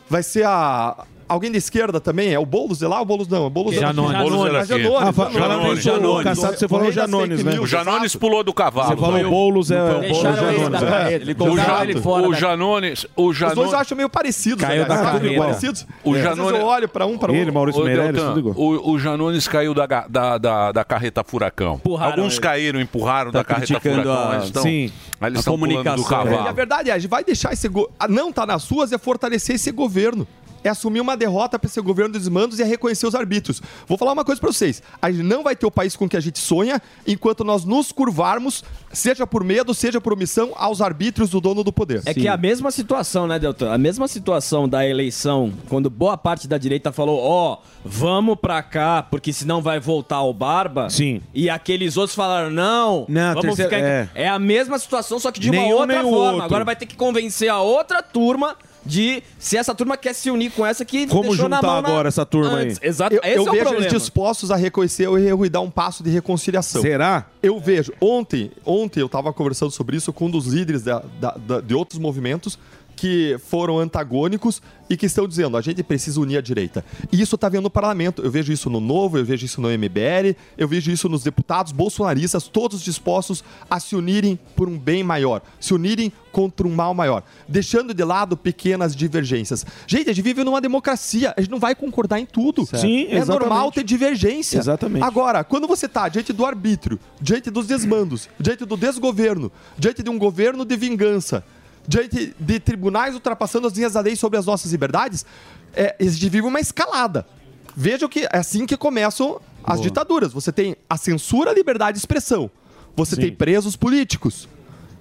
Vai 0.09 0.23
ser 0.23 0.45
a. 0.45 1.05
alguém 1.29 1.51
da 1.51 1.57
esquerda 1.57 1.99
também? 2.01 2.33
É 2.33 2.39
o 2.39 2.45
Boulos 2.45 2.79
de 2.79 2.85
lá? 2.87 2.99
O 3.01 3.05
Boulos 3.05 3.27
não, 3.27 3.45
o 3.45 3.49
Boulos 3.49 3.75
Janones. 3.75 4.17
Boulos 4.17 4.55
aqui. 4.55 4.83
Janones. 4.83 5.77
Ah, 5.79 5.81
Janones. 5.81 6.23
Cassado, 6.23 6.57
você 6.57 6.67
falou 6.67 6.91
Janones, 6.91 7.43
né? 7.43 7.59
O 7.59 7.65
Janones 7.67 8.15
pulou 8.15 8.43
do 8.43 8.53
cavalo. 8.53 8.89
Você 8.89 8.97
falou 8.97 9.29
Boulos, 9.29 9.71
é 9.71 9.81
o 9.81 9.87
Boulos 9.87 10.05
ele 10.05 10.13
Janones. 10.15 10.83
é. 10.83 11.13
ele 11.13 11.31
O, 11.31 11.35
colocaram 11.35 11.75
Ja- 11.77 11.83
ele 11.83 12.01
fora 12.01 12.27
o 12.27 12.33
Janones, 12.33 13.05
o 13.15 13.27
Os 13.29 13.37
dois 13.37 13.49
Janones, 13.53 13.71
eu 13.73 13.79
acho 13.79 13.95
meio 13.95 14.09
parecidos, 14.09 14.65
Caiu 14.65 14.83
aliás, 14.83 14.87
da 14.89 14.95
tá 15.05 15.11
tudo 15.11 15.21
carreira. 15.21 15.43
parecidos. 15.45 15.87
O 16.03 16.09
Às 16.09 16.15
vezes 16.21 16.29
Janones- 16.37 16.59
eu 16.59 16.65
olho 16.65 16.89
pra 16.89 17.05
um, 17.05 17.17
pra 17.17 17.31
outro. 17.31 17.79
Ô, 17.79 17.83
Deltan, 17.85 18.33
o, 18.55 18.91
o 18.91 18.99
Janones 18.99 19.47
caiu 19.47 19.73
da, 19.73 19.85
carreta 20.83 21.23
furacão. 21.23 21.79
Alguns 21.99 22.33
ele. 22.33 22.41
caíram, 22.41 22.79
empurraram 22.81 23.31
Tá 23.31 23.39
da 23.39 23.43
carreta 23.43 23.67
criticando 23.79 24.01
furacão. 24.03 24.63
Sim, 24.63 24.91
aí 25.21 25.27
eles 25.29 25.37
a 25.37 25.39
estão 25.39 25.57
pulando 25.59 25.77
do 25.77 25.83
comunicação. 25.83 26.03
cavalo. 26.05 26.45
E 26.45 26.47
a 26.47 26.51
verdade 26.51 26.89
é, 26.89 26.93
a 26.93 26.97
gente 26.97 27.09
vai 27.09 27.23
deixar 27.23 27.53
esse 27.53 27.67
go... 27.67 27.89
não 28.09 28.31
tá 28.31 28.45
nas 28.45 28.67
ruas 28.67 28.91
é 28.91 28.97
fortalecer 28.97 29.55
esse 29.55 29.71
governo. 29.71 30.27
É 30.63 30.69
assumir 30.69 31.01
uma 31.01 31.15
derrota 31.17 31.57
para 31.57 31.67
esse 31.67 31.79
governo 31.81 32.13
dos 32.13 32.21
desmandos 32.23 32.59
e 32.59 32.63
é 32.63 32.65
reconhecer 32.65 33.07
os 33.07 33.15
arbítrios. 33.15 33.61
Vou 33.87 33.97
falar 33.97 34.11
uma 34.13 34.25
coisa 34.25 34.39
para 34.41 34.51
vocês. 34.51 34.81
A 35.01 35.11
gente 35.11 35.23
não 35.23 35.43
vai 35.43 35.55
ter 35.55 35.65
o 35.65 35.71
país 35.71 35.95
com 35.95 36.07
que 36.07 36.17
a 36.17 36.19
gente 36.19 36.39
sonha 36.39 36.81
enquanto 37.07 37.43
nós 37.43 37.63
nos 37.65 37.91
curvarmos, 37.91 38.63
seja 38.91 39.25
por 39.25 39.43
medo, 39.43 39.73
seja 39.73 40.01
por 40.01 40.13
omissão, 40.13 40.51
aos 40.55 40.81
arbítrios 40.81 41.29
do 41.29 41.39
dono 41.39 41.63
do 41.63 41.71
poder. 41.71 42.01
É 42.05 42.13
que 42.13 42.27
é 42.27 42.31
a 42.31 42.37
mesma 42.37 42.71
situação, 42.71 43.27
né, 43.27 43.39
Deltan? 43.39 43.71
A 43.73 43.77
mesma 43.77 44.07
situação 44.07 44.67
da 44.67 44.85
eleição, 44.87 45.53
quando 45.69 45.89
boa 45.89 46.17
parte 46.17 46.47
da 46.47 46.57
direita 46.57 46.91
falou, 46.91 47.19
ó, 47.21 47.57
vamos 47.83 48.37
pra 48.39 48.61
cá, 48.61 49.01
porque 49.03 49.31
senão 49.31 49.61
vai 49.61 49.79
voltar 49.79 50.21
o 50.23 50.33
Barba. 50.33 50.89
Sim. 50.89 51.21
E 51.33 51.49
aqueles 51.49 51.97
outros 51.97 52.15
falaram, 52.15 52.49
não, 52.49 53.05
Não, 53.07 53.33
vamos 53.35 53.55
terceira- 53.55 53.69
ficar... 53.69 53.81
é. 53.87 54.09
É. 54.15 54.29
a 54.29 54.39
mesma 54.39 54.77
situação, 54.79 55.19
só 55.19 55.31
que 55.31 55.39
de 55.39 55.49
uma 55.49 55.63
outra 55.73 56.01
forma. 56.01 56.17
outro. 56.17 56.41
Agora 56.43 56.65
vai 56.65 56.75
ter 56.75 56.85
que 56.85 56.95
convencer 56.95 57.49
a 57.49 57.59
outra 57.59 58.01
turma 58.03 58.55
de 58.85 59.21
se 59.37 59.57
essa 59.57 59.75
turma 59.75 59.97
quer 59.97 60.13
se 60.13 60.31
unir 60.31 60.51
com 60.51 60.65
essa 60.65 60.83
que 60.85 61.05
Como 61.07 61.23
deixou 61.29 61.49
na 61.49 61.57
juntar 61.57 61.67
mão 61.67 61.81
na- 61.81 61.87
agora 61.89 62.07
essa 62.07 62.25
turma 62.25 62.57
aí? 62.59 62.65
Antes. 62.65 62.79
Exato, 62.81 63.13
Eu, 63.15 63.21
esse 63.23 63.29
eu 63.37 63.37
é 63.37 63.41
o 63.41 63.51
vejo 63.51 63.63
problema. 63.65 63.85
eles 63.87 63.93
dispostos 64.01 64.51
a 64.51 64.55
reconhecer 64.55 65.07
o 65.07 65.17
erro 65.17 65.45
e 65.45 65.49
dar 65.49 65.61
um 65.61 65.69
passo 65.69 66.03
de 66.03 66.09
reconciliação. 66.09 66.81
Será? 66.81 67.25
Eu 67.43 67.59
vejo. 67.59 67.91
Ontem, 68.01 68.51
ontem 68.65 68.99
eu 69.01 69.05
estava 69.07 69.31
conversando 69.33 69.71
sobre 69.71 69.97
isso 69.97 70.11
com 70.13 70.25
um 70.25 70.31
dos 70.31 70.47
líderes 70.47 70.83
da- 70.83 71.03
da- 71.19 71.35
da- 71.37 71.61
de 71.61 71.73
outros 71.73 71.99
movimentos 71.99 72.57
que 72.99 73.37
foram 73.47 73.79
antagônicos 73.79 74.61
e 74.89 74.97
que 74.97 75.05
estão 75.05 75.25
dizendo 75.25 75.55
a 75.55 75.61
gente 75.61 75.81
precisa 75.81 76.19
unir 76.19 76.37
a 76.37 76.41
direita. 76.41 76.83
E 77.09 77.21
isso 77.21 77.35
está 77.35 77.47
vendo 77.47 77.63
no 77.63 77.69
parlamento. 77.69 78.21
Eu 78.21 78.29
vejo 78.29 78.51
isso 78.51 78.69
no 78.69 78.81
Novo, 78.81 79.17
eu 79.17 79.23
vejo 79.23 79.45
isso 79.45 79.61
no 79.61 79.69
MBL, 79.69 80.35
eu 80.57 80.67
vejo 80.67 80.91
isso 80.91 81.07
nos 81.07 81.23
deputados 81.23 81.71
bolsonaristas, 81.71 82.49
todos 82.49 82.81
dispostos 82.81 83.41
a 83.69 83.79
se 83.79 83.95
unirem 83.95 84.37
por 84.53 84.67
um 84.67 84.77
bem 84.77 85.01
maior, 85.01 85.41
se 85.61 85.73
unirem 85.73 86.11
contra 86.29 86.67
um 86.67 86.75
mal 86.75 86.93
maior, 86.93 87.23
deixando 87.47 87.93
de 87.93 88.03
lado 88.03 88.35
pequenas 88.35 88.93
divergências. 88.93 89.65
Gente, 89.87 90.09
a 90.09 90.13
gente 90.13 90.23
vive 90.23 90.43
numa 90.43 90.59
democracia, 90.59 91.33
a 91.37 91.41
gente 91.41 91.51
não 91.51 91.59
vai 91.59 91.75
concordar 91.75 92.19
em 92.19 92.25
tudo. 92.25 92.65
Sim, 92.65 93.03
é 93.03 93.15
exatamente. 93.15 93.29
normal 93.29 93.71
ter 93.71 93.83
divergência. 93.85 94.57
Exatamente. 94.57 95.03
Agora, 95.03 95.41
quando 95.45 95.67
você 95.67 95.85
está 95.85 96.09
diante 96.09 96.33
do 96.33 96.45
arbítrio, 96.45 96.99
diante 97.21 97.49
dos 97.49 97.65
desmandos, 97.65 98.27
diante 98.37 98.65
do 98.65 98.75
desgoverno, 98.75 99.49
diante 99.77 100.03
de 100.03 100.09
um 100.09 100.19
governo 100.19 100.65
de 100.65 100.75
vingança, 100.75 101.45
diante 101.89 102.35
de 102.39 102.59
tribunais 102.59 103.15
ultrapassando 103.15 103.65
as 103.65 103.73
linhas 103.73 103.93
da 103.93 103.99
lei 103.99 104.15
sobre 104.15 104.37
as 104.37 104.45
nossas 104.45 104.71
liberdades, 104.71 105.25
é, 105.73 105.95
a 105.99 106.03
gente 106.03 106.29
vive 106.29 106.45
uma 106.45 106.59
escalada. 106.59 107.25
Vejam 107.75 108.07
que 108.07 108.25
é 108.25 108.37
assim 108.37 108.67
que 108.67 108.77
começam 108.77 109.41
as 109.63 109.77
Boa. 109.77 109.87
ditaduras. 109.87 110.31
Você 110.31 110.51
tem 110.51 110.75
a 110.87 110.97
censura 110.97 111.49
à 111.49 111.53
liberdade 111.53 111.93
de 111.95 111.99
expressão. 111.99 112.49
Você 112.95 113.15
tem 113.15 113.33
presos 113.33 113.75
políticos. 113.75 114.47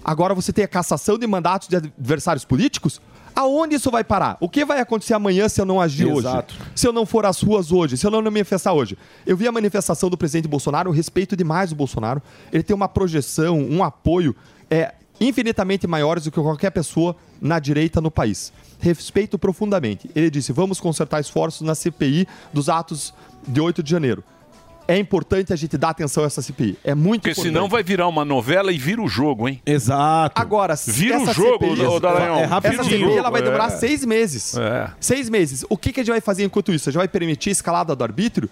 Agora 0.03 0.35
você 0.35 0.51
tem 0.51 0.65
a 0.65 0.69
cassação 0.69 1.19
de 1.19 1.27
mandatos 1.27 1.69
de 1.69 1.77
adversários 1.77 2.45
políticos. 2.45 3.03
Aonde 3.37 3.75
isso 3.75 3.91
vai 3.91 4.03
parar? 4.03 4.39
O 4.41 4.49
que 4.49 4.65
vai 4.65 4.81
acontecer 4.81 5.13
amanhã 5.13 5.47
se 5.49 5.61
eu 5.61 5.67
não 5.67 5.81
agir 5.81 6.09
Exato. 6.09 6.55
hoje? 6.55 6.71
Se 6.75 6.89
eu 6.89 6.93
não 6.93 7.05
for 7.05 7.27
às 7.27 7.41
ruas 7.43 7.71
hoje? 7.71 7.99
Se 7.99 8.07
eu 8.07 8.11
não 8.11 8.23
me 8.23 8.31
manifestar 8.31 8.73
hoje? 8.73 8.97
Eu 9.27 9.37
vi 9.37 9.47
a 9.47 9.53
manifestação 9.53 10.09
do 10.09 10.17
presidente 10.17 10.49
Bolsonaro, 10.49 10.89
eu 10.89 10.95
respeito 10.95 11.37
demais 11.37 11.71
o 11.71 11.75
Bolsonaro. 11.75 12.23
Ele 12.51 12.63
tem 12.63 12.75
uma 12.75 12.89
projeção, 12.89 13.61
um 13.61 13.85
apoio 13.85 14.35
é, 14.71 14.95
infinitamente 15.21 15.87
maiores 15.87 16.25
do 16.25 16.31
que 16.31 16.41
qualquer 16.41 16.71
pessoa 16.71 17.17
na 17.41 17.59
direita 17.59 18.01
no 18.01 18.11
país. 18.11 18.53
Respeito 18.81 19.39
profundamente. 19.39 20.11
Ele 20.15 20.31
disse: 20.31 20.53
vamos 20.53 20.81
consertar 20.81 21.21
esforços 21.21 21.63
na 21.63 21.75
CPI 21.75 22.27
dos 22.53 22.69
atos 22.69 23.13
de 23.47 23.61
8 23.61 23.83
de 23.83 23.91
janeiro. 23.91 24.23
É 24.91 24.97
importante 24.97 25.53
a 25.53 25.57
gente 25.57 25.77
dar 25.77 25.91
atenção 25.91 26.25
a 26.25 26.27
essa 26.27 26.41
CPI. 26.41 26.79
É 26.83 26.95
muito 26.95 27.21
Porque 27.21 27.33
importante. 27.33 27.53
senão 27.53 27.69
vai 27.69 27.83
virar 27.83 28.09
uma 28.09 28.25
novela 28.25 28.73
e 28.73 28.79
vira 28.79 29.03
o 29.03 29.09
jogo, 29.09 29.47
hein? 29.47 29.61
Exato. 29.67 30.41
Agora, 30.41 30.75
Vira 30.77 31.21
o 31.21 31.31
jogo, 31.31 31.67
CPI, 31.67 31.87
ô, 31.87 32.01
Dallagnol. 32.01 32.39
é 32.39 32.47
Vira 32.47 32.69
Essa 32.69 32.81
o 32.81 32.85
CPI 32.85 33.01
jogo, 33.01 33.19
ela 33.19 33.29
vai 33.29 33.43
demorar 33.43 33.67
é. 33.67 33.77
seis 33.77 34.03
meses. 34.03 34.57
É. 34.57 34.91
Seis 34.99 35.29
meses. 35.29 35.63
O 35.69 35.77
que, 35.77 35.93
que 35.93 36.01
a 36.01 36.03
gente 36.03 36.11
vai 36.13 36.23
fazer 36.23 36.45
enquanto 36.45 36.73
isso? 36.73 36.89
A 36.89 36.93
gente 36.93 36.99
vai 36.99 37.09
permitir 37.09 37.51
a 37.51 37.53
escalada 37.53 37.95
do 37.95 38.03
arbítrio? 38.03 38.49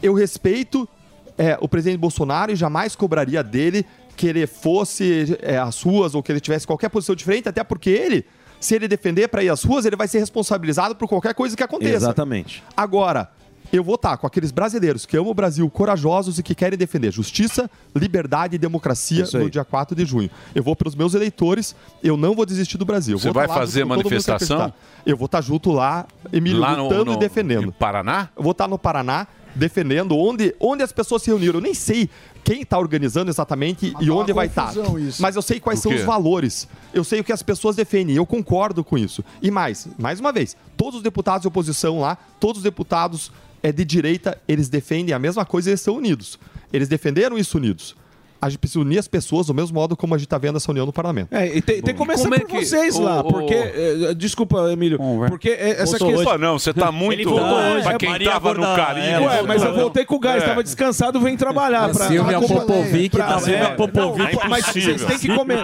Eu 0.00 0.14
respeito 0.14 0.88
é, 1.36 1.58
o 1.60 1.66
presidente 1.66 1.98
Bolsonaro 1.98 2.52
e 2.52 2.56
jamais 2.56 2.94
cobraria 2.94 3.42
dele 3.42 3.84
que 4.16 4.26
ele 4.26 4.46
fosse 4.46 5.36
é, 5.40 5.58
às 5.58 5.82
ruas 5.82 6.14
ou 6.14 6.22
que 6.22 6.30
ele 6.30 6.40
tivesse 6.40 6.66
qualquer 6.66 6.88
posição 6.88 7.14
diferente, 7.14 7.48
até 7.48 7.64
porque 7.64 7.90
ele, 7.90 8.24
se 8.58 8.74
ele 8.74 8.86
defender 8.86 9.28
para 9.28 9.42
ir 9.42 9.48
às 9.48 9.62
ruas, 9.62 9.84
ele 9.86 9.96
vai 9.96 10.08
ser 10.08 10.18
responsabilizado 10.18 10.94
por 10.94 11.08
qualquer 11.08 11.34
coisa 11.34 11.56
que 11.56 11.62
aconteça. 11.62 11.96
Exatamente. 11.96 12.62
Agora, 12.76 13.30
eu 13.72 13.84
vou 13.84 13.94
estar 13.94 14.16
com 14.16 14.26
aqueles 14.26 14.50
brasileiros 14.50 15.06
que 15.06 15.16
amam 15.16 15.30
o 15.30 15.34
Brasil, 15.34 15.68
corajosos 15.70 16.40
e 16.40 16.42
que 16.42 16.56
querem 16.56 16.76
defender 16.76 17.12
justiça, 17.12 17.70
liberdade 17.94 18.56
e 18.56 18.58
democracia 18.58 19.24
no 19.32 19.48
dia 19.48 19.64
4 19.64 19.94
de 19.94 20.04
junho. 20.04 20.28
Eu 20.54 20.62
vou 20.62 20.74
para 20.74 20.88
os 20.88 20.94
meus 20.96 21.14
eleitores, 21.14 21.74
eu 22.02 22.16
não 22.16 22.34
vou 22.34 22.44
desistir 22.44 22.76
do 22.76 22.84
Brasil. 22.84 23.16
Você 23.16 23.26
vou 23.28 23.34
vai 23.34 23.46
tá 23.46 23.54
fazer 23.54 23.84
manifestação? 23.84 24.72
Eu 25.06 25.16
vou 25.16 25.26
estar 25.26 25.40
junto 25.40 25.70
lá, 25.70 26.04
Emílio, 26.32 26.58
Lá 26.60 26.76
no- 26.76 26.82
lutando 26.84 27.04
no- 27.06 27.12
e 27.12 27.16
defendendo. 27.16 27.68
em 27.68 27.70
Paraná? 27.70 28.28
Eu 28.36 28.42
vou 28.42 28.52
estar 28.52 28.66
no 28.66 28.76
Paraná 28.78 29.26
defendendo 29.54 30.16
onde, 30.16 30.54
onde 30.60 30.82
as 30.82 30.92
pessoas 30.92 31.22
se 31.22 31.28
reuniram. 31.30 31.58
Eu 31.58 31.62
nem 31.62 31.74
sei 31.74 32.08
quem 32.44 32.62
está 32.62 32.78
organizando 32.78 33.30
exatamente 33.30 33.94
e 34.00 34.10
onde 34.10 34.32
vai 34.32 34.46
estar. 34.46 34.72
isso. 34.98 35.20
Mas 35.20 35.36
eu 35.36 35.42
sei 35.42 35.60
quais 35.60 35.80
são 35.80 35.94
os 35.94 36.02
valores. 36.02 36.68
Eu 36.92 37.04
sei 37.04 37.20
o 37.20 37.24
que 37.24 37.32
as 37.32 37.42
pessoas 37.42 37.76
defendem. 37.76 38.16
Eu 38.16 38.26
concordo 38.26 38.82
com 38.82 38.96
isso. 38.96 39.24
E 39.42 39.50
mais, 39.50 39.88
mais 39.98 40.20
uma 40.20 40.32
vez, 40.32 40.56
todos 40.76 40.96
os 40.96 41.02
deputados 41.02 41.42
de 41.42 41.48
oposição 41.48 42.00
lá, 42.00 42.16
todos 42.38 42.58
os 42.58 42.62
deputados 42.62 43.30
é, 43.62 43.70
de 43.72 43.84
direita, 43.84 44.40
eles 44.48 44.68
defendem 44.68 45.14
a 45.14 45.18
mesma 45.18 45.44
coisa 45.44 45.68
e 45.68 45.70
eles 45.70 45.80
estão 45.80 45.96
unidos. 45.96 46.38
Eles 46.72 46.88
defenderam 46.88 47.36
isso 47.36 47.58
unidos. 47.58 47.96
A 48.40 48.48
gente 48.48 48.58
precisa 48.58 48.80
unir 48.80 48.98
as 48.98 49.06
pessoas 49.08 49.46
do 49.48 49.54
mesmo 49.54 49.74
modo 49.74 49.96
como 49.96 50.14
a 50.14 50.18
gente 50.18 50.26
está 50.26 50.38
vendo 50.38 50.56
essa 50.56 50.70
união 50.70 50.86
no 50.86 50.92
parlamento. 50.92 51.28
É, 51.34 51.46
e 51.56 51.60
tem, 51.60 51.82
tem 51.82 51.92
que 51.94 51.98
começar 51.98 52.22
como 52.22 52.34
é 52.34 52.38
por 52.40 52.48
que- 52.48 52.64
vocês 52.64 52.96
o- 52.96 53.02
lá, 53.02 53.20
o- 53.20 53.24
porque... 53.24 53.54
eh, 53.54 54.14
desculpa, 54.16 54.70
Emílio, 54.72 54.98
porque 55.28 55.50
eh, 55.50 55.70
essa 55.78 55.98
Voltou 55.98 56.08
questão... 56.12 56.32
hoje. 56.34 56.40
Não, 56.42 56.58
você 56.58 56.72
tá 56.72 56.90
muito- 56.92 57.28
voltou 57.28 57.46
Ah, 57.46 57.72
hoje. 57.74 57.82
pra 57.84 57.98
quem 57.98 58.18
tava 58.24 58.54
no 58.54 58.62
Caribe. 58.62 59.24
Ué, 59.24 59.42
mas 59.42 59.62
eu 59.62 59.74
voltei 59.74 60.04
com 60.04 60.14
o 60.16 60.18
gás, 60.18 60.42
É. 60.42 60.46
tava 60.46 60.62
descansado, 60.62 61.20
vem 61.20 61.36
trabalhar. 61.36 61.84
A 61.90 61.94
Silvia 61.94 62.40
Popovic 62.40 63.10
pra- 63.16 63.26
tá- 63.26 63.38
Silvia 63.40 63.56
é, 63.58 63.70
Popovic. 63.74 64.36
não, 64.36 64.48
Mas 64.48 64.66
vocês 64.66 65.04
têm 65.04 65.18
que, 65.18 65.34
come... 65.34 65.54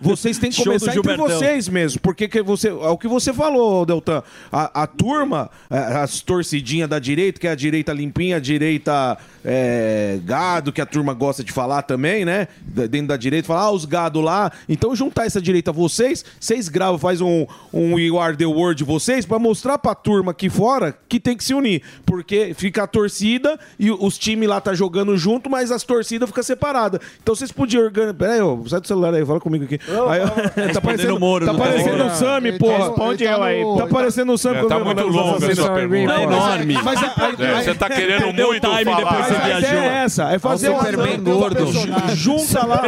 vocês 0.00 0.38
têm 0.38 0.50
que 0.50 0.64
começar 0.64 0.96
entre 0.96 1.16
vocês 1.16 1.68
mesmo, 1.68 2.00
porque 2.00 2.28
que 2.28 2.42
você, 2.42 2.68
é 2.68 2.72
o 2.72 2.98
que 2.98 3.08
você 3.08 3.32
falou, 3.32 3.84
Deltan, 3.86 4.22
a, 4.52 4.82
a 4.82 4.86
turma, 4.86 5.50
as 5.70 6.20
torcidinhas 6.20 6.88
da 6.88 6.98
direita, 6.98 7.40
que 7.40 7.46
é 7.46 7.50
a 7.50 7.54
direita 7.54 7.92
limpinha, 7.92 8.36
a 8.36 8.40
direita 8.40 9.16
eh, 9.44 10.18
gado, 10.24 10.72
que 10.72 10.80
a 10.80 10.86
turma 10.86 11.12
gosta 11.14 11.42
de 11.44 11.52
falar 11.52 11.82
também, 11.82 12.15
né? 12.24 12.48
Da- 12.60 12.86
Dentro 12.86 13.08
da 13.08 13.16
direita, 13.16 13.46
falar, 13.48 13.62
ah, 13.62 13.70
os 13.70 13.84
gado 13.84 14.20
lá. 14.20 14.50
Então 14.68 14.94
juntar 14.94 15.26
essa 15.26 15.40
direita 15.40 15.70
a 15.70 15.74
vocês, 15.74 16.24
vocês 16.40 16.68
gravam, 16.68 16.98
faz 16.98 17.20
um, 17.20 17.46
um 17.72 17.98
You 17.98 18.18
Are 18.18 18.36
The 18.36 18.46
World 18.46 18.84
vocês, 18.84 19.26
pra 19.26 19.38
mostrar 19.38 19.78
pra 19.78 19.94
turma 19.94 20.30
aqui 20.30 20.48
fora 20.48 20.96
que 21.08 21.18
tem 21.20 21.36
que 21.36 21.44
se 21.44 21.52
unir. 21.54 21.82
Porque 22.04 22.54
fica 22.56 22.84
a 22.84 22.86
torcida 22.86 23.58
e 23.78 23.90
os 23.90 24.16
times 24.18 24.48
lá 24.48 24.60
tá 24.60 24.72
jogando 24.74 25.16
junto, 25.16 25.50
mas 25.50 25.70
as 25.72 25.82
torcidas 25.82 26.28
ficam 26.28 26.42
separadas. 26.42 27.00
Então 27.22 27.34
vocês 27.34 27.50
podiam 27.52 27.84
organizar. 27.84 28.14
Peraí, 28.14 28.40
ô, 28.40 28.62
sai 28.68 28.80
do 28.80 28.86
celular 28.86 29.12
aí, 29.14 29.24
fala 29.26 29.40
comigo 29.40 29.64
aqui. 29.64 29.78
Aí, 30.08 30.70
tá 30.72 30.80
parecendo, 30.80 31.18
Moro 31.18 31.44
tá 31.46 31.52
do 31.52 31.58
parecendo 31.58 31.96
Moro. 31.98 32.06
o 32.06 32.14
Sami, 32.14 32.58
porra. 32.58 32.78
tá- 32.78 32.84
Responde 32.86 33.24
tá 33.24 33.30
eu 33.30 33.42
aí, 33.42 33.62
Tá 33.76 33.82
ele 33.84 33.92
parecendo 33.92 34.32
o 34.32 34.38
Sami. 34.38 34.56
É, 34.56 34.64
tá 34.66 34.76
eu 34.76 34.84
muito 34.84 35.02
longa 35.06 35.36
os 35.38 35.42
essa 35.58 35.70
pergunta. 35.72 36.12
Não, 36.14 36.22
Enorme. 36.22 36.74
Mas, 36.74 36.84
mas 36.84 37.02
a- 37.02 37.06
a- 37.06 37.44
É, 37.58 37.62
você 37.62 37.74
tá 37.74 37.88
querendo 37.90 38.22
Perdeu 38.24 38.46
muito 38.48 38.62
falar. 38.62 38.84
depois 38.84 39.04
Mas 39.04 39.26
você 39.28 39.34
a 39.34 39.38
viajou. 39.58 39.78
é 39.78 40.04
essa, 40.04 40.32
é 40.32 40.38
fazer 40.38 40.72
É 40.72 40.76
Superman 40.78 41.22
gordo. 41.22 41.66
Junta 42.14 42.64
lá. 42.66 42.82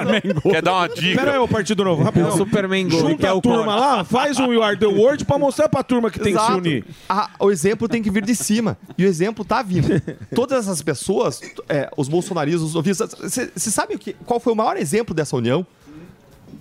Quer 0.51 0.63
dar 0.63 0.73
uma 0.75 0.89
dica? 0.89 1.19
Pera 1.21 1.33
aí, 1.33 1.39
ô 1.39 1.49
Partido 1.49 1.85
Novo, 1.85 2.03
rapidão. 2.03 2.29
É 2.31 2.33
o 2.33 2.37
Superman 2.37 2.89
gordo, 2.89 3.05
que 3.07 3.11
Junta 3.13 3.27
é 3.27 3.31
a 3.31 3.35
o 3.35 3.41
turma 3.41 3.75
lá, 3.77 4.05
faz 4.05 4.39
um 4.39 4.53
You 4.53 4.63
Are 4.63 4.77
The 4.79 4.87
World 4.87 5.25
pra 5.25 5.39
mostrar 5.39 5.69
pra 5.69 5.83
turma 5.83 6.11
que 6.11 6.19
tem 6.19 6.33
que 6.33 6.39
se 6.39 6.45
Exato. 6.45 6.59
unir. 6.59 6.85
Ah, 7.09 7.31
o 7.39 7.51
exemplo 7.51 7.89
tem 7.89 8.03
que 8.03 8.11
vir 8.11 8.25
de 8.25 8.35
cima. 8.37 8.77
E 8.97 9.05
o 9.05 9.09
exemplo 9.09 9.45
tá 9.45 9.63
vindo. 9.63 9.89
Todas 10.35 10.65
essas 10.67 10.83
pessoas, 10.83 11.41
é, 11.69 11.91
os 11.97 12.09
bolsonaristas, 12.09 12.63
os 12.63 12.75
ovistas, 12.77 13.15
você 13.15 13.71
sabe 13.71 13.95
o 13.95 13.99
que, 13.99 14.13
qual 14.25 14.39
foi 14.39 14.53
o 14.53 14.57
maior 14.57 14.77
exemplo 14.77 15.15
dessa 15.15 15.37
união? 15.37 15.67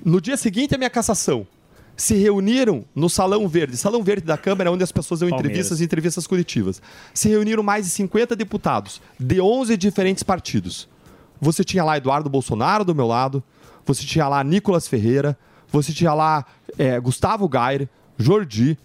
No 0.04 0.22
dia 0.22 0.38
seguinte 0.38 0.74
à 0.74 0.78
minha 0.78 0.90
cassação, 0.90 1.46
se 1.96 2.14
reuniram 2.16 2.86
no 2.96 3.10
Salão 3.10 3.48
Verde. 3.48 3.76
Salão 3.76 4.04
Verde 4.04 4.24
da 4.26 4.38
Câmara, 4.38 4.72
onde 4.72 4.84
as 4.84 4.92
pessoas 4.92 5.20
dão 5.20 5.30
Palmeiras. 5.30 5.50
entrevistas 5.50 5.82
e 5.82 5.84
entrevistas 5.84 6.28
coletivas. 6.28 6.82
Se 7.14 7.28
reuniram 7.28 7.64
mais 7.64 7.86
de 7.86 7.92
50 7.92 8.36
deputados 8.36 9.02
de 9.20 9.42
11 9.42 9.76
diferentes 9.76 10.22
partidos. 10.24 10.88
Você 11.40 11.64
tinha 11.64 11.84
lá 11.84 11.98
Eduardo 11.98 12.30
Bolsonaro 12.30 12.84
do 12.84 12.96
meu 12.96 13.08
lado, 13.08 13.44
você 13.86 14.04
tinha 14.04 14.28
lá 14.28 14.44
Nicolas 14.44 14.88
Ferreira, 14.88 15.38
você 15.72 15.94
tinha 15.94 16.14
lá 16.14 16.46
é, 16.78 17.00
Gustavo 17.00 17.48
Gair, 17.48 17.88
Jordi, 18.18 18.78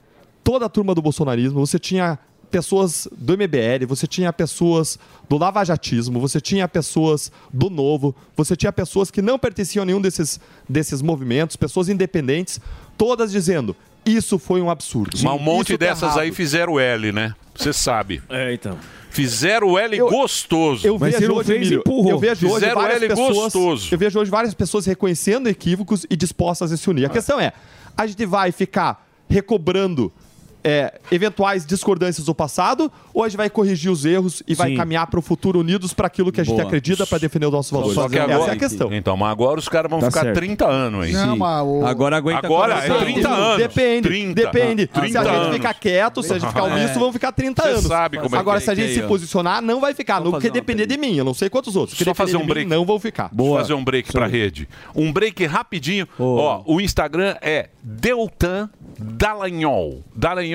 toda 0.44 0.66
a 0.66 0.68
turma 0.68 0.94
do 0.94 1.03
bolsonarismo, 1.03 1.64
você 1.64 1.78
tinha 1.78 2.18
pessoas 2.50 3.09
do 3.16 3.32
MBL, 3.32 3.86
você 3.88 4.07
tinha 4.07 4.30
pessoas 4.30 4.98
do 5.28 5.38
lavajatismo, 5.38 6.20
você 6.20 6.38
tinha 6.40 6.68
pessoas 6.68 7.32
do 7.50 7.70
Novo, 7.70 8.14
você 8.36 8.55
tinha 8.55 8.70
pessoas 8.70 9.11
que 9.11 9.22
não 9.22 9.38
pertenciam 9.38 9.82
a 9.82 9.86
nenhum 9.86 10.00
desses, 10.00 10.38
desses 10.68 11.00
movimentos, 11.00 11.57
pessoas 11.57 11.88
independentes, 11.88 12.61
todas 12.98 13.32
dizendo: 13.32 13.74
isso 14.05 14.38
foi 14.38 14.61
um 14.61 14.70
absurdo. 14.70 15.16
Mas 15.22 15.32
um 15.32 15.38
monte 15.38 15.70
Isso 15.70 15.78
tá 15.78 15.86
dessas 15.86 16.03
errado." 16.03 16.20
aí 16.20 16.32
fizeram 16.32 16.78
L, 16.78 17.12
né? 17.12 17.34
Você 17.55 17.72
sabe. 17.72 18.22
É, 18.28 18.53
então. 18.53 18.76
Fizeram 19.11 19.68
o 19.68 19.78
L 19.78 19.98
gostoso. 19.98 20.86
Eu 20.86 20.96
vejo 20.96 21.32
hoje, 21.34 21.55
Emílio, 21.55 21.82
eu 21.86 22.18
vejo 22.18 22.46
hoje 22.46 22.55
Fizeram 22.55 22.80
várias 22.80 23.03
L 23.03 23.09
pessoas, 23.09 23.34
gostoso. 23.36 23.88
eu 23.92 23.98
vejo 23.98 24.18
hoje 24.18 24.30
várias 24.30 24.55
pessoas 24.55 24.86
reconhecendo 24.86 25.48
equívocos 25.48 26.07
e 26.09 26.16
dispostas 26.16 26.72
a 26.72 26.76
se 26.78 26.88
unir. 26.88 27.05
A 27.05 27.11
questão 27.11 27.38
é, 27.38 27.53
a 27.96 28.07
gente 28.07 28.24
vai 28.24 28.50
ficar 28.53 29.07
recobrando 29.28 30.11
é, 30.64 31.00
eventuais 31.10 31.66
discordâncias 31.66 32.26
do 32.26 32.34
passado 32.34 32.90
ou 33.12 33.24
a 33.24 33.28
gente 33.28 33.36
vai 33.36 33.50
corrigir 33.50 33.90
os 33.90 34.04
erros 34.04 34.42
e 34.46 34.54
vai 34.54 34.70
Sim. 34.70 34.76
caminhar 34.76 35.06
para 35.08 35.18
o 35.18 35.22
futuro 35.22 35.58
unidos 35.60 35.92
para 35.92 36.06
aquilo 36.06 36.30
que 36.30 36.40
a 36.40 36.44
gente 36.44 36.54
Boa. 36.54 36.66
acredita 36.66 37.06
para 37.06 37.18
defender 37.18 37.46
os 37.46 37.52
nossos 37.52 37.70
valores? 37.72 37.94
Só 37.94 38.08
que 38.08 38.16
Essa 38.18 38.32
agora, 38.34 38.52
é 38.52 38.54
a 38.54 38.58
questão. 38.58 38.92
Então, 38.92 39.16
mas 39.16 39.30
agora 39.32 39.58
os 39.58 39.68
caras 39.68 39.90
vão 39.90 40.00
Tá 40.00 40.06
ficar 40.06 40.20
certo. 40.22 40.36
30 40.36 40.66
anos 40.68 41.04
aí. 41.04 41.12
Não, 41.12 41.36
mas 41.36 41.64
o- 41.66 41.84
Agora 41.86 42.16
aguenta 42.16 42.46
Agora 42.46 42.74
é 42.74 42.98
30 42.98 43.28
anos. 43.28 43.56
Depende, 43.58 44.08
30. 44.08 44.34
depende. 44.34 44.82
se 44.82 44.88
30 44.88 45.20
a 45.20 45.24
gente 45.24 45.34
anos. 45.34 45.54
ficar 45.56 45.74
quieto, 45.74 46.22
se 46.22 46.32
a 46.32 46.38
gente 46.38 46.48
ficar 46.48 46.68
É. 46.68 46.72
omisso, 46.72 46.98
vão 46.98 47.12
ficar 47.12 47.32
30 47.32 47.62
Você 47.62 47.68
anos. 47.68 47.82
sabe 47.84 48.16
como 48.18 48.28
é 48.28 48.30
que 48.30 48.36
Agora, 48.36 48.58
é. 48.58 48.60
se 48.60 48.70
a 48.70 48.74
gente 48.74 48.88
Que 48.88 48.94
se 48.94 49.02
posicionar, 49.02 49.60
não 49.62 49.80
vai 49.80 49.94
ficar. 49.94 50.20
No 50.20 50.38
que 50.38 50.48
depender 50.50 50.86
de 50.86 50.96
mim, 50.96 51.16
eu 51.16 51.24
não 51.24 51.34
sei 51.34 51.50
quantos 51.50 51.74
outros. 51.76 51.98
Se 51.98 52.04
Só 52.04 52.14
fazer 52.14 52.36
um 52.36 52.46
break. 52.46 52.68
não 52.68 52.84
vão 52.86 52.98
ficar. 53.00 53.28
Boa. 53.32 53.58
Fazer 53.60 53.74
um 53.74 53.82
break 53.84 54.12
pra 54.12 54.26
rede. 54.26 54.68
Um 54.94 55.12
break 55.12 55.44
rapidinho. 55.46 56.06
Ó, 56.18 56.62
o 56.66 56.80
Instagram 56.80 57.36
é 57.40 57.68
Deltan 57.82 58.70
Dallagnol. 58.98 60.02
Dallagnol 60.14 60.51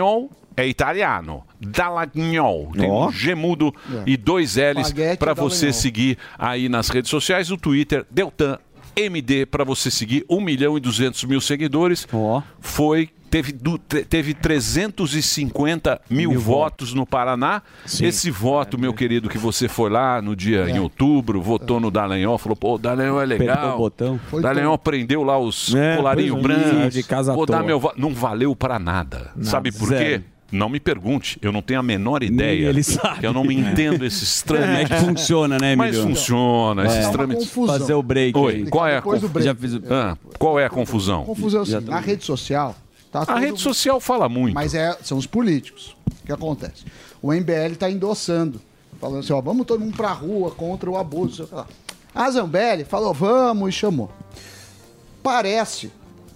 é 0.55 0.67
italiano. 0.67 1.43
Dallagnol. 1.59 2.71
Tem 2.73 2.89
um 2.91 3.11
G 3.11 3.35
mudo 3.35 3.73
É. 3.91 4.03
e 4.07 4.17
dois 4.17 4.55
L's 4.55 4.93
pra 5.19 5.33
você 5.33 5.71
seguir 5.73 6.17
aí 6.37 6.67
nas 6.69 6.89
redes 6.89 7.09
sociais. 7.09 7.51
O 7.51 7.57
Twitter, 7.57 8.05
Deltan 8.09 8.57
MD, 8.95 9.45
pra 9.45 9.63
você 9.63 9.91
seguir 9.91 10.25
1 10.27 10.41
milhão 10.41 10.75
e 10.75 10.79
200 10.79 11.23
mil 11.25 11.39
seguidores. 11.39 12.07
Foi. 12.59 13.09
Teve, 13.29 13.53
teve 14.09 14.33
350 14.33 16.01
mil, 16.09 16.39
votos 16.39 16.93
no 16.93 17.05
Paraná. 17.05 17.61
Esse 18.01 18.31
voto, 18.31 18.77
meu 18.79 18.93
querido, 18.93 19.29
que 19.29 19.37
você 19.37 19.67
foi 19.67 19.89
lá 19.89 20.21
no 20.21 20.35
dia 20.35 20.69
em 20.69 20.79
outubro, 20.79 21.41
votou 21.41 21.79
no 21.79 21.91
Dallagnol, 21.91 22.37
falou, 22.37 22.55
pô, 22.55 22.75
o 22.75 22.77
Dallagnol 22.77 23.21
é 23.21 23.25
legal. 23.25 23.75
O 23.75 23.77
botão. 23.79 24.19
O 24.31 24.39
Dallagnol 24.39 24.77
prendeu 24.77 25.23
lá 25.23 25.37
os 25.37 25.73
É, 25.75 25.97
colarinhos 25.97 26.37
é. 26.37 26.41
brancos. 26.41 26.93
De 26.93 27.03
casa 27.03 27.33
Vou 27.33 27.45
dar 27.45 27.63
meu 27.63 27.79
voto. 27.79 27.99
Não 27.99 28.13
valeu 28.13 28.55
pra 28.55 28.79
nada. 28.79 28.97
Nada. 28.97 29.31
Sabe 29.41 29.71
por 29.71 29.89
Zero. 29.89 30.03
quê? 30.03 30.21
Não 30.49 30.69
me 30.69 30.79
pergunte, 30.79 31.37
eu 31.41 31.51
não 31.51 31.61
tenho 31.61 31.81
a 31.81 31.83
menor 31.83 32.23
ideia. 32.23 32.69
ele 32.69 32.81
sabe. 32.81 33.25
Eu 33.25 33.33
não 33.33 33.43
me 33.43 33.53
entendo 33.53 34.05
esses 34.05 34.41
trâmites. 34.41 34.89
É 34.91 34.95
que 34.95 35.05
funciona, 35.05 35.57
né, 35.59 35.75
Mas 35.75 35.93
Emílio? 35.95 36.15
funciona, 36.15 36.83
É. 36.83 36.87
esses 36.87 37.09
trâmites. 37.09 37.47
confusão. 37.47 37.77
Fazer 37.79 37.93
o 37.93 38.01
break 38.01 38.37
Oi, 38.37 38.65
qual 38.69 38.87
é 38.87 38.97
a 38.97 39.01
conf- 39.01 39.27
break. 39.27 39.43
Já 39.45 39.53
fiz 39.53 39.73
o- 39.73 39.81
Ah, 39.89 40.17
qual 40.39 40.57
é 40.57 40.65
a 40.65 40.69
confusão? 40.69 41.25
Confusão 41.25 41.63
assim, 41.63 41.79
na 41.81 41.99
rede 41.99 42.23
social. 42.23 42.73
Tá 43.11 43.23
A 43.27 43.39
rede 43.39 43.59
social 43.61 43.99
fala 43.99 44.27
muito. 44.27 44.53
Mas 44.53 44.73
é, 44.73 44.97
são 45.01 45.17
os 45.17 45.25
políticos. 45.25 45.95
O 46.21 46.25
que 46.25 46.31
acontece? 46.31 46.85
O 47.21 47.31
MBL 47.31 47.73
está 47.73 47.89
endossando, 47.89 48.61
falando 48.99 49.19
assim: 49.19 49.33
ó, 49.33 49.41
vamos 49.41 49.65
todo 49.65 49.79
mundo 49.79 49.95
pra 49.95 50.11
rua 50.11 50.51
contra 50.51 50.89
o 50.89 50.97
abuso. 50.97 51.49
A 52.13 52.29
Zambelli 52.31 52.83
falou: 52.83 53.13
vamos 53.13 53.69
e 53.69 53.71
chamou. 53.71 54.11
Parece 55.23 55.91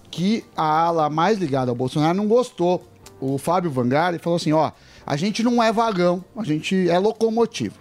que 0.09 0.43
a 0.55 0.83
ala 0.85 1.09
mais 1.09 1.37
ligada 1.37 1.71
ao 1.71 1.75
Bolsonaro 1.75 2.17
não 2.17 2.27
gostou. 2.27 2.85
O 3.19 3.37
Fábio 3.37 3.71
Vangari 3.71 4.17
falou 4.17 4.37
assim: 4.37 4.51
ó, 4.51 4.71
a 5.05 5.15
gente 5.15 5.43
não 5.43 5.61
é 5.61 5.71
vagão, 5.71 6.23
a 6.35 6.43
gente 6.43 6.89
é 6.89 6.97
locomotivo. 6.97 7.75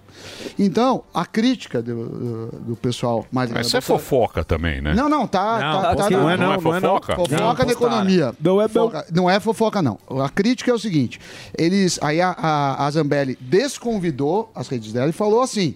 Então, 0.59 1.03
a 1.15 1.25
crítica 1.27 1.83
do, 1.83 2.49
do- 2.67 2.77
pessoal 2.77 3.27
mais 3.31 3.51
Mas 3.51 3.67
isso 3.67 3.77
é 3.77 3.81
fofoca 3.81 4.45
também, 4.45 4.81
né? 4.81 4.95
não, 4.95 5.09
não, 5.09 5.27
tá. 5.27 5.59
Não, 5.59 5.83
tá, 5.83 5.97
tá 5.97 6.11
não 6.11 6.25
na- 6.25 6.33
é 6.33 6.37
não, 6.37 6.47
não 6.47 6.53
é 6.55 6.61
fofoca? 6.61 7.17
Fofoca 7.17 7.37
Não, 7.41 7.55
da 7.55 7.73
economia. 7.73 8.35
Não 8.41 8.61
é 8.63 8.69
Fofoca- 8.69 9.07
Não 9.13 9.31
é 9.31 9.41
fofoca, 9.41 9.83
não. 9.83 9.99
A 10.23 10.29
crítica 10.29 10.71
é 10.71 10.75
o 10.75 10.79
seguinte: 10.79 11.21
eles. 11.57 11.99
Aí 12.03 12.21
a, 12.21 12.31
a, 12.31 12.87
a 12.87 12.91
Zambelli 12.91 13.37
desconvidou 13.41 14.51
as 14.55 14.69
redes 14.69 14.93
dela 14.93 15.09
e 15.11 15.13
falou 15.13 15.43
assim. 15.43 15.75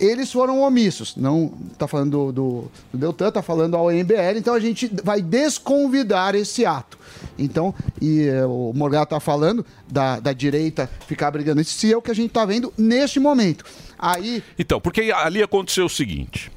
Eles 0.00 0.32
foram 0.32 0.60
omissos. 0.60 1.14
Não 1.14 1.52
tá 1.78 1.86
falando 1.86 2.10
do, 2.10 2.32
do, 2.32 2.70
do 2.92 2.98
Deltan, 2.98 3.30
tá 3.30 3.42
falando 3.42 3.76
ao 3.76 3.92
MBL, 3.92 4.36
então 4.38 4.52
a 4.52 4.58
gente 4.58 4.90
vai 5.04 5.22
desconvidar 5.22 6.34
esse 6.34 6.66
ato. 6.66 6.98
Então, 7.38 7.74
e 8.00 8.26
eh, 8.28 8.44
o 8.44 8.72
Morgado 8.74 9.10
tá 9.10 9.20
falando 9.20 9.64
da, 9.90 10.20
da 10.20 10.32
direita 10.32 10.88
ficar 11.06 11.30
brigando 11.30 11.62
si, 11.64 11.92
é 11.92 11.96
o 11.96 12.02
que 12.02 12.10
a 12.10 12.14
gente 12.14 12.30
tá 12.30 12.44
vendo 12.44 12.72
neste 12.76 13.18
momento. 13.18 13.64
Aí, 13.98 14.42
Então, 14.58 14.80
porque 14.80 15.12
ali 15.12 15.42
aconteceu 15.42 15.86
o 15.86 15.90
seguinte. 15.90 16.50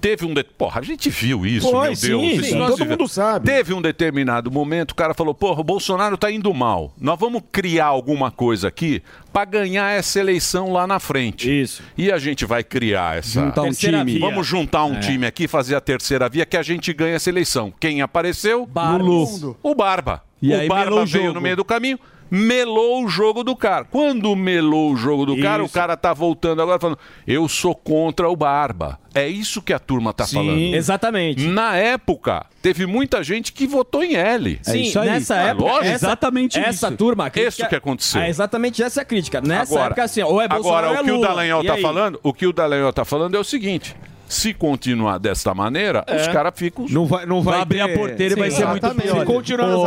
Teve 0.00 0.24
um. 0.26 0.34
De... 0.34 0.44
Porra, 0.44 0.80
a 0.80 0.84
gente 0.84 1.08
viu 1.10 1.44
isso, 1.46 1.70
meu 1.72 1.94
sim, 1.96 2.06
Deus. 2.08 2.22
sim, 2.22 2.40
Isso 2.40 2.56
nós 2.56 2.68
todo 2.70 2.78
vivemos. 2.78 2.98
mundo 2.98 3.08
sabe. 3.08 3.46
Teve 3.46 3.74
um 3.74 3.82
determinado 3.82 4.50
momento, 4.50 4.92
o 4.92 4.94
cara 4.94 5.14
falou: 5.14 5.34
porra, 5.34 5.60
o 5.60 5.64
Bolsonaro 5.64 6.16
tá 6.16 6.30
indo 6.30 6.52
mal. 6.54 6.92
Nós 7.00 7.18
vamos 7.18 7.42
criar 7.50 7.86
alguma 7.86 8.30
coisa 8.30 8.68
aqui 8.68 9.02
pra 9.32 9.44
ganhar 9.44 9.90
essa 9.90 10.20
eleição 10.20 10.72
lá 10.72 10.86
na 10.86 10.98
frente. 11.00 11.50
Isso. 11.62 11.82
E 11.96 12.10
a 12.12 12.18
gente 12.18 12.44
vai 12.44 12.62
criar 12.62 13.18
essa. 13.18 13.40
Juntar 13.40 13.62
um 13.62 13.64
Terceira 13.66 13.98
time. 13.98 14.12
via. 14.12 14.20
Vamos 14.20 14.46
juntar 14.46 14.84
um 14.84 14.94
É. 14.96 15.00
time 15.00 15.26
aqui, 15.26 15.48
fazer 15.48 15.74
a 15.74 15.80
terceira 15.80 16.28
via, 16.28 16.46
que 16.46 16.56
a 16.56 16.62
gente 16.62 16.92
ganha 16.92 17.16
essa 17.16 17.28
eleição. 17.28 17.72
Quem 17.80 18.00
apareceu? 18.02 18.68
Lulu. 18.98 19.56
O 19.62 19.74
Barba. 19.74 20.22
E 20.40 20.52
o 20.52 20.60
aí 20.60 20.68
Barba 20.68 21.04
veio 21.06 21.32
no 21.32 21.40
meio 21.40 21.56
do 21.56 21.64
caminho. 21.64 21.98
Melou 22.30 23.04
o 23.04 23.08
jogo 23.08 23.44
do 23.44 23.54
cara. 23.54 23.84
Quando 23.84 24.34
melou 24.34 24.92
o 24.92 24.96
jogo 24.96 25.24
do 25.26 25.40
cara, 25.40 25.62
o 25.62 25.66
Isso. 25.66 25.74
cara 25.74 25.96
tá 25.96 26.12
voltando 26.12 26.60
agora 26.60 26.78
falando: 26.78 26.98
eu 27.26 27.46
sou 27.48 27.74
contra 27.74 28.28
o 28.28 28.34
Barba. 28.34 28.98
É 29.14 29.26
isso 29.28 29.62
que 29.62 29.72
a 29.72 29.78
turma 29.78 30.12
tá 30.12 30.26
Sim, 30.26 30.34
falando. 30.36 30.74
exatamente. 30.74 31.46
Na 31.46 31.76
época, 31.76 32.44
teve 32.60 32.84
muita 32.84 33.22
gente 33.24 33.52
que 33.52 33.66
votou 33.66 34.02
em 34.04 34.14
L. 34.14 34.58
Sim, 34.62 34.92
nessa 35.04 35.36
É 35.40 35.46
época, 35.50 35.64
lógico. 35.70 35.84
essa, 35.94 36.16
essa 36.58 36.90
turma... 36.92 37.30
crítica- 37.30 37.48
Isso 37.64 37.68
que 37.68 37.74
aconteceu. 37.76 38.20
É 38.20 38.28
exatamente 38.28 38.82
essa 38.82 39.00
é 39.00 39.02
a 39.02 39.04
crítica. 39.04 39.40
Nessa 39.40 39.72
agora, 39.72 39.86
época, 39.86 40.02
assim, 40.04 40.22
ou 40.22 40.40
é 40.42 40.48
Bolsonaro 40.48 40.86
agora 40.88 41.00
o 41.00 41.04
que 41.04 41.10
é 41.10 41.12
o 41.12 41.16
Lula. 41.16 41.28
Dallagnol 41.28 41.64
tá 41.64 41.74
aí? 41.74 41.82
falando, 41.82 42.20
o 42.22 42.32
que 42.34 42.46
o 42.46 42.52
Dallagnol 42.52 42.92
tá 42.92 43.04
falando 43.04 43.34
é 43.36 43.38
o 43.40 43.44
seguinte: 43.44 43.96
se 44.28 44.52
continuar 44.52 45.18
desta 45.18 45.54
maneira, 45.54 46.04
É. 46.06 46.16
os 46.16 46.28
caras 46.28 46.52
ficam. 46.56 46.84
Não 46.90 47.06
vai, 47.06 47.24
não 47.24 47.40
vai, 47.40 47.54
Vai 47.54 47.62
abrir 47.62 47.76
ter- 47.78 47.82
a 47.92 47.98
porteira 47.98 48.34
e 48.34 48.36
vai 48.38 48.50
ser 48.50 48.66
muito 48.66 48.84
Exatamente. 48.84 49.12
pior. 49.12 49.20
Se 49.20 49.26
continuar 49.26 49.66
nessa 49.68 49.78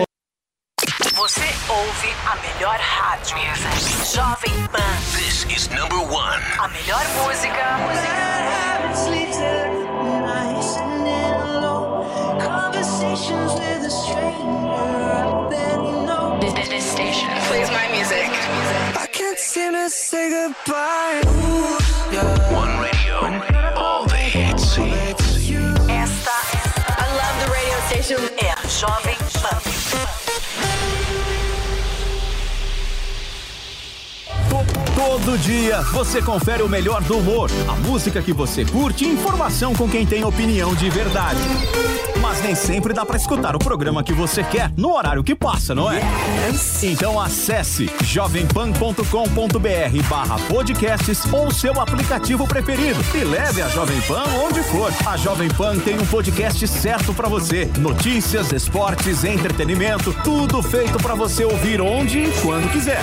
ô, 0.00 0.04
Você 1.24 1.40
ouve 1.70 2.14
a 2.26 2.36
melhor 2.36 2.76
rádio. 2.78 3.38
Jovem 4.12 4.68
Pan. 4.68 4.82
This 5.16 5.46
is 5.48 5.68
number 5.70 5.96
one. 5.96 6.42
A 6.58 6.68
melhor 6.68 7.02
música. 7.16 7.64
This, 16.40 16.68
this 16.68 16.92
station 16.92 17.30
plays 17.48 17.70
my 17.70 17.88
music. 17.88 18.28
I 18.94 19.08
can't 19.10 19.38
seem 19.38 19.72
to 19.72 19.88
say 19.88 20.28
goodbye. 20.28 21.22
One 22.52 22.78
radio, 22.80 23.14
all 23.80 24.04
the 24.04 24.14
hits. 24.14 24.76
Esta 25.88 26.36
I 26.86 27.06
love 27.16 27.36
the 27.40 27.50
radio 27.50 27.80
station. 27.88 28.20
É 28.36 28.52
a 28.52 28.68
Jovem 28.68 29.16
Pan. 29.40 29.53
Todo 34.94 35.36
dia 35.38 35.80
você 35.92 36.22
confere 36.22 36.62
o 36.62 36.68
melhor 36.68 37.02
do 37.02 37.18
humor, 37.18 37.50
a 37.68 37.72
música 37.88 38.22
que 38.22 38.32
você 38.32 38.64
curte 38.64 39.04
e 39.04 39.08
informação 39.08 39.74
com 39.74 39.88
quem 39.88 40.06
tem 40.06 40.24
opinião 40.24 40.72
de 40.72 40.88
verdade. 40.88 41.40
Mas 42.20 42.40
nem 42.42 42.54
sempre 42.54 42.94
dá 42.94 43.04
pra 43.04 43.16
escutar 43.16 43.56
o 43.56 43.58
programa 43.58 44.04
que 44.04 44.12
você 44.12 44.44
quer 44.44 44.70
no 44.76 44.94
horário 44.94 45.24
que 45.24 45.34
passa, 45.34 45.74
não 45.74 45.90
é? 45.90 46.00
Então 46.82 47.20
acesse 47.20 47.90
jovempan.com.br 48.04 50.08
barra 50.08 50.38
podcasts 50.48 51.24
ou 51.32 51.50
seu 51.50 51.80
aplicativo 51.80 52.46
preferido 52.46 53.04
e 53.14 53.24
leve 53.24 53.62
a 53.62 53.68
Jovem 53.68 54.00
Pan 54.02 54.22
onde 54.44 54.62
for. 54.62 54.92
A 55.06 55.16
Jovem 55.16 55.48
Pan 55.48 55.76
tem 55.76 55.98
um 55.98 56.06
podcast 56.06 56.68
certo 56.68 57.12
pra 57.12 57.28
você. 57.28 57.68
Notícias, 57.78 58.52
esportes, 58.52 59.24
entretenimento, 59.24 60.14
tudo 60.22 60.62
feito 60.62 60.98
pra 60.98 61.16
você 61.16 61.44
ouvir 61.44 61.80
onde 61.80 62.20
e 62.20 62.30
quando 62.40 62.70
quiser. 62.70 63.02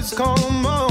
always 0.00 0.14
come 0.14 0.64
on. 0.66 0.89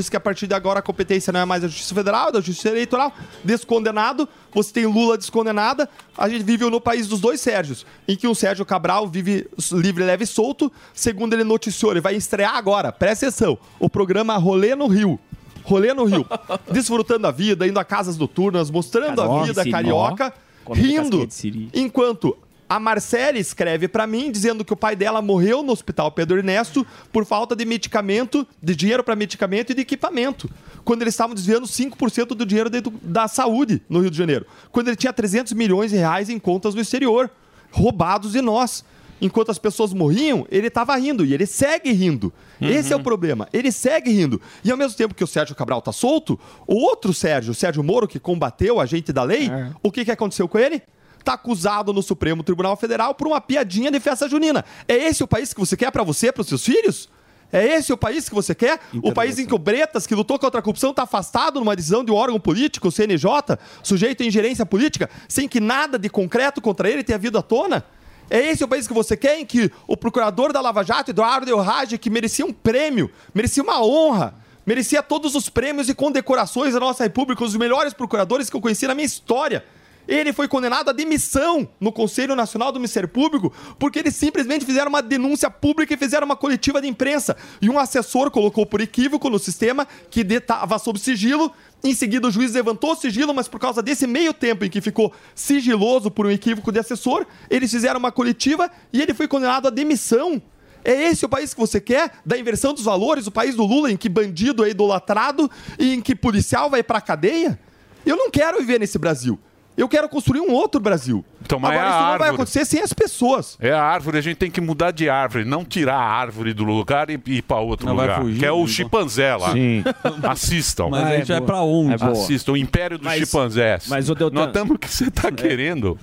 Diz 0.00 0.08
que 0.08 0.16
a 0.16 0.20
partir 0.20 0.46
de 0.46 0.54
agora 0.54 0.78
a 0.78 0.82
competência 0.82 1.30
não 1.30 1.40
é 1.40 1.44
mais 1.44 1.60
da 1.60 1.68
Justiça 1.68 1.94
Federal, 1.94 2.30
é 2.30 2.32
da 2.32 2.40
Justiça 2.40 2.70
Eleitoral. 2.70 3.12
Descondenado, 3.44 4.26
você 4.50 4.72
tem 4.72 4.86
Lula 4.86 5.18
descondenada. 5.18 5.86
A 6.16 6.26
gente 6.26 6.42
vive 6.42 6.64
no 6.70 6.80
país 6.80 7.06
dos 7.06 7.20
dois 7.20 7.38
Sérgios, 7.38 7.84
em 8.08 8.16
que 8.16 8.26
um 8.26 8.34
Sérgio 8.34 8.64
Cabral 8.64 9.06
vive 9.06 9.46
livre, 9.72 10.02
leve 10.02 10.24
e 10.24 10.26
solto. 10.26 10.72
Segundo 10.94 11.34
ele 11.34 11.44
noticiou, 11.44 11.92
ele 11.92 12.00
vai 12.00 12.14
estrear 12.14 12.56
agora, 12.56 12.90
presta 12.90 13.26
atenção, 13.26 13.58
o 13.78 13.90
programa 13.90 14.34
Rolê 14.38 14.74
no 14.74 14.86
Rio. 14.86 15.20
Rolê 15.64 15.92
no 15.92 16.04
Rio. 16.04 16.26
Desfrutando 16.72 17.26
a 17.26 17.30
vida, 17.30 17.66
indo 17.66 17.78
a 17.78 17.84
casas 17.84 18.16
noturnas, 18.16 18.70
mostrando 18.70 19.20
a 19.20 19.44
vida 19.44 19.70
carioca, 19.70 20.32
rindo. 20.72 21.28
Enquanto 21.74 22.38
a 22.70 22.78
Marcele 22.78 23.40
escreve 23.40 23.88
pra 23.88 24.06
mim 24.06 24.30
dizendo 24.30 24.64
que 24.64 24.72
o 24.72 24.76
pai 24.76 24.94
dela 24.94 25.20
morreu 25.20 25.60
no 25.60 25.72
hospital 25.72 26.12
Pedro 26.12 26.38
Ernesto 26.38 26.86
por 27.12 27.26
falta 27.26 27.56
de 27.56 27.64
medicamento, 27.64 28.46
de 28.62 28.76
dinheiro 28.76 29.02
pra 29.02 29.16
medicamento 29.16 29.72
e 29.72 29.74
de 29.74 29.80
equipamento. 29.80 30.48
Quando 30.84 31.02
eles 31.02 31.14
estavam 31.14 31.34
desviando 31.34 31.66
5% 31.66 32.28
do 32.28 32.46
dinheiro 32.46 32.70
da 33.02 33.26
saúde 33.26 33.82
no 33.88 33.98
Rio 33.98 34.10
de 34.10 34.16
Janeiro. 34.16 34.46
Quando 34.70 34.86
ele 34.86 34.96
tinha 34.96 35.12
300 35.12 35.52
milhões 35.52 35.90
de 35.90 35.96
reais 35.96 36.30
em 36.30 36.38
contas 36.38 36.72
no 36.72 36.80
exterior, 36.80 37.28
roubados 37.72 38.30
de 38.32 38.40
nós. 38.40 38.84
Enquanto 39.20 39.50
as 39.50 39.58
pessoas 39.58 39.92
morriam, 39.92 40.46
ele 40.48 40.68
estava 40.68 40.94
rindo 40.94 41.24
e 41.24 41.34
ele 41.34 41.46
segue 41.46 41.90
rindo. 41.90 42.32
Esse 42.60 42.92
é 42.92 42.96
o 42.96 43.02
problema. 43.02 43.48
Ele 43.52 43.72
segue 43.72 44.12
rindo. 44.12 44.40
E 44.62 44.70
ao 44.70 44.78
mesmo 44.78 44.96
tempo 44.96 45.12
que 45.12 45.24
o 45.24 45.26
Sérgio 45.26 45.56
Cabral 45.56 45.82
tá 45.82 45.90
solto, 45.90 46.38
o 46.68 46.76
outro 46.76 47.12
Sérgio, 47.12 47.50
o 47.50 47.54
Sérgio 47.54 47.82
Moro, 47.82 48.06
que 48.06 48.20
combateu 48.20 48.76
o 48.76 48.80
agente 48.80 49.12
da 49.12 49.24
lei, 49.24 49.50
o 49.82 49.90
que, 49.90 50.04
que 50.04 50.12
aconteceu 50.12 50.46
com 50.46 50.56
ele? 50.56 50.80
Tá 51.24 51.34
acusado 51.34 51.92
no 51.92 52.02
Supremo 52.02 52.42
Tribunal 52.42 52.76
Federal 52.76 53.14
por 53.14 53.26
uma 53.26 53.40
piadinha 53.40 53.90
de 53.90 54.00
festa 54.00 54.28
junina. 54.28 54.64
É 54.88 54.94
esse 54.94 55.22
o 55.22 55.28
país 55.28 55.52
que 55.52 55.60
você 55.60 55.76
quer 55.76 55.90
para 55.90 56.02
você, 56.02 56.32
para 56.32 56.42
os 56.42 56.48
seus 56.48 56.64
filhos? 56.64 57.08
É 57.52 57.66
esse 57.66 57.92
o 57.92 57.96
país 57.96 58.28
que 58.28 58.34
você 58.34 58.54
quer? 58.54 58.78
O 59.02 59.12
país 59.12 59.38
em 59.38 59.46
que 59.46 59.54
o 59.54 59.58
Bretas, 59.58 60.06
que 60.06 60.14
lutou 60.14 60.38
contra 60.38 60.60
a 60.60 60.62
corrupção, 60.62 60.90
está 60.90 61.02
afastado 61.02 61.58
numa 61.58 61.74
decisão 61.74 62.04
de 62.04 62.12
um 62.12 62.14
órgão 62.14 62.38
político, 62.38 62.88
o 62.88 62.92
CNJ, 62.92 63.58
sujeito 63.82 64.22
à 64.22 64.26
ingerência 64.26 64.64
política, 64.64 65.10
sem 65.28 65.48
que 65.48 65.58
nada 65.58 65.98
de 65.98 66.08
concreto 66.08 66.60
contra 66.60 66.88
ele 66.88 67.02
tenha 67.02 67.18
vindo 67.18 67.36
à 67.36 67.42
tona? 67.42 67.84
É 68.30 68.38
esse 68.38 68.62
o 68.62 68.68
país 68.68 68.86
que 68.86 68.94
você 68.94 69.16
quer, 69.16 69.40
em 69.40 69.44
que 69.44 69.70
o 69.88 69.96
procurador 69.96 70.52
da 70.52 70.60
Lava 70.60 70.84
Jato, 70.84 71.10
Eduardo 71.10 71.50
Elrage, 71.50 71.98
que 71.98 72.08
merecia 72.08 72.46
um 72.46 72.52
prêmio, 72.52 73.10
merecia 73.34 73.60
uma 73.60 73.84
honra, 73.84 74.34
merecia 74.64 75.02
todos 75.02 75.34
os 75.34 75.48
prêmios 75.48 75.88
e 75.88 75.94
condecorações 75.94 76.74
da 76.74 76.78
nossa 76.78 77.02
República, 77.02 77.42
os 77.42 77.56
melhores 77.56 77.92
procuradores 77.92 78.48
que 78.48 78.54
eu 78.54 78.60
conheci 78.60 78.86
na 78.86 78.94
minha 78.94 79.06
história. 79.06 79.64
Ele 80.10 80.32
foi 80.32 80.48
condenado 80.48 80.90
à 80.90 80.92
demissão 80.92 81.68
no 81.78 81.92
Conselho 81.92 82.34
Nacional 82.34 82.72
do 82.72 82.80
Ministério 82.80 83.08
Público 83.08 83.52
porque 83.78 84.00
eles 84.00 84.16
simplesmente 84.16 84.66
fizeram 84.66 84.88
uma 84.88 85.00
denúncia 85.00 85.48
pública 85.48 85.94
e 85.94 85.96
fizeram 85.96 86.24
uma 86.24 86.34
coletiva 86.34 86.82
de 86.82 86.88
imprensa. 86.88 87.36
E 87.62 87.70
um 87.70 87.78
assessor 87.78 88.28
colocou 88.28 88.66
por 88.66 88.80
equívoco 88.80 89.30
no 89.30 89.38
sistema 89.38 89.86
que 90.10 90.22
estava 90.22 90.80
sob 90.80 90.98
sigilo. 90.98 91.52
Em 91.84 91.94
seguida, 91.94 92.26
o 92.26 92.30
juiz 92.30 92.52
levantou 92.52 92.90
o 92.90 92.96
sigilo, 92.96 93.32
mas 93.32 93.46
por 93.46 93.60
causa 93.60 93.80
desse 93.80 94.04
meio 94.04 94.34
tempo 94.34 94.64
em 94.64 94.68
que 94.68 94.80
ficou 94.80 95.12
sigiloso 95.32 96.10
por 96.10 96.26
um 96.26 96.30
equívoco 96.30 96.72
de 96.72 96.80
assessor, 96.80 97.24
eles 97.48 97.70
fizeram 97.70 98.00
uma 98.00 98.10
coletiva 98.10 98.68
e 98.92 99.00
ele 99.00 99.14
foi 99.14 99.28
condenado 99.28 99.68
à 99.68 99.70
demissão. 99.70 100.42
É 100.84 101.04
esse 101.04 101.24
o 101.24 101.28
país 101.28 101.54
que 101.54 101.60
você 101.60 101.80
quer? 101.80 102.14
Da 102.26 102.36
inversão 102.36 102.74
dos 102.74 102.82
valores, 102.82 103.28
o 103.28 103.30
país 103.30 103.54
do 103.54 103.64
Lula, 103.64 103.92
em 103.92 103.96
que 103.96 104.08
bandido 104.08 104.64
é 104.64 104.70
idolatrado 104.70 105.48
e 105.78 105.94
em 105.94 106.00
que 106.00 106.16
policial 106.16 106.68
vai 106.68 106.82
pra 106.82 107.00
cadeia? 107.00 107.56
Eu 108.04 108.16
não 108.16 108.28
quero 108.28 108.58
viver 108.58 108.80
nesse 108.80 108.98
Brasil. 108.98 109.38
Eu 109.80 109.88
quero 109.88 110.10
construir 110.10 110.40
um 110.42 110.52
outro 110.52 110.78
Brasil. 110.78 111.24
Então, 111.50 111.58
mas 111.58 111.72
Agora, 111.72 111.84
é 111.84 111.88
a 111.88 111.90
isso 111.90 111.98
não 111.98 112.04
vai 112.06 112.12
árvore. 112.12 112.34
acontecer 112.34 112.64
sem 112.64 112.80
as 112.80 112.92
pessoas. 112.92 113.56
É 113.60 113.72
a 113.72 113.82
árvore, 113.82 114.18
a 114.18 114.20
gente 114.20 114.36
tem 114.36 114.50
que 114.50 114.60
mudar 114.60 114.92
de 114.92 115.08
árvore, 115.10 115.44
não 115.44 115.64
tirar 115.64 115.96
a 115.96 116.04
árvore 116.08 116.54
do 116.54 116.62
lugar 116.62 117.10
e 117.10 117.20
ir 117.26 117.42
para 117.42 117.56
outro 117.58 117.86
Não 117.86 117.96
vai 117.96 118.06
lugar. 118.06 118.20
fugir, 118.22 118.38
que 118.38 118.46
é 118.46 118.52
o 118.52 118.60
não. 118.60 118.66
chimpanzé 118.68 119.34
lá. 119.34 119.52
Sim. 119.52 119.82
Assistam. 120.22 120.88
Mas 120.90 121.06
a 121.06 121.16
gente 121.16 121.28
vai 121.32 121.40
pra 121.40 121.60
onde? 121.62 122.00
É 122.02 122.06
Assistam, 122.06 122.52
o 122.52 122.56
Império 122.56 122.98
dos 122.98 123.04
Mas- 123.04 123.18
chimpanzés. 123.28 123.86
mas, 123.88 124.08
ô, 124.08 124.14
Deltan- 124.14 124.46
Notamos 124.46 124.76
que 124.80 124.88
você 124.88 125.04
está 125.08 125.30
querendo 125.32 125.98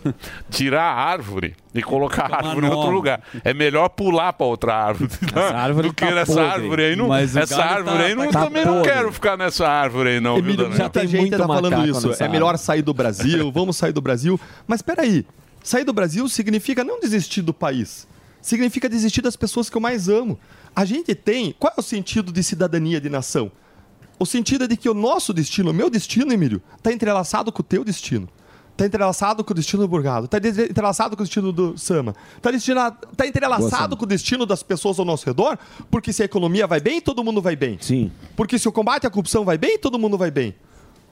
tirar 0.50 0.84
a 0.84 0.94
árvore 0.94 1.56
e 1.74 1.82
colocar 1.82 2.24
a 2.32 2.38
árvore 2.38 2.66
em 2.66 2.70
outro 2.70 2.78
nova. 2.82 2.92
lugar. 2.92 3.22
É 3.44 3.54
melhor 3.54 3.88
pular 3.90 4.34
para 4.34 4.46
outra 4.48 4.76
árvore 4.76 5.10
árvore 5.56 5.88
do 5.90 5.94
que 5.94 6.06
tá 6.06 6.12
nessa 6.14 6.34
podre. 6.34 6.50
árvore 6.52 6.84
aí. 6.84 6.96
Não, 6.96 7.08
Mas 7.08 7.36
o 7.36 7.40
essa 7.40 7.56
galho 7.58 7.72
árvore 7.78 7.98
tá- 7.98 8.04
aí 8.06 8.16
não, 8.16 8.30
tá 8.32 8.44
também 8.46 8.66
não 8.66 8.74
podre. 8.76 8.92
quero 8.92 9.12
ficar 9.14 9.38
nessa 9.38 9.68
árvore 9.68 10.10
aí, 10.10 10.20
não. 10.20 10.36
viu, 10.42 10.56
Daniel? 10.58 10.70
muita 10.70 10.90
tem 10.90 11.08
gente 11.08 11.22
muito 11.22 11.38
tá 11.38 11.48
falando 11.48 11.72
macaco 11.72 11.88
isso. 11.98 12.08
nessa 12.10 12.26
É 12.26 12.28
melhor 12.28 12.58
sair 12.58 12.82
do 12.82 12.94
Brasil, 12.94 13.52
vamos 13.52 13.78
sair 13.78 13.92
do 13.94 14.02
Brasil. 14.02 14.40
Mas 14.66 14.82
peraí, 14.82 15.26
sair 15.68 15.84
do 15.84 15.94
Brasil 15.94 16.28
significa 16.30 16.84
não 16.84 17.00
desistir 17.00 17.42
do 17.42 17.54
país. 17.54 18.08
Significa 18.42 18.88
desistir 18.88 19.22
das 19.22 19.36
pessoas 19.36 19.70
que 19.70 19.76
eu 19.76 19.82
mais 19.82 20.08
amo. 20.08 20.40
A 20.76 20.86
gente 20.86 21.14
tem. 21.14 21.54
Qual 21.60 21.74
é 21.76 21.80
o 21.80 21.84
sentido 21.84 22.32
de 22.32 22.42
cidadania 22.42 23.02
de 23.02 23.10
nação? 23.10 23.52
O 24.20 24.26
sentido 24.26 24.64
é 24.64 24.68
de 24.68 24.78
que 24.78 24.90
o 24.90 24.94
nosso 24.94 25.34
destino, 25.34 25.72
o 25.72 25.74
meu 25.74 25.90
destino, 25.90 26.32
Emílio, 26.32 26.62
está 26.78 26.92
entrelaçado 26.92 27.52
com 27.52 27.62
o 27.62 27.64
teu 27.64 27.84
destino. 27.84 28.28
Está 28.72 28.86
entrelaçado 28.86 29.44
com 29.44 29.52
o 29.52 29.56
destino 29.56 29.84
do 29.84 29.88
Burgado. 29.88 30.26
Está 30.26 30.38
entrelaçado 30.38 31.18
com 31.18 31.24
o 31.24 31.26
destino 31.26 31.52
do 31.52 31.78
Sama. 31.78 32.16
Está 32.36 32.92
tá 33.16 33.28
entrelaçado 33.28 33.98
com 33.98 34.06
o 34.06 34.08
destino 34.08 34.46
das 34.46 34.62
pessoas 34.62 35.00
ao 35.00 35.06
nosso 35.06 35.26
redor, 35.26 35.58
porque 35.90 36.14
se 36.14 36.22
a 36.22 36.26
economia 36.26 36.68
vai 36.68 36.80
bem, 36.80 37.02
todo 37.02 37.24
mundo 37.24 37.42
vai 37.42 37.56
bem. 37.56 37.78
Sim. 37.82 38.12
Porque 38.36 38.60
se 38.60 38.68
o 38.70 38.72
combate 38.72 39.08
à 39.08 39.10
corrupção 39.10 39.44
vai 39.44 39.58
bem, 39.58 39.80
todo 39.80 39.98
mundo 39.98 40.18
vai 40.18 40.30
bem. 40.30 40.56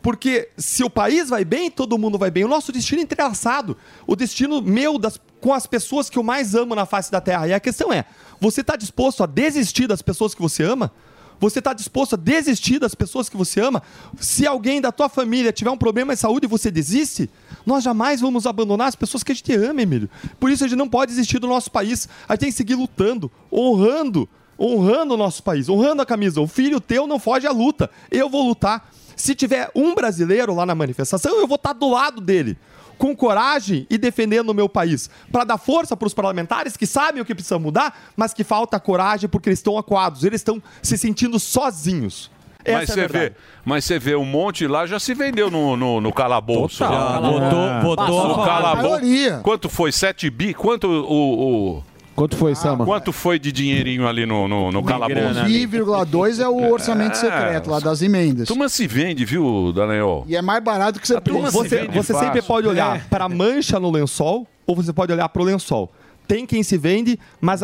Porque 0.05 0.49
se 0.55 0.83
o 0.83 0.89
país 0.89 1.29
vai 1.29 1.43
bem, 1.43 1.71
todo 1.71 1.97
mundo 1.97 2.15
vai 2.15 2.29
bem. 2.29 2.43
O 2.43 2.47
nosso 2.47 2.71
destino 2.71 2.99
é 2.99 3.03
entrelaçado. 3.03 3.75
O 4.05 4.15
destino 4.15 4.61
meu 4.61 4.99
das- 4.99 5.19
com 5.41 5.51
as 5.51 5.65
pessoas 5.65 6.11
que 6.11 6.19
eu 6.19 6.21
mais 6.21 6.53
amo 6.53 6.75
na 6.75 6.85
face 6.85 7.11
da 7.11 7.19
Terra. 7.19 7.47
E 7.47 7.53
a 7.55 7.59
questão 7.59 7.91
é: 7.91 8.05
você 8.39 8.61
está 8.61 8.75
disposto 8.75 9.23
a 9.23 9.25
desistir 9.25 9.87
das 9.87 10.03
pessoas 10.03 10.35
que 10.35 10.41
você 10.43 10.61
ama? 10.61 10.91
Você 11.39 11.57
está 11.57 11.73
disposto 11.73 12.13
a 12.13 12.17
desistir 12.17 12.77
das 12.77 12.93
pessoas 12.93 13.27
que 13.29 13.35
você 13.35 13.59
ama? 13.59 13.81
Se 14.21 14.45
alguém 14.45 14.79
da 14.79 14.91
tua 14.91 15.09
família 15.09 15.51
tiver 15.51 15.71
um 15.71 15.77
problema 15.77 16.13
de 16.13 16.19
saúde 16.19 16.45
e 16.45 16.47
você 16.47 16.69
desiste, 16.69 17.27
nós 17.65 17.83
jamais 17.83 18.21
vamos 18.21 18.45
abandonar 18.45 18.87
as 18.89 18.95
pessoas 18.95 19.23
que 19.23 19.31
a 19.31 19.35
gente 19.35 19.51
ama, 19.55 19.81
Emílio. 19.81 20.07
Por 20.39 20.51
isso 20.51 20.63
a 20.63 20.67
gente 20.67 20.77
não 20.77 20.87
pode 20.87 21.13
desistir 21.13 21.39
do 21.39 21.47
nosso 21.47 21.71
país. 21.71 22.07
A 22.29 22.33
gente 22.33 22.41
tem 22.41 22.49
que 22.51 22.55
seguir 22.55 22.75
lutando, 22.75 23.31
honrando, 23.51 24.29
honrando 24.57 25.15
o 25.15 25.17
nosso 25.17 25.41
país, 25.41 25.67
honrando 25.67 26.03
a 26.03 26.05
camisa. 26.05 26.39
O 26.39 26.47
filho 26.47 26.79
teu 26.79 27.07
não 27.07 27.17
foge 27.17 27.47
à 27.47 27.51
luta. 27.51 27.89
Eu 28.11 28.29
vou 28.29 28.47
lutar. 28.47 28.87
Se 29.15 29.33
tiver 29.35 29.69
um 29.75 29.95
brasileiro 29.95 30.53
lá 30.53 30.65
na 30.65 30.75
manifestação, 30.75 31.39
eu 31.39 31.47
vou 31.47 31.55
estar 31.55 31.73
do 31.73 31.89
lado 31.89 32.21
dele. 32.21 32.57
Com 32.97 33.13
coragem 33.15 33.85
e 33.89 33.97
defendendo 33.97 34.49
o 34.49 34.53
meu 34.53 34.69
país. 34.69 35.09
Para 35.31 35.43
dar 35.43 35.57
força 35.57 35.97
para 35.97 36.07
os 36.07 36.13
parlamentares 36.13 36.77
que 36.77 36.85
sabem 36.87 37.21
o 37.21 37.25
que 37.25 37.35
precisa 37.35 37.59
mudar, 37.59 37.93
mas 38.15 38.33
que 38.33 38.43
falta 38.43 38.79
coragem 38.79 39.27
porque 39.29 39.49
eles 39.49 39.59
estão 39.59 39.77
acuados, 39.77 40.23
eles 40.23 40.39
estão 40.39 40.63
se 40.81 40.97
sentindo 40.97 41.37
sozinhos. 41.39 42.31
Essa 42.63 42.77
Mas 42.79 42.89
é 42.89 42.93
você 42.93 43.07
vê, 43.07 43.33
mas 43.63 43.85
você 43.85 43.99
vê 43.99 44.15
um 44.15 44.25
monte 44.25 44.65
lá 44.65 44.87
já 44.87 44.97
se 44.99 45.13
vendeu 45.13 45.51
no, 45.51 45.77
no, 45.77 46.01
no 46.01 46.11
calabouço. 46.11 46.79
Total. 46.79 46.93
Já. 47.11 47.19
Votou- 47.19 47.81
votou 47.95 48.23
a 48.23 48.27
no 48.29 48.43
calabouço. 48.45 48.89
maioria. 48.89 49.39
Quanto 49.43 49.69
foi? 49.69 49.91
7 49.91 50.29
bi? 50.31 50.53
Quanto 50.53 50.87
o, 50.87 51.75
o- 51.77 51.83
Quanto 52.15 52.37
foi, 52.37 52.55
Sama? 52.55 52.85
quanto 52.85 53.11
foi 53.11 53.37
de 53.37 53.51
dinheirinho 53.51 54.07
ali 54.07 54.25
no, 54.25 54.47
no, 54.47 54.71
no 54.71 54.83
calabouço? 54.83 55.41
1,2 55.41 56.39
é 56.39 56.47
o 56.47 56.71
orçamento 56.71 57.11
É. 57.13 57.15
secreto 57.15 57.69
lá 57.69 57.79
das 57.79 58.01
emendas. 58.01 58.47
Turma 58.47 58.69
se 58.69 58.87
vende, 58.87 59.25
viu, 59.25 59.73
Daniel? 59.73 60.23
E 60.27 60.35
é 60.35 60.41
mais 60.41 60.63
barato 60.63 60.99
que 60.99 61.07
você 61.07 61.19
pensa. 61.19 61.51
Você, 61.51 61.87
você 61.87 62.13
sempre 62.13 62.41
pode 62.41 62.67
olhar 62.67 62.97
É. 62.97 62.99
para 63.09 63.25
a 63.25 63.29
mancha 63.29 63.79
no 63.79 63.91
lençol 63.91 64.47
ou 64.65 64.75
você 64.75 64.93
pode 64.93 65.11
olhar 65.11 65.27
para 65.27 65.41
o 65.41 65.45
lençol. 65.45 65.91
Tem 66.27 66.43
quem 66.43 66.63
se 66.63 66.75
vende, 66.75 67.19
mas 67.39 67.61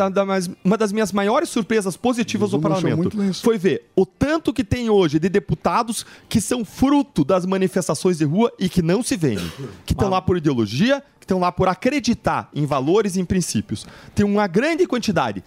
uma 0.64 0.76
das 0.76 0.92
minhas 0.92 1.10
maiores 1.12 1.48
surpresas 1.48 1.96
positivas 1.96 2.50
do 2.52 2.60
manchou 2.60 2.82
parlamento 2.90 3.34
foi 3.42 3.58
ver 3.58 3.90
o 3.96 4.06
tanto 4.06 4.52
que 4.52 4.62
tem 4.62 4.88
hoje 4.88 5.18
de 5.18 5.28
deputados 5.28 6.06
que 6.28 6.40
são 6.40 6.64
fruto 6.64 7.24
das 7.24 7.44
manifestações 7.44 8.18
de 8.18 8.24
rua 8.24 8.52
e 8.60 8.68
que 8.68 8.80
não 8.80 9.02
se 9.02 9.16
vendem. 9.16 9.50
Que 9.84 9.94
estão 9.94 10.08
lá 10.08 10.22
por 10.22 10.36
ideologia, 10.36 11.02
que 11.22 11.24
estão 11.24 11.38
lá 11.38 11.52
por 11.52 11.68
acreditar 11.68 12.50
em 12.52 12.66
valores 12.66 13.14
e 13.14 13.20
em 13.20 13.24
princípios. 13.24 13.86
Tem 14.12 14.26
uma 14.26 14.48
grande 14.48 14.86
quantidade. 14.88 15.44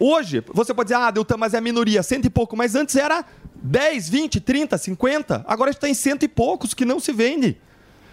Hoje, 0.00 0.42
você 0.52 0.74
pode 0.74 0.88
dizer, 0.88 1.00
ah, 1.00 1.12
Deltan, 1.12 1.36
mas 1.36 1.54
é 1.54 1.58
a 1.58 1.60
minoria, 1.60 2.02
cento 2.02 2.26
e 2.26 2.30
pouco, 2.30 2.56
mas 2.56 2.74
antes 2.74 2.96
era 2.96 3.24
10, 3.54 4.08
20, 4.08 4.40
30, 4.40 4.76
50, 4.76 5.44
agora 5.46 5.70
está 5.70 5.88
em 5.88 5.94
cento 5.94 6.24
e 6.24 6.28
poucos 6.28 6.74
que 6.74 6.84
não 6.84 6.98
se 6.98 7.12
vendem. 7.12 7.56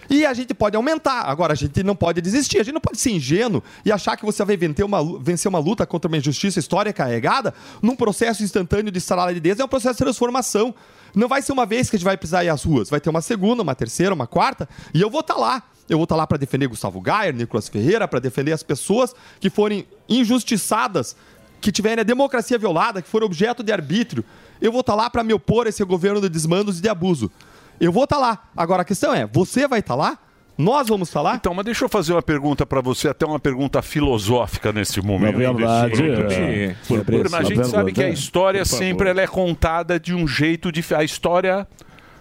E 0.08 0.24
a 0.24 0.34
gente 0.34 0.54
pode 0.54 0.76
aumentar. 0.76 1.22
Agora, 1.22 1.54
a 1.54 1.56
gente 1.56 1.84
não 1.84 1.96
pode 1.96 2.20
desistir. 2.20 2.60
A 2.60 2.64
gente 2.64 2.74
não 2.74 2.82
pode 2.82 3.00
ser 3.00 3.12
ingênuo 3.12 3.64
e 3.86 3.92
achar 3.92 4.18
que 4.18 4.26
você 4.26 4.44
vai 4.44 4.58
vencer 4.58 4.84
uma, 4.84 5.20
vencer 5.20 5.48
uma 5.48 5.60
luta 5.60 5.86
contra 5.86 6.08
uma 6.08 6.18
injustiça 6.18 6.58
histórica 6.58 7.04
carregada 7.04 7.54
num 7.80 7.96
processo 7.96 8.44
instantâneo 8.44 8.92
de 8.92 8.98
instalar 8.98 9.32
de 9.34 9.40
Deus. 9.40 9.60
É 9.60 9.64
um 9.64 9.68
processo 9.68 9.94
de 9.94 10.04
transformação. 10.04 10.74
Não 11.14 11.28
vai 11.28 11.44
ser 11.44 11.52
uma 11.52 11.66
vez 11.66 11.90
que 11.90 11.96
a 11.96 12.00
gente 12.00 12.06
vai 12.06 12.18
precisar 12.18 12.44
ir 12.44 12.50
às 12.50 12.64
ruas. 12.64 12.90
Vai 12.90 13.00
ter 13.00 13.12
uma 13.12 13.22
segunda, 13.22 13.62
uma 13.62 13.76
terceira, 13.76 14.14
uma 14.14 14.26
quarta. 14.26 14.68
E 14.96 15.00
eu 15.00 15.12
vou 15.12 15.22
estar 15.22 15.36
lá. 15.36 15.64
Eu 15.90 15.98
vou 15.98 16.04
estar 16.04 16.16
lá 16.16 16.28
para 16.28 16.38
defender 16.38 16.68
Gustavo 16.68 17.02
Gayer, 17.02 17.34
Nicolas 17.36 17.68
Ferreira, 17.68 18.08
para 18.08 18.20
defender 18.20 18.52
as 18.52 18.62
pessoas 18.64 19.14
que 19.40 19.50
forem 19.50 19.86
injustiçadas, 20.08 21.16
que 21.60 21.72
tiverem 21.72 22.02
a 22.02 22.04
democracia 22.04 22.58
violada, 22.58 23.02
que 23.02 23.10
forem 23.10 23.26
objeto 23.26 23.64
de 23.64 23.72
arbítrio. 23.72 24.24
Eu 24.62 24.72
vou 24.72 24.82
estar 24.82 24.96
lá 24.96 25.10
para 25.10 25.24
me 25.24 25.34
opor 25.34 25.66
a 25.66 25.70
esse 25.70 25.84
governo 25.84 26.22
de 26.22 26.30
desmandos 26.30 26.80
e 26.80 26.82
de 26.82 26.90
abuso. 26.90 27.32
Eu 27.80 27.92
vou 27.92 28.04
estar 28.04 28.18
lá. 28.18 28.48
Agora 28.56 28.82
a 28.84 28.86
questão 28.86 29.14
é, 29.14 29.26
você 29.26 29.68
vai 29.68 29.80
estar 29.80 29.96
lá? 29.96 30.18
Nós 30.58 30.90
vamos 30.90 31.08
estar 31.08 31.22
lá? 31.22 31.36
Então, 31.36 31.54
mas 31.54 31.64
deixa 31.64 31.86
eu 31.86 31.90
fazer 31.90 32.12
uma 32.12 32.22
pergunta 32.22 32.66
para 32.66 32.82
você, 32.82 33.08
até 33.08 33.26
uma 33.26 33.40
pergunta 33.40 33.82
filosófica 33.82 34.74
nesse 34.74 35.00
momento. 35.02 35.38
Na 35.40 35.54
verdade, 35.54 36.02
desse- 36.28 36.36
é. 36.42 36.76
Por- 36.86 37.06
por- 37.06 37.36
a 37.36 37.44
gente 37.44 37.66
sabe 37.70 37.94
que 37.94 38.04
a 38.04 38.10
história 38.10 38.66
sempre 38.66 39.10
ela 39.10 39.22
é 39.22 39.28
contada 39.28 39.98
de 39.98 40.14
um 40.14 40.28
jeito 40.28 40.70
diferente. 40.70 41.02
A 41.02 41.06
história, 41.06 41.66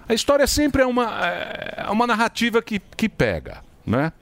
a 0.09 0.15
história 0.15 0.47
sempre 0.47 0.83
é 0.83 0.87
uma, 0.87 1.05
é 1.27 1.91
uma 1.91 2.07
narrativa 2.07 2.63
que, 2.63 2.81
que 2.97 3.09
pega, 3.09 3.63
né? 3.87 4.13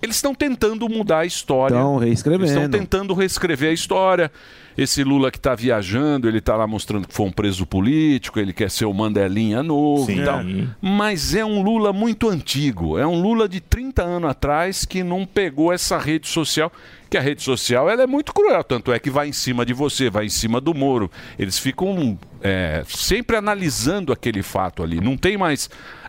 Eles 0.00 0.16
estão 0.16 0.34
tentando 0.34 0.88
mudar 0.88 1.20
a 1.20 1.26
história. 1.26 1.74
Estão 1.74 1.96
reescrevendo. 1.96 2.46
Estão 2.46 2.70
tentando 2.70 3.14
reescrever 3.14 3.70
a 3.70 3.72
história. 3.72 4.30
Esse 4.78 5.02
Lula 5.02 5.28
que 5.32 5.38
está 5.38 5.56
viajando, 5.56 6.28
ele 6.28 6.38
está 6.38 6.54
lá 6.54 6.64
mostrando 6.64 7.08
que 7.08 7.12
foi 7.12 7.26
um 7.26 7.32
preso 7.32 7.66
político, 7.66 8.38
ele 8.38 8.52
quer 8.52 8.70
ser 8.70 8.84
o 8.84 8.94
Mandelinha 8.94 9.60
novo 9.60 10.08
e 10.08 10.24
tal. 10.24 10.40
Mas 10.80 11.34
é 11.34 11.44
um 11.44 11.60
Lula 11.62 11.92
muito 11.92 12.28
antigo. 12.28 12.96
É 12.96 13.04
um 13.04 13.20
Lula 13.20 13.48
de 13.48 13.60
30 13.60 14.04
anos 14.04 14.30
atrás 14.30 14.84
que 14.84 15.02
não 15.02 15.26
pegou 15.26 15.72
essa 15.72 15.98
rede 15.98 16.28
social. 16.28 16.72
Que 17.10 17.16
a 17.16 17.20
rede 17.20 17.42
social 17.42 17.90
ela 17.90 18.04
é 18.04 18.06
muito 18.06 18.32
cruel. 18.32 18.62
Tanto 18.62 18.92
é 18.92 19.00
que 19.00 19.10
vai 19.10 19.26
em 19.26 19.32
cima 19.32 19.66
de 19.66 19.74
você, 19.74 20.08
vai 20.08 20.26
em 20.26 20.30
cima 20.30 20.60
do 20.60 20.72
Moro. 20.72 21.10
Eles 21.36 21.58
ficam 21.58 22.16
é, 22.40 22.84
sempre 22.86 23.36
analisando 23.36 24.12
aquele 24.12 24.44
fato 24.44 24.84
ali. 24.84 25.00
Não 25.00 25.16
tem 25.16 25.36
mais 25.36 25.68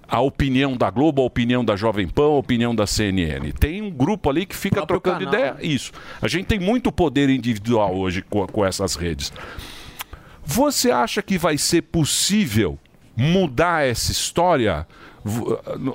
a 0.10 0.20
opinião 0.22 0.76
da 0.76 0.90
Globo, 0.90 1.22
a 1.22 1.26
opinião 1.26 1.64
da 1.64 1.76
Jovem 1.76 2.08
Pan, 2.08 2.24
a 2.24 2.38
opinião 2.38 2.74
da 2.74 2.88
CNN. 2.88 3.52
Tem 3.52 3.82
um 3.82 3.92
grupo 3.92 4.30
ali 4.30 4.46
que 4.46 4.56
fica 4.56 4.86
trocando 4.86 5.26
canal. 5.26 5.34
ideia. 5.34 5.56
Isso. 5.62 5.92
A 6.20 6.28
gente 6.28 6.48
tem 6.48 6.60
muito 6.60 6.92
poder 6.92 7.30
individual 7.30 7.96
hoje 7.96 8.24
com, 8.24 8.48
com 8.48 8.66
essas 8.66 8.96
redes. 8.96 9.32
Você 10.44 10.90
acha 10.90 11.22
que 11.22 11.38
vai 11.38 11.60
ser 11.60 11.84
possível 11.84 12.80
mudar 13.16 13.86
essa 13.86 14.12
história? 14.12 14.88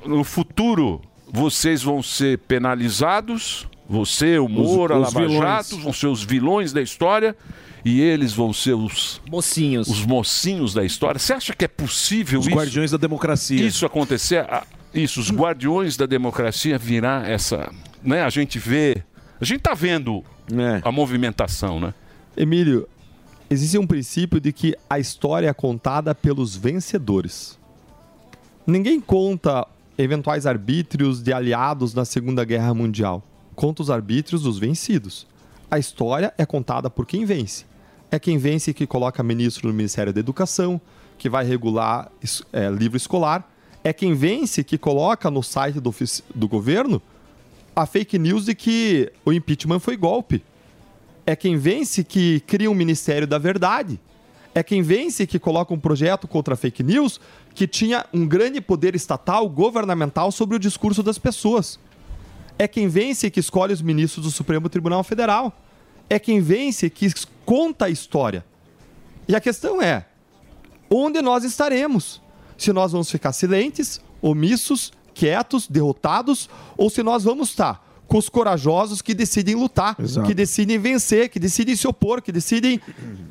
No, 0.06 0.22
futuro, 0.22 1.00
vocês 1.26 1.82
vão 1.82 2.00
ser 2.00 2.38
penalizados? 2.38 3.66
Você, 3.88 4.38
o 4.38 4.48
Moro, 4.48 4.94
os 4.94 5.00
a 5.00 5.04
Lava 5.06 5.20
vilões. 5.26 5.40
Jato, 5.40 5.78
vão 5.82 5.92
ser 5.92 6.06
os 6.06 6.22
vilões 6.22 6.72
da 6.72 6.80
história 6.80 7.36
e 7.84 8.00
eles 8.00 8.32
vão 8.32 8.52
ser 8.52 8.74
os 8.74 9.20
mocinhos. 9.30 9.88
Os 9.88 10.04
mocinhos 10.06 10.72
da 10.72 10.84
história. 10.84 11.18
Você 11.18 11.32
acha 11.32 11.52
que 11.54 11.64
é 11.64 11.68
possível 11.68 12.40
Os 12.40 12.46
isso? 12.46 12.56
guardiões 12.56 12.90
da 12.90 12.96
democracia. 12.96 13.62
Isso 13.64 13.84
acontecer? 13.84 14.46
Ah, 14.48 14.64
Isso, 14.92 15.20
os 15.20 15.30
guardiões 15.30 15.96
da 15.96 16.06
democracia 16.06 16.78
virar 16.78 17.28
essa, 17.28 17.70
né? 18.02 18.22
A 18.22 18.30
gente 18.30 18.58
vê, 18.58 19.02
a 19.40 19.44
gente 19.44 19.60
tá 19.60 19.74
vendo 19.74 20.22
a 20.82 20.92
movimentação, 20.92 21.80
né? 21.80 21.92
Emílio, 22.36 22.88
existe 23.50 23.76
um 23.76 23.86
princípio 23.86 24.40
de 24.40 24.52
que 24.52 24.74
a 24.88 24.98
história 24.98 25.48
é 25.48 25.52
contada 25.52 26.14
pelos 26.14 26.56
vencedores. 26.56 27.58
Ninguém 28.66 29.00
conta 29.00 29.66
eventuais 29.98 30.46
arbítrios 30.46 31.22
de 31.22 31.32
aliados 31.32 31.92
na 31.92 32.04
Segunda 32.04 32.44
Guerra 32.44 32.72
Mundial. 32.72 33.22
Conta 33.54 33.82
os 33.82 33.90
arbítrios 33.90 34.42
dos 34.42 34.58
vencidos. 34.58 35.26
A 35.70 35.78
história 35.78 36.32
é 36.38 36.46
contada 36.46 36.88
por 36.88 37.06
quem 37.06 37.24
vence. 37.24 37.64
É 38.10 38.18
quem 38.18 38.38
vence 38.38 38.72
que 38.72 38.86
coloca 38.86 39.22
ministro 39.22 39.68
no 39.68 39.74
Ministério 39.74 40.12
da 40.12 40.20
Educação, 40.20 40.80
que 41.18 41.28
vai 41.28 41.44
regular 41.44 42.10
é, 42.52 42.68
livro 42.70 42.96
escolar. 42.96 43.50
É 43.82 43.92
quem 43.92 44.14
vence 44.14 44.64
que 44.64 44.78
coloca 44.78 45.30
no 45.30 45.42
site 45.42 45.80
do, 45.80 45.94
do 46.34 46.48
governo 46.48 47.02
a 47.74 47.86
fake 47.86 48.18
news 48.18 48.44
de 48.44 48.54
que 48.54 49.10
o 49.24 49.32
impeachment 49.32 49.80
foi 49.80 49.96
golpe. 49.96 50.42
É 51.26 51.34
quem 51.34 51.56
vence 51.56 52.04
que 52.04 52.40
cria 52.40 52.70
um 52.70 52.74
Ministério 52.74 53.26
da 53.26 53.38
Verdade. 53.38 53.98
É 54.54 54.62
quem 54.62 54.82
vence 54.82 55.26
que 55.26 55.38
coloca 55.38 55.74
um 55.74 55.78
projeto 55.78 56.28
contra 56.28 56.54
a 56.54 56.56
fake 56.56 56.82
news 56.82 57.20
que 57.54 57.66
tinha 57.66 58.06
um 58.12 58.26
grande 58.26 58.60
poder 58.60 58.94
estatal, 58.94 59.48
governamental 59.48 60.30
sobre 60.30 60.56
o 60.56 60.60
discurso 60.60 61.02
das 61.02 61.18
pessoas. 61.18 61.78
É 62.56 62.68
quem 62.68 62.86
vence 62.86 63.28
que 63.30 63.40
escolhe 63.40 63.72
os 63.72 63.82
ministros 63.82 64.24
do 64.24 64.30
Supremo 64.30 64.68
Tribunal 64.68 65.02
Federal. 65.02 65.52
É 66.08 66.20
quem 66.20 66.40
vence 66.40 66.88
que 66.88 67.10
conta 67.44 67.86
a 67.86 67.90
história. 67.90 68.44
E 69.28 69.34
a 69.34 69.40
questão 69.40 69.80
é: 69.80 70.06
onde 70.90 71.20
nós 71.22 71.44
estaremos? 71.44 72.20
Se 72.56 72.72
nós 72.72 72.92
vamos 72.92 73.10
ficar 73.10 73.32
silentes, 73.32 74.00
omissos, 74.22 74.92
quietos, 75.12 75.66
derrotados, 75.66 76.48
ou 76.76 76.88
se 76.88 77.02
nós 77.02 77.24
vamos 77.24 77.50
estar 77.50 77.84
com 78.06 78.18
os 78.18 78.28
corajosos 78.28 79.00
que 79.00 79.14
decidem 79.14 79.54
lutar, 79.54 79.96
Exato. 79.98 80.26
que 80.26 80.34
decidem 80.34 80.78
vencer, 80.78 81.28
que 81.30 81.38
decidem 81.38 81.74
se 81.74 81.86
opor, 81.86 82.20
que 82.20 82.30
decidem 82.30 82.80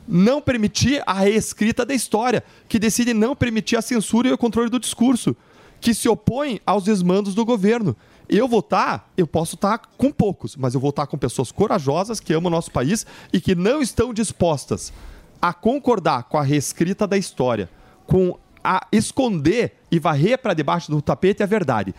não 0.07 0.41
permitir 0.41 1.02
a 1.06 1.14
reescrita 1.14 1.85
da 1.85 1.94
história, 1.94 2.44
que 2.68 2.80
decidem 2.80 3.14
não 3.14 3.35
permitir 3.35 3.77
a 3.77 3.81
censura 3.81 4.30
e 4.30 4.34
o 4.34 4.38
controle 4.38 4.69
do 4.69 4.80
discurso, 4.80 5.35
que 5.80 5.94
se 5.94 6.10
opõem 6.10 6.60
aos 6.65 6.84
desmandos 6.84 7.35
do 7.35 7.45
governo. 7.45 7.95
Eu 8.35 8.47
vou 8.47 8.61
estar, 8.61 9.11
eu 9.15 9.27
posso 9.27 9.53
estar 9.53 9.77
com 9.95 10.11
poucos, 10.11 10.55
mas 10.55 10.73
eu 10.73 10.80
vou 10.80 10.89
estar 10.89 11.05
com 11.05 11.15
pessoas 11.19 11.51
corajosas 11.51 12.19
que 12.19 12.34
amam 12.34 12.47
o 12.47 12.55
nosso 12.55 12.72
país 12.72 13.05
e 13.31 13.39
que 13.39 13.53
não 13.53 13.80
estão 13.80 14.11
dispostas 14.11 14.91
a 15.39 15.53
concordar 15.53 16.23
com 16.23 16.39
a 16.39 16.41
reescrita 16.41 17.05
da 17.05 17.15
história, 17.15 17.69
com 18.07 18.35
a 18.64 18.88
esconder 18.91 19.76
e 19.91 19.99
varrer 19.99 20.39
para 20.39 20.55
debaixo 20.55 20.89
do 20.89 20.99
tapete 20.99 21.43
a 21.43 21.45
verdade. 21.45 21.93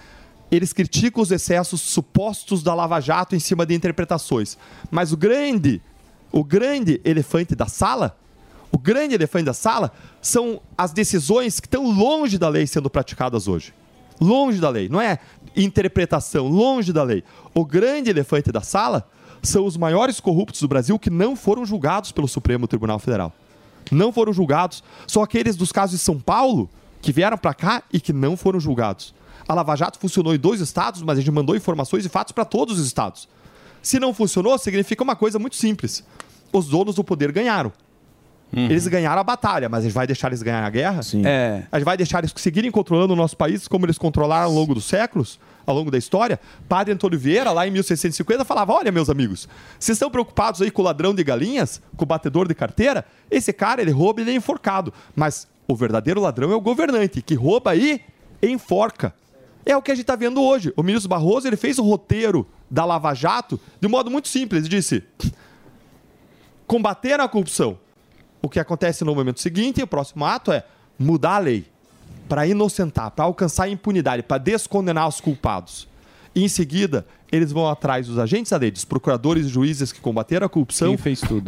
Eles 0.51 0.73
criticam 0.73 1.23
os 1.23 1.31
excessos 1.31 1.81
supostos 1.81 2.65
da 2.65 2.74
Lava 2.74 2.98
Jato 2.98 3.36
em 3.36 3.40
cima 3.40 3.65
de 3.65 3.73
interpretações, 3.73 4.59
mas 4.90 5.12
o 5.12 5.16
grande, 5.16 5.81
o 6.32 6.43
grande 6.43 7.01
elefante 7.05 7.55
da 7.55 7.66
sala, 7.66 8.19
o 8.73 8.78
grande 8.78 9.15
elefante 9.15 9.44
da 9.44 9.55
sala 9.55 9.93
são 10.20 10.61
as 10.77 10.93
decisões 10.93 11.61
que 11.61 11.69
estão 11.69 11.89
longe 11.93 12.39
da 12.39 12.48
lei 12.48 12.66
sendo 12.66 12.90
praticadas 12.90 13.47
hoje. 13.47 13.73
Longe 14.20 14.61
da 14.61 14.69
lei, 14.69 14.89
não 14.89 15.01
é 15.01 15.19
interpretação, 15.57 16.49
longe 16.49 16.93
da 16.93 17.03
lei. 17.03 17.24
O 17.55 17.65
grande 17.65 18.11
elefante 18.11 18.51
da 18.51 18.61
sala 18.61 19.09
são 19.43 19.66
os 19.66 19.77
maiores 19.77 20.20
corruptos 20.20 20.61
do 20.61 20.69
Brasil 20.69 20.99
que 20.99 21.11
não 21.11 21.36
foram 21.36 21.65
julgados 21.65 22.12
pelo 22.12 22.28
Supremo 22.28 22.66
Tribunal 22.66 22.99
Federal. 22.99 23.32
Não 23.91 24.12
foram 24.12 24.32
julgados. 24.32 24.82
São 25.07 25.23
aqueles 25.23 25.57
dos 25.57 25.70
casos 25.70 25.99
de 25.99 26.05
São 26.05 26.19
Paulo 26.19 26.70
que 27.03 27.12
vieram 27.12 27.36
para 27.36 27.53
cá 27.53 27.82
e 27.93 28.01
que 28.01 28.12
não 28.12 28.36
foram 28.36 28.59
julgados. 28.59 29.15
A 29.47 29.53
Lava 29.53 29.77
Jato 29.77 29.99
funcionou 29.99 30.35
em 30.35 30.39
dois 30.39 30.61
estados, 30.61 31.03
mas 31.03 31.19
a 31.19 31.20
gente 31.20 31.31
mandou 31.31 31.55
informações 31.55 32.07
e 32.07 32.09
fatos 32.09 32.32
para 32.32 32.47
todos 32.47 32.78
os 32.78 32.86
estados. 32.86 33.28
Se 33.82 34.01
não 34.01 34.15
funcionou, 34.15 34.57
significa 34.57 35.03
uma 35.03 35.15
coisa 35.15 35.39
muito 35.39 35.57
simples. 35.57 36.03
Os 36.51 36.69
donos 36.69 36.95
do 36.95 37.05
poder 37.05 37.31
ganharam. 37.31 37.70
Eles 38.53 38.87
ganharam 38.87 39.21
a 39.21 39.25
batalha, 39.25 39.69
mas 39.69 39.81
a 39.81 39.83
gente 39.85 39.95
vai 39.95 40.07
deixar 40.07 40.29
eles 40.29 40.43
ganhar 40.43 40.65
a 40.65 40.71
guerra? 40.71 41.03
Sim. 41.03 41.23
É. 41.25 41.65
A 41.73 41.79
gente 41.79 41.85
vai 41.85 41.97
deixar 41.97 42.21
eles 42.21 42.33
seguirem 42.37 42.71
controlando 42.71 43.12
o 43.12 43.16
nosso 43.16 43.37
país 43.37 43.66
como 43.66 43.85
eles 43.85 43.99
controlaram 43.99 44.47
ao 44.47 44.53
longo 44.53 44.75
dos 44.75 44.85
séculos, 44.85 45.41
ao 45.66 45.75
longo 45.75 45.91
da 45.91 45.99
história? 45.99 46.39
Padre 46.69 46.95
Antônio 46.95 47.19
Vieira, 47.19 47.51
lá 47.51 47.66
em 47.66 47.71
1650, 47.73 48.45
falava: 48.45 48.73
Olha, 48.73 48.93
meus 48.93 49.11
amigos, 49.11 49.49
vocês 49.79 49.97
estão 49.97 50.11
preocupados 50.11 50.62
aí 50.62 50.71
com 50.71 50.83
o 50.83 50.85
ladrão 50.85 51.15
de 51.15 51.25
galinhas, 51.25 51.83
com 51.97 52.05
o 52.05 52.07
batedor 52.07 52.47
de 52.47 52.55
carteira? 52.55 53.05
Esse 53.29 53.53
cara, 53.53 53.83
ele 53.83 53.91
rouba 53.91 54.21
e 54.21 54.25
ele 54.25 54.31
é 54.31 54.35
enforcado. 54.35 54.93
Mas 55.16 55.49
o 55.66 55.75
verdadeiro 55.75 56.21
ladrão 56.21 56.53
é 56.53 56.55
o 56.55 56.61
governante, 56.61 57.23
que 57.23 57.35
rouba 57.35 57.75
e 57.75 58.01
enforca. 58.43 59.12
É 59.66 59.77
o 59.77 59.83
que 59.83 59.91
a 59.91 59.95
gente 59.95 60.05
está 60.05 60.15
vendo 60.15 60.43
hoje. 60.43 60.73
O 60.77 60.83
ministro 60.83 61.09
Barroso 61.09 61.49
ele 61.49 61.57
fez 61.57 61.79
o 61.79 61.83
roteiro 61.83 62.47
da 62.71 62.85
Lava 62.85 63.15
Jato 63.15 63.59
de 63.81 63.89
modo 63.89 64.11
muito 64.11 64.29
simples. 64.29 64.61
Ele 64.61 64.69
disse: 64.69 65.03
combater 66.66 67.19
a 67.19 67.29
corrupção. 67.29 67.79
O 68.45 68.49
que 68.51 68.61
acontece 68.61 69.03
no 69.05 69.15
momento 69.15 69.41
seguinte, 69.41 69.83
o 69.83 69.87
próximo 69.87 70.23
ato 70.23 70.53
é 70.53 70.65
mudar 70.99 71.37
a 71.37 71.39
lei 71.39 71.65
para 72.29 72.47
inocentar, 72.47 73.11
para 73.11 73.25
alcançar 73.25 73.65
a 73.65 73.69
impunidade, 73.71 74.23
para 74.23 74.37
descondenar 74.37 75.09
os 75.09 75.19
culpados. 75.19 75.89
E 76.35 76.45
em 76.45 76.49
seguida, 76.49 77.07
eles 77.33 77.51
vão 77.53 77.66
atrás 77.66 78.07
dos 78.07 78.19
agentes 78.19 78.51
da 78.51 78.59
lei, 78.59 78.71
dos 78.71 78.85
procuradores 78.85 79.47
e 79.47 79.49
juízes 79.49 79.93
que 79.93 79.99
combateram 79.99 80.45
a 80.45 80.49
corrupção, 80.51 80.95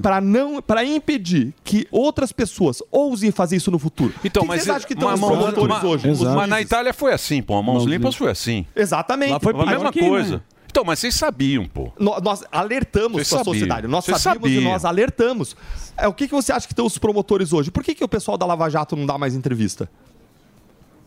para 0.01 0.23
não, 0.23 0.63
para 0.63 0.87
impedir 0.87 1.53
que 1.63 1.87
outras 1.91 2.33
pessoas 2.33 2.83
ousem 2.91 3.31
fazer 3.31 3.57
isso 3.57 3.71
no 3.71 3.79
futuro. 3.79 4.15
Então, 4.25 4.41
Quem 4.45 4.49
mas, 4.49 4.63
vocês 4.63 4.75
acham 4.77 4.89
que 4.89 4.95
estão 4.95 5.11
mas, 5.11 5.21
os 5.21 5.27
promotores 5.27 5.85
hoje? 5.85 6.09
Os 6.09 6.21
mas 6.23 6.49
na? 6.49 6.63
Itália 6.63 6.95
foi 6.95 7.13
assim, 7.13 7.43
pô. 7.43 7.57
A 7.59 7.63
Mãos 7.63 7.75
Mãos 7.75 7.85
Limpas 7.85 7.93
Limpas. 7.93 8.15
foi 8.17 8.31
assim. 8.31 8.65
Exatamente. 8.75 9.33
Lá 9.33 9.41
foi 9.41 9.53
Foi 9.53 9.63
a 9.65 9.67
mesma 9.67 9.89
aqui, 9.91 10.01
coisa. 10.01 10.37
né? 10.37 10.41
Então, 10.77 10.85
mas 10.85 10.99
vocês 10.99 11.15
sabiam, 11.15 11.65
pô. 11.65 11.91
No- 11.99 12.21
Nós 12.21 12.45
alertamos 12.53 13.13
Vocês 13.13 13.29
para 13.31 13.37
a 13.37 13.45
sabiam. 13.45 13.55
sociedade. 13.55 13.87
Nós 13.87 14.05
Vocês 14.05 14.21
sabíamos 14.21 14.51
e 14.51 14.55
sabiam. 14.57 14.73
nós 14.73 14.85
alertamos. 14.85 15.57
É, 15.97 16.07
o 16.07 16.13
que, 16.13 16.29
que 16.29 16.35
você 16.35 16.53
acha 16.53 16.67
que 16.67 16.75
estão 16.75 16.85
os 16.85 16.99
promotores 16.99 17.55
hoje? 17.55 17.71
Por 17.71 17.83
que, 17.83 17.95
que 17.95 18.05
o 18.05 18.09
pessoal 18.09 18.37
da 18.37 18.45
Lava 18.45 18.69
Jato 18.69 18.95
não 18.95 19.07
dá 19.07 19.17
mais 19.17 19.35
entrevista? 19.35 19.89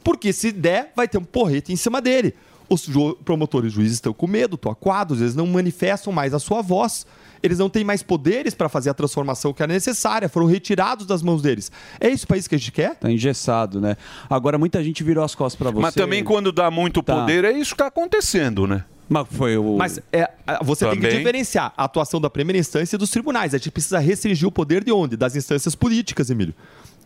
Porque 0.03 0.33
se 0.33 0.51
der, 0.51 0.91
vai 0.95 1.07
ter 1.07 1.19
um 1.19 1.23
porrete 1.23 1.71
em 1.71 1.75
cima 1.75 2.01
dele. 2.01 2.33
Os 2.67 2.81
ju- 2.83 3.15
promotores 3.23 3.71
e 3.71 3.75
juízes 3.75 3.97
estão 3.97 4.11
com 4.11 4.25
medo, 4.25 4.55
estão 4.55 4.71
aquados, 4.71 5.21
eles 5.21 5.35
não 5.35 5.45
manifestam 5.45 6.11
mais 6.11 6.33
a 6.33 6.39
sua 6.39 6.63
voz. 6.63 7.05
Eles 7.43 7.59
não 7.59 7.69
têm 7.69 7.83
mais 7.83 8.01
poderes 8.01 8.55
para 8.55 8.69
fazer 8.69 8.89
a 8.89 8.93
transformação 8.95 9.53
que 9.53 9.61
era 9.61 9.71
necessária, 9.71 10.27
foram 10.27 10.47
retirados 10.47 11.05
das 11.05 11.21
mãos 11.21 11.43
deles. 11.43 11.71
É 11.99 12.09
esse 12.09 12.25
o 12.25 12.27
país 12.27 12.47
que 12.47 12.55
a 12.55 12.57
gente 12.57 12.71
quer? 12.71 12.95
Tá 12.95 13.11
engessado, 13.11 13.79
né? 13.79 13.97
Agora 14.27 14.57
muita 14.57 14.83
gente 14.83 15.03
virou 15.03 15.23
as 15.23 15.35
costas 15.35 15.57
pra 15.59 15.69
você. 15.69 15.79
Mas 15.81 15.93
também 15.93 16.23
quando 16.23 16.51
dá 16.51 16.71
muito 16.71 17.03
Tá. 17.03 17.13
poder, 17.21 17.45
é 17.45 17.51
isso 17.51 17.71
que 17.73 17.77
tá 17.77 17.85
acontecendo, 17.87 18.65
né? 18.65 18.83
Mas 19.10 19.27
foi 19.31 19.57
o. 19.57 19.76
Mas 19.76 19.99
é, 20.14 20.30
você 20.61 20.86
tem 20.86 20.95
que 20.95 21.02
Também. 21.02 21.18
diferenciar 21.18 21.73
a 21.76 21.86
atuação 21.86 22.22
da 22.22 22.30
primeira 22.30 22.60
instância 22.60 22.95
e 22.95 22.99
dos 22.99 23.10
tribunais. 23.10 23.56
A 23.56 23.57
gente 23.57 23.72
precisa 23.72 23.98
restringir 23.98 24.48
o 24.48 24.52
poder 24.52 24.84
de 24.84 24.91
onde? 24.91 25.18
Das 25.18 25.36
instâncias 25.36 25.73
políticas, 25.73 26.30
Emílio. 26.30 26.53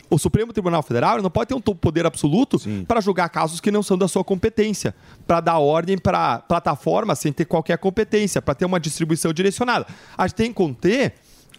O 0.09 0.19
Supremo 0.19 0.51
Tribunal 0.53 0.83
Federal 0.83 1.21
não 1.21 1.31
pode 1.31 1.47
ter 1.47 1.55
um 1.55 1.61
poder 1.61 2.05
absoluto 2.05 2.59
para 2.87 3.01
julgar 3.01 3.29
casos 3.29 3.59
que 3.59 3.71
não 3.71 3.81
são 3.81 3.97
da 3.97 4.07
sua 4.07 4.23
competência, 4.23 4.93
para 5.25 5.39
dar 5.39 5.57
ordem 5.57 5.97
para 5.97 6.39
plataforma 6.39 7.15
sem 7.15 7.31
ter 7.31 7.45
qualquer 7.45 7.77
competência, 7.79 8.41
para 8.41 8.53
ter 8.53 8.65
uma 8.65 8.79
distribuição 8.79 9.33
direcionada. 9.33 9.87
A 10.15 10.27
gente 10.27 10.35
tem 10.35 10.49
que 10.49 10.55
conter 10.55 11.15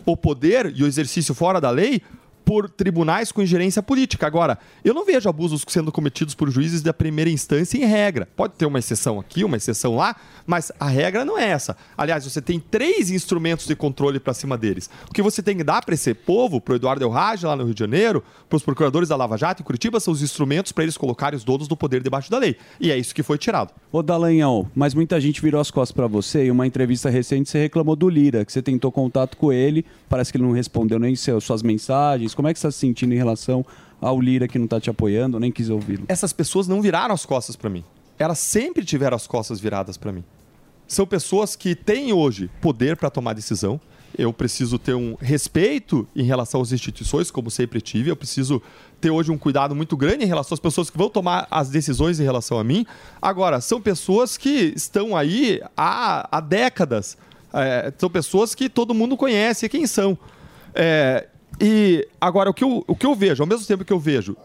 o 0.06 0.16
poder 0.16 0.72
e 0.76 0.84
o 0.84 0.86
exercício 0.86 1.34
fora 1.34 1.60
da 1.60 1.70
lei 1.70 2.02
por 2.44 2.68
tribunais 2.68 3.32
com 3.32 3.42
ingerência 3.42 3.82
política. 3.82 4.26
Agora, 4.26 4.58
eu 4.84 4.92
não 4.92 5.04
vejo 5.04 5.28
abusos 5.28 5.64
sendo 5.66 5.90
cometidos 5.90 6.34
por 6.34 6.50
juízes 6.50 6.82
da 6.82 6.92
primeira 6.92 7.30
instância 7.30 7.78
em 7.78 7.84
regra. 7.84 8.28
Pode 8.36 8.54
ter 8.54 8.66
uma 8.66 8.78
exceção 8.78 9.18
aqui, 9.18 9.44
uma 9.44 9.56
exceção 9.56 9.96
lá, 9.96 10.14
mas 10.46 10.70
a 10.78 10.86
regra 10.86 11.24
não 11.24 11.38
é 11.38 11.48
essa. 11.48 11.76
Aliás, 11.96 12.24
você 12.24 12.42
tem 12.42 12.60
três 12.60 13.10
instrumentos 13.10 13.66
de 13.66 13.74
controle 13.74 14.20
para 14.20 14.34
cima 14.34 14.58
deles. 14.58 14.90
O 15.08 15.12
que 15.12 15.22
você 15.22 15.42
tem 15.42 15.56
que 15.56 15.64
dar 15.64 15.84
para 15.84 15.94
esse 15.94 16.12
povo, 16.12 16.60
para 16.60 16.72
o 16.72 16.76
Eduardo 16.76 17.04
Elrage 17.04 17.46
lá 17.46 17.56
no 17.56 17.64
Rio 17.64 17.74
de 17.74 17.80
Janeiro, 17.80 18.22
para 18.48 18.56
os 18.56 18.62
procuradores 18.62 19.08
da 19.08 19.16
Lava 19.16 19.38
Jato 19.38 19.62
em 19.62 19.64
Curitiba, 19.64 19.98
são 19.98 20.12
os 20.12 20.22
instrumentos 20.22 20.72
para 20.72 20.84
eles 20.84 20.96
colocarem 20.96 21.36
os 21.36 21.44
donos 21.44 21.66
do 21.66 21.76
poder 21.76 22.02
debaixo 22.02 22.30
da 22.30 22.38
lei. 22.38 22.56
E 22.78 22.90
é 22.90 22.98
isso 22.98 23.14
que 23.14 23.22
foi 23.22 23.38
tirado. 23.38 23.72
Ô 23.90 24.02
Dallagnol, 24.02 24.68
mas 24.74 24.92
muita 24.92 25.20
gente 25.20 25.40
virou 25.40 25.60
as 25.60 25.70
costas 25.70 25.92
pra 25.92 26.06
você. 26.06 26.44
Em 26.44 26.50
uma 26.50 26.66
entrevista 26.66 27.08
recente 27.08 27.48
você 27.48 27.58
reclamou 27.58 27.96
do 27.96 28.08
Lira, 28.08 28.44
que 28.44 28.52
você 28.52 28.60
tentou 28.60 28.92
contato 28.92 29.36
com 29.36 29.52
ele, 29.52 29.84
parece 30.08 30.30
que 30.30 30.36
ele 30.36 30.44
não 30.44 30.52
respondeu 30.52 30.98
nem 30.98 31.14
suas 31.16 31.62
mensagens. 31.62 32.33
Como 32.34 32.48
é 32.48 32.52
que 32.52 32.58
você 32.58 32.66
está 32.66 32.72
se 32.72 32.78
sentindo 32.78 33.14
em 33.14 33.16
relação 33.16 33.64
ao 34.00 34.20
Lira 34.20 34.46
que 34.46 34.58
não 34.58 34.66
tá 34.66 34.80
te 34.80 34.90
apoiando, 34.90 35.40
nem 35.40 35.50
quis 35.50 35.70
ouvi-lo? 35.70 36.04
essas 36.08 36.32
pessoas 36.32 36.68
não 36.68 36.82
viraram 36.82 37.14
as 37.14 37.24
costas 37.24 37.56
para 37.56 37.70
mim. 37.70 37.84
Elas 38.18 38.38
sempre 38.38 38.84
tiveram 38.84 39.16
as 39.16 39.26
costas 39.26 39.60
viradas 39.60 39.96
para 39.96 40.12
mim. 40.12 40.24
São 40.86 41.06
pessoas 41.06 41.56
que 41.56 41.74
têm 41.74 42.12
hoje 42.12 42.50
poder 42.60 42.96
para 42.96 43.10
tomar 43.10 43.32
decisão. 43.32 43.80
Eu 44.16 44.32
preciso 44.32 44.78
ter 44.78 44.94
um 44.94 45.16
respeito 45.20 46.06
em 46.14 46.22
relação 46.22 46.60
às 46.60 46.70
instituições, 46.70 47.30
como 47.30 47.50
sempre 47.50 47.80
tive. 47.80 48.10
Eu 48.10 48.16
preciso 48.16 48.62
ter 49.00 49.10
hoje 49.10 49.32
um 49.32 49.38
cuidado 49.38 49.74
muito 49.74 49.96
grande 49.96 50.24
em 50.24 50.28
relação 50.28 50.54
às 50.54 50.60
pessoas 50.60 50.88
que 50.88 50.96
vão 50.96 51.08
tomar 51.08 51.48
as 51.50 51.68
decisões 51.68 52.20
em 52.20 52.22
relação 52.22 52.58
a 52.58 52.62
mim. 52.62 52.86
Agora, 53.20 53.60
são 53.60 53.80
pessoas 53.80 54.36
que 54.36 54.72
estão 54.76 55.16
aí 55.16 55.60
há, 55.76 56.28
há 56.30 56.40
décadas. 56.40 57.16
É, 57.52 57.92
são 57.98 58.08
pessoas 58.08 58.54
que 58.54 58.68
todo 58.68 58.94
mundo 58.94 59.16
conhece 59.16 59.68
quem 59.68 59.86
são. 59.86 60.16
É, 60.74 61.26
e 61.60 62.06
agora, 62.20 62.50
o 62.50 62.54
que, 62.54 62.64
eu, 62.64 62.84
o 62.86 62.96
que 62.96 63.06
eu 63.06 63.14
vejo, 63.14 63.42
ao 63.42 63.46
mesmo 63.46 63.66
tempo 63.66 63.84
que 63.84 63.92
eu 63.92 63.98
vejo 63.98 64.36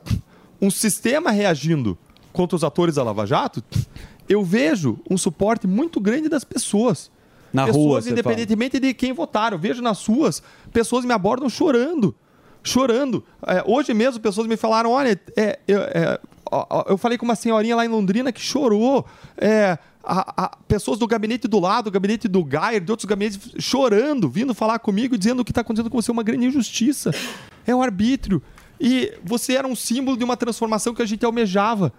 um 0.61 0.69
sistema 0.69 1.31
reagindo 1.31 1.98
contra 2.31 2.56
os 2.56 2.64
atores 2.64 2.95
da 2.95 3.03
Lava 3.03 3.26
Jato, 3.26 3.64
eu 4.27 4.44
vejo 4.44 4.99
um 5.10 5.18
suporte 5.18 5.65
muito 5.65 5.99
grande 5.99 6.30
das 6.30 6.44
pessoas. 6.44 7.10
Na 7.52 7.65
pessoas, 7.65 7.84
rua, 7.84 8.02
você 8.02 8.11
independentemente 8.11 8.80
de 8.80 8.94
quem 8.94 9.11
votaram. 9.11 9.57
Eu 9.57 9.61
vejo 9.61 9.81
nas 9.81 10.06
ruas, 10.06 10.44
pessoas 10.72 11.03
me 11.03 11.11
abordam 11.11 11.49
chorando. 11.49 12.15
Chorando. 12.61 13.23
É, 13.48 13.64
hoje 13.65 13.94
mesmo, 13.94 14.19
pessoas 14.19 14.45
me 14.45 14.56
falaram: 14.56 14.91
olha, 14.91 15.19
é, 15.36 15.57
eu, 15.68 15.80
é, 15.80 16.19
eu 16.88 16.98
falei 16.98 17.18
com 17.18 17.26
uma 17.26 17.36
senhorinha 17.36 17.76
lá 17.76 17.86
em 17.86 17.90
Londrina 17.90 18.31
que 18.31 18.41
chorou. 18.41 19.06
É, 19.38 19.80
a- 20.04 20.46
a- 20.46 20.58
pessoas 20.68 20.98
do 20.98 21.06
gabinete 21.08 21.48
do 21.48 21.60
lado, 21.60 21.86
do 21.86 21.92
gabinete 21.92 22.28
do 22.28 22.44
Gayer, 22.44 22.82
de 22.82 22.92
outros 22.92 23.06
gabinetes, 23.06 23.40
chorando, 23.60 24.30
vindo 24.30 24.54
falar 24.54 24.80
comigo 24.80 25.18
dizendo 25.18 25.44
que 25.44 25.52
está 25.52 25.62
acontecendo 25.62 25.90
com 25.90 26.02
você 26.02 26.10
é 26.12 26.14
uma 26.14 26.24
grande 26.24 26.46
injustiça. 26.46 27.12
É 27.68 27.76
um 27.76 27.82
arbítrio. 27.82 28.42
E 28.80 29.14
você 29.24 29.54
era 29.54 29.68
um 29.68 29.76
símbolo 29.76 30.16
de 30.18 30.24
uma 30.24 30.38
transformação 30.38 30.94
que 30.94 31.02
a 31.02 31.06
gente 31.06 31.26
almejava. 31.26 31.92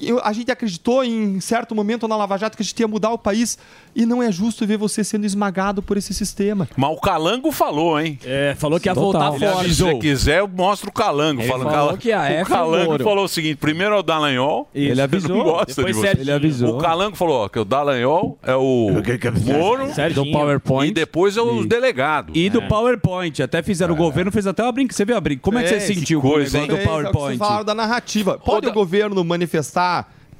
Eu- 0.00 0.20
a 0.24 0.32
gente 0.32 0.50
acreditou 0.50 1.04
em 1.04 1.40
certo 1.40 1.74
momento 1.74 2.06
na 2.08 2.16
Lava 2.16 2.36
Jato 2.36 2.56
que 2.56 2.62
a 2.62 2.66
gente 2.66 2.78
ia 2.80 2.88
mudar 2.88 3.10
o 3.10 3.18
país 3.18 3.58
e 3.94 4.04
não 4.06 4.22
é 4.22 4.30
justo 4.30 4.66
ver 4.66 4.76
você 4.76 5.02
sendo 5.02 5.24
esmagado 5.24 5.82
por 5.82 5.96
esse 5.96 6.12
sistema. 6.12 6.68
Mas 6.76 6.90
o 6.96 7.00
Calango 7.00 7.50
falou, 7.52 7.98
hein? 8.00 8.18
É, 8.24 8.54
falou 8.58 8.78
que 8.78 8.88
ia 8.88 8.94
Total. 8.94 9.32
voltar 9.32 9.36
Ele 9.46 9.52
forte. 9.54 9.74
Se 9.74 9.82
você 9.82 9.98
quiser, 9.98 10.38
eu 10.40 10.48
mostro 10.48 10.90
o 10.90 10.92
Calango. 10.92 11.40
Ele 11.40 11.48
falou 11.50 11.66
Calango- 11.66 11.98
que 11.98 12.12
a 12.12 12.20
o 12.20 12.24
F 12.24 12.32
é 12.32 12.44
Calango 12.44 12.90
Moro. 12.92 13.04
falou 13.04 13.24
o 13.24 13.28
seguinte: 13.28 13.56
primeiro 13.56 13.94
é 13.94 13.98
o 13.98 14.02
Dallagnol. 14.02 14.68
Isso. 14.74 14.92
Ele 14.92 15.00
avisou. 15.02 15.36
Não 15.36 15.44
gosta 15.44 15.66
Depois 15.82 15.96
de 15.96 16.00
você. 16.02 16.20
Ele 16.20 16.32
avisou. 16.32 16.76
O 16.76 16.78
Calango 16.78 17.16
falou 17.16 17.44
ó, 17.44 17.48
que 17.48 17.58
o 17.58 17.64
Dallagnol 17.64 18.38
é 18.42 18.54
o 18.54 18.90
Moro 19.44 19.92
Serginho. 19.94 20.24
Do 20.26 20.32
PowerPoint. 20.32 20.90
E 20.90 20.94
depois 20.94 21.36
é 21.36 21.40
o 21.42 21.64
delegado. 21.64 22.32
E 22.34 22.48
do 22.50 22.60
É. 22.60 22.68
PowerPoint. 22.68 23.42
Até 23.42 23.62
fizeram 23.62 23.94
o 23.94 23.96
governo, 23.96 24.30
fez 24.32 24.46
até 24.46 24.62
uma 24.62 24.72
brinca. 24.72 24.94
Você 24.94 25.04
viu 25.04 25.16
a 25.16 25.20
brinca? 25.20 25.42
Como 25.42 25.58
é 25.58 25.62
que 25.62 25.68
você 25.68 25.80
sentiu 25.80 26.20
com 26.20 26.28
o 26.28 26.38
negócio 26.38 26.66
do 26.66 26.76
É, 26.76 26.78
é 26.78 26.82
o 26.82 26.84
PowerPoint? 26.88 27.26
Vocês 27.36 27.38
falaram 27.38 27.64
da 27.64 27.74
narrativa. 27.74 28.38
Pode 28.38 28.66
o 28.68 28.72
governo 28.72 29.24
manifestar 29.24 29.75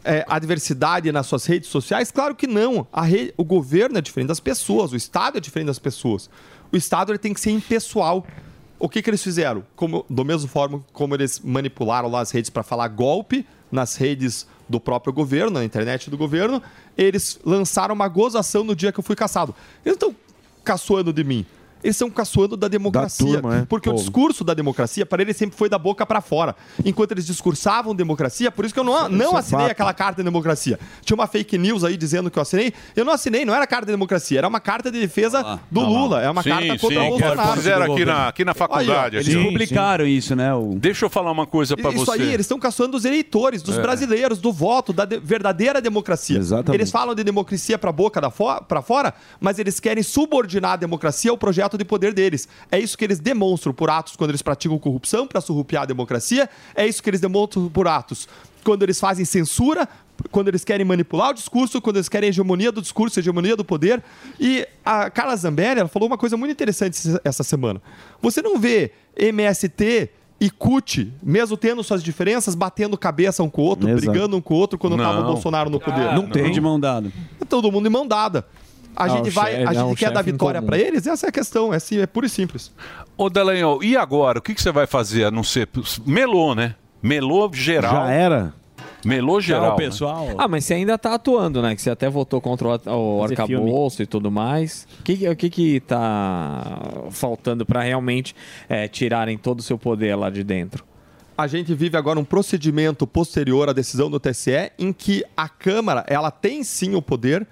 é, 0.05 0.25
adversidade 0.29 1.11
nas 1.11 1.27
suas 1.27 1.45
redes 1.47 1.69
sociais? 1.69 2.11
Claro 2.11 2.35
que 2.35 2.47
não. 2.47 2.87
O 3.37 3.45
governo 3.45 3.99
é 3.99 4.01
diferente 4.01 4.29
das 4.29 4.41
pessoas, 4.41 4.93
o 4.93 4.97
Estado 4.97 5.39
é 5.39 5.41
diferente 5.41 5.67
das 5.67 5.79
pessoas. 5.79 6.31
O 6.73 6.77
Estado 6.77 7.13
ele 7.13 7.19
tem 7.19 7.35
que 7.35 7.41
ser 7.41 7.51
impessoal. 7.51 8.27
O 8.79 8.89
que, 8.89 9.01
que 9.01 9.09
eles 9.11 9.23
fizeram? 9.23 9.65
Como, 9.75 10.05
do 10.09 10.25
mesmo 10.25 10.49
forma 10.49 10.85
como 10.93 11.15
eles 11.15 11.41
manipularam 11.41 12.09
lá 12.11 12.21
as 12.21 12.31
redes 12.31 12.51
para 12.51 12.63
falar 12.63 12.89
golpe 12.89 13.47
nas 13.71 13.97
redes 13.97 14.47
do 14.69 14.79
próprio 14.79 15.13
governo, 15.13 15.59
na 15.59 15.65
internet 15.65 16.11
do 16.11 16.17
governo, 16.17 16.63
eles 16.97 17.39
lançaram 17.45 17.95
uma 17.95 18.09
gozação 18.09 18.65
no 18.65 18.75
dia 18.75 18.93
que 18.93 18.99
eu 18.99 19.05
fui 19.05 19.17
caçado. 19.17 19.55
Eles 19.85 19.97
estão 19.97 20.15
caçoando 20.65 21.13
de 21.13 21.25
mim. 21.25 21.47
Eles 21.85 21.95
estão 21.97 22.11
caçoando 22.11 22.57
da 22.57 22.69
democracia. 22.69 23.27
turma, 23.41 23.59
é. 23.59 23.65
Porque 23.67 23.89
o 23.89 23.93
Povo. 23.93 24.03
discurso 24.03 24.43
da 24.43 24.55
democracia, 24.55 25.07
para 25.07 25.23
eles, 25.23 25.37
sempre 25.37 25.57
foi 25.57 25.69
da 25.69 25.79
boca 25.79 26.05
para 26.05 26.21
fora. 26.21 26.57
Enquanto 26.85 27.13
eles 27.13 27.27
discursavam 27.27 27.95
democracia, 27.95 28.51
por 28.51 28.65
isso 28.65 28.75
que 28.75 28.81
eu 28.81 28.85
não, 28.85 29.09
não 29.09 29.27
Isso 29.27 29.37
é 29.37 29.39
assinei 29.39 29.61
fato. 29.67 29.71
aquela 29.73 29.93
carta 29.95 30.23
de 30.23 30.25
democracia. 30.25 30.79
Tinha 31.03 31.15
uma 31.15 31.27
fake 31.27 31.57
news 31.59 31.85
aí 31.85 31.97
dizendo 31.97 32.31
que 32.31 32.39
eu 32.39 32.43
assinei. 32.43 32.73
Eu 32.97 33.05
não 33.05 33.13
assinei, 33.13 33.45
não 33.45 33.55
era 33.55 33.67
carta 33.67 33.87
de 33.87 33.93
democracia, 33.93 34.39
era 34.39 34.49
uma 34.49 34.59
carta 34.61 34.91
de 34.91 34.99
defesa 34.99 35.61
do 35.71 35.81
Lula. 35.81 36.23
É 36.23 36.31
uma 36.31 36.43
Sim, 36.43 36.49
carta 36.51 36.79
contra 36.79 36.89
sim, 36.89 36.97
o 37.07 37.09
Bolsonaro. 37.11 37.53
Fizeram 37.57 37.93
aqui 37.93 38.05
na, 38.05 38.29
aqui 38.29 38.45
na 38.45 38.55
faculdade. 38.55 39.17
Aí, 39.17 39.23
ó. 39.25 39.31
aqui, 39.31 39.37
ó. 39.37 39.45
publicaram 39.45 40.07
isso, 40.07 40.35
né? 40.35 40.51
Deixa 40.77 41.05
eu 41.05 41.11
falar 41.11 41.31
uma 41.31 41.47
coisa 41.47 41.77
pra 41.77 41.91
Isso 41.91 42.05
você. 42.05 42.13
aí, 42.23 42.29
eles 42.33 42.41
estão 42.47 42.59
caçando 42.59 42.97
os 42.97 43.05
eleitores, 43.05 43.63
dos 43.63 43.79
É. 43.79 43.83
brasileiros, 43.83 44.39
do 44.39 44.53
voto, 44.53 44.93
da 44.93 45.05
de- 45.05 45.19
verdadeira 45.19 45.81
democracia. 45.81 46.39
Exatamente. 46.39 46.81
Eles 46.81 46.91
falam 46.91 47.15
de 47.15 47.23
democracia 47.23 47.79
para 47.79 47.93
boca 47.93 48.21
da 48.21 48.31
fo 48.31 48.47
para 48.67 48.81
fora, 48.83 49.15
mas 49.41 49.59
eles 49.59 49.79
querem 49.81 50.03
subordinar 50.03 50.73
a 50.73 50.77
democracia 50.77 51.31
ao 51.31 51.37
projeto 51.39 51.66
de 51.77 51.85
poder 51.85 52.15
deles. 52.15 52.47
É 52.71 52.79
isso 52.79 52.97
que 52.97 53.05
eles 53.05 53.19
demonstram 53.19 53.73
por 53.73 53.91
atos 53.91 54.15
quando 54.15 54.31
eles 54.31 54.43
praticam 54.43 54.79
corrupção 54.79 55.27
para 55.27 55.41
surrupiar 55.41 55.83
a 55.83 55.87
democracia. 55.87 56.49
É 56.75 56.87
isso 56.87 57.03
que 57.03 57.11
eles 57.11 57.21
demonstram 57.21 57.69
por 57.69 57.89
atos 57.89 58.29
quando 58.63 58.83
eles 58.83 58.99
fazem 59.01 59.25
censura, 59.25 59.89
quando 60.31 60.49
eles 60.49 60.65
querem 60.65 60.85
manipular 60.85 61.31
o 61.31 61.35
discurso, 61.35 61.81
quando 61.81 61.97
eles 61.97 62.09
querem 62.09 62.29
hegemonia 62.29 62.73
do 62.73 62.83
discurso, 62.83 63.19
hegemonia 63.21 63.57
do 63.57 63.65
poder. 63.65 64.03
E 64.41 64.67
a 64.85 65.11
Carla 65.11 65.37
Zambelli 65.37 65.81
ela 65.81 65.89
falou 65.89 66.09
uma 66.09 66.19
coisa 66.19 66.37
muito 66.37 66.53
interessante 66.53 66.99
essa 67.25 67.43
semana. 67.43 67.81
Você 68.21 68.43
não 68.43 68.59
vê 68.59 68.93
MST 69.17 70.11
e 70.39 70.51
CUT, 70.51 71.13
mesmo 71.23 71.57
tendo 71.57 71.83
suas 71.83 72.03
diferenças, 72.03 72.55
batendo 72.55 72.97
cabeça 72.99 73.43
um 73.43 73.49
com 73.49 73.63
o 73.63 73.65
outro, 73.65 73.89
Exato. 73.89 74.11
brigando 74.11 74.37
um 74.37 74.41
com 74.41 74.55
o 74.55 74.57
outro 74.57 74.79
quando 74.79 74.97
estava 74.97 75.19
o 75.19 75.23
Não. 75.23 75.33
Bolsonaro 75.33 75.71
no 75.71 75.81
poder. 75.81 76.09
Ah, 76.09 76.15
não 76.15 76.29
tem. 76.29 76.51
De 76.51 76.61
mão 76.61 76.79
dada. 76.79 77.11
É 77.41 77.45
todo 77.45 77.71
mundo 77.73 77.85
de 77.85 77.91
mão 77.91 78.07
dada. 78.07 78.45
A 78.97 79.05
Ah, 79.05 79.09
gente 79.09 79.31
vai, 79.31 79.53
chefe- 79.53 79.65
a 79.69 79.73
gente 79.75 79.97
quer 79.99 80.11
dar 80.11 80.23
vitória 80.23 80.63
para 80.63 80.79
eles, 80.79 81.07
essa 81.07 81.27
é 81.27 81.29
a 81.29 81.33
questão, 81.33 81.73
é 81.73 81.77
assim, 81.77 81.99
é 81.99 82.07
puro 82.07 82.25
e 82.27 82.29
simples. 82.31 82.73
Ô, 83.17 83.29
Dallagnol, 83.29 83.83
e 83.85 83.97
agora? 83.97 84.39
O 84.39 84.43
que, 84.43 84.55
que 84.55 84.63
você 84.63 84.73
vai 84.73 84.87
fazer 84.87 85.25
a 85.25 85.31
não 85.31 85.43
ser... 85.45 85.69
Melô, 86.07 86.55
né? 86.55 86.75
Melô 87.03 87.51
geral. 87.53 87.93
Já 88.07 88.11
era? 88.11 88.55
Melô 89.05 89.41
geral. 89.41 89.77
né? 89.79 90.35
Ah, 90.39 90.49
mas 90.49 90.65
você 90.65 90.75
ainda 90.75 90.99
tá 90.99 91.15
atuando, 91.15 91.63
né? 91.63 91.77
Que 91.77 91.83
você 91.83 91.91
até 91.91 92.09
votou 92.09 92.41
contra 92.41 92.67
o, 92.91 93.19
o 93.19 93.23
arcabouço 93.23 94.03
e 94.03 94.07
tudo 94.07 94.31
mais. 94.31 94.87
O 94.99 95.03
que, 95.05 95.29
o 95.29 95.37
que 95.37 95.49
que 95.51 95.81
tá 95.81 97.05
faltando 97.11 97.65
pra 97.65 97.83
realmente 97.83 98.35
é, 98.69 98.89
tirarem 98.89 99.37
todo 99.39 99.61
o 99.61 99.63
seu 99.63 99.79
poder 99.79 100.15
lá 100.17 100.31
de 100.31 100.43
dentro? 100.43 100.85
A 101.39 101.47
gente 101.47 101.75
vive 101.75 101.97
agora 101.97 102.19
um 102.19 102.25
procedimento 102.25 103.07
posterior 103.07 103.69
à 103.69 103.73
decisão 103.73 104.11
do 104.11 104.19
TSE 104.19 104.73
em 104.79 104.93
que 104.93 105.23
a 105.37 105.49
Câmara, 105.49 106.05
ela 106.09 106.31
tem 106.31 106.65
sim 106.65 106.95
o 106.95 107.03
poder 107.03 107.47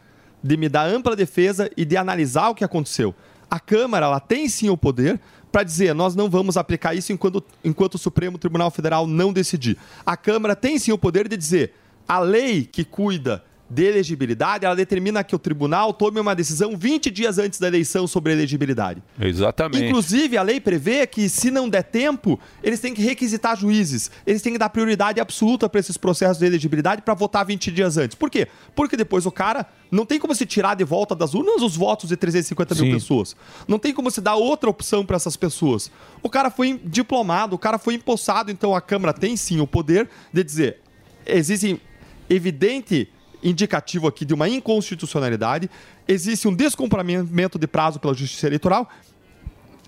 de 0.44 0.58
me 0.58 0.68
dar 0.68 0.86
ampla 0.86 1.16
defesa 1.16 1.70
e 1.74 1.86
de 1.86 1.96
analisar 1.96 2.50
o 2.50 2.54
que 2.54 2.62
aconteceu. 2.62 3.14
A 3.50 3.58
Câmara, 3.58 4.04
ela 4.04 4.20
tem 4.20 4.46
sim 4.46 4.68
o 4.68 4.76
poder 4.76 5.18
para 5.50 5.62
dizer, 5.62 5.94
nós 5.94 6.14
não 6.14 6.28
vamos 6.28 6.58
aplicar 6.58 6.94
isso 6.94 7.12
enquanto, 7.12 7.42
enquanto 7.64 7.94
o 7.94 7.98
Supremo 7.98 8.36
Tribunal 8.36 8.70
Federal 8.70 9.06
não 9.06 9.32
decidir. 9.32 9.78
A 10.04 10.18
Câmara 10.18 10.54
tem 10.54 10.78
sim 10.78 10.92
o 10.92 10.98
poder 10.98 11.28
de 11.28 11.36
dizer, 11.36 11.72
a 12.06 12.18
lei 12.18 12.66
que 12.66 12.84
cuida 12.84 13.42
de 13.68 13.84
elegibilidade, 13.84 14.66
ela 14.66 14.76
determina 14.76 15.24
que 15.24 15.34
o 15.34 15.38
tribunal 15.38 15.92
tome 15.92 16.20
uma 16.20 16.34
decisão 16.34 16.76
20 16.76 17.10
dias 17.10 17.38
antes 17.38 17.58
da 17.58 17.66
eleição 17.66 18.06
sobre 18.06 18.32
elegibilidade. 18.32 19.02
Exatamente. 19.18 19.86
Inclusive, 19.86 20.36
a 20.36 20.42
lei 20.42 20.60
prevê 20.60 21.06
que, 21.06 21.28
se 21.28 21.50
não 21.50 21.68
der 21.68 21.82
tempo, 21.82 22.38
eles 22.62 22.80
têm 22.80 22.92
que 22.92 23.02
requisitar 23.02 23.56
juízes. 23.56 24.10
Eles 24.26 24.42
têm 24.42 24.52
que 24.52 24.58
dar 24.58 24.68
prioridade 24.68 25.20
absoluta 25.20 25.68
para 25.68 25.80
esses 25.80 25.96
processos 25.96 26.38
de 26.38 26.46
elegibilidade 26.46 27.02
para 27.02 27.14
votar 27.14 27.44
20 27.46 27.70
dias 27.72 27.96
antes. 27.96 28.14
Por 28.14 28.30
quê? 28.30 28.48
Porque 28.74 28.96
depois 28.96 29.24
o 29.24 29.32
cara 29.32 29.66
não 29.90 30.04
tem 30.04 30.18
como 30.18 30.34
se 30.34 30.44
tirar 30.44 30.74
de 30.74 30.84
volta 30.84 31.14
das 31.14 31.34
urnas 31.34 31.62
os 31.62 31.76
votos 31.76 32.08
de 32.08 32.16
350 32.16 32.74
mil 32.74 32.84
Sim. 32.84 32.92
pessoas. 32.92 33.36
Não 33.66 33.78
tem 33.78 33.94
como 33.94 34.10
se 34.10 34.20
dar 34.20 34.34
outra 34.34 34.68
opção 34.68 35.06
para 35.06 35.16
essas 35.16 35.36
pessoas. 35.36 35.90
O 36.22 36.28
cara 36.28 36.50
foi 36.50 36.80
diplomado, 36.84 37.56
o 37.56 37.58
cara 37.58 37.78
foi 37.78 37.94
empossado, 37.94 38.50
então 38.50 38.74
a 38.74 38.80
Câmara 38.80 39.12
tem 39.12 39.36
sim 39.36 39.60
o 39.60 39.66
poder 39.66 40.08
de 40.32 40.44
dizer: 40.44 40.80
existe 41.26 41.80
evidente 42.28 43.08
indicativo 43.44 44.08
aqui 44.08 44.24
de 44.24 44.34
uma 44.34 44.48
inconstitucionalidade, 44.48 45.70
existe 46.08 46.48
um 46.48 46.54
descumprimento 46.54 47.58
de 47.58 47.66
prazo 47.66 48.00
pela 48.00 48.14
Justiça 48.14 48.46
Eleitoral, 48.46 48.88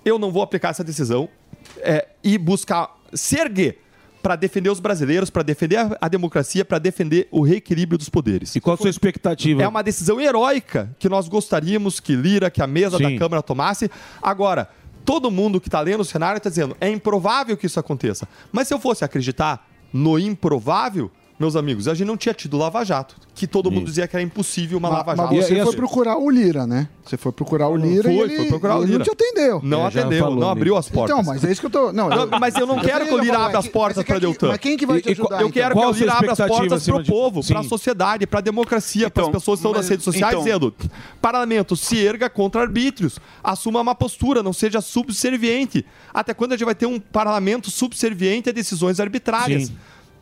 eu 0.05 0.17
não 0.17 0.31
vou 0.31 0.41
aplicar 0.43 0.69
essa 0.69 0.83
decisão 0.83 1.27
é, 1.79 2.07
e 2.23 2.37
buscar 2.37 2.95
se 3.13 3.37
erguer 3.37 3.81
para 4.21 4.35
defender 4.35 4.69
os 4.69 4.79
brasileiros, 4.79 5.29
para 5.29 5.43
defender 5.43 5.77
a, 6.01 6.07
democracia, 6.07 6.65
para 6.65 6.79
defender 6.79 7.27
o 7.31 7.41
reequilíbrio 7.41 7.97
dos 7.97 8.09
poderes. 8.09 8.55
E 8.55 8.59
qual 8.59 8.73
a 8.73 8.77
sua 8.77 8.89
expectativa? 8.89 9.63
É 9.63 9.67
uma 9.67 9.81
decisão 9.81 10.19
heróica 10.19 10.93
que 10.99 11.07
nós 11.07 11.27
gostaríamos 11.27 11.99
que 11.99 12.15
Lira, 12.15 12.49
que 12.49 12.61
a 12.61 12.67
mesa 12.67 12.99
da 12.99 13.07
Sim. 13.07 13.17
Câmara 13.17 13.41
tomasse. 13.41 13.89
Agora, 14.21 14.69
todo 15.05 15.31
mundo 15.31 15.61
que 15.61 15.69
está 15.69 15.79
lendo 15.79 16.01
o 16.01 16.05
cenário 16.05 16.37
está 16.37 16.49
dizendo 16.49 16.75
é 16.81 16.89
improvável 16.89 17.55
que 17.55 17.65
isso 17.65 17.79
aconteça. 17.79 18.27
Mas 18.51 18.67
se 18.67 18.73
eu 18.73 18.79
fosse 18.79 19.05
acreditar 19.05 19.65
no 19.93 20.19
improvável, 20.19 21.09
meus 21.39 21.55
amigos, 21.55 21.87
a 21.87 21.93
gente 21.93 22.07
não 22.07 22.17
tinha 22.17 22.33
tido 22.33 22.57
Lava 22.57 22.83
Jato, 22.83 23.15
que 23.35 23.45
todo 23.45 23.69
mundo 23.69 23.85
dizia 23.85 24.07
que 24.07 24.15
era 24.15 24.23
impossível 24.23 24.79
uma 24.79 24.89
Mas, 24.89 24.97
Lava 24.97 25.15
mas 25.15 25.29
Jato. 25.29 25.55
você 25.55 25.63
foi 25.63 25.75
procurar 25.75 26.17
o 26.17 26.29
Lira, 26.29 26.65
né? 26.65 26.89
Você 27.05 27.15
foi 27.15 27.31
procurar 27.31 27.67
o 27.69 27.75
Lira 27.77 28.03
Foi, 28.03 28.13
e 28.13 28.19
ele, 28.19 28.35
foi 28.37 28.45
procurar 28.47 28.77
o 28.77 28.79
ele 28.79 28.85
Lira. 28.87 28.97
não 28.99 29.05
te 29.05 29.11
atendeu. 29.11 29.59
Não 29.63 29.81
É, 29.83 29.87
atendeu, 29.87 30.23
falou, 30.23 30.39
não 30.39 30.49
abriu 30.49 30.75
as 30.75 30.89
portas. 30.89 31.15
Então, 31.17 31.23
mas 31.33 31.43
é 31.43 31.51
isso 31.51 31.61
que 31.61 31.67
eu 31.67 31.69
tô... 31.69 31.93
Não, 31.93 32.09
Não, 32.09 32.27
mas 32.39 32.55
eu 32.55 32.65
não 32.65 32.79
quero 32.79 33.05
que 33.05 33.13
o 33.13 33.17
Lira 33.19 33.37
abra 33.37 33.59
as 33.59 33.67
portas 33.67 34.03
para 34.03 34.17
Deltan. 34.19 34.47
Mas 34.49 34.57
quem 34.57 34.75
que 34.75 34.85
vai 34.85 34.99
te 34.99 35.11
ajudar, 35.11 35.41
Eu 35.41 35.51
quero 35.51 35.73
então? 35.73 35.81
que 35.81 35.85
Qual 35.85 35.91
o 35.91 35.95
Lira 35.95 36.13
abra 36.13 36.31
as 36.33 36.37
portas 36.39 36.83
para 36.85 36.95
o 36.97 37.05
povo, 37.05 37.45
para 37.45 37.59
a 37.59 37.63
sociedade, 37.63 38.25
para 38.27 38.39
a 38.39 38.41
democracia, 38.41 39.09
para 39.09 39.23
as 39.23 39.29
pessoas 39.29 39.59
que 39.59 39.67
estão 39.67 39.71
nas 39.71 39.81
mas- 39.81 39.89
redes 39.89 40.03
sociais 40.05 40.33
então- 40.33 40.43
dizendo 40.43 40.73
parlamento, 41.21 41.75
se 41.75 41.97
erga 42.03 42.29
contra 42.29 42.61
arbítrios, 42.61 43.19
assuma 43.43 43.79
uma 43.79 43.93
postura, 43.95 44.41
não 44.41 44.53
seja 44.53 44.81
subserviente. 44.81 45.85
Até 46.13 46.33
quando 46.33 46.53
a 46.53 46.55
gente 46.57 46.65
vai 46.65 46.75
ter 46.75 46.85
um 46.87 46.99
parlamento 46.99 47.69
subserviente 47.69 48.49
a 48.49 48.51
decisões 48.51 48.99
arbitrárias? 48.99 49.67
Sim. 49.67 49.77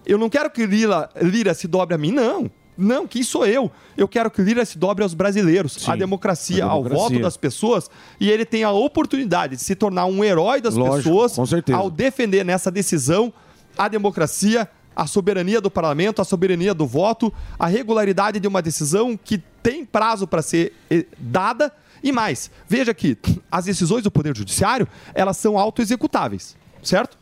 Eu 0.06 0.18
não 0.18 0.30
quero 0.30 0.50
que 0.50 0.66
Lira, 0.66 1.10
Lira 1.22 1.54
se 1.54 1.68
dobre 1.68 1.96
a 1.96 1.98
mim, 1.98 2.12
não. 2.12 2.50
Não, 2.78 3.08
quem 3.08 3.24
sou 3.24 3.46
eu? 3.46 3.72
Eu 3.96 4.08
quero 4.08 4.30
que 4.30 4.42
Lira 4.42 4.66
se 4.66 4.78
dobre 4.78 5.02
aos 5.02 5.14
brasileiros, 5.14 5.88
à 5.88 5.96
democracia, 5.96 6.66
ao 6.66 6.84
democracia. 6.84 7.10
voto 7.10 7.22
das 7.22 7.38
pessoas, 7.38 7.90
e 8.20 8.30
ele 8.30 8.44
tem 8.46 8.64
a 8.64 8.72
oportunidade 8.72 9.56
de 9.56 9.64
se 9.64 9.76
tornar 9.76 10.06
um 10.06 10.24
herói 10.24 10.60
das 10.60 10.76
Lógico, 10.76 10.98
pessoas 10.98 11.56
ao 11.74 11.90
defender 11.90 12.44
nessa 12.44 12.70
decisão 12.70 13.32
a 13.78 13.88
democracia, 13.88 14.70
a 14.96 15.08
soberania 15.08 15.62
do 15.62 15.72
parlamento, 15.72 16.22
a 16.22 16.26
soberania 16.26 16.74
do 16.74 16.86
voto, 16.86 17.34
a 17.58 17.68
regularidade 17.68 18.40
de 18.40 18.48
uma 18.48 18.62
decisão 18.62 19.18
que 19.22 19.42
tem 19.64 19.86
prazo 19.86 20.28
para 20.28 20.42
ser 20.42 20.74
eh, 20.90 21.06
dada 21.18 21.72
e 22.04 22.12
mais. 22.12 22.52
Veja 22.68 22.94
que 22.94 23.18
as 23.52 23.66
decisões 23.66 24.04
do 24.04 24.12
Poder 24.12 24.36
Judiciário, 24.36 24.88
elas 25.14 25.38
são 25.38 25.58
autoexecutáveis, 25.58 26.56
certo? 26.90 27.18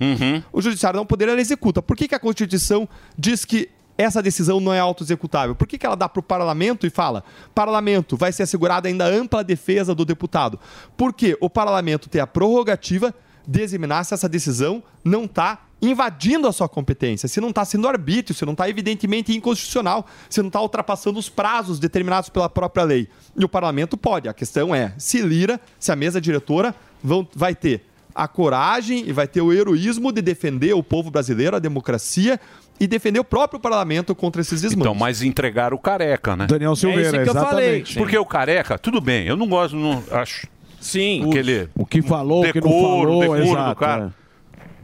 O 0.52 0.62
Judiciário 0.62 0.98
não 0.98 1.06
poder, 1.06 1.28
ela 1.30 1.42
executa. 1.42 1.82
Por 1.82 1.96
que, 1.96 2.08
que 2.08 2.16
a 2.16 2.20
Constituição 2.20 2.88
diz 3.18 3.46
que 3.46 3.70
essa 3.98 4.22
decisão 4.22 4.60
não 4.60 4.74
é 4.74 4.80
autoexecutável? 4.80 5.56
Por 5.56 5.68
que, 5.68 5.78
que 5.78 5.86
ela 5.86 5.96
dá 5.96 6.10
para 6.10 6.20
o 6.20 6.24
parlamento 6.24 6.86
e 6.86 6.90
fala: 6.90 7.24
parlamento, 7.54 8.18
vai 8.18 8.32
ser 8.32 8.44
assegurada 8.44 8.88
ainda 8.88 9.06
ampla 9.06 9.44
defesa 9.44 9.94
do 9.94 10.06
deputado? 10.06 10.60
Porque 10.98 11.38
o 11.40 11.50
parlamento 11.50 12.10
tem 12.10 12.22
a 12.22 12.28
prerrogativa 12.28 13.14
de 13.46 13.62
examinar 13.62 14.04
se 14.06 14.14
essa 14.14 14.30
decisão 14.30 14.82
não 15.04 15.26
está 15.26 15.60
invadindo 15.82 16.48
a 16.48 16.54
sua 16.54 16.70
competência, 16.70 17.28
se 17.28 17.42
não 17.42 17.50
está 17.50 17.66
sendo 17.66 17.90
arbítrio, 17.90 18.34
se 18.34 18.46
não 18.46 18.54
está 18.54 18.70
evidentemente 18.70 19.36
inconstitucional, 19.36 20.08
se 20.30 20.42
não 20.42 20.48
está 20.48 20.62
ultrapassando 20.62 21.20
os 21.20 21.28
prazos 21.28 21.78
determinados 21.78 22.30
pela 22.30 22.50
própria 22.50 22.86
lei. 22.86 23.10
E 23.36 23.44
o 23.44 23.50
parlamento 23.50 23.98
pode. 23.98 24.30
A 24.30 24.34
questão 24.34 24.74
é 24.74 24.94
se 24.98 25.22
Lira, 25.22 25.60
se 25.78 25.92
a 25.92 25.96
mesa 25.96 26.22
diretora 26.22 26.74
vão, 27.04 27.28
vai 27.36 27.54
ter 27.54 27.86
a 28.16 28.28
coragem 28.28 29.04
e 29.08 29.12
vai 29.12 29.28
ter 29.28 29.42
o 29.42 29.52
heroísmo 29.54 30.12
de 30.12 30.22
defender 30.22 30.74
o 30.74 30.84
povo 30.84 31.10
brasileiro, 31.10 31.56
a 31.56 31.60
democracia 31.60 32.40
e 32.80 32.88
defender 32.88 33.20
o 33.20 33.24
próprio 33.24 33.60
parlamento 33.60 34.14
contra 34.16 34.42
esses 34.42 34.62
desmandos. 34.62 34.86
Então, 34.88 34.96
mas 34.96 35.22
entregaram 35.22 35.76
o 35.78 35.80
careca, 35.80 36.36
né? 36.36 36.48
Daniel 36.48 36.76
Silveira, 36.76 37.02
É 37.20 37.22
isso 37.24 37.32
que 37.32 37.38
eu 37.38 37.44
falei. 37.44 37.66
exatamente. 37.66 37.98
Porque 37.98 38.18
o 38.18 38.26
careca, 38.26 38.78
tudo 38.78 39.00
bem, 39.02 39.26
eu 39.26 39.36
não 39.36 39.48
gosto, 39.48 39.76
não 39.76 40.04
acho. 40.12 40.48
Sim. 40.80 41.28
Aquele 41.30 41.70
O 41.76 41.86
que 41.86 42.02
falou, 42.02 42.44
o 42.46 42.52
que 42.52 42.60
não 42.60 42.68
decoro, 42.68 43.02
falou, 43.10 43.22
decoro 43.22 43.42
do 43.44 43.48
exato. 43.52 43.80
cara. 43.80 44.14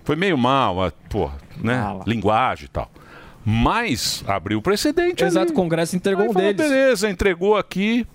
Foi 0.03 0.15
meio 0.15 0.37
mal, 0.37 0.83
a- 0.83 0.91
pô, 1.09 1.29
né? 1.61 1.83
Linguagem 2.07 2.65
e 2.65 2.69
tal. 2.69 2.89
Mas 3.45 4.23
abriu 4.27 4.59
o 4.59 4.61
precedente. 4.61 5.23
Exato, 5.23 5.47
ali. 5.47 5.51
o 5.51 5.55
Congresso 5.55 5.95
entregou 5.95 6.23
Aí 6.23 6.29
um 6.29 6.33
falou, 6.33 6.53
deles. 6.53 6.71
Beleza, 6.71 7.09
entregou 7.09 7.57
aqui. 7.57 8.05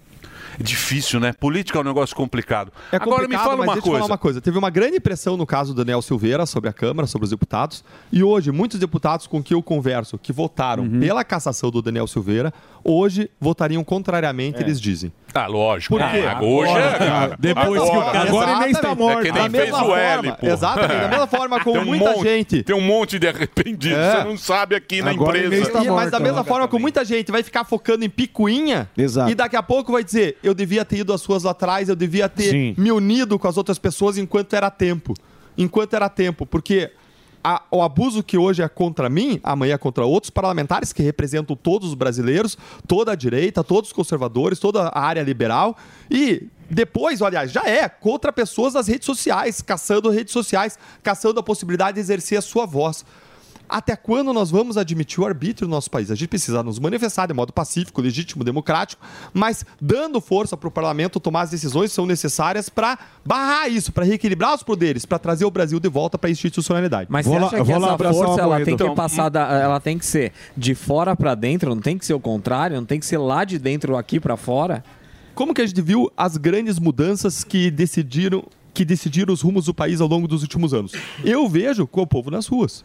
É 0.58 0.62
difícil, 0.62 1.18
né? 1.20 1.32
Política 1.32 1.78
é 1.78 1.80
um 1.80 1.84
negócio 1.84 2.14
complicado. 2.14 2.72
É 2.92 2.96
Agora 2.96 3.22
me 3.22 3.34
complicado, 3.34 3.44
fala 3.44 3.56
mas 3.58 3.66
uma 3.66 3.82
coisa. 3.82 3.98
falar 3.98 4.06
uma 4.12 4.18
coisa. 4.18 4.40
Teve 4.40 4.58
uma 4.58 4.70
grande 4.70 5.00
pressão 5.00 5.36
no 5.36 5.46
caso 5.46 5.74
do 5.74 5.84
Daniel 5.84 6.00
Silveira 6.02 6.46
sobre 6.46 6.70
a 6.70 6.72
Câmara, 6.72 7.06
sobre 7.06 7.24
os 7.24 7.30
deputados. 7.30 7.84
E 8.12 8.22
hoje, 8.22 8.50
muitos 8.52 8.78
deputados 8.78 9.26
com 9.26 9.42
quem 9.42 9.56
eu 9.56 9.62
converso, 9.62 10.18
que 10.18 10.32
votaram 10.32 10.84
Uhum. 10.84 11.00
pela 11.00 11.24
cassação 11.24 11.70
do 11.70 11.80
Daniel 11.82 12.06
Silveira, 12.06 12.52
hoje 12.82 13.30
votariam 13.40 13.82
contrariamente, 13.84 14.60
eles 14.62 14.80
dizem. 14.80 15.12
Ah, 15.36 15.46
lógico. 15.48 15.96
Por 15.98 16.10
quê? 16.10 16.20
Ah, 16.28 16.40
hoje 16.40 16.72
é. 16.72 17.36
Depois 17.38 17.82
que 17.82 17.88
o 17.88 18.02
cara- 18.04 18.22
Agora 18.28 18.50
ele 18.52 18.60
nem 18.60 18.70
está 18.70 18.94
morto. 18.94 19.18
É 19.18 19.22
que 19.22 19.32
nem 19.32 19.42
Da 19.42 19.50
fez 19.50 19.64
mesma 19.64 19.84
o 19.84 19.96
L, 19.96 20.14
forma- 20.22 20.36
pô. 20.36 20.46
Exatamente. 20.46 21.00
Da 21.00 21.08
mesma 21.08 21.26
forma 21.26 21.60
como 21.60 21.80
um 21.80 21.84
muita 21.84 22.12
monte- 22.12 22.22
gente... 22.22 22.62
Tem 22.62 22.76
um 22.76 22.80
monte 22.80 23.18
de 23.18 23.26
arrependidos. 23.26 23.98
É. 23.98 24.18
Você 24.18 24.24
não 24.28 24.38
sabe 24.38 24.76
aqui 24.76 25.02
na 25.02 25.10
Agora 25.10 25.36
ele 25.36 25.46
empresa. 25.46 25.66
está 25.80 25.92
mas 25.92 26.10
da 26.12 26.20
mesma 26.20 26.44
forma 26.44 26.68
como 26.68 26.82
muita 26.82 27.04
gente 27.04 27.32
vai 27.32 27.42
ficar 27.42 27.64
focando 27.64 28.04
em 28.04 28.08
picuinha 28.10 28.88
e 29.28 29.34
daqui 29.34 29.56
a 29.56 29.62
pouco 29.62 29.90
vai 29.92 30.04
dizer, 30.04 30.38
eu 30.44 30.54
devia 30.54 30.84
ter 30.84 30.98
ido 30.98 31.12
às 31.12 31.20
suas 31.20 31.42
lá 31.44 31.50
atrás, 31.52 31.88
eu 31.88 31.96
devia 31.96 32.28
ter 32.28 32.50
Sim. 32.50 32.74
me 32.78 32.92
unido 32.92 33.38
com 33.38 33.48
as 33.48 33.56
outras 33.56 33.78
pessoas 33.78 34.18
enquanto 34.18 34.54
era 34.54 34.70
tempo. 34.70 35.14
Enquanto 35.56 35.94
era 35.94 36.08
tempo, 36.08 36.44
porque 36.44 36.90
a- 37.42 37.62
o 37.70 37.82
abuso 37.82 38.22
que 38.22 38.36
hoje 38.38 38.62
é 38.62 38.68
contra 38.68 39.08
mim, 39.08 39.38
amanhã 39.42 39.74
é 39.74 39.78
contra 39.78 40.04
outros 40.04 40.30
parlamentares 40.30 40.92
que 40.92 41.02
representam 41.02 41.54
todos 41.54 41.88
os 41.90 41.94
brasileiros, 41.94 42.56
toda 42.88 43.12
a 43.12 43.14
direita, 43.14 43.62
todos 43.62 43.90
os 43.90 43.92
conservadores, 43.92 44.58
toda 44.58 44.88
a 44.88 45.00
área 45.00 45.22
liberal 45.22 45.76
e 46.10 46.48
depois, 46.70 47.20
aliás, 47.20 47.52
já 47.52 47.62
é 47.66 47.86
contra 47.88 48.32
pessoas 48.32 48.72
das 48.72 48.88
redes 48.88 49.04
sociais, 49.04 49.60
caçando 49.60 50.08
redes 50.10 50.32
sociais, 50.32 50.78
caçando 51.02 51.38
a 51.38 51.42
possibilidade 51.42 51.94
de 51.96 52.00
exercer 52.00 52.38
a 52.38 52.42
sua 52.42 52.64
voz. 52.66 53.04
Até 53.74 53.96
quando 53.96 54.32
nós 54.32 54.52
vamos 54.52 54.76
admitir 54.76 55.20
o 55.20 55.26
arbítrio 55.26 55.66
no 55.66 55.74
nosso 55.74 55.90
país? 55.90 56.08
A 56.08 56.14
gente 56.14 56.28
precisa 56.28 56.62
nos 56.62 56.78
manifestar 56.78 57.26
de 57.26 57.34
modo 57.34 57.52
pacífico, 57.52 58.00
legítimo, 58.00 58.44
democrático, 58.44 59.04
mas 59.32 59.66
dando 59.80 60.20
força 60.20 60.56
para 60.56 60.68
o 60.68 60.70
parlamento 60.70 61.18
tomar 61.18 61.40
as 61.40 61.50
decisões 61.50 61.90
que 61.90 61.96
são 61.96 62.06
necessárias 62.06 62.68
para 62.68 62.96
barrar 63.24 63.68
isso, 63.68 63.90
para 63.90 64.04
reequilibrar 64.04 64.54
os 64.54 64.62
poderes, 64.62 65.04
para 65.04 65.18
trazer 65.18 65.44
o 65.44 65.50
Brasil 65.50 65.80
de 65.80 65.88
volta 65.88 66.16
para 66.16 66.28
a 66.28 66.30
institucionalidade. 66.30 67.08
Mas 67.10 67.26
você 67.26 67.34
acha 67.34 67.64
que 67.64 67.72
essa 67.72 67.98
força 67.98 68.42
ela 68.42 68.64
tem 68.64 68.76
que 68.76 68.90
passar 68.94 69.28
da, 69.28 69.40
ela 69.54 69.80
tem 69.80 69.98
que 69.98 70.06
ser 70.06 70.32
de 70.56 70.72
fora 70.76 71.16
pra 71.16 71.34
dentro, 71.34 71.74
não 71.74 71.82
tem 71.82 71.98
que 71.98 72.06
ser 72.06 72.14
o 72.14 72.20
contrário, 72.20 72.76
não 72.76 72.86
tem 72.86 73.00
que 73.00 73.06
ser 73.06 73.18
lá 73.18 73.44
de 73.44 73.58
dentro 73.58 73.96
aqui 73.96 74.20
pra 74.20 74.36
fora? 74.36 74.84
Como 75.34 75.52
que 75.52 75.60
a 75.60 75.66
gente 75.66 75.82
viu 75.82 76.08
as 76.16 76.36
grandes 76.36 76.78
mudanças 76.78 77.42
que 77.42 77.72
decidiram 77.72 78.44
que 78.72 78.84
decidiram 78.84 79.34
os 79.34 79.40
rumos 79.40 79.66
do 79.66 79.74
país 79.74 80.00
ao 80.00 80.06
longo 80.06 80.28
dos 80.28 80.42
últimos 80.42 80.72
anos? 80.72 80.92
Eu 81.24 81.48
vejo 81.48 81.88
com 81.88 82.02
o 82.02 82.06
povo 82.06 82.30
nas 82.30 82.46
ruas. 82.46 82.84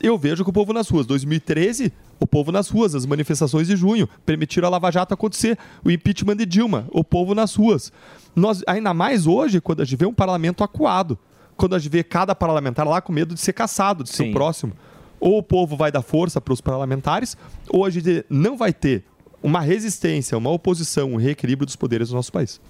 Eu 0.00 0.18
vejo 0.18 0.44
com 0.44 0.50
o 0.50 0.54
povo 0.54 0.72
nas 0.72 0.88
ruas. 0.88 1.06
2013, 1.06 1.92
o 2.18 2.26
povo 2.26 2.50
nas 2.50 2.68
ruas, 2.68 2.94
as 2.94 3.06
manifestações 3.06 3.66
de 3.66 3.76
junho 3.76 4.08
permitiram 4.26 4.66
a 4.68 4.70
Lava 4.70 4.90
Jato 4.90 5.14
acontecer, 5.14 5.58
o 5.84 5.90
impeachment 5.90 6.36
de 6.36 6.46
Dilma, 6.46 6.86
o 6.90 7.04
povo 7.04 7.34
nas 7.34 7.54
ruas. 7.54 7.92
Nós, 8.34 8.62
ainda 8.66 8.92
mais 8.94 9.26
hoje, 9.26 9.60
quando 9.60 9.82
a 9.82 9.84
gente 9.84 9.98
vê 9.98 10.06
um 10.06 10.14
parlamento 10.14 10.64
acuado, 10.64 11.18
quando 11.56 11.74
a 11.74 11.78
gente 11.78 11.92
vê 11.92 12.02
cada 12.02 12.34
parlamentar 12.34 12.86
lá 12.86 13.00
com 13.00 13.12
medo 13.12 13.34
de 13.34 13.40
ser 13.40 13.52
caçado, 13.52 14.02
de 14.02 14.10
ser 14.10 14.30
o 14.30 14.32
próximo. 14.32 14.72
Ou 15.20 15.38
o 15.38 15.42
povo 15.42 15.76
vai 15.76 15.92
dar 15.92 16.02
força 16.02 16.40
para 16.40 16.52
os 16.52 16.60
parlamentares, 16.60 17.36
ou 17.68 17.84
a 17.84 17.90
gente 17.90 18.24
não 18.28 18.56
vai 18.56 18.72
ter 18.72 19.04
uma 19.42 19.60
resistência, 19.60 20.36
uma 20.36 20.50
oposição, 20.50 21.12
um 21.12 21.16
reequilíbrio 21.16 21.66
dos 21.66 21.76
poderes 21.76 22.08
do 22.08 22.14
nosso 22.14 22.32
país. 22.32 22.60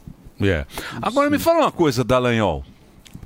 É. 0.40 0.66
Agora 1.00 1.30
me 1.30 1.38
fala 1.38 1.60
uma 1.60 1.72
coisa, 1.72 2.02
Dallagnol. 2.02 2.64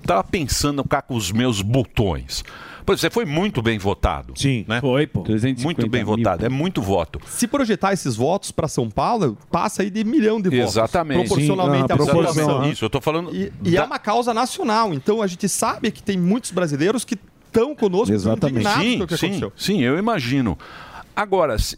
Tava 0.04 0.22
pensando 0.24 0.84
cá 0.84 1.00
com 1.00 1.14
os 1.14 1.32
meus 1.32 1.62
botões. 1.62 2.44
Pois 2.86 3.00
você 3.00 3.10
foi 3.10 3.24
muito 3.24 3.60
bem 3.60 3.78
votado. 3.78 4.32
Sim. 4.36 4.64
Né? 4.68 4.80
Foi, 4.80 5.06
pô. 5.06 5.24
Muito 5.62 5.88
bem 5.88 6.04
votado. 6.04 6.46
É 6.46 6.48
muito 6.48 6.80
voto. 6.80 7.20
Se 7.26 7.46
projetar 7.48 7.92
esses 7.92 8.14
votos 8.14 8.52
para 8.52 8.68
São 8.68 8.88
Paulo, 8.88 9.36
passa 9.50 9.82
aí 9.82 9.90
de 9.90 10.04
milhão 10.04 10.40
de 10.40 10.48
votos. 10.48 10.74
Exatamente. 10.76 11.26
Proporcionalmente 11.26 11.86
Sim, 11.88 11.92
à 11.92 11.96
população. 11.96 12.44
proporção. 12.46 12.70
Isso, 12.72 12.84
eu 12.84 12.88
tô 12.90 13.00
falando. 13.00 13.34
E, 13.34 13.52
e 13.64 13.76
é 13.76 13.82
uma 13.82 13.98
causa 13.98 14.32
nacional. 14.32 14.94
Então 14.94 15.20
a 15.20 15.26
gente 15.26 15.48
sabe 15.48 15.90
que 15.90 16.00
tem 16.02 16.16
muitos 16.16 16.52
brasileiros 16.52 17.04
que 17.04 17.18
estão 17.46 17.74
conosco 17.74 18.14
indignados 18.14 18.82
Sim, 18.84 18.98
com 18.98 19.04
o 19.04 19.06
que 19.08 19.16
sim, 19.16 19.26
aconteceu. 19.26 19.52
sim, 19.56 19.82
eu 19.82 19.98
imagino. 19.98 20.56
Agora, 21.14 21.58
se- 21.58 21.76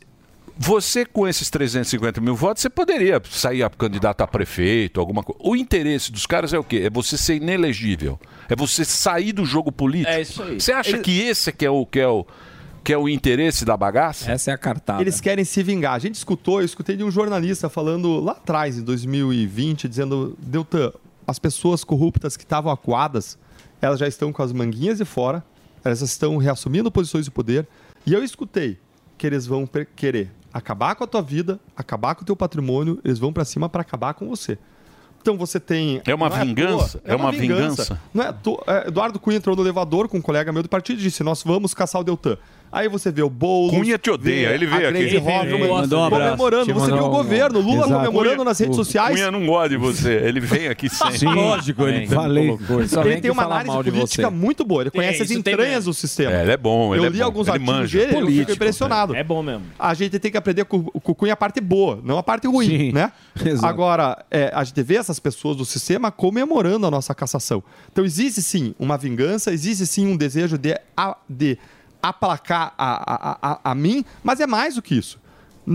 você 0.58 1.04
com 1.06 1.26
esses 1.28 1.48
350 1.50 2.20
mil 2.20 2.34
votos, 2.34 2.60
você 2.62 2.68
poderia 2.68 3.22
sair 3.30 3.62
a 3.62 3.70
candidato 3.70 4.22
a 4.22 4.26
prefeito, 4.26 4.98
alguma 5.00 5.22
coisa. 5.22 5.40
O 5.42 5.54
interesse 5.54 6.10
dos 6.10 6.26
caras 6.26 6.52
é 6.52 6.58
o 6.58 6.64
quê? 6.64 6.82
É 6.86 6.90
você 6.90 7.16
ser 7.16 7.36
inelegível. 7.36 8.18
É 8.48 8.56
você 8.56 8.84
sair 8.84 9.32
do 9.32 9.44
jogo 9.44 9.70
político. 9.70 10.10
É 10.10 10.20
isso 10.20 10.42
aí. 10.42 10.60
Você 10.60 10.72
acha 10.72 10.90
Ele- 10.96 11.02
que 11.02 11.20
esse 11.20 11.52
que 11.52 11.64
é 11.64 11.70
o 11.70 11.86
que 11.86 12.00
é 12.00 12.08
o 12.08 12.26
que 12.82 12.92
é 12.92 12.98
o 12.98 13.08
interesse 13.08 13.64
da 13.64 13.76
bagaça? 13.76 14.30
Essa 14.32 14.50
é 14.50 14.54
a 14.54 14.58
cartada. 14.58 15.02
Eles 15.02 15.20
querem 15.20 15.44
se 15.44 15.62
vingar. 15.62 15.92
A 15.92 15.98
gente 15.98 16.14
escutou, 16.14 16.60
eu 16.60 16.64
escutei 16.64 16.96
de 16.96 17.04
um 17.04 17.10
jornalista 17.10 17.68
falando 17.68 18.18
lá 18.18 18.32
atrás, 18.32 18.78
em 18.78 18.82
2020, 18.82 19.86
dizendo: 19.88 20.36
Deltan, 20.40 20.92
as 21.26 21.38
pessoas 21.38 21.84
corruptas 21.84 22.36
que 22.36 22.44
estavam 22.44 22.72
acuadas, 22.72 23.38
elas 23.80 24.00
já 24.00 24.08
estão 24.08 24.32
com 24.32 24.42
as 24.42 24.52
manguinhas 24.52 24.98
de 24.98 25.04
fora, 25.04 25.44
elas 25.84 26.00
estão 26.00 26.36
reassumindo 26.38 26.90
posições 26.90 27.26
de 27.26 27.30
poder. 27.30 27.66
E 28.06 28.12
eu 28.14 28.24
escutei 28.24 28.78
que 29.18 29.26
eles 29.26 29.46
vão 29.46 29.68
querer 29.94 30.30
acabar 30.58 30.94
com 30.94 31.04
a 31.04 31.06
tua 31.06 31.22
vida, 31.22 31.58
acabar 31.76 32.14
com 32.14 32.22
o 32.22 32.24
teu 32.24 32.36
patrimônio, 32.36 32.98
eles 33.04 33.18
vão 33.18 33.32
pra 33.32 33.44
cima 33.44 33.68
para 33.68 33.80
acabar 33.82 34.14
com 34.14 34.28
você. 34.28 34.58
Então 35.20 35.36
você 35.36 35.58
tem. 35.58 36.00
É 36.06 36.14
uma 36.14 36.26
à 36.28 36.30
vingança? 36.44 36.98
toa, 36.98 37.12
É 37.12 37.16
uma 37.16 37.32
vingança? 37.32 38.00
Não 38.14 38.24
é, 38.24 38.32
toa- 38.32 38.62
é, 38.66 38.88
Eduardo 38.88 39.18
Cunha 39.18 39.36
entrou 39.36 39.56
no 39.56 39.62
elevador 39.62 40.08
com 40.08 40.18
um 40.18 40.22
colega 40.22 40.52
meu 40.52 40.62
do 40.62 40.68
partido 40.68 40.98
e 41.00 41.02
disse: 41.02 41.22
Nós 41.24 41.42
vamos 41.42 41.74
caçar 41.74 42.00
o 42.00 42.04
Deltan. 42.04 42.36
Aí 42.70 42.88
você 42.88 43.10
vê 43.10 43.22
o 43.22 43.30
Boulos. 43.30 43.74
Cunha 43.74 43.96
te 43.98 44.10
odeia, 44.10 44.48
vê 44.48 44.54
ele 44.54 44.66
veio 44.66 44.88
aqui. 44.88 44.98
Ele 44.98 45.68
mandou 45.68 46.00
um 46.00 46.04
abraço. 46.04 46.24
comemorando. 46.24 46.74
Você 46.74 46.92
viu 46.92 47.04
o 47.04 47.10
governo, 47.10 47.60
Lula 47.60 47.86
Exato. 47.86 47.94
comemorando 48.06 48.36
Cunha- 48.36 48.44
nas 48.44 48.58
redes 48.58 48.76
sociais. 48.76 49.14
Cunha 49.16 49.30
não 49.30 49.46
gosta 49.46 49.68
de 49.70 49.76
você, 49.76 50.12
ele 50.12 50.40
vem 50.40 50.68
aqui 50.68 50.88
sempre. 50.88 51.18
Sim, 51.18 51.26
lógico, 51.26 51.82
ele 51.86 51.98
Vem. 52.00 52.08
falei. 52.08 52.58
Ele 53.04 53.20
tem 53.20 53.30
uma 53.30 53.44
análise 53.44 53.90
política 53.90 54.30
muito 54.30 54.64
boa. 54.64 54.82
Ele 54.82 54.90
conhece 54.90 55.22
as 55.22 55.30
entranhas 55.30 55.84
do 55.86 55.94
sistema. 55.94 56.32
É, 56.32 56.42
ele 56.42 56.52
é 56.52 56.56
bom, 56.56 56.94
ele 56.94 57.04
Eu 57.04 57.06
é 57.06 57.10
li 57.10 57.22
alguns 57.22 57.48
artigos 57.48 57.90
dele, 57.90 58.16
eu 58.16 58.26
fico 58.26 58.52
impressionado. 58.52 59.14
É 59.14 59.24
bom 59.24 59.42
mesmo. 59.42 59.62
A 59.78 59.94
gente 59.94 60.18
tem 60.18 60.30
que 60.30 60.36
aprender 60.36 60.64
com, 60.64 60.90
o 60.92 61.00
Cunha 61.00 61.32
a 61.32 61.36
parte 61.36 61.60
boa, 61.60 62.00
não 62.04 62.18
a 62.18 62.22
parte 62.22 62.46
ruim, 62.46 62.66
Sim, 62.66 62.92
né? 62.92 63.12
exato. 63.44 63.66
Agora, 63.66 64.24
é, 64.30 64.50
a 64.54 64.62
gente 64.64 64.82
vê 64.82 64.96
essas 64.96 65.18
pessoas 65.18 65.56
do 65.56 65.64
sistema 65.64 66.10
comemorando 66.10 66.86
a 66.86 66.90
nossa 66.90 67.14
cassação. 67.14 67.62
Então 67.90 68.04
existe 68.04 68.42
sim 68.42 68.74
uma 68.78 68.96
vingança, 68.98 69.52
existe 69.52 69.86
sim 69.86 70.06
um 70.06 70.16
desejo 70.16 70.58
de 71.28 71.58
aplacar 72.02 72.74
a, 72.76 73.14
a, 73.14 73.52
a, 73.52 73.70
a 73.70 73.74
mim, 73.74 74.04
mas 74.22 74.40
é 74.40 74.46
mais 74.46 74.76
do 74.76 74.82
que 74.82 74.94
isso. 74.94 75.18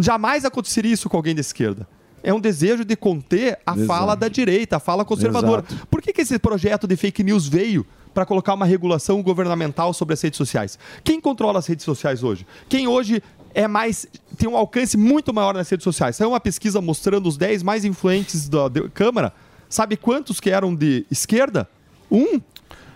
Jamais 0.02 0.46
aconteceria 0.46 0.92
isso 0.92 1.10
com 1.10 1.18
alguém 1.18 1.36
da 1.36 1.42
esquerda. 1.42 1.88
É 2.24 2.34
um 2.34 2.40
desejo 2.40 2.86
de 2.86 2.96
conter 2.96 3.60
a 3.66 3.74
Exato. 3.74 3.86
fala 3.86 4.16
da 4.16 4.30
direita, 4.30 4.78
a 4.78 4.80
fala 4.80 5.04
conservadora. 5.04 5.64
Exato. 5.68 5.88
Por 5.88 6.02
que, 6.02 6.14
que 6.14 6.22
esse 6.22 6.40
projeto 6.40 6.88
de 6.88 6.96
fake 6.96 7.22
news 7.22 7.48
veio 7.48 7.86
para 8.14 8.26
colocar 8.26 8.54
uma 8.54 8.66
regulação 8.66 9.22
governamental 9.22 9.94
sobre 9.94 10.14
as 10.14 10.22
redes 10.22 10.38
sociais? 10.38 10.80
Quem 11.04 11.20
controla 11.20 11.60
as 11.60 11.68
redes 11.68 11.84
sociais 11.84 12.24
hoje? 12.24 12.48
Quem 12.70 12.88
hoje 12.88 13.22
é 13.54 13.68
mais 13.68 14.08
tem 14.38 14.50
um 14.50 14.56
alcance 14.56 14.96
muito 14.96 15.34
maior 15.34 15.54
nas 15.54 15.70
redes 15.70 15.84
sociais? 15.84 16.16
Saiu 16.16 16.30
uma 16.30 16.40
pesquisa 16.40 16.80
mostrando 16.80 17.28
os 17.28 17.36
10 17.36 17.62
mais 17.62 17.84
influentes 17.84 18.48
da 18.48 18.70
da 18.70 18.88
Câmara. 18.90 19.34
Sabe 19.68 19.98
quantos 19.98 20.40
que 20.40 20.50
eram 20.50 20.74
de 20.74 21.06
esquerda? 21.12 21.68
Um. 22.10 22.40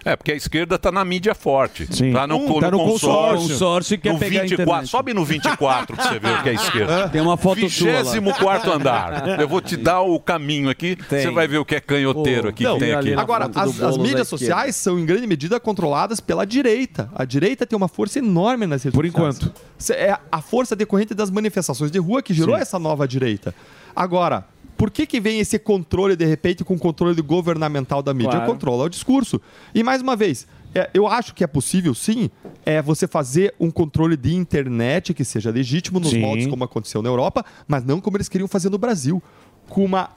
É, 0.08 0.16
porque 0.16 0.32
a 0.32 0.36
esquerda 0.36 0.78
tá 0.80 0.92
na 0.92 1.04
mídia 1.04 1.36
forte. 1.36 1.86
Tá 2.14 2.26
no, 2.26 2.38
Um, 2.38 2.48
co- 2.48 2.60
tá 2.62 2.72
no 2.72 2.78
no 2.78 2.84
consórcio. 2.86 3.50
consórcio. 3.50 4.00
no 4.06 4.18
24, 4.18 4.88
sobe 4.88 5.14
no 5.14 5.26
24 5.26 5.96
pra 5.96 6.06
você 6.08 6.20
ver 6.20 6.32
o 6.40 6.44
que 6.44 6.50
é 6.50 6.54
esquerda. 6.56 7.10
Tem 7.10 7.20
uma 7.22 7.36
foto 7.36 7.60
tua 7.70 7.92
lá. 8.04 8.12
24 8.12 8.72
andar. 8.72 9.40
Eu 9.40 9.48
vou 9.48 9.60
te 9.62 9.76
dar 9.76 10.02
o 10.02 10.20
caminho 10.20 10.70
aqui. 10.70 10.98
Você 11.10 11.30
vai 11.32 11.48
ver 11.48 11.58
o 11.58 11.66
que 11.66 11.76
é 11.76 11.80
canhoteiro 11.82 12.48
aqui 12.50 12.64
Não, 12.64 12.76
que 12.76 12.80
tem 12.80 12.94
aqui. 12.94 13.14
Agora, 13.14 13.50
as, 13.54 13.82
as 13.82 13.98
mídias 13.98 14.28
sociais 14.28 14.76
são 14.76 14.98
em 14.98 15.06
grande 15.06 15.28
medida 15.28 15.60
controladas 15.60 16.20
pela 16.20 16.46
direita. 16.46 17.10
A 17.14 17.26
direita 17.26 17.66
tem 17.66 17.76
uma 17.76 17.88
força 17.88 18.20
enorme 18.20 18.66
nas 18.66 18.84
redes 18.84 18.96
Por 18.96 19.06
sociais. 19.06 19.38
enquanto. 19.38 19.54
É 19.92 20.18
a 20.32 20.42
força 20.42 20.76
decorrente 20.76 21.14
das 21.14 21.30
manifestações 21.30 21.92
de 21.92 22.00
rua 22.00 22.22
que 22.22 22.34
gerou 22.34 22.56
Sim. 22.56 22.62
essa 22.62 22.80
nova 22.80 23.08
direita. 23.08 23.54
Agora, 23.96 24.46
por 24.78 24.92
que, 24.92 25.08
que 25.08 25.20
vem 25.20 25.40
esse 25.40 25.58
controle, 25.58 26.16
de 26.16 26.26
repente, 26.26 26.64
com 26.64 26.76
o 26.76 26.80
controle 26.80 27.20
governamental 27.22 28.04
da 28.04 28.14
mídia? 28.14 28.32
Claro. 28.32 28.46
Controla 28.46 28.84
o 28.84 28.90
discurso. 28.90 29.42
E, 29.74 29.84
mais 29.84 30.02
uma 30.02 30.16
vez, 30.16 30.46
é, 30.76 30.90
eu 30.94 31.08
acho 31.08 31.34
que 31.34 31.44
é 31.44 31.48
possível, 31.48 31.96
sim, 31.96 32.30
é 32.64 32.82
você 32.82 33.08
fazer 33.08 33.56
um 33.60 33.72
controle 33.72 34.16
de 34.16 34.36
internet 34.36 35.14
que 35.14 35.26
seja 35.26 35.50
legítimo 35.50 36.00
nos 36.00 36.12
Sim. 36.12 36.20
moldes 36.20 36.46
como 36.46 36.64
aconteceu 36.64 37.02
na 37.02 37.10
Europa, 37.10 37.44
mas 37.68 37.84
não 37.84 38.00
como 38.00 38.18
eles 38.18 38.30
queriam 38.30 38.48
fazer 38.48 38.70
no 38.70 38.78
Brasil. 38.78 39.22
Com, 39.68 39.84
uma, 39.84 40.12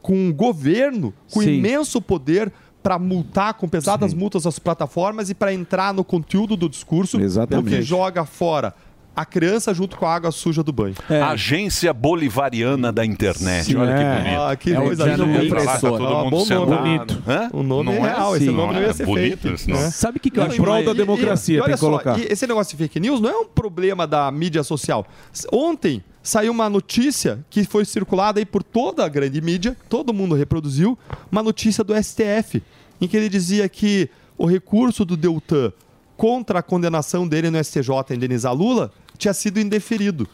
com 0.00 0.14
um 0.14 0.32
governo 0.32 1.12
com 1.30 1.42
Sim. 1.42 1.56
imenso 1.56 2.00
poder 2.00 2.50
para 2.82 2.98
multar 2.98 3.54
com 3.54 3.68
pesadas 3.68 4.14
multas 4.14 4.46
as 4.46 4.58
plataformas 4.58 5.28
e 5.28 5.34
para 5.34 5.52
entrar 5.52 5.92
no 5.92 6.04
conteúdo 6.04 6.56
do 6.56 6.68
discurso, 6.68 7.20
Exatamente. 7.20 7.74
o 7.74 7.76
que 7.76 7.82
joga 7.82 8.24
fora 8.24 8.74
a 9.16 9.24
criança 9.24 9.72
junto 9.72 9.96
com 9.96 10.06
a 10.06 10.14
água 10.14 10.30
suja 10.32 10.62
do 10.62 10.72
banho. 10.72 10.94
Agência 11.30 11.92
Bolivariana 11.92 12.90
da 12.92 13.04
Internet. 13.04 13.64
Sim, 13.66 13.76
Olha 13.76 13.90
é. 13.90 13.96
que 13.96 14.22
bonito. 14.22 14.40
Ah, 14.40 14.56
que 14.56 14.72
É 14.72 14.76
coisa 14.76 15.04
linda. 15.16 15.64
Tá 15.64 15.78
todo 15.78 16.06
Ah, 16.06 16.24
mundo 16.24 16.40
sentado. 16.44 16.66
Bonito. 16.66 17.22
Hã? 17.28 17.50
O 17.52 17.62
nome 17.62 17.92
é 17.92 17.94
Não 17.94 18.02
real, 18.02 18.36
esse 18.36 18.44
assim, 18.48 18.56
nome 18.56 18.74
não 18.74 18.80
ia 18.80 18.86
é 18.88 18.92
ser 18.92 19.06
bonito 19.06 19.48
esse 19.48 19.68
nome. 19.70 19.82
né? 19.82 19.90
Sabe 19.90 20.18
o 20.18 20.20
que 20.20 20.30
que 20.30 20.38
eu 20.38 20.42
Não, 20.42 20.50
acho? 20.50 20.60
Em 20.60 20.64
prol 20.64 20.80
e- 20.80 20.84
da 20.84 20.90
e- 20.90 20.94
democracia, 20.94 21.54
e 21.54 21.56
tem 21.58 21.64
olha 21.64 21.74
que 21.74 21.80
só, 21.80 21.86
colocar. 21.86 22.18
e 22.18 22.26
esse 22.30 22.46
negócio 22.46 22.76
de 22.76 22.82
fake 22.82 22.98
news 23.00 23.20
não 23.20 23.30
é 23.30 23.36
um 23.36 23.46
problema 23.46 24.06
da 24.06 24.30
mídia 24.30 24.62
social. 24.64 25.06
Ontem 25.52 26.02
saiu 26.22 26.50
uma 26.52 26.68
notícia 26.68 27.44
que 27.50 27.64
foi 27.64 27.84
circulada 27.84 28.40
aí 28.40 28.44
por 28.46 28.62
toda 28.62 29.04
a 29.04 29.08
grande 29.08 29.40
mídia, 29.40 29.76
todo 29.88 30.12
mundo 30.12 30.34
reproduziu, 30.34 30.98
uma 31.30 31.42
notícia 31.42 31.84
do 31.84 31.94
STF, 31.94 32.62
em 33.00 33.06
que 33.06 33.16
ele 33.16 33.28
dizia 33.28 33.68
que 33.68 34.08
o 34.36 34.46
recurso 34.46 35.04
do 35.04 35.16
Deltan 35.16 35.72
contra 36.16 36.60
a 36.60 36.62
condenação 36.62 37.26
dele 37.28 37.50
no 37.50 37.58
STJ 37.62 37.90
a 38.10 38.14
indenizar 38.14 38.54
Lula 38.54 38.90
tinha 39.24 39.34
sido 39.34 39.58
indeferido. 39.58 40.28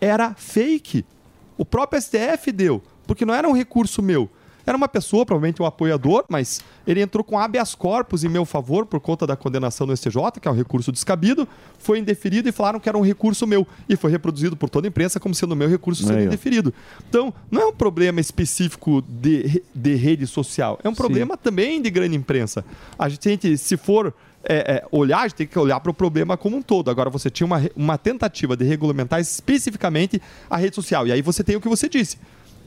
Era 0.00 0.34
fake. 0.34 1.04
O 1.58 1.64
próprio 1.64 2.00
STF 2.00 2.52
deu, 2.52 2.82
porque 3.06 3.24
não 3.24 3.34
era 3.34 3.48
um 3.48 3.52
recurso 3.52 4.00
meu. 4.02 4.30
Era 4.66 4.78
uma 4.78 4.88
pessoa, 4.88 5.26
provavelmente 5.26 5.60
um 5.60 5.66
apoiador, 5.66 6.24
mas 6.26 6.62
ele 6.86 7.02
entrou 7.02 7.22
com 7.22 7.38
habeas 7.38 7.74
corpus 7.74 8.24
em 8.24 8.30
meu 8.30 8.46
favor 8.46 8.86
por 8.86 8.98
conta 8.98 9.26
da 9.26 9.36
condenação 9.36 9.86
no 9.86 9.94
STJ, 9.94 10.40
que 10.40 10.48
é 10.48 10.50
um 10.50 10.54
recurso 10.54 10.90
descabido, 10.90 11.46
foi 11.78 11.98
indeferido 11.98 12.48
e 12.48 12.52
falaram 12.52 12.80
que 12.80 12.88
era 12.88 12.96
um 12.96 13.02
recurso 13.02 13.46
meu. 13.46 13.66
E 13.86 13.94
foi 13.94 14.10
reproduzido 14.10 14.56
por 14.56 14.70
toda 14.70 14.86
a 14.86 14.88
imprensa 14.88 15.20
como 15.20 15.34
sendo 15.34 15.54
meu 15.54 15.68
recurso 15.68 16.02
sendo 16.02 16.18
Aí, 16.18 16.24
indeferido. 16.24 16.72
Então, 17.08 17.34
não 17.50 17.60
é 17.60 17.66
um 17.66 17.74
problema 17.74 18.20
específico 18.20 19.02
de, 19.06 19.62
de 19.74 19.94
rede 19.96 20.26
social, 20.26 20.78
é 20.82 20.88
um 20.88 20.94
problema 20.94 21.36
também 21.36 21.82
de 21.82 21.90
grande 21.90 22.16
imprensa. 22.16 22.64
A 22.98 23.08
gente, 23.10 23.58
se 23.58 23.76
for 23.76 24.14
é, 24.46 24.74
é, 24.74 24.84
olhar, 24.90 25.20
a 25.20 25.28
gente 25.28 25.36
tem 25.36 25.46
que 25.46 25.58
olhar 25.58 25.80
para 25.80 25.90
o 25.90 25.94
problema 25.94 26.36
como 26.36 26.56
um 26.56 26.62
todo. 26.62 26.90
Agora, 26.90 27.10
você 27.10 27.30
tinha 27.30 27.46
uma, 27.46 27.62
uma 27.74 27.98
tentativa 27.98 28.56
de 28.56 28.64
regulamentar 28.64 29.20
especificamente 29.20 30.20
a 30.48 30.56
rede 30.56 30.74
social. 30.74 31.06
E 31.06 31.12
aí 31.12 31.22
você 31.22 31.42
tem 31.42 31.56
o 31.56 31.60
que 31.60 31.68
você 31.68 31.88
disse. 31.88 32.18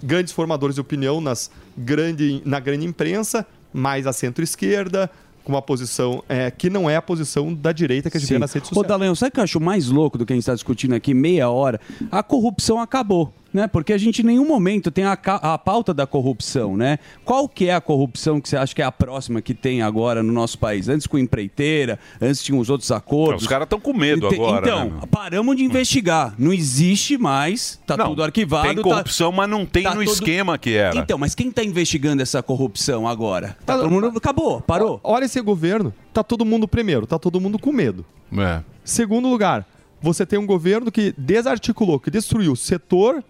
Grandes 0.02 0.34
formadores 0.34 0.76
de 0.76 0.82
opinião 0.82 1.20
nas 1.20 1.50
grande, 1.78 2.42
na 2.46 2.60
grande 2.60 2.86
imprensa, 2.86 3.46
mais 3.74 4.06
a 4.06 4.14
centro-esquerda, 4.14 5.10
com 5.48 5.54
uma 5.54 5.62
posição 5.62 6.22
é, 6.28 6.52
que 6.52 6.70
não 6.70 6.90
é 6.90 6.98
a 6.98 7.02
posição 7.02 7.54
da 7.54 7.72
direita 7.72 8.10
que 8.10 8.18
a 8.18 8.20
gente 8.20 8.28
vê 8.28 8.36
Sim. 8.36 8.40
nas 8.40 8.52
redes 8.52 8.70
Ô, 8.70 8.76
sociais. 8.76 8.90
Dalenho, 8.90 9.16
sabe 9.16 9.30
o 9.30 9.32
que 9.32 9.40
eu 9.40 9.44
acho 9.46 9.60
mais 9.62 9.88
louco 9.88 10.18
do 10.18 10.26
que 10.26 10.34
a 10.34 10.36
gente 10.36 10.42
está 10.42 10.54
discutindo 10.54 10.94
aqui, 10.94 11.14
meia 11.14 11.50
hora? 11.50 11.80
A 12.12 12.22
corrupção 12.22 12.82
acabou, 12.82 13.34
né? 13.54 13.68
Porque 13.68 13.94
a 13.94 13.98
gente 13.98 14.22
em 14.22 14.26
nenhum 14.26 14.48
momento 14.48 14.92
tem 14.92 15.04
a, 15.06 15.14
a 15.14 15.58
pauta 15.58 15.94
da 15.94 16.06
corrupção, 16.06 16.76
né? 16.78 17.00
Qual 17.26 17.48
que 17.48 17.68
é 17.70 17.74
a 17.74 17.82
corrupção 17.82 18.40
que 18.42 18.50
você 18.50 18.58
acha 18.58 18.74
que 18.76 18.82
é 18.82 18.86
a 18.86 18.92
próxima 18.92 19.42
que 19.42 19.54
tem 19.54 19.82
agora 19.82 20.22
no 20.22 20.32
nosso 20.34 20.58
país? 20.60 20.88
Antes 20.90 21.08
com 21.08 21.18
empreiteira, 21.18 21.98
antes 22.22 22.44
tinham 22.44 22.60
os 22.60 22.70
outros 22.70 22.92
acordos. 22.92 23.44
Os 23.44 23.48
caras 23.48 23.66
estão 23.66 23.80
com 23.80 23.94
medo 23.94 24.28
Ente- 24.28 24.36
agora. 24.36 24.68
Então, 24.68 24.90
né, 24.90 25.00
paramos 25.10 25.56
de 25.56 25.64
investigar. 25.64 26.36
Não 26.38 26.54
existe 26.54 27.18
mais, 27.18 27.80
tá 27.86 27.96
Não, 27.98 28.10
tudo 28.10 28.24
arquivado. 28.24 28.68
tem 28.68 28.76
tá- 28.76 28.82
corrupção, 28.84 29.32
mas 29.32 29.50
não 29.50 29.66
tem 29.66 29.84
tá 29.84 29.96
no 29.96 30.04
todo- 30.04 30.14
esquema 30.14 30.58
que 30.58 30.74
era. 30.76 30.98
Então, 30.98 31.18
mas 31.18 31.34
quem 31.34 31.52
tá 31.52 31.64
investigando 31.64 32.22
essa 32.22 32.42
corrupção 32.44 33.08
agora? 33.08 33.58
Tá 33.66 33.78
todo 33.78 33.90
mundo... 33.90 34.12
Acabou, 34.16 34.62
parou. 34.62 35.00
Olha 35.04 35.26
esse 35.26 35.40
governo, 35.42 35.94
tá 36.14 36.24
todo 36.24 36.46
mundo 36.46 36.68
primeiro, 36.68 37.08
tá 37.08 37.18
todo 37.18 37.40
mundo 37.40 37.58
com 37.58 37.72
medo. 37.72 38.06
É. 38.38 38.62
Segundo 38.84 39.30
lugar, 39.30 39.66
você 40.02 40.26
tem 40.26 40.38
um 40.38 40.46
governo 40.46 40.92
que 40.92 41.14
desarticulou, 41.18 42.00
que 42.00 42.12
destruiu 42.12 42.52
o 42.52 42.56
setor 42.56 43.24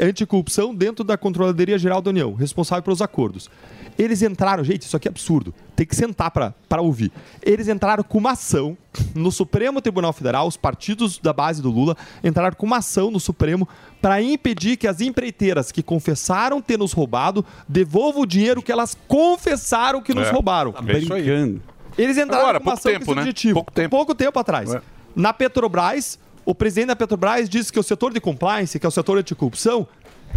anticorrupção 0.00 0.74
dentro 0.74 1.04
da 1.04 1.16
Controladoria 1.16 1.78
Geral 1.78 2.00
da 2.00 2.10
União, 2.10 2.34
responsável 2.34 2.82
pelos 2.82 3.00
acordos. 3.02 3.50
Eles 3.98 4.20
entraram, 4.20 4.62
gente, 4.62 4.82
isso 4.82 4.94
aqui 4.94 5.08
é 5.08 5.10
absurdo. 5.10 5.54
Tem 5.74 5.86
que 5.86 5.96
sentar 5.96 6.30
para 6.30 6.82
ouvir. 6.82 7.10
Eles 7.42 7.66
entraram 7.66 8.04
com 8.04 8.18
uma 8.18 8.32
ação 8.32 8.76
no 9.14 9.32
Supremo 9.32 9.80
Tribunal 9.80 10.12
Federal, 10.12 10.46
os 10.46 10.56
partidos 10.56 11.18
da 11.18 11.32
base 11.32 11.62
do 11.62 11.70
Lula 11.70 11.96
entraram 12.22 12.54
com 12.54 12.66
uma 12.66 12.76
ação 12.78 13.10
no 13.10 13.18
Supremo 13.18 13.66
para 14.02 14.20
impedir 14.20 14.76
que 14.76 14.86
as 14.86 15.00
empreiteiras 15.00 15.72
que 15.72 15.82
confessaram 15.82 16.60
ter 16.60 16.78
nos 16.78 16.92
roubado 16.92 17.42
devolvam 17.66 18.22
o 18.22 18.26
dinheiro 18.26 18.60
que 18.62 18.70
elas 18.70 18.96
confessaram 19.08 20.02
que 20.02 20.12
nos 20.14 20.26
É. 20.26 20.30
roubaram. 20.30 20.74
É 20.86 20.98
isso 20.98 21.14
aí. 21.14 21.58
Eles 21.96 22.18
entraram 22.18 22.42
Agora, 22.44 22.60
com 22.60 22.66
uma 22.68 22.72
pouco 22.72 22.78
ação 22.88 22.92
tempo, 22.92 23.04
com 23.06 23.12
esse 23.12 23.16
né? 23.16 23.22
objetivo. 23.22 23.54
Pouco 23.54 23.72
tempo. 23.72 23.90
Pouco 23.96 24.14
tempo 24.14 24.38
atrás. 24.38 24.74
É. 24.74 24.82
Na 25.14 25.32
Petrobras, 25.32 26.18
o 26.46 26.54
presidente 26.54 26.86
da 26.86 26.96
Petrobras 26.96 27.48
disse 27.48 27.72
que 27.72 27.78
o 27.78 27.82
setor 27.82 28.14
de 28.14 28.20
compliance, 28.20 28.78
que 28.78 28.86
é 28.86 28.88
o 28.88 28.92
setor 28.92 29.18
anticorrupção, 29.18 29.86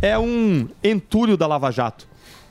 é 0.02 0.18
um 0.18 0.68
entulho 0.84 1.38
da 1.38 1.46
Lava 1.46 1.70
Jato. 1.72 2.08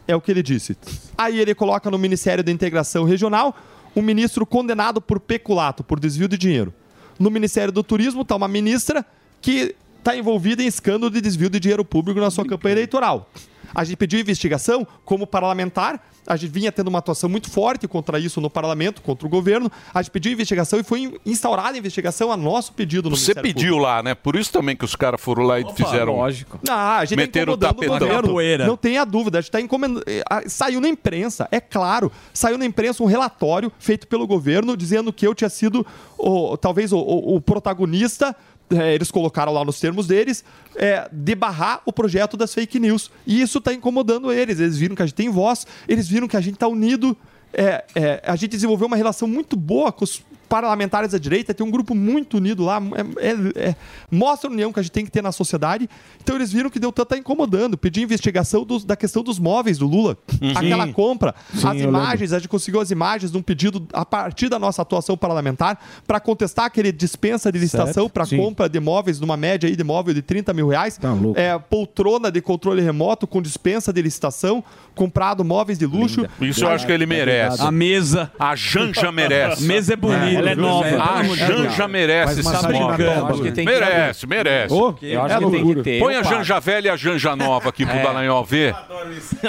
É 0.06 0.14
o 0.14 0.20
que 0.20 0.30
ele 0.30 0.44
disse. 0.44 0.76
Aí 1.18 1.38
ele 1.40 1.54
coloca 1.56 1.90
no 1.90 1.98
Ministério 1.98 2.42
da 2.44 2.52
Integração 2.52 3.04
Regional 3.04 3.54
um 3.96 4.00
ministro 4.00 4.46
condenado 4.46 5.00
por 5.00 5.18
peculato, 5.18 5.82
por 5.82 5.98
desvio 5.98 6.28
de 6.28 6.38
dinheiro. 6.38 6.72
No 7.18 7.30
Ministério 7.30 7.72
do 7.72 7.82
Turismo 7.82 8.22
está 8.22 8.36
uma 8.36 8.46
ministra 8.46 9.04
que 9.42 9.74
está 9.98 10.16
envolvida 10.16 10.62
em 10.62 10.66
escândalo 10.66 11.10
de 11.10 11.20
desvio 11.20 11.50
de 11.50 11.58
dinheiro 11.58 11.84
público 11.84 12.20
na 12.20 12.30
sua 12.30 12.46
campanha 12.46 12.74
eleitoral. 12.74 13.28
A 13.74 13.82
gente 13.82 13.96
pediu 13.96 14.20
investigação 14.20 14.86
como 15.04 15.26
parlamentar, 15.26 16.00
a 16.28 16.36
gente 16.36 16.50
vinha 16.50 16.70
tendo 16.70 16.88
uma 16.88 16.98
atuação 16.98 17.28
muito 17.28 17.50
forte 17.50 17.88
contra 17.88 18.18
isso 18.18 18.40
no 18.40 18.50
parlamento, 18.50 19.00
contra 19.02 19.26
o 19.26 19.30
governo. 19.30 19.70
A 19.94 20.02
gente 20.02 20.10
pediu 20.12 20.32
investigação 20.32 20.78
e 20.78 20.82
foi 20.82 21.18
instaurada 21.24 21.70
a 21.74 21.78
investigação 21.78 22.30
a 22.30 22.36
nosso 22.36 22.72
pedido 22.72 23.08
no 23.10 23.16
Você 23.16 23.32
Ministério 23.32 23.54
pediu 23.54 23.78
lá, 23.78 24.02
né? 24.02 24.14
Por 24.14 24.36
isso 24.36 24.52
também 24.52 24.76
que 24.76 24.84
os 24.84 24.94
caras 24.94 25.20
foram 25.20 25.42
lá 25.44 25.58
e 25.58 25.64
fizeram. 25.74 26.16
Lógico. 26.16 26.60
Não, 26.66 26.74
a 26.74 27.04
gente 27.04 27.16
Meteram 27.16 27.54
o 27.54 27.56
tá 27.56 27.70
incomodando 27.70 28.02
o 28.02 28.08
tapetão. 28.08 28.30
governo. 28.32 28.66
Não 28.66 28.76
tenha 28.76 29.04
dúvida, 29.04 29.38
a 29.38 29.40
gente 29.40 29.50
tá 29.50 29.60
encomendando. 29.60 30.04
eh, 30.06 30.22
ah, 30.30 30.42
Saiu 30.46 30.80
na 30.80 30.88
imprensa, 30.88 31.48
é 31.50 31.60
claro. 31.60 32.12
Saiu 32.32 32.58
na 32.58 32.64
imprensa 32.66 33.02
um 33.02 33.06
relatório 33.06 33.72
feito 33.78 34.06
pelo 34.06 34.26
governo 34.26 34.76
dizendo 34.76 35.12
que 35.12 35.26
eu 35.26 35.34
tinha 35.34 35.48
sido 35.50 35.86
o- 36.18 36.56
talvez 36.56 36.92
o, 36.92 36.98
o- 36.98 37.36
o 37.36 37.40
protagonista. 37.40 38.34
Eh, 38.70 38.94
eles 38.94 39.10
colocaram 39.10 39.52
lá 39.52 39.64
nos 39.64 39.80
termos 39.80 40.06
deles, 40.06 40.44
é, 40.76 41.08
de 41.10 41.34
barrar 41.34 41.82
o 41.84 41.92
projeto 41.92 42.36
das 42.36 42.52
fake 42.52 42.78
news. 42.78 43.10
E 43.26 43.40
isso 43.40 43.58
está 43.58 43.72
incomodando 43.72 44.32
eles. 44.32 44.60
Eles 44.60 44.76
viram 44.76 44.94
que 44.94 45.02
a 45.02 45.06
gente 45.06 45.14
tem 45.14 45.28
voz, 45.28 45.66
eles 45.86 46.08
viram 46.08 46.28
que 46.28 46.36
a 46.36 46.40
gente 46.40 46.54
está 46.54 46.68
unido. 46.68 47.16
É, 47.52 47.84
é, 47.94 48.22
a 48.24 48.36
gente 48.36 48.50
desenvolveu 48.50 48.86
uma 48.86 48.96
relação 48.96 49.26
muito 49.26 49.56
boa 49.56 49.90
com 49.90 50.04
os 50.04 50.22
parlamentares 50.48 51.12
da 51.12 51.18
direita, 51.18 51.52
tem 51.54 51.66
um 51.66 51.70
grupo 51.70 51.94
muito 51.94 52.36
unido 52.38 52.64
lá, 52.64 52.80
é- 53.18 53.28
é- 53.28 53.68
é- 53.70 53.76
mostra 54.10 54.48
a 54.48 54.52
união 54.52 54.72
que 54.72 54.80
a 54.80 54.82
gente 54.82 54.92
tem 54.92 55.04
que 55.04 55.10
ter 55.10 55.22
na 55.22 55.32
sociedade. 55.32 55.88
Então 56.22 56.36
eles 56.36 56.50
viram 56.52 56.70
que 56.70 56.78
Deltan 56.78 57.02
está 57.02 57.16
incomodando, 57.18 57.76
pediu 57.76 58.02
investigação 58.02 58.64
dos- 58.64 58.84
da 58.84 58.96
questão 58.96 59.22
dos 59.22 59.38
móveis 59.38 59.78
do 59.78 59.86
Lula, 59.86 60.16
Uhum. 60.40 60.52
aquela 60.56 60.88
compra, 60.92 61.34
Sim, 61.54 61.66
as 61.68 61.76
imagens, 61.80 62.32
a 62.32 62.38
gente 62.38 62.48
conseguiu 62.48 62.80
as 62.80 62.90
imagens 62.90 63.30
de 63.30 63.36
um 63.38 63.42
pedido 63.42 63.86
a 63.92 64.04
partir 64.04 64.48
da 64.48 64.58
nossa 64.58 64.82
atuação 64.82 65.16
parlamentar 65.16 65.78
para 66.06 66.18
contestar 66.20 66.64
aquele 66.66 66.90
dispensa 66.92 67.52
de 67.52 67.58
licitação 67.58 68.08
para 68.08 68.26
compra 68.26 68.68
de 68.68 68.80
móveis 68.80 69.20
numa 69.20 69.36
média 69.36 69.68
aí 69.68 69.76
de 69.76 69.84
móvel 69.84 70.14
de 70.14 70.22
30 70.22 70.52
mil 70.54 70.68
reais. 70.68 70.98
é, 71.34 71.58
poltrona 71.58 72.30
de 72.30 72.40
controle 72.40 72.80
remoto 72.82 73.26
com 73.26 73.42
dispensa 73.42 73.92
de 73.92 74.00
licitação, 74.00 74.62
comprado 74.94 75.44
móveis 75.44 75.78
de 75.78 75.86
luxo. 75.86 76.26
Isso 76.40 76.64
eu 76.64 76.68
acho 76.68 76.86
que 76.86 76.92
ele 76.92 77.06
merece. 77.06 77.60
A 77.60 77.70
mesa. 77.70 78.30
A 78.38 78.54
Janja 78.56 79.10
merece. 79.12 79.64
A 79.64 79.66
mesa 79.66 79.92
é 79.92 79.96
bonita. 79.96 80.37
Ela 80.38 80.50
é 80.50 80.54
nova. 80.54 80.86
A 81.02 81.22
Janja 81.24 81.88
merece 81.88 82.42
tem 82.42 83.64
que- 83.64 83.64
Merece, 83.64 84.26
merece. 84.26 84.74
Eu 84.74 84.88
acho 85.22 85.34
É 85.34 85.38
que 85.38 85.44
tem 85.44 85.50
que 85.50 85.56
loucura. 85.56 85.82
ter. 85.82 85.98
Põe 86.00 86.16
a. 86.16 86.22
Janja 86.22 86.60
velha 86.60 86.88
e 86.88 86.90
a 86.90 86.96
Janja 86.96 87.36
nova 87.36 87.68
aqui 87.68 87.84
pro 87.86 87.96
É. 87.96 88.02
Dallagnol 88.02 88.44
ver. 88.44 88.74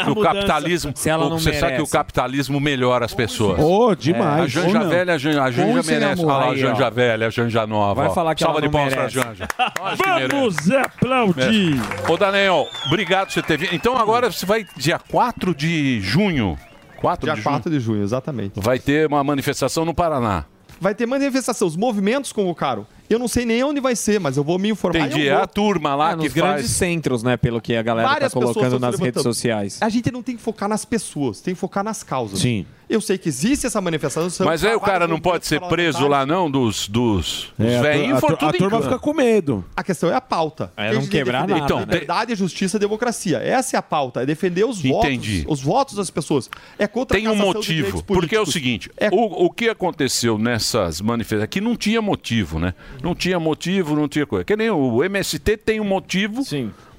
O 0.07 0.15
capitalismo. 0.21 0.91
se 0.95 1.09
ela 1.09 1.29
não 1.29 1.39
você 1.39 1.53
sabe 1.53 1.75
que 1.75 1.81
o 1.81 1.87
capitalismo 1.87 2.59
melhora 2.59 3.05
as 3.05 3.13
pessoas. 3.13 3.59
Ô, 3.59 3.93
demais. 3.95 4.43
A 4.43 4.47
Janja 4.47 4.83
velha, 4.83 5.13
a 5.13 5.17
Janja, 5.17 5.41
merece. 5.85 6.25
Olha 6.25 6.33
lá, 6.33 6.49
a 6.49 6.55
Janja 6.55 6.89
velha, 6.89 7.27
a 7.27 7.29
Janja 7.29 7.67
nova. 7.67 8.03
Vai 8.03 8.13
falar 8.13 8.35
que 8.35 8.41
Salva 8.43 8.59
ela 8.59 8.67
de 8.67 8.71
palmas 8.71 8.93
pra. 8.93 9.07
Janja. 9.07 9.47
Vamos 10.29 10.71
aplaudir. 10.71 11.79
Ô, 12.07 12.17
Daniel, 12.17 12.67
obrigado 12.87 13.27
por 13.27 13.33
você 13.33 13.41
ter 13.41 13.57
vindo. 13.57 13.73
Então 13.73 13.97
agora 13.97 14.31
você 14.31 14.45
vai 14.45 14.65
dia 14.75 14.99
4 14.99 15.53
de 15.53 15.99
junho. 16.01 16.57
4 16.97 17.25
Dia 17.25 17.33
de 17.35 17.41
junho. 17.41 17.53
4 17.53 17.71
de 17.71 17.79
junho, 17.79 18.03
exatamente. 18.03 18.59
Vai 18.59 18.77
ter 18.79 19.07
uma 19.07 19.23
manifestação 19.23 19.85
no 19.85 19.93
Paraná. 19.93 20.45
Vai 20.79 20.95
ter 20.95 21.05
manifestação, 21.05 21.67
os 21.67 21.75
movimentos 21.75 22.31
convocaram. 22.31 22.87
Eu 23.09 23.17
não 23.17 23.27
sei 23.27 23.43
nem 23.43 23.63
onde 23.63 23.79
vai 23.79 23.95
ser, 23.95 24.19
mas 24.19 24.37
eu 24.37 24.43
vou 24.43 24.59
me 24.59 24.69
informar. 24.69 25.07
Entendi, 25.07 25.27
é 25.27 25.33
a 25.33 25.47
turma 25.47 25.95
lá 25.95 26.11
É, 26.11 26.11
que 26.11 26.23
nos 26.23 26.33
grandes 26.33 26.53
grandes 26.53 26.71
centros, 26.71 27.23
né? 27.23 27.37
Pelo 27.37 27.59
que 27.59 27.75
a 27.75 27.81
galera 27.81 28.07
Várias 28.07 28.31
tá 28.31 28.39
colocando 28.39 28.79
nas 28.79 28.99
redes 28.99 29.23
sociais. 29.23 29.79
A 29.81 29.89
gente 29.89 30.11
não 30.11 30.21
tem 30.21 30.35
que 30.35 30.41
focar 30.41 30.69
nas 30.69 30.85
pessoas, 30.85 31.41
tem 31.41 31.53
que 31.53 31.59
focar 31.59 31.83
nas 31.83 32.03
causas. 32.03 32.39
Sim. 32.39 32.65
Eu 32.89 32.99
sei 32.99 33.19
que 33.19 33.29
existe 33.29 33.67
essa 33.67 33.79
manifestação. 33.79 34.47
Mas 34.47 34.65
aí 34.65 34.73
o 34.75 34.79
cara 34.79 35.07
não 35.07 35.19
pode 35.19 35.45
ser 35.45 35.61
preso 35.61 36.07
lá, 36.07 36.25
não, 36.25 36.49
dos, 36.49 36.89
dos, 36.89 37.53
dos 37.57 37.67
É, 37.67 37.77
a 37.77 37.81
velhinhos. 37.83 38.19
tur- 38.19 38.37
a 38.39 38.45
a 38.47 38.49
em 38.49 38.57
turma 38.57 38.81
fica 38.81 38.97
com 38.97 39.13
medo. 39.13 39.63
A 39.75 39.83
questão 39.83 40.09
é 40.09 40.15
a 40.15 40.21
pauta. 40.21 40.73
É, 40.75 40.89
a 40.89 40.93
não 40.93 41.01
gente 41.01 41.01
tem 41.03 41.09
que 41.11 41.17
quebrar 41.25 41.47
nada, 41.47 41.75
né? 41.75 41.81
Liberdade, 41.81 42.33
justiça, 42.35 42.79
democracia. 42.79 43.37
Essa 43.37 43.77
é 43.77 43.79
a 43.79 43.81
pauta. 43.83 44.23
É 44.23 44.25
defender 44.25 44.65
os 44.65 44.83
Entendi. 44.83 45.41
votos. 45.41 45.59
Os 45.59 45.63
votos 45.63 45.95
das 45.95 46.09
pessoas. 46.09 46.49
É 46.79 46.87
contra 46.87 47.15
Tem 47.15 47.27
a 47.27 47.31
um 47.31 47.35
motivo. 47.35 48.01
Porque 48.03 48.35
é 48.35 48.41
o 48.41 48.45
seguinte: 48.45 48.89
o, 49.11 49.45
o 49.45 49.49
que 49.51 49.69
aconteceu 49.69 50.37
nessas 50.39 50.99
manifestações 50.99 51.43
aqui 51.43 51.61
não 51.61 51.75
tinha 51.75 52.01
motivo, 52.01 52.57
né? 52.57 52.73
Não 53.03 53.13
tinha 53.13 53.39
motivo, 53.39 53.95
não 53.95 54.07
tinha 54.07 54.25
coisa. 54.25 54.43
Que 54.43 54.55
nem 54.55 54.69
o 54.71 55.03
MST 55.03 55.57
tem 55.57 55.79
um 55.79 55.85
motivo, 55.85 56.41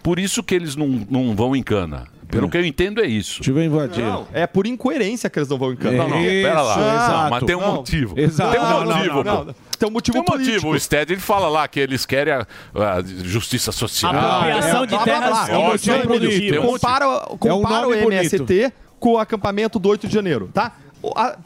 por 0.03 0.19
isso 0.21 0.41
que 0.43 0.55
eles 0.55 0.77
não, 0.77 0.87
não 1.11 1.35
vão 1.35 1.57
em 1.57 1.63
cana. 1.63 2.07
Pelo 2.31 2.49
que 2.49 2.57
eu 2.57 2.65
entendo, 2.65 3.01
é 3.03 3.07
isso. 3.07 3.41
Tive 3.43 3.65
invadir. 3.65 4.05
Não, 4.05 4.27
é 4.33 4.47
por 4.47 4.67
incoerência 4.67 5.29
que 5.29 5.39
eles 5.39 5.49
não 5.49 5.59
vão 5.59 5.73
em 5.73 5.77
cana. 5.77 5.97
Não, 5.99 6.09
não, 6.09 6.19
pera 6.23 6.63
lá. 6.63 6.71
Isso, 6.73 6.81
Não, 6.81 6.95
exato. 6.95 7.31
mas 7.31 7.45
tem 7.45 7.57
um 7.57 7.61
Não. 7.61 7.75
motivo. 7.77 8.21
Exato. 8.21 8.51
Tem 8.53 8.61
um 8.61 8.63
Não, 8.65 8.85
não, 8.85 8.97
motivo, 8.97 9.25
não, 9.25 9.45
não. 9.45 9.55
tem 9.79 9.89
um 9.89 9.93
motivo 9.93 10.13
Tem 10.15 10.21
um 10.23 10.25
político. 10.25 10.53
motivo. 10.55 10.71
O 10.75 10.81
Sted 10.81 11.13
ele 11.13 11.21
fala 11.21 11.49
lá 11.49 11.67
que 11.69 11.81
eles 11.81 12.07
querem 12.07 12.33
a, 12.35 12.47
a 12.75 13.03
justiça 13.25 13.73
social. 13.73 14.15
Apropriação 14.15 14.87
de 14.87 14.99
terras 15.05 15.49
É 15.49 15.59
motivo 15.59 15.97
Tem 15.97 16.05
um 16.05 16.07
bonito. 16.07 16.23
motivo. 16.25 16.51
Tem 16.51 16.59
um 16.59 16.63
motivo. 16.63 16.81
Compara, 16.81 17.07
compara 17.39 17.87
o 17.87 17.91
nome 17.91 18.03
bonito. 18.03 18.35
MST 18.37 18.73
com 18.99 19.13
o 19.15 19.19
acampamento 19.19 19.79
do 19.79 19.89
8 19.89 20.07
de 20.07 20.15
janeiro, 20.15 20.51
tá? 20.53 20.73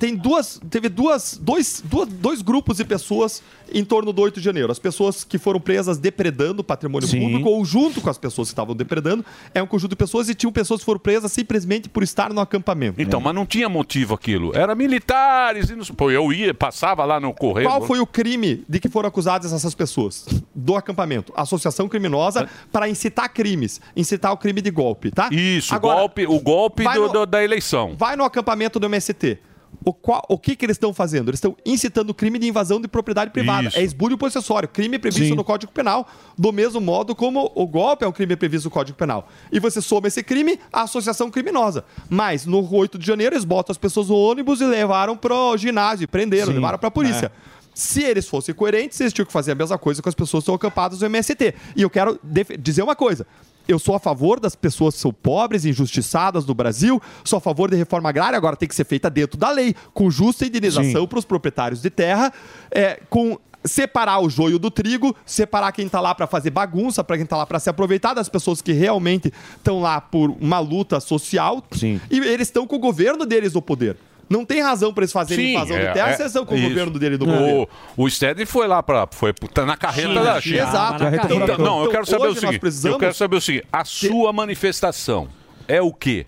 Tem 0.01 0.17
duas, 0.17 0.61
teve 0.69 0.89
duas, 0.89 1.39
dois, 1.41 1.81
duas- 1.85 2.09
dois 2.09 2.43
grupos 2.43 2.79
de 2.79 2.85
pessoas 2.85 3.41
em 3.73 3.85
torno 3.85 4.13
do 4.13 4.23
8 4.23 4.39
de 4.41 4.45
janeiro. 4.45 4.71
As 4.71 4.79
pessoas 4.79 5.25
que 5.25 5.39
foram 5.39 5.61
presas 5.61 5.99
depredando 5.99 6.61
o 6.61 6.65
patrimônio 6.65 7.09
Sim. 7.09 7.21
público, 7.21 7.49
ou 7.49 7.65
junto 7.65 8.01
com 8.01 8.11
as 8.11 8.19
pessoas 8.19 8.49
que 8.49 8.53
estavam 8.53 8.75
depredando, 8.75 9.25
é 9.55 9.63
um 9.63 9.67
conjunto 9.67 9.91
de 9.91 9.97
pessoas 9.97 10.29
e 10.29 10.35
tinham 10.35 10.53
pessoas 10.53 10.81
que 10.81 10.87
foram 10.87 11.01
presas 11.01 11.33
simplesmente 11.33 11.89
por 11.89 12.03
estar 12.03 12.33
no 12.33 12.41
acampamento. 12.41 13.01
Então, 13.01 13.21
mas 13.21 13.35
não 13.35 13.47
tinha 13.47 13.69
motivo 13.69 14.15
aquilo. 14.15 14.55
Era 14.57 14.75
militares 14.75 15.71
e 15.71 15.75
não 15.77 15.85
sei- 15.85 15.95
Pô, 15.95 16.11
eu 16.11 16.33
ia, 16.33 16.53
passava 16.55 17.05
lá 17.05 17.19
no 17.21 17.33
correio. 17.33 17.69
Qual 17.69 17.83
foi 17.87 18.01
o 18.01 18.07
crime 18.07 18.65
de 18.69 18.79
que 18.81 18.89
foram 18.89 19.09
acusadas 19.09 19.53
essas 19.53 19.75
pessoas? 19.75 20.27
Do 20.55 20.77
acampamento. 20.77 21.33
Associação 21.37 21.89
criminosa 21.89 22.49
para 22.73 22.89
incitar 22.89 23.33
crimes. 23.33 23.81
Incitar 23.97 24.33
o 24.33 24.37
crime 24.37 24.61
de 24.61 24.71
golpe, 24.71 25.11
tá? 25.11 25.29
Isso, 25.33 25.75
o 25.75 25.81
golpe, 25.81 26.27
o 26.27 26.41
golpe 26.41 26.85
do- 26.85 27.01
no- 27.01 27.09
do- 27.13 27.27
da 27.27 27.43
eleição. 27.43 27.95
Vai 27.97 28.17
no 28.17 28.25
acampamento 28.25 28.79
do 28.79 28.87
MST. 28.87 29.39
O, 29.85 29.93
qual- 29.93 30.25
o 30.29 30.39
que, 30.39 30.55
que 30.55 30.65
eles 30.67 30.75
estão 30.77 30.93
fazendo? 30.93 31.29
Eles 31.31 31.39
estão 31.39 31.57
incitando 31.65 32.11
o 32.11 32.15
crime 32.15 32.39
de 32.39 32.47
invasão 32.47 32.81
de 32.81 32.87
propriedade 32.89 33.31
privada. 33.31 33.69
Isso. 33.69 33.79
É 33.79 33.83
esbulho 33.83 34.19
possessório, 34.19 34.69
crime 34.69 34.99
previsto 34.99 35.29
Sim. 35.29 35.35
no 35.35 35.45
Código 35.45 35.73
Penal, 35.73 36.07
do 36.37 36.53
mesmo 36.53 36.81
modo 36.81 37.15
como 37.15 37.51
o 37.55 37.67
golpe 37.67 38.05
é 38.05 38.09
um 38.09 38.13
crime 38.13 38.37
previsto 38.37 38.67
no 38.67 38.71
Código 38.71 38.97
Penal. 38.99 39.29
E 39.51 39.59
você 39.59 39.81
soma 39.81 40.09
esse 40.09 40.23
crime 40.23 40.59
à 40.73 40.83
associação 40.83 41.31
criminosa. 41.31 41.85
Mas 42.09 42.45
no 42.45 42.69
8 42.75 42.99
de 42.99 43.07
janeiro 43.07 43.35
eles 43.35 43.45
botam 43.45 43.73
as 43.73 43.79
pessoas 43.79 44.09
no 44.09 44.17
ônibus 44.17 44.61
e 44.61 44.65
levaram 44.65 45.17
pro 45.17 45.57
ginásio, 45.57 46.07
prenderam, 46.09 46.49
Sim. 46.49 46.55
levaram 46.55 46.79
pra 46.79 46.91
polícia. 46.91 47.33
É. 47.51 47.55
Se 47.75 48.03
eles 48.05 48.29
fossem 48.29 48.55
coerentes, 48.55 49.01
eles 49.01 49.13
tinham 49.13 49.27
que 49.27 49.33
fazer 49.33 49.51
a 49.53 49.55
mesma 49.57 49.77
coisa 49.77 50.01
com 50.01 50.09
as 50.09 50.15
pessoas 50.15 50.43
que 50.43 50.45
estão 50.45 50.55
acampadas 50.55 51.01
no 51.01 51.07
MST. 51.07 51.55
E 51.75 51.83
eu 51.83 51.91
quero 51.91 52.21
dizer 52.61 52.83
uma 52.83 52.95
coisa. 52.95 53.27
Eu 53.67 53.79
sou 53.79 53.95
a 53.95 53.99
favor 53.99 54.39
das 54.39 54.55
pessoas 54.55 54.95
que 54.95 55.01
são 55.01 55.13
pobres, 55.13 55.65
injustiçadas 55.65 56.45
no 56.45 56.55
Brasil, 56.55 57.01
sou 57.25 57.39
a 57.39 57.41
favor 57.41 57.71
da 57.71 57.77
reforma 57.77 58.09
agrária, 58.09 58.37
agora 58.37 58.57
tem 58.57 58.69
que 58.69 58.75
ser 58.75 58.85
feita 58.85 59.09
dentro 59.09 59.39
da 59.39 59.51
lei, 59.51 59.75
com 59.93 60.11
justa 60.11 60.47
indenização 60.47 61.07
para 61.07 61.19
os 61.19 61.25
proprietários 61.25 61.81
de 61.81 61.91
terra, 61.91 62.33
é, 62.71 63.01
com 63.09 63.39
separar 63.65 64.21
o 64.21 64.29
joio 64.29 64.59
do 64.59 64.71
trigo, 64.71 65.17
separar 65.25 65.73
quem 65.73 65.87
está 65.87 66.01
lá 66.01 66.15
para 66.15 66.27
fazer 66.27 66.51
bagunça, 66.51 67.03
para 67.03 67.17
quem 67.17 67.25
está 67.25 67.37
lá 67.37 67.47
para 67.47 67.59
se 67.59 67.71
aproveitar 67.71 68.13
das 68.13 68.29
pessoas 68.29 68.61
que 68.61 68.73
realmente 68.73 69.33
estão 69.57 69.81
lá 69.81 70.01
por 70.01 70.31
uma 70.41 70.59
luta 70.59 71.01
social. 71.01 71.65
E 72.11 72.19
eles 72.19 72.49
estão 72.49 72.67
com 72.67 72.77
o 72.77 72.79
governo 72.79 73.25
deles 73.25 73.55
no 73.55 73.63
poder. 73.63 73.97
Não 74.29 74.45
tem 74.45 74.61
razão 74.63 74.93
para 74.93 75.03
eles 75.03 75.13
fazerem 75.13 75.51
invasão 75.55 75.77
de 75.77 75.93
terra 75.93 76.15
se 76.15 76.23
eles 76.23 76.27
estão 76.33 76.47
com 76.47 76.55
o 76.55 76.57
é, 76.57 76.61
isso. 76.61 76.69
governo 76.71 76.99
dele 76.99 77.19
no 77.19 77.25
o, 77.25 77.27
governo. 77.29 77.69
O 77.97 78.11
Stedley 78.11 78.47
foi 78.47 78.67
lá 78.67 78.83
para 78.83 79.07
foi 79.11 79.33
tá 79.33 79.67
na 79.67 79.77
carreta 79.77 80.09
China, 80.09 80.23
da 80.23 80.41
China. 80.41 80.57
China. 80.57 80.69
Exato. 80.69 80.99
Carreta 81.05 81.27
Então, 81.35 81.59
não, 81.59 81.85
eu 81.85 81.91
quero 81.91 82.03
Então, 82.05 82.19
saber 82.19 82.31
o 82.31 82.35
seguinte. 82.35 82.59
precisamos- 82.59 82.95
Eu 82.95 82.99
quero 83.01 83.15
saber 83.15 83.37
o 83.37 83.41
seguinte. 83.41 83.67
A 83.73 83.85
sua 83.85 84.33
manifestação 84.33 85.29
é 85.69 85.81
o 85.83 85.93
quê? 85.93 86.27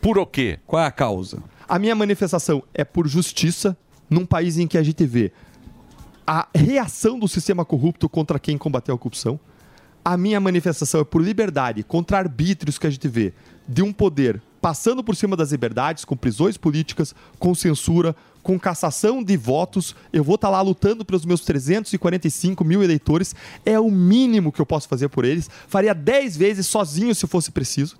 Por 0.00 0.18
o 0.18 0.26
quê? 0.26 0.58
Qual 0.66 0.80
é 0.82 0.86
a 0.86 0.90
causa? 0.90 1.38
A 1.68 1.78
minha 1.78 1.94
manifestação 1.94 2.62
é 2.72 2.84
por 2.84 3.08
justiça 3.08 3.76
num 4.08 4.24
país 4.24 4.56
em 4.56 4.66
que 4.68 4.78
a 4.78 4.82
gente 4.82 5.04
vê 5.04 5.32
a 6.26 6.46
reação 6.54 7.18
do 7.18 7.28
sistema 7.28 7.64
corrupto 7.64 8.08
contra 8.08 8.38
quem 8.38 8.56
combateu 8.58 8.94
a 8.94 8.98
corrupção. 8.98 9.38
A 10.04 10.16
minha 10.16 10.38
manifestação 10.40 11.00
é 11.00 11.04
por 11.04 11.20
liberdade 11.22 11.82
contra 11.82 12.18
arbítrios 12.18 12.78
que 12.78 12.86
a 12.86 12.90
gente 12.90 13.08
vê 13.08 13.32
de 13.66 13.82
um 13.82 13.92
poder 13.92 14.40
passando 14.66 15.04
por 15.04 15.14
cima 15.14 15.36
das 15.36 15.52
liberdades, 15.52 16.04
com 16.04 16.16
prisões 16.16 16.56
políticas, 16.56 17.14
com 17.38 17.54
censura, 17.54 18.16
com 18.42 18.58
cassação 18.58 19.22
de 19.22 19.36
votos. 19.36 19.94
Eu 20.12 20.24
vou 20.24 20.34
estar 20.34 20.50
lá 20.50 20.60
lutando 20.60 21.04
pelos 21.04 21.24
meus 21.24 21.42
345 21.42 22.64
mil 22.64 22.82
eleitores. 22.82 23.32
É 23.64 23.78
o 23.78 23.88
mínimo 23.88 24.50
que 24.50 24.60
eu 24.60 24.66
posso 24.66 24.88
fazer 24.88 25.08
por 25.08 25.24
eles. 25.24 25.48
Faria 25.68 25.94
10 25.94 26.36
vezes 26.36 26.66
sozinho 26.66 27.14
se 27.14 27.28
fosse 27.28 27.52
preciso. 27.52 27.96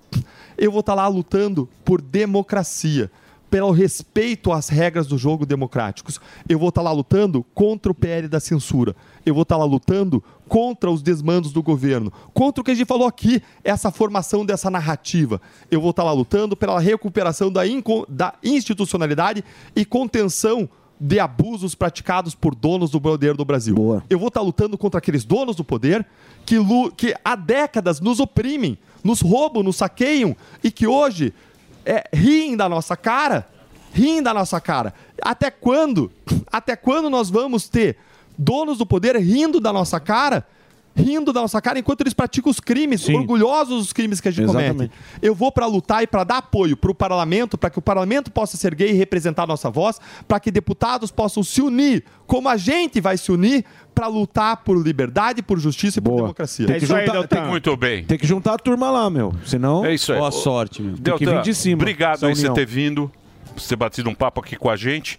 Eu 0.57 0.69
vou 0.69 0.81
estar 0.81 0.93
lá 0.93 1.07
lutando 1.07 1.69
por 1.85 2.01
democracia 2.01 3.09
pelo 3.49 3.71
respeito 3.71 4.51
às 4.51 4.69
regras 4.69 5.07
do 5.07 5.17
jogo 5.17 5.45
democráticos. 5.45 6.19
Eu 6.47 6.59
vou 6.59 6.69
estar 6.69 6.81
lá 6.81 6.91
lutando 6.91 7.45
contra 7.53 7.91
o 7.91 7.95
PL 7.95 8.27
da 8.27 8.39
censura. 8.39 8.95
Eu 9.25 9.33
vou 9.33 9.43
estar 9.43 9.57
lá 9.57 9.65
lutando 9.65 10.23
contra 10.47 10.89
os 10.89 11.01
desmandos 11.01 11.51
do 11.51 11.61
governo, 11.61 12.11
contra 12.33 12.61
o 12.61 12.63
que 12.63 12.71
a 12.71 12.75
gente 12.75 12.87
falou 12.87 13.07
aqui, 13.07 13.41
essa 13.63 13.91
formação 13.91 14.45
dessa 14.45 14.69
narrativa. 14.69 15.41
Eu 15.69 15.81
vou 15.81 15.89
estar 15.91 16.03
lá 16.03 16.11
lutando 16.11 16.55
pela 16.55 16.79
recuperação 16.79 17.51
da, 17.51 17.61
da 18.07 18.33
institucionalidade 18.43 19.43
e 19.75 19.83
contenção 19.83 20.69
de 20.99 21.19
abusos 21.19 21.75
praticados 21.75 22.33
por 22.33 22.55
donos 22.55 22.89
do 22.89 22.99
poder 22.99 23.35
do 23.35 23.45
Brasil. 23.45 23.75
Eu 24.09 24.17
vou 24.17 24.29
estar 24.29 24.41
lutando 24.41 24.77
contra 24.77 24.97
aqueles 24.97 25.23
donos 25.23 25.55
do 25.55 25.63
poder 25.63 26.05
que, 26.45 26.55
que 26.95 27.15
há 27.23 27.35
décadas 27.35 27.99
nos 27.99 28.19
oprimem, 28.19 28.77
nos 29.03 29.21
roubam, 29.21 29.61
nos 29.61 29.75
saqueiam 29.75 30.35
e 30.63 30.71
que 30.71 30.87
hoje 30.87 31.33
é, 31.87 32.03
riem 32.13 32.57
da 32.57 32.67
nossa 32.67 32.97
cara, 32.97 33.47
riem 33.93 34.21
da 34.21 34.33
nossa 34.33 34.59
cara. 34.59 34.93
Até 35.21 35.49
quando? 35.49 36.11
Até 36.51 36.75
quando 36.75 37.09
nós 37.09 37.29
vamos 37.29 37.69
ter 37.69 37.97
donos 38.37 38.77
do 38.77 38.85
poder 38.85 39.15
rindo 39.15 39.61
da 39.61 39.71
nossa 39.71 39.99
cara? 39.99 40.45
Rindo 40.93 41.31
da 41.31 41.41
nossa 41.41 41.61
cara 41.61 41.77
enquanto 41.77 42.01
eles 42.01 42.13
praticam 42.13 42.49
os 42.49 42.59
crimes, 42.59 43.07
orgulhosos 43.07 43.83
dos 43.83 43.93
crimes 43.93 44.19
que 44.19 44.29
a 44.29 44.31
gente 44.31 44.45
Exatamente. 44.45 44.73
comete. 44.73 44.93
Eu 45.21 45.35
vou 45.35 45.51
para 45.51 45.67
lutar 45.67 46.01
e 46.01 46.07
para 46.07 46.23
dar 46.23 46.37
apoio 46.37 46.75
para 46.75 46.89
o 46.89 46.95
parlamento, 46.95 47.55
para 47.55 47.69
que 47.69 47.77
o 47.77 47.81
parlamento 47.81 48.31
possa 48.31 48.57
ser 48.57 48.73
gay 48.73 48.89
e 48.89 48.93
representar 48.93 49.43
a 49.43 49.47
nossa 49.47 49.69
voz, 49.69 49.99
para 50.27 50.39
que 50.39 50.49
deputados 50.49 51.11
possam 51.11 51.43
se 51.43 51.61
unir, 51.61 52.03
como 52.25 52.49
a 52.49 52.57
gente 52.57 52.99
vai 52.99 53.15
se 53.15 53.31
unir, 53.31 53.63
para 53.97 54.05
lutar 54.05 54.57
por 54.57 54.77
liberdade, 54.77 55.41
por 55.41 55.57
justiça 55.57 55.97
e 55.97 56.01
por 56.03 56.17
democracia. 56.17 56.67
Tem 56.67 56.79
que 56.79 56.85
juntar, 56.85 57.27
tem, 57.27 57.41
Muito 57.45 57.75
bem. 57.75 58.03
Tem 58.03 58.15
que 58.15 58.27
juntar 58.27 58.53
a 58.53 58.57
turma 58.59 58.91
lá, 58.91 59.09
meu. 59.09 59.33
Senão. 59.43 59.83
É 59.83 59.91
isso 59.91 60.13
aí. 60.13 60.19
Boa 60.19 60.29
sorte, 60.29 60.83
meu. 60.83 60.93
Tem 60.93 61.01
Deltan, 61.01 61.17
que 61.17 61.25
vir 61.25 61.41
de 61.41 61.53
cima. 61.55 61.81
Obrigado 61.81 62.27
aí 62.27 62.35
por 62.35 62.39
você 62.39 62.53
ter 62.53 62.65
vindo, 62.67 63.11
por 63.55 63.59
você 63.59 63.69
ter 63.69 63.75
batido 63.75 64.07
um 64.07 64.13
papo 64.13 64.39
aqui 64.39 64.55
com 64.55 64.69
a 64.69 64.75
gente. 64.75 65.17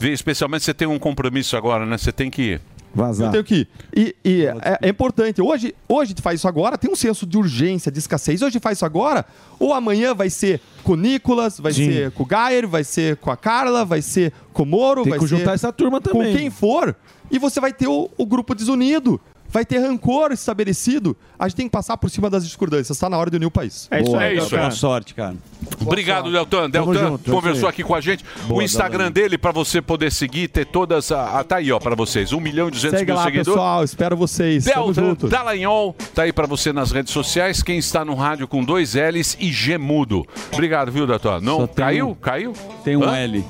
Especialmente 0.00 0.64
você 0.64 0.72
tem 0.72 0.88
um 0.88 0.98
compromisso 0.98 1.54
agora, 1.54 1.84
né? 1.84 1.98
Você 1.98 2.12
tem 2.12 2.30
que 2.30 2.42
ir. 2.42 2.60
Vazar. 2.94 3.28
Eu 3.28 3.32
tenho 3.32 3.44
que 3.44 3.54
ir. 3.54 3.68
E, 3.94 4.16
e 4.24 4.46
é, 4.46 4.78
é 4.82 4.88
importante. 4.88 5.42
Hoje, 5.42 5.74
hoje 5.88 6.02
a 6.02 6.08
gente 6.08 6.22
faz 6.22 6.40
isso 6.40 6.48
agora, 6.48 6.78
tem 6.78 6.90
um 6.90 6.96
senso 6.96 7.26
de 7.26 7.36
urgência, 7.36 7.90
de 7.90 7.98
escassez. 7.98 8.40
Hoje 8.40 8.60
faz 8.60 8.78
isso 8.78 8.86
agora, 8.86 9.26
ou 9.58 9.74
amanhã 9.74 10.14
vai 10.14 10.30
ser 10.30 10.60
com 10.82 10.92
o 10.92 10.96
Nicolas, 10.96 11.58
vai 11.58 11.72
Sim. 11.72 11.92
ser 11.92 12.10
com 12.12 12.22
o 12.22 12.26
Gayer, 12.26 12.68
vai 12.68 12.84
ser 12.84 13.16
com 13.16 13.30
a 13.30 13.36
Carla, 13.36 13.84
vai 13.84 14.00
ser 14.00 14.32
com 14.52 14.62
o 14.62 14.66
Moro, 14.66 15.02
Tem 15.02 15.10
vai 15.10 15.18
que 15.18 15.28
ser 15.28 15.36
juntar 15.36 15.54
essa 15.54 15.72
turma 15.72 16.00
também. 16.00 16.32
Com 16.32 16.38
quem 16.38 16.50
for. 16.50 16.94
E 17.30 17.38
você 17.38 17.60
vai 17.60 17.72
ter 17.72 17.88
o, 17.88 18.10
o 18.16 18.26
grupo 18.26 18.54
desunido. 18.54 19.20
Vai 19.54 19.64
ter 19.64 19.78
rancor 19.78 20.32
estabelecido. 20.32 21.16
A 21.38 21.46
gente 21.46 21.56
tem 21.56 21.66
que 21.66 21.70
passar 21.70 21.96
por 21.96 22.10
cima 22.10 22.28
das 22.28 22.44
discordâncias. 22.44 22.96
Está 22.96 23.08
na 23.08 23.16
hora 23.16 23.30
de 23.30 23.36
unir 23.36 23.46
o 23.46 23.50
país. 23.52 23.86
É 23.88 24.00
isso 24.00 24.10
Boa, 24.10 24.20
aí, 24.20 24.34
Deltan. 24.34 24.56
Boa 24.56 24.70
sorte, 24.72 25.14
cara. 25.14 25.36
Obrigado, 25.80 26.32
Deltan. 26.32 26.68
Deltan 26.68 26.94
junto, 26.94 27.30
conversou 27.30 27.58
isso 27.58 27.66
aqui 27.68 27.84
com 27.84 27.94
a 27.94 28.00
gente. 28.00 28.24
Boa, 28.48 28.58
o 28.60 28.62
Instagram 28.64 29.12
dele, 29.12 29.38
para 29.38 29.52
você 29.52 29.80
poder 29.80 30.10
seguir, 30.10 30.48
ter 30.48 30.66
todas. 30.66 31.12
A, 31.12 31.38
a- 31.38 31.44
tá 31.44 31.58
aí, 31.58 31.70
ó, 31.70 31.78
para 31.78 31.94
vocês. 31.94 32.32
1 32.32 32.40
milhão 32.40 32.66
e 32.66 32.72
200 32.72 32.98
Segue 32.98 33.12
mil 33.12 33.16
lá, 33.16 33.24
seguidores. 33.26 33.46
pessoal. 33.54 33.84
Espero 33.84 34.16
vocês. 34.16 34.64
Deltan. 34.64 35.14
Dallagnol 35.28 35.94
tá 36.12 36.24
aí 36.24 36.32
pra 36.32 36.48
você 36.48 36.72
nas 36.72 36.90
redes 36.90 37.12
sociais. 37.12 37.62
Quem 37.62 37.78
está 37.78 38.04
no 38.04 38.16
rádio 38.16 38.48
com 38.48 38.64
dois 38.64 38.94
L's 38.96 39.36
e 39.38 39.52
G 39.52 39.78
mudo. 39.78 40.26
Obrigado, 40.52 40.90
viu, 40.90 41.06
Deltan? 41.06 41.38
Não, 41.40 41.64
caiu? 41.68 42.16
Caiu? 42.20 42.54
Tem 42.82 42.96
um 42.96 43.04
Hã? 43.04 43.16
L. 43.18 43.44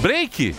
Break? 0.00 0.54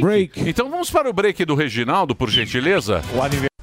Break? 0.00 0.48
Então 0.48 0.70
vamos 0.70 0.88
para 0.88 1.10
o 1.10 1.12
break 1.12 1.44
do 1.44 1.56
Reginaldo, 1.56 2.14
por 2.14 2.30
gentileza. 2.30 3.02
O 3.12 3.20
aniversário. 3.20 3.55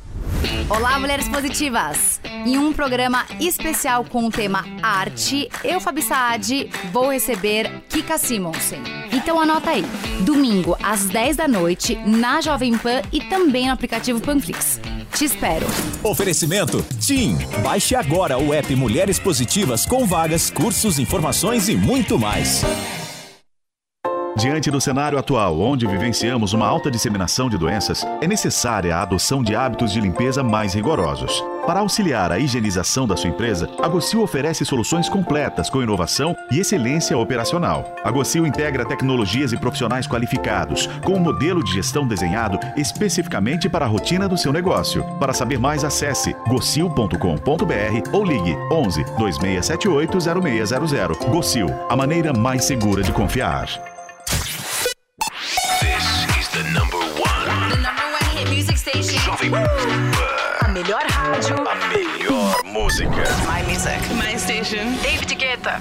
Olá, 0.69 0.97
mulheres 0.97 1.27
positivas! 1.27 2.21
Em 2.45 2.57
um 2.57 2.71
programa 2.71 3.25
especial 3.39 4.03
com 4.05 4.25
o 4.25 4.31
tema 4.31 4.65
arte, 4.81 5.49
eu, 5.63 5.79
Fabi 5.79 6.01
Saad, 6.01 6.69
vou 6.91 7.11
receber 7.11 7.69
Kika 7.89 8.17
Simonsen. 8.17 8.81
Então 9.11 9.39
anota 9.39 9.71
aí, 9.71 9.83
domingo 10.21 10.77
às 10.81 11.05
10 11.05 11.35
da 11.37 11.47
noite, 11.47 11.95
na 12.05 12.41
Jovem 12.41 12.77
Pan 12.77 13.01
e 13.11 13.21
também 13.21 13.67
no 13.67 13.73
aplicativo 13.73 14.21
Panflix. 14.21 14.79
Te 15.15 15.25
espero! 15.25 15.65
Oferecimento 16.01 16.83
TIM. 16.99 17.37
Baixe 17.61 17.93
agora 17.95 18.37
o 18.37 18.53
app 18.53 18.73
Mulheres 18.75 19.19
Positivas 19.19 19.85
com 19.85 20.05
vagas, 20.05 20.49
cursos, 20.49 20.97
informações 20.97 21.67
e 21.67 21.75
muito 21.75 22.17
mais. 22.17 22.63
Diante 24.35 24.71
do 24.71 24.81
cenário 24.81 25.19
atual, 25.19 25.59
onde 25.59 25.85
vivenciamos 25.85 26.53
uma 26.53 26.65
alta 26.65 26.89
disseminação 26.89 27.49
de 27.49 27.57
doenças, 27.57 28.03
é 28.19 28.27
necessária 28.27 28.95
a 28.95 29.03
adoção 29.03 29.43
de 29.43 29.55
hábitos 29.55 29.93
de 29.93 30.01
limpeza 30.01 30.41
mais 30.43 30.73
rigorosos. 30.73 31.43
Para 31.67 31.81
auxiliar 31.81 32.31
a 32.31 32.39
higienização 32.39 33.07
da 33.07 33.15
sua 33.15 33.29
empresa, 33.29 33.69
a 33.81 33.87
Gocil 33.87 34.21
oferece 34.21 34.65
soluções 34.65 35.07
completas 35.07 35.69
com 35.69 35.83
inovação 35.83 36.35
e 36.51 36.59
excelência 36.59 37.17
operacional. 37.17 37.95
A 38.03 38.09
Gocil 38.09 38.45
integra 38.45 38.83
tecnologias 38.83 39.53
e 39.53 39.57
profissionais 39.57 40.07
qualificados, 40.07 40.87
com 41.05 41.13
um 41.13 41.19
modelo 41.19 41.63
de 41.63 41.71
gestão 41.71 42.07
desenhado 42.07 42.59
especificamente 42.75 43.69
para 43.69 43.85
a 43.85 43.87
rotina 43.87 44.27
do 44.27 44.37
seu 44.37 44.51
negócio. 44.51 45.03
Para 45.19 45.31
saber 45.31 45.59
mais, 45.59 45.83
acesse 45.83 46.35
gocil.com.br 46.47 48.09
ou 48.11 48.25
ligue 48.25 48.57
11 48.71 49.03
2678 49.19 50.17
0600. 50.19 51.17
Gocil, 51.29 51.67
a 51.87 51.95
maneira 51.95 52.33
mais 52.33 52.65
segura 52.65 53.03
de 53.03 53.11
confiar. 53.11 53.92
A 59.55 60.67
melhor 60.69 61.03
rádio. 61.03 61.55
A 61.67 61.75
melhor 61.95 62.63
música. 62.65 63.23
My 63.45 63.61
music. 63.67 63.99
My 64.15 64.35
station. 64.37 64.97
David 65.03 65.37
Guetta. 65.37 65.79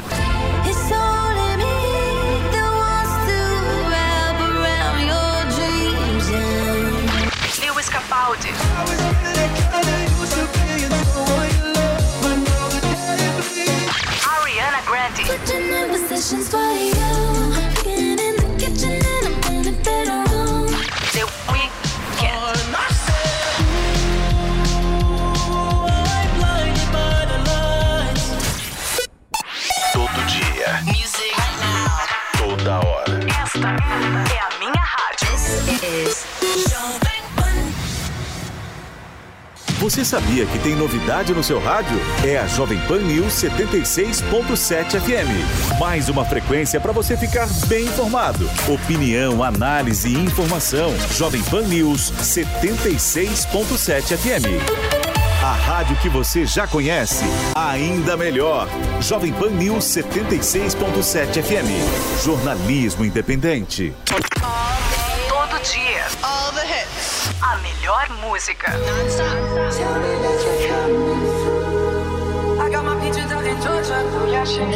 Você 39.93 40.06
sabia 40.06 40.47
que 40.47 40.59
tem 40.60 40.74
novidade 40.74 41.35
no 41.35 41.44
seu 41.44 41.60
rádio? 41.60 42.01
É 42.24 42.39
a 42.39 42.47
Jovem 42.47 42.81
Pan 42.89 43.01
News 43.01 43.35
76.7 43.35 44.98
FM. 44.98 45.78
Mais 45.78 46.09
uma 46.09 46.24
frequência 46.24 46.81
para 46.81 46.93
você 46.93 47.14
ficar 47.14 47.47
bem 47.66 47.85
informado. 47.85 48.48
Opinião, 48.66 49.44
análise 49.44 50.09
e 50.09 50.14
informação. 50.14 50.94
Jovem 51.10 51.43
Pan 51.43 51.64
News 51.64 52.10
76.7 52.10 54.16
FM. 54.16 54.47
A 55.43 55.52
rádio 55.52 55.94
que 55.97 56.09
você 56.09 56.47
já 56.47 56.66
conhece, 56.66 57.27
ainda 57.55 58.16
melhor. 58.16 58.69
Jovem 58.98 59.35
Pan 59.35 59.51
News 59.51 59.85
76.7 59.85 61.43
FM. 61.43 61.69
Jornalismo 62.24 63.05
independente. 63.05 63.93
Todo 64.06 64.23
dia. 65.62 66.06
All 66.23 66.51
the 66.52 66.64
hits. 66.64 67.28
A 67.43 67.59
melhor 67.59 68.09
música. 68.23 68.73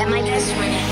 I 0.09 0.85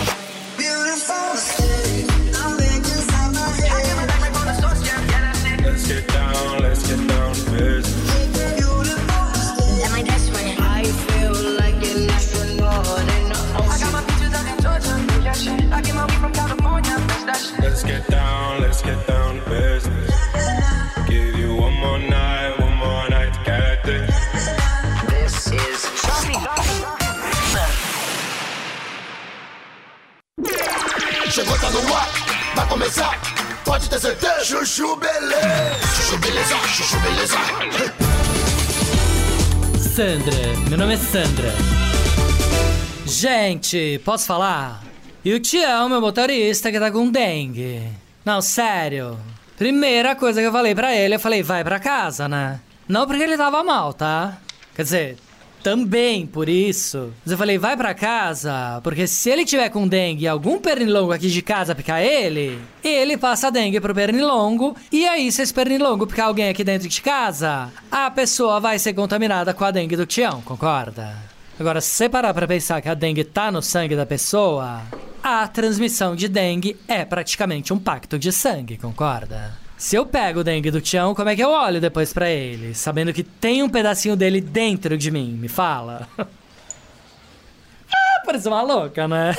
começar, 32.85 33.19
pode 33.65 33.89
ter 33.89 33.99
certeza. 33.99 34.45
Chuchu 34.45 34.97
beleza, 34.97 35.81
chuchu 35.97 36.19
beleza, 36.19 36.55
chuchu 36.67 37.01
beleza. 37.01 37.37
Sandra, 39.79 40.69
meu 40.69 40.77
nome 40.79 40.95
é 40.95 40.97
Sandra. 40.99 41.55
Gente, 43.07 44.01
posso 44.05 44.27
falar? 44.27 44.83
E 45.25 45.33
o 45.33 45.41
Tião, 45.41 45.89
meu 45.89 46.01
motorista, 46.01 46.71
que 46.71 46.79
tá 46.79 46.91
com 46.91 47.11
dengue. 47.11 47.81
Não, 48.23 48.43
sério. 48.43 49.19
Primeira 49.57 50.15
coisa 50.15 50.43
que 50.43 50.47
eu 50.47 50.53
falei 50.53 50.75
pra 50.75 50.95
ele, 50.95 51.15
eu 51.15 51.21
falei, 51.21 51.43
vai 51.43 51.65
pra 51.65 51.81
casa, 51.81 52.29
né? 52.29 52.61
Não 52.87 53.07
porque 53.07 53.23
ele 53.23 53.39
tava 53.39 53.65
mal, 53.65 53.95
tá? 53.95 54.37
Quer 54.75 54.83
dizer, 54.83 55.17
também 55.65 56.27
por 56.27 56.47
isso. 56.47 57.11
Mas 57.25 57.33
eu 57.33 57.39
falei, 57.39 57.57
vai 57.57 57.75
pra 57.75 57.95
casa, 57.95 58.81
porque 58.85 59.07
se 59.07 59.31
ele 59.31 59.47
tiver 59.47 59.71
com 59.71 59.89
dengue 59.89 60.25
e 60.25 60.29
algum 60.29 60.61
pernilongo 60.61 61.11
aqui 61.11 61.29
de 61.29 61.41
casa 61.41 61.75
picar 61.75 62.03
ele, 62.03 62.59
ele 62.85 63.17
passa 63.17 63.49
a 63.49 63.51
dengue 63.51 63.81
pro 63.81 63.95
pernilongo, 63.95 64.77
e 64.93 65.09
aí 65.09 65.33
se 65.33 65.41
esse 65.41 65.55
pernilongo 65.55 66.07
picar 66.07 66.27
alguém 66.27 66.51
aqui 66.51 66.63
dentro 66.63 66.87
de 66.87 67.01
casa, 67.01 67.73
a 67.91 68.11
pessoa 68.11 68.61
vai 68.61 68.79
ser 68.79 68.93
contaminada 68.93 69.55
com 69.55 69.65
a 69.65 69.71
dengue 69.71 69.97
do 69.97 70.05
Tião, 70.05 70.43
concorda? 70.43 71.17
Agora, 71.59 71.81
se 71.81 71.89
você 71.89 72.11
parar 72.11 72.35
pra 72.35 72.47
pensar 72.47 72.83
que 72.83 72.89
a 72.91 72.95
dengue 72.95 73.25
tá 73.25 73.51
no 73.51 73.63
sangue 73.63 73.97
da 73.97 74.05
pessoa, 74.05 74.83
a 75.23 75.49
transmissão 75.49 76.15
de 76.15 76.29
dengue 76.29 76.77
é 76.87 77.07
praticamente 77.07 77.73
um 77.73 77.79
pacto 77.79 78.19
de 78.19 78.31
sangue, 78.31 78.77
concorda? 78.77 79.64
Se 79.85 79.97
eu 79.97 80.07
pego 80.07 80.41
o 80.41 80.43
dengue 80.43 80.71
do 80.71 80.81
Tião, 80.81 81.15
como 81.15 81.29
é 81.29 81.37
que 81.37 81.45
eu 81.45 81.51
olho 81.51 81.79
depois 81.79 82.11
pra 82.11 82.31
ele, 82.31 82.75
sabendo 82.75 83.13
que 83.13 83.23
tem 83.23 83.63
um 83.63 83.69
pedacinho 83.69 84.17
dele 84.17 84.41
dentro 84.41 84.97
de 84.97 85.11
mim? 85.11 85.37
Me 85.39 85.47
fala. 85.47 86.09
ah, 86.19 88.23
parece 88.25 88.49
uma 88.49 88.63
louca, 88.63 89.07
né? 89.07 89.37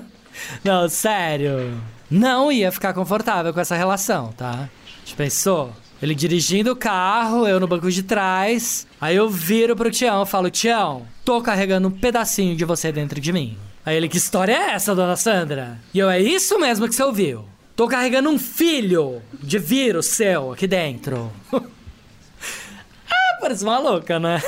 Não, 0.62 0.90
sério. 0.90 1.80
Não 2.10 2.52
ia 2.52 2.70
ficar 2.70 2.92
confortável 2.92 3.54
com 3.54 3.60
essa 3.60 3.76
relação, 3.76 4.30
tá? 4.32 4.68
Já 5.06 5.16
pensou? 5.16 5.72
Ele 6.02 6.14
dirigindo 6.14 6.72
o 6.72 6.76
carro, 6.76 7.48
eu 7.48 7.58
no 7.58 7.66
banco 7.66 7.90
de 7.90 8.02
trás. 8.02 8.86
Aí 9.00 9.16
eu 9.16 9.30
viro 9.30 9.74
pro 9.74 9.90
Tião 9.90 10.22
e 10.22 10.26
falo: 10.26 10.50
Tião, 10.50 11.06
tô 11.24 11.40
carregando 11.40 11.88
um 11.88 11.92
pedacinho 11.92 12.54
de 12.54 12.64
você 12.66 12.92
dentro 12.92 13.22
de 13.22 13.32
mim. 13.32 13.56
Aí 13.86 13.96
ele: 13.96 14.10
Que 14.10 14.18
história 14.18 14.52
é 14.52 14.74
essa, 14.74 14.94
dona 14.94 15.16
Sandra? 15.16 15.78
E 15.94 15.98
eu: 15.98 16.10
É 16.10 16.20
isso 16.20 16.58
mesmo 16.58 16.86
que 16.86 16.94
você 16.94 17.02
ouviu. 17.02 17.46
Tô 17.78 17.86
carregando 17.86 18.28
um 18.28 18.40
filho 18.40 19.22
de 19.40 19.56
vírus 19.56 20.06
seu 20.06 20.50
aqui 20.50 20.66
dentro. 20.66 21.30
ah, 21.54 23.38
parece 23.40 23.62
uma 23.62 23.78
louca, 23.78 24.18
né? 24.18 24.42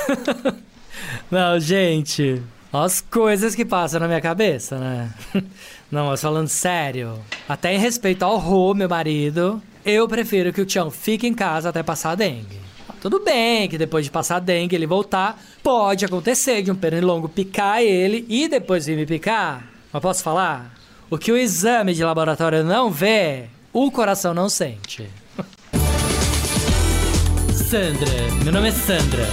Não, 1.31 1.57
gente. 1.57 2.43
As 2.73 2.99
coisas 2.99 3.55
que 3.55 3.63
passam 3.63 4.01
na 4.01 4.07
minha 4.09 4.19
cabeça, 4.19 4.77
né? 4.77 5.13
Não, 5.89 6.07
mas 6.07 6.19
falando 6.19 6.49
sério, 6.49 7.17
até 7.47 7.73
em 7.73 7.77
respeito 7.77 8.23
ao 8.23 8.37
Rô, 8.37 8.73
meu 8.73 8.89
marido, 8.89 9.61
eu 9.85 10.09
prefiro 10.09 10.51
que 10.51 10.59
o 10.59 10.65
Tião 10.65 10.91
fique 10.91 11.25
em 11.25 11.33
casa 11.33 11.69
até 11.69 11.81
passar 11.81 12.11
a 12.11 12.15
dengue. 12.15 12.59
Tudo 12.99 13.23
bem 13.23 13.69
que 13.69 13.77
depois 13.77 14.03
de 14.03 14.11
passar 14.11 14.35
a 14.35 14.39
dengue 14.39 14.75
ele 14.75 14.85
voltar, 14.85 15.41
pode 15.63 16.03
acontecer 16.03 16.63
de 16.63 16.69
um 16.69 16.75
pernilongo 16.75 17.29
picar 17.29 17.81
ele 17.81 18.25
e 18.27 18.49
depois 18.49 18.87
vir 18.87 18.97
me 18.97 19.05
picar. 19.05 19.65
Mas 19.93 20.01
posso 20.01 20.21
falar? 20.21 20.80
O 21.11 21.17
que 21.17 21.29
o 21.29 21.37
exame 21.37 21.93
de 21.93 22.05
laboratório 22.05 22.63
não 22.63 22.89
vê, 22.89 23.49
o 23.73 23.91
coração 23.91 24.33
não 24.33 24.47
sente. 24.47 25.11
Sandra, 27.69 28.09
meu 28.41 28.53
nome 28.53 28.69
é 28.69 28.71
Sandra. 28.71 29.27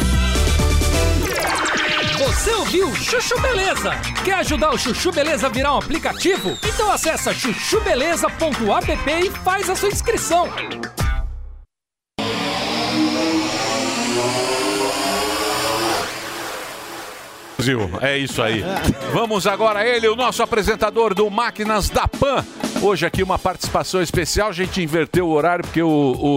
Você 2.18 2.50
ouviu 2.50 2.92
Chuchu 2.96 3.40
Beleza? 3.40 3.92
Quer 4.24 4.34
ajudar 4.40 4.72
o 4.72 4.76
Chuchu 4.76 5.12
Beleza 5.12 5.46
a 5.46 5.50
virar 5.50 5.76
um 5.76 5.78
aplicativo? 5.78 6.58
Então 6.64 6.90
acessa 6.90 7.32
chuchubeleza.app 7.32 9.10
e 9.12 9.30
faz 9.30 9.70
a 9.70 9.76
sua 9.76 9.90
inscrição. 9.90 10.48
Brasil, 17.58 17.90
é 18.00 18.16
isso 18.16 18.40
aí. 18.40 18.62
Vamos 19.12 19.44
agora 19.44 19.80
a 19.80 19.84
ele, 19.86 20.06
o 20.06 20.14
nosso 20.14 20.44
apresentador 20.44 21.12
do 21.12 21.28
Máquinas 21.28 21.88
da 21.90 22.06
Pan. 22.06 22.44
Hoje 22.80 23.04
aqui 23.04 23.24
uma 23.24 23.38
participação 23.38 24.00
especial, 24.00 24.50
a 24.50 24.52
gente 24.52 24.80
inverteu 24.80 25.26
o 25.26 25.32
horário 25.32 25.64
porque 25.64 25.82
o, 25.82 25.88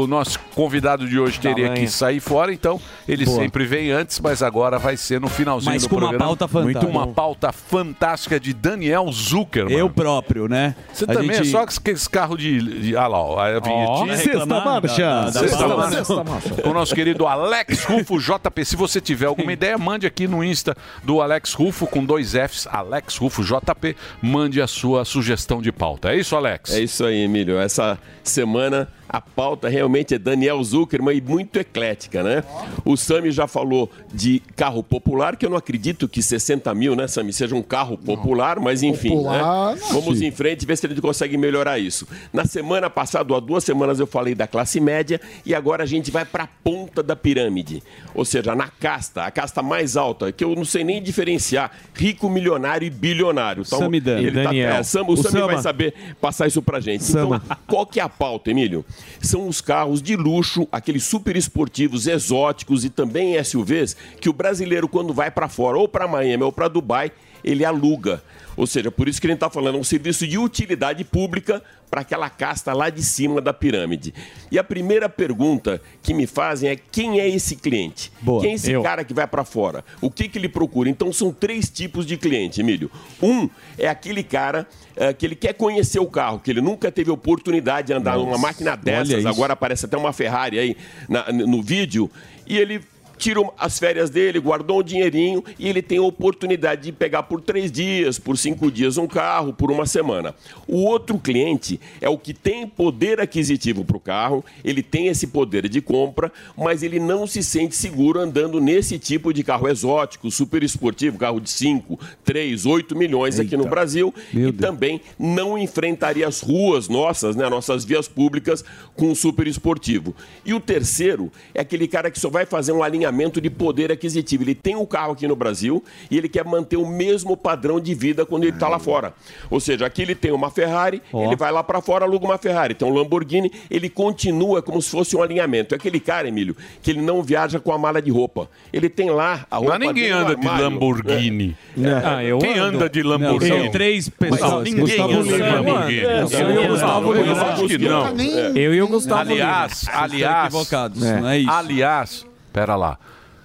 o 0.02 0.08
nosso 0.08 0.40
convidado 0.56 1.08
de 1.08 1.20
hoje 1.20 1.40
teria 1.40 1.70
que 1.70 1.88
sair 1.88 2.20
fora, 2.20 2.52
então 2.52 2.82
ele 3.08 3.26
Boa. 3.26 3.38
sempre 3.38 3.64
vem 3.66 3.92
antes, 3.92 4.20
mas 4.20 4.42
agora 4.42 4.80
vai 4.80 4.98
ser 4.98 5.22
no 5.22 5.28
finalzinho 5.30 5.72
Mas 5.72 5.84
do 5.84 5.90
com 5.90 5.96
uma 5.98 6.10
programa. 6.10 6.26
pauta 6.26 6.48
fantástica. 6.48 6.82
Muito 6.84 6.98
uma 6.98 7.08
pauta 7.08 7.52
fantástica 7.52 8.40
de 8.40 8.54
Daniel 8.54 9.10
Zuckerman. 9.12 9.78
Eu 9.78 9.88
próprio, 9.90 10.48
né? 10.48 10.76
Você 10.92 11.04
A 11.06 11.08
também 11.14 11.34
gente- 11.36 11.48
é 11.48 11.52
só 11.52 11.64
com 11.64 11.92
esse 11.92 12.10
carro 12.10 12.36
de, 12.36 12.60
de. 12.82 12.98
Ah 12.98 13.06
lá, 13.08 13.22
ó, 13.22 13.40
a 13.40 13.60
vinhetinha. 13.60 14.18
Sexta 14.18 14.46
marcha. 14.48 15.02
Da- 15.04 15.26
da- 15.26 15.32
Sexta 15.32 15.68
marcha. 15.68 15.96
Sexta 15.98 16.24
marcha. 16.24 16.50
Com 16.64 16.70
o 16.70 16.74
nosso 16.74 16.96
querido 16.96 17.28
Alex 17.28 17.84
Rufo 17.86 18.18
JP. 18.20 18.66
Se 18.66 18.76
você 18.76 19.00
tiver 19.00 19.28
alguma 19.28 19.54
ideia, 19.54 19.78
mande 19.78 20.08
aqui 20.08 20.28
no 20.28 20.44
Insta 20.44 20.76
do 21.04 21.22
Alex 21.22 21.54
Rufo 21.54 21.86
com 21.86 22.04
dois 22.04 22.32
Fs, 22.34 22.68
Alex 22.72 23.16
Rufo 23.18 23.44
JP. 23.44 23.96
Mande 24.24 24.60
a 24.60 24.66
sua 24.68 25.06
sugestão 25.06 25.62
de 25.62 25.72
pauta. 25.72 26.12
É 26.12 26.18
isso, 26.18 26.31
Alex? 26.36 26.74
É 26.74 26.80
isso 26.80 27.06
aí, 27.06 27.24
Emílio. 27.24 27.60
Essa 27.60 27.98
semana 28.24 28.88
A 29.14 29.20
pauta 29.20 29.68
realmente 29.68 30.16
é 30.16 30.18
Daniel 30.18 30.64
Zuckerman 30.64 31.18
e 31.18 31.20
muito 31.22 31.60
eclética, 31.60 32.24
né? 32.24 32.46
O 32.86 32.96
Sami 32.96 33.30
já 33.30 33.46
falou 33.46 33.92
de 34.14 34.42
carro 34.56 34.82
popular, 34.82 35.36
que 35.36 35.46
eu 35.46 35.50
não 35.50 35.58
acredito 35.58 36.08
que 36.08 36.22
60 36.24 36.74
mil, 36.74 36.96
né, 36.96 37.08
Sami, 37.10 37.34
seja 37.34 37.54
um 37.54 37.62
carro 37.62 37.98
popular, 37.98 38.58
mas 38.62 38.82
enfim, 38.84 39.10
Popular, 39.10 39.74
né? 39.76 39.82
não, 39.82 40.02
Vamos 40.02 40.22
em 40.22 40.32
frente 40.32 40.64
e 40.64 40.66
ver 40.66 40.78
se 40.78 40.86
a 40.86 40.90
gente 40.90 41.02
consegue 41.02 41.36
melhorar 41.38 41.78
isso. 41.78 42.08
Na 42.32 42.46
semana 42.46 42.90
passada, 42.90 43.36
há 43.36 43.40
duas 43.42 43.66
semanas, 43.66 44.00
eu 44.00 44.08
falei 44.08 44.34
da 44.34 44.48
classe 44.48 44.80
média 44.80 45.20
e 45.46 45.54
agora 45.54 45.84
a 45.84 45.86
gente 45.86 46.10
vai 46.10 46.24
para 46.24 46.46
a 46.46 46.48
ponta 46.64 47.04
da 47.04 47.14
pirâmide. 47.16 47.84
Ou 48.16 48.24
seja, 48.24 48.56
na 48.56 48.70
casta, 48.70 49.24
a 49.26 49.32
casta 49.32 49.62
mais 49.62 49.98
alta, 49.98 50.32
que 50.32 50.42
eu 50.44 50.56
não 50.56 50.64
sei 50.64 50.86
nem 50.86 51.04
diferenciar, 51.04 51.70
rico, 51.94 52.30
milionário 52.30 52.86
e 52.86 52.90
bilionário. 52.90 53.64
Então, 53.68 53.78
ele 54.26 54.32
tá- 54.32 54.44
Daniel. 54.44 54.72
é, 54.72 54.84
Sam- 54.84 55.04
o 55.04 55.12
O 55.12 55.18
Sami 55.18 55.42
vai 55.42 55.62
saber 55.62 55.94
passar 56.22 56.48
isso 56.48 56.62
pra 56.62 56.80
gente. 56.80 57.04
Sama. 57.04 57.42
Então, 57.44 57.58
qual 57.68 57.86
que 57.86 58.00
é 58.00 58.04
a 58.04 58.08
pauta, 58.10 58.50
Emílio? 58.52 58.86
São 59.20 59.48
os 59.48 59.62
carros 59.62 60.02
de 60.02 60.16
luxo, 60.16 60.68
aqueles 60.72 61.04
super 61.04 61.36
esportivos, 61.36 62.08
exóticos 62.08 62.84
e 62.86 62.90
também 62.90 63.42
SUVs 63.44 63.96
que 64.20 64.30
o 64.30 64.34
brasileiro, 64.34 64.88
quando 64.88 65.14
vai 65.14 65.32
para 65.32 65.48
fora, 65.48 65.78
ou 65.78 65.88
para 65.88 66.08
Miami 66.08 66.44
ou 66.44 66.52
para 66.52 66.68
Dubai, 66.68 67.12
ele 67.44 67.66
aluga. 67.66 68.24
Ou 68.58 68.68
seja, 68.68 68.92
por 68.92 69.08
isso 69.08 69.20
que 69.22 69.28
a 69.28 69.30
gente 69.30 69.38
está 69.38 69.50
falando, 69.50 69.78
é 69.78 69.82
um 69.82 69.84
serviço 69.84 70.28
de 70.28 70.38
utilidade 70.38 71.04
pública 71.04 71.64
para 71.90 72.02
aquela 72.02 72.30
casta 72.30 72.74
lá 72.74 72.90
de 72.90 73.04
cima 73.04 73.42
da 73.42 73.52
pirâmide. 73.54 74.14
E 74.50 74.58
a 74.58 74.64
primeira 74.64 75.10
pergunta 75.10 75.82
que 76.02 76.14
me 76.14 76.26
fazem 76.26 76.70
é 76.70 76.76
quem 76.76 77.20
é 77.20 77.28
esse 77.28 77.56
cliente? 77.56 78.12
Boa. 78.22 78.42
Quem 78.42 78.52
é 78.52 78.54
esse 78.56 78.72
Eu. 78.72 78.82
cara 78.82 79.04
que 79.04 79.14
vai 79.14 79.28
para 79.28 79.44
fora? 79.44 79.84
O 80.00 80.10
que, 80.10 80.28
que 80.30 80.38
ele 80.38 80.48
procura? 80.48 80.90
Então 80.90 81.12
são 81.12 81.32
três 81.34 81.70
tipos 81.70 82.06
de 82.06 82.16
cliente, 82.18 82.62
Emílio. 82.62 82.90
Um 83.22 83.50
é 83.78 83.88
aquele 83.90 84.24
cara 84.24 84.68
eh, 84.96 85.12
que 85.14 85.26
ele 85.26 85.36
quer 85.36 85.54
conhecer 85.54 86.00
o 86.00 86.06
carro, 86.08 86.40
que 86.40 86.50
ele 86.50 86.62
nunca 86.62 86.92
teve 86.92 87.12
oportunidade 87.12 87.88
de 87.88 87.94
andar 87.94 88.14
Nossa, 88.16 88.26
numa 88.26 88.38
máquina 88.38 88.76
dessas, 88.78 89.26
agora 89.26 89.54
aparece 89.54 89.86
até 89.86 89.98
uma 89.98 90.14
Ferrari 90.14 90.60
aí 90.60 90.78
na- 91.10 91.32
no 91.32 91.62
vídeo, 91.62 92.10
e 92.48 92.58
ele 92.58 92.82
tirou 93.22 93.54
as 93.56 93.78
férias 93.78 94.10
dele, 94.10 94.40
guardou 94.40 94.80
um 94.80 94.84
dinheirinho 94.84 95.44
e 95.60 95.70
ele 95.70 95.84
tem 95.84 96.00
a 96.00 96.02
oportunidade 96.02 96.82
de 96.82 96.92
pegar 96.92 97.22
por 97.24 97.40
três 97.40 97.72
dias, 97.72 98.18
por 98.18 98.36
cinco 98.36 98.72
dias 98.72 98.98
um 98.98 99.06
carro, 99.06 99.54
por 99.54 99.70
uma 99.70 99.86
semana. 99.86 100.34
O 100.68 100.78
outro 100.78 101.20
cliente 101.20 101.80
é 102.02 102.10
o 102.10 102.18
que 102.18 102.34
tem 102.34 102.66
poder 102.66 103.22
aquisitivo 103.22 103.86
para 103.86 103.96
o 103.96 104.00
carro, 104.00 104.44
ele 104.64 104.82
tem 104.82 105.06
esse 105.06 105.28
poder 105.28 105.70
de 105.70 105.82
compra, 105.82 106.32
mas 106.58 106.82
ele 106.82 107.00
não 107.00 107.28
se 107.28 107.44
sente 107.44 107.76
seguro 107.76 108.20
andando 108.20 108.60
nesse 108.60 108.98
tipo 108.98 109.32
de 109.32 109.44
carro 109.44 109.70
exótico, 109.70 110.32
super 110.32 110.64
esportivo, 110.64 111.20
carro 111.20 111.40
de 111.40 111.52
5, 111.52 112.00
3, 112.26 112.66
8 112.66 112.96
milhões 112.96 113.40
aqui 113.40 113.56
no 113.56 113.66
Brasil 113.66 114.12
e 114.34 114.52
também 114.52 115.00
não 115.20 115.60
enfrentaria 115.60 116.28
as 116.28 116.42
ruas 116.42 116.90
nossas, 116.90 117.36
né, 117.36 117.48
nossas 117.48 117.86
vias 117.86 118.08
públicas 118.08 118.66
com 118.96 119.12
um 119.12 119.16
super 119.16 119.46
esportivo. 119.46 120.16
E 120.44 120.56
o 120.56 120.60
terceiro 120.60 121.32
é 121.54 121.62
aquele 121.62 121.88
cara 121.88 122.10
que 122.10 122.20
só 122.20 122.28
vai 122.28 122.48
fazer 122.48 122.72
um 122.72 122.82
alinhamento 122.82 123.11
de 123.42 123.50
poder 123.50 123.92
aquisitivo. 123.92 124.44
Ele 124.44 124.56
tem 124.56 124.76
o 124.76 124.86
carro 124.86 125.14
aqui 125.14 125.28
no 125.28 125.36
Brasil 125.36 125.84
e 126.10 126.18
ele 126.18 126.30
quer 126.30 126.46
manter 126.46 126.78
o 126.78 126.86
mesmo 126.88 127.36
padrão 127.36 127.80
de 127.80 127.94
vida 127.94 128.26
quando 128.26 128.44
ele 128.44 128.54
está 128.54 128.68
lá 128.68 128.80
fora. 128.80 129.14
Ou 129.50 129.60
seja, 129.60 129.86
aqui 129.86 130.02
ele 130.02 130.16
tem 130.16 130.32
uma 130.32 130.50
Ferrari, 130.50 131.02
ele 131.14 131.36
vai 131.36 131.52
lá 131.52 131.64
para 131.64 131.82
fora, 131.82 132.06
aluga 132.06 132.26
uma 132.26 132.38
Ferrari. 132.38 132.74
Tem 132.74 132.88
um 132.88 132.94
Lamborghini, 132.94 133.52
ele 133.70 133.90
continua 133.90 134.62
como 134.62 134.82
se 134.82 134.90
fosse 134.90 135.16
um 135.16 135.22
alinhamento. 135.22 135.74
É 135.74 135.78
aquele 135.78 136.00
cara, 136.00 136.28
Emílio, 136.28 136.56
que 136.82 136.92
ele 136.92 137.02
não 137.02 137.22
viaja 137.22 137.60
com 137.60 137.72
a 137.72 137.78
mala 137.78 138.02
de 138.02 138.10
roupa. 138.12 138.50
Ele 138.74 138.90
tem 138.90 139.10
lá 139.10 139.46
a 139.50 139.58
roupa 139.58 139.78
Mas 139.78 139.88
ninguém 139.88 140.04
dele 140.04 140.14
anda 140.16 140.36
de. 140.36 140.48
Lamborghini. 140.48 141.56
É. 141.78 141.92
Ah, 142.06 142.24
eu 142.24 142.38
Quem 142.40 142.58
ando. 142.58 142.78
anda 142.78 142.90
de 142.90 143.04
Lamborghini? 143.04 143.50
Não, 143.56 143.64
São 143.64 143.72
três 143.72 144.12
Mas 144.20 144.30
pessoas. 144.32 144.64
ninguém 144.64 144.82
Gustavo 144.82 145.14
anda 145.14 145.24
de. 145.24 145.38
Lamborghini. 145.38 146.00
É, 146.02 146.22
Eu 146.22 146.52
e 146.52 146.58
o 146.58 146.68
Gustavo 146.70 147.16
Eu 147.16 147.24
Lima. 147.26 147.42
acho 147.44 147.68
que 147.68 147.78
não. 147.78 148.56
Eu 148.56 148.74
e 148.74 148.82
o 148.82 148.88
Gustavo 148.88 149.22
Aliás, 149.22 149.84
Lima. 149.84 150.02
aliás, 150.02 150.54
é 150.54 151.38
isso. 151.40 151.50
Aliás, 151.52 152.26
pera 152.52 152.76
lá. 152.76 152.98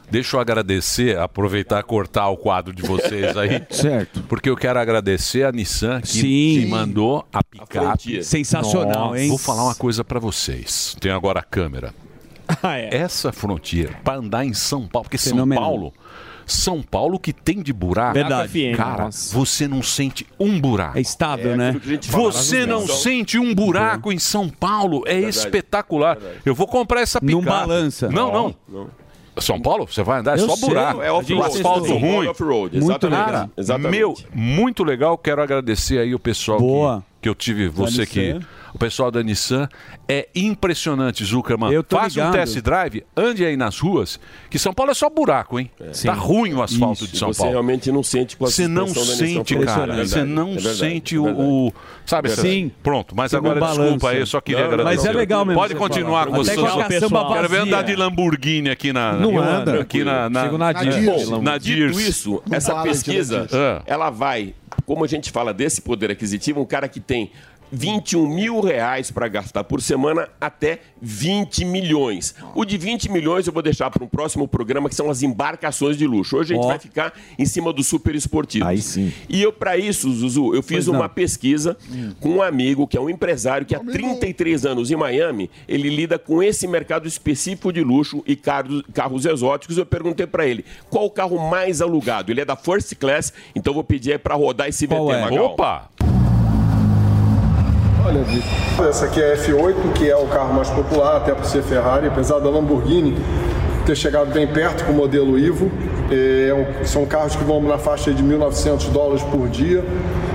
Deixa 0.08 0.36
eu 0.36 0.40
agradecer, 0.40 1.18
aproveitar 1.18 1.80
e 1.80 1.82
cortar 1.82 2.28
o 2.28 2.36
quadro 2.36 2.72
de 2.72 2.80
vocês 2.82 3.36
aí. 3.36 3.64
certo. 3.70 4.22
Porque 4.28 4.48
eu 4.48 4.56
quero 4.56 4.78
agradecer 4.78 5.44
a 5.44 5.50
Nissan 5.50 6.00
que, 6.00 6.06
Sim. 6.08 6.60
que 6.60 6.66
mandou 6.66 7.26
a 7.32 7.42
picape. 7.42 7.72
Frontier. 7.72 8.24
Sensacional, 8.24 9.08
Nossa. 9.08 9.18
hein? 9.20 9.28
Vou 9.28 9.38
falar 9.38 9.64
uma 9.64 9.74
coisa 9.74 10.04
pra 10.04 10.20
vocês. 10.20 10.96
Tem 11.00 11.10
agora 11.10 11.40
a 11.40 11.42
câmera. 11.42 11.92
Essa 12.92 13.32
Frontier, 13.32 14.00
pra 14.04 14.14
andar 14.14 14.44
em 14.44 14.54
São 14.54 14.86
Paulo, 14.86 15.04
porque 15.04 15.18
São 15.18 15.32
Fenomenal. 15.32 15.64
Paulo, 15.64 15.94
São 16.47 16.81
Paulo 16.81 17.18
que 17.18 17.32
tem 17.32 17.60
de 17.60 17.73
buraco. 17.73 18.14
Verdade. 18.14 18.73
Cara, 18.77 19.05
nossa. 19.06 19.35
você 19.35 19.66
não 19.66 19.82
sente 19.82 20.24
um 20.39 20.60
buraco. 20.60 20.97
É 20.97 21.01
estável, 21.01 21.56
né? 21.56 21.74
Você 22.02 22.64
não 22.64 22.86
sente 22.86 23.39
um 23.39 23.52
buraco 23.55 24.12
em 24.12 24.18
São 24.18 24.48
Paulo. 24.48 25.02
É 25.06 25.14
Verdade. 25.14 25.36
espetacular. 25.36 26.18
Eu 26.44 26.55
vou 26.55 26.68
comprar 26.68 27.01
essa 27.01 27.20
picape. 27.20 27.35
Não 27.35 27.43
balança. 27.43 28.09
Não, 28.09 28.32
não. 28.32 28.55
Não. 28.68 28.89
São 29.39 29.60
Paulo, 29.60 29.86
você 29.86 30.02
vai 30.02 30.20
andar, 30.20 30.39
é 30.39 30.40
Eu 30.40 30.48
só 30.48 30.56
sei, 30.56 30.68
buraco. 30.68 31.02
é 31.02 31.12
off-road. 31.12 31.35
O 31.35 31.44
asfalto 31.44 31.86
Sim, 31.86 31.98
ruim. 31.98 32.27
off-road, 32.27 32.81
Muito 32.81 33.06
legal. 33.09 33.51
Exatamente. 33.56 33.90
Meu, 33.90 34.14
muito 34.32 34.82
legal. 34.85 35.18
Quero 35.18 35.43
agradecer 35.43 35.98
aí 35.98 36.14
o 36.14 36.18
pessoal 36.18 36.59
que, 36.59 37.05
que 37.23 37.28
eu 37.28 37.35
tive, 37.35 37.68
você 37.68 38.06
que 38.06 38.40
o 38.77 38.78
pessoal 38.78 39.11
da 39.11 39.23
Nissan. 39.23 39.69
É 40.09 40.28
impressionante, 40.35 41.24
Zuckerman. 41.24 41.73
Eu 41.73 41.82
tô 41.82 41.97
Faça 41.97 42.20
um 42.20 42.24
ligado. 42.27 42.32
test 42.35 42.61
drive, 42.61 43.05
ande 43.16 43.44
aí 43.44 43.57
nas 43.57 43.78
ruas, 43.78 44.20
que 44.48 44.59
São 44.59 44.73
Paulo 44.73 44.93
é 44.93 44.94
só 44.94 45.09
buraco, 45.11 45.59
hein? 45.59 45.70
Tá 46.05 46.12
ruim 46.12 46.53
o 46.55 46.62
asfalto 46.62 47.05
Isso, 47.05 47.12
de 47.12 47.19
São 47.19 47.32
você 47.32 47.39
Paulo. 47.39 47.53
realmente 47.53 47.90
não 47.90 48.03
sente 48.03 48.36
com 48.36 48.44
a 48.44 48.48
Você 48.51 48.69
não 48.69 48.86
sente, 48.86 49.57
cara. 49.61 50.01
É 50.01 50.05
Você 50.05 50.23
não 50.23 50.51
é 50.51 50.55
verdade, 50.55 50.77
sente 50.77 51.16
é 51.16 51.19
o, 51.19 51.73
Sabe. 52.05 52.28
Sim. 52.31 52.70
Pronto, 52.82 53.16
mas 53.16 53.31
Você 53.31 53.36
agora 53.36 53.61
desculpa 53.61 54.11
aí, 54.11 54.20
eu 54.20 54.27
só 54.27 54.40
queria 54.40 54.61
Não, 54.61 54.73
agradecer. 54.74 54.97
mas 54.97 55.07
é 55.07 55.12
legal 55.12 55.44
mesmo 55.44 55.61
Pode 55.61 55.73
você 55.73 55.78
continuar 55.78 56.24
falar. 56.27 56.36
com 56.36 56.43
o 56.43 56.44
seu. 56.44 57.32
Quero 57.32 57.48
ver 57.48 57.61
andar 57.61 57.82
de 57.82 57.97
Lamborghini 57.97 58.70
aqui 58.70 58.93
na. 58.93 59.15
Não 59.15 59.39
anda. 59.39 59.81
Aqui 59.81 60.05
na. 60.05 60.28
na 60.31 60.43
Chego 60.44 60.59
na 60.59 60.70
É. 60.70 61.23
amor 61.24 61.43
Na. 61.43 61.59
Dito 61.59 61.98
isso, 61.98 62.43
essa 62.51 62.82
pesquisa, 62.82 63.47
ela 63.86 64.11
vai, 64.11 64.55
como 64.85 65.05
a 65.05 65.09
gente 65.09 65.31
fala 65.32 65.53
desse 65.53 65.81
poder 65.81 66.11
aquisitivo, 66.11 66.61
um 66.61 66.66
cara 66.66 66.86
que 66.89 67.01
tem 67.01 67.32
21 67.72 68.26
mil 68.26 68.60
reais 68.60 69.10
para 69.10 69.28
gastar 69.28 69.64
por 69.64 69.80
semana 69.82 70.28
até 70.40 70.80
20 71.01 71.64
milhões. 71.64 72.34
O 72.55 72.64
de 72.64 72.76
20 72.78 73.10
milhões 73.10 73.47
eu 73.47 73.52
vou 73.52 73.62
deixar 73.62 73.90
para 73.90 74.02
um 74.05 74.09
próximo 74.09 74.47
programa, 74.47 74.88
que 74.88 74.94
são 74.94 75.10
as 75.10 75.22
embarcações 75.22 75.97
de 75.97 76.06
luxo. 76.06 76.36
Hoje 76.36 76.55
a 76.55 76.56
gente 76.56 76.64
Ó. 76.64 76.68
vai 76.68 76.78
ficar 76.78 77.12
em 77.38 77.44
cima 77.44 77.72
do 77.72 77.82
super 77.82 78.14
esportivo. 78.14 78.66
Aí 78.66 78.80
sim. 78.80 79.12
E 79.28 79.43
eu, 79.43 79.52
para 79.52 79.76
isso, 79.76 80.10
Zuzu, 80.12 80.55
eu 80.55 80.62
fiz 80.62 80.76
Pois 80.76 80.86
não. 80.88 80.94
uma 80.94 81.09
pesquisa 81.09 81.76
com 82.20 82.36
um 82.36 82.43
amigo 82.43 82.86
que 82.86 82.97
é 82.97 83.01
um 83.01 83.10
empresário 83.10 83.66
que 83.66 83.74
há 83.74 83.80
33 83.80 84.66
anos 84.66 84.90
em 84.90 84.97
Miami, 84.97 85.51
ele 85.68 85.88
lida 85.88 86.18
com 86.18 86.43
esse 86.43 86.66
mercado 86.66 87.06
específico 87.09 87.72
de 87.72 87.82
luxo 87.82 88.22
e 88.26 88.36
carros, 88.36 88.82
carros 88.93 89.24
exóticos. 89.24 89.78
Eu 89.78 89.86
perguntei 89.86 90.26
para 90.26 90.47
ele, 90.47 90.64
qual 90.90 91.06
o 91.06 91.10
carro 91.10 91.38
mais 91.51 91.80
alugado? 91.80 92.30
Ele 92.30 92.40
é 92.40 92.44
da 92.44 92.56
First 92.56 92.94
Class, 92.97 93.32
então 93.55 93.74
vou 93.74 93.84
pedir 93.84 94.12
aí 94.12 94.18
para 94.18 94.34
rodar 94.34 94.68
esse 94.68 94.86
VT, 94.86 94.94
é? 94.94 95.20
Magal. 95.22 95.44
Opa! 95.47 96.15
Olha, 98.06 98.22
Vitor, 98.22 98.86
essa 98.86 99.06
aqui 99.06 99.20
é 99.20 99.32
a 99.32 99.36
F8, 99.36 99.92
que 99.94 100.08
é 100.08 100.16
o 100.16 100.28
carro 100.28 100.54
mais 100.54 100.70
popular, 100.70 101.16
até 101.16 101.34
por 101.34 101.44
ser 101.44 101.60
Ferrari, 101.64 102.06
apesar 102.06 102.38
da 102.38 102.48
Lamborghini 102.48 103.16
ter 103.86 103.94
chegado 103.94 104.32
bem 104.32 104.46
perto 104.48 104.84
com 104.84 104.92
o 104.92 104.94
modelo 104.96 105.38
Ivo. 105.38 105.70
É, 106.10 106.52
um- 106.52 106.84
são 106.84 107.06
carros 107.06 107.36
que 107.36 107.44
vão 107.44 107.62
na 107.62 107.78
faixa 107.78 108.12
de 108.12 108.22
1.900 108.22 108.88
dólares 108.88 109.22
por 109.22 109.48
dia. 109.48 109.84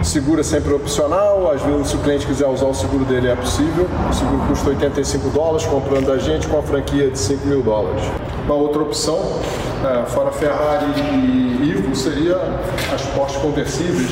Seguro 0.02 0.40
é 0.40 0.44
sempre 0.44 0.74
opcional, 0.74 1.52
às 1.54 1.62
vezes 1.62 1.88
se 1.88 1.96
o 1.96 2.00
cliente 2.00 2.26
quiser 2.26 2.48
usar 2.48 2.66
o 2.66 2.74
seguro 2.74 3.04
dele 3.06 3.28
é 3.30 3.36
possível. 3.36 3.88
O 4.10 4.14
seguro 4.14 4.42
custa 4.48 4.70
85 4.70 5.30
dólares, 5.30 5.66
comprando 5.66 6.08
da 6.08 6.18
gente 6.18 6.48
com 6.48 6.58
a 6.58 6.62
franquia 6.64 7.10
de 7.12 7.20
5 7.20 7.46
mil 7.46 7.62
dólares. 7.62 8.02
Uma 8.46 8.56
outra 8.56 8.82
opção, 8.82 9.20
é, 9.86 10.06
fora 10.10 10.32
Ferrari 10.32 10.86
e 11.14 11.70
Ivo, 11.78 11.94
seria 11.96 12.38
as 12.94 13.02
Porsche 13.14 13.38
conversíveis. 13.40 14.12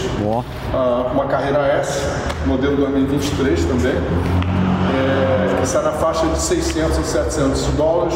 Ah, 0.73 1.09
uma 1.13 1.25
Carreira 1.25 1.59
S, 1.79 2.01
modelo 2.45 2.75
2023 2.77 3.63
também. 3.65 3.93
É, 3.93 5.55
que 5.57 5.63
está 5.63 5.81
na 5.81 5.91
faixa 5.93 6.25
de 6.27 6.39
600 6.39 6.97
a 6.99 7.03
700 7.03 7.65
dólares. 7.77 8.15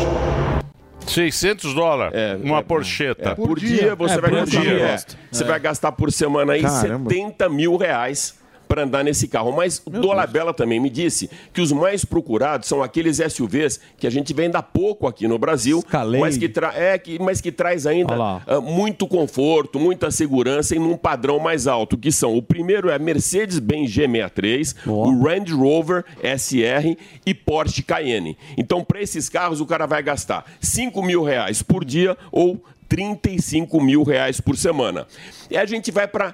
600 1.08 1.74
dólares. 1.74 2.14
uma 2.44 2.62
porcheta. 2.64 3.30
É, 3.32 3.36
por 3.36 3.60
dia, 3.60 3.96
você 3.96 4.20
vai 4.22 4.32
gastar. 4.32 4.66
é, 4.66 4.98
Você 5.32 5.44
vai 5.44 5.60
gastar 5.60 5.92
por 5.92 6.12
semana 6.12 6.54
aí 6.54 6.62
Caramba. 6.62 7.10
70 7.10 7.50
mil 7.50 7.76
reais 7.78 8.36
para 8.68 8.84
andar 8.84 9.04
nesse 9.04 9.28
carro. 9.28 9.52
Mas 9.52 9.82
o 9.86 9.90
Dolabella 9.90 10.54
também 10.54 10.80
me 10.80 10.90
disse 10.90 11.30
que 11.54 11.62
os 11.62 11.72
mais 11.72 12.04
procurados 12.06 12.68
são 12.68 12.82
aqueles 12.82 13.18
SUVs 13.18 13.80
que 13.98 14.08
a 14.08 14.10
gente 14.10 14.34
vende 14.34 14.58
há 14.58 14.64
pouco 14.64 15.08
aqui 15.08 15.28
no 15.28 15.38
Brasil, 15.38 15.84
mas 16.20 16.38
que, 16.38 16.50
tra 16.50 16.74
é, 16.76 16.98
que, 16.98 17.20
mas 17.20 17.42
que 17.42 17.52
traz 17.52 17.86
ainda 17.86 18.16
ah, 18.48 18.62
muito 18.62 19.08
conforto, 19.08 19.80
muita 19.80 20.12
segurança 20.12 20.76
e 20.76 20.80
num 20.80 20.98
padrão 20.98 21.40
mais 21.40 21.68
alto, 21.68 21.98
que 21.98 22.12
são 22.12 22.36
o 22.36 22.42
primeiro 22.42 22.90
é 22.90 22.98
Mercedes-Benz 23.00 23.92
G63, 23.92 24.76
o 24.88 25.24
Range 25.24 25.54
Rover 25.54 26.06
SR 26.22 26.98
e 27.26 27.34
Porsche 27.34 27.84
Cayenne. 27.84 28.38
Então, 28.58 28.84
para 28.84 29.02
esses 29.02 29.30
carros, 29.30 29.62
o 29.62 29.66
cara 29.66 29.86
vai 29.86 30.02
gastar 30.02 30.46
5 30.60 31.02
mil 31.04 31.24
reais 31.24 31.62
por 31.62 31.84
dia 31.86 32.18
ou 32.32 32.62
35 32.94 33.82
mil 33.82 34.04
reais 34.04 34.40
por 34.40 34.56
semana. 34.56 35.08
E 35.54 35.58
a 35.58 35.66
gente 35.68 35.92
vai 35.92 36.08
para 36.08 36.34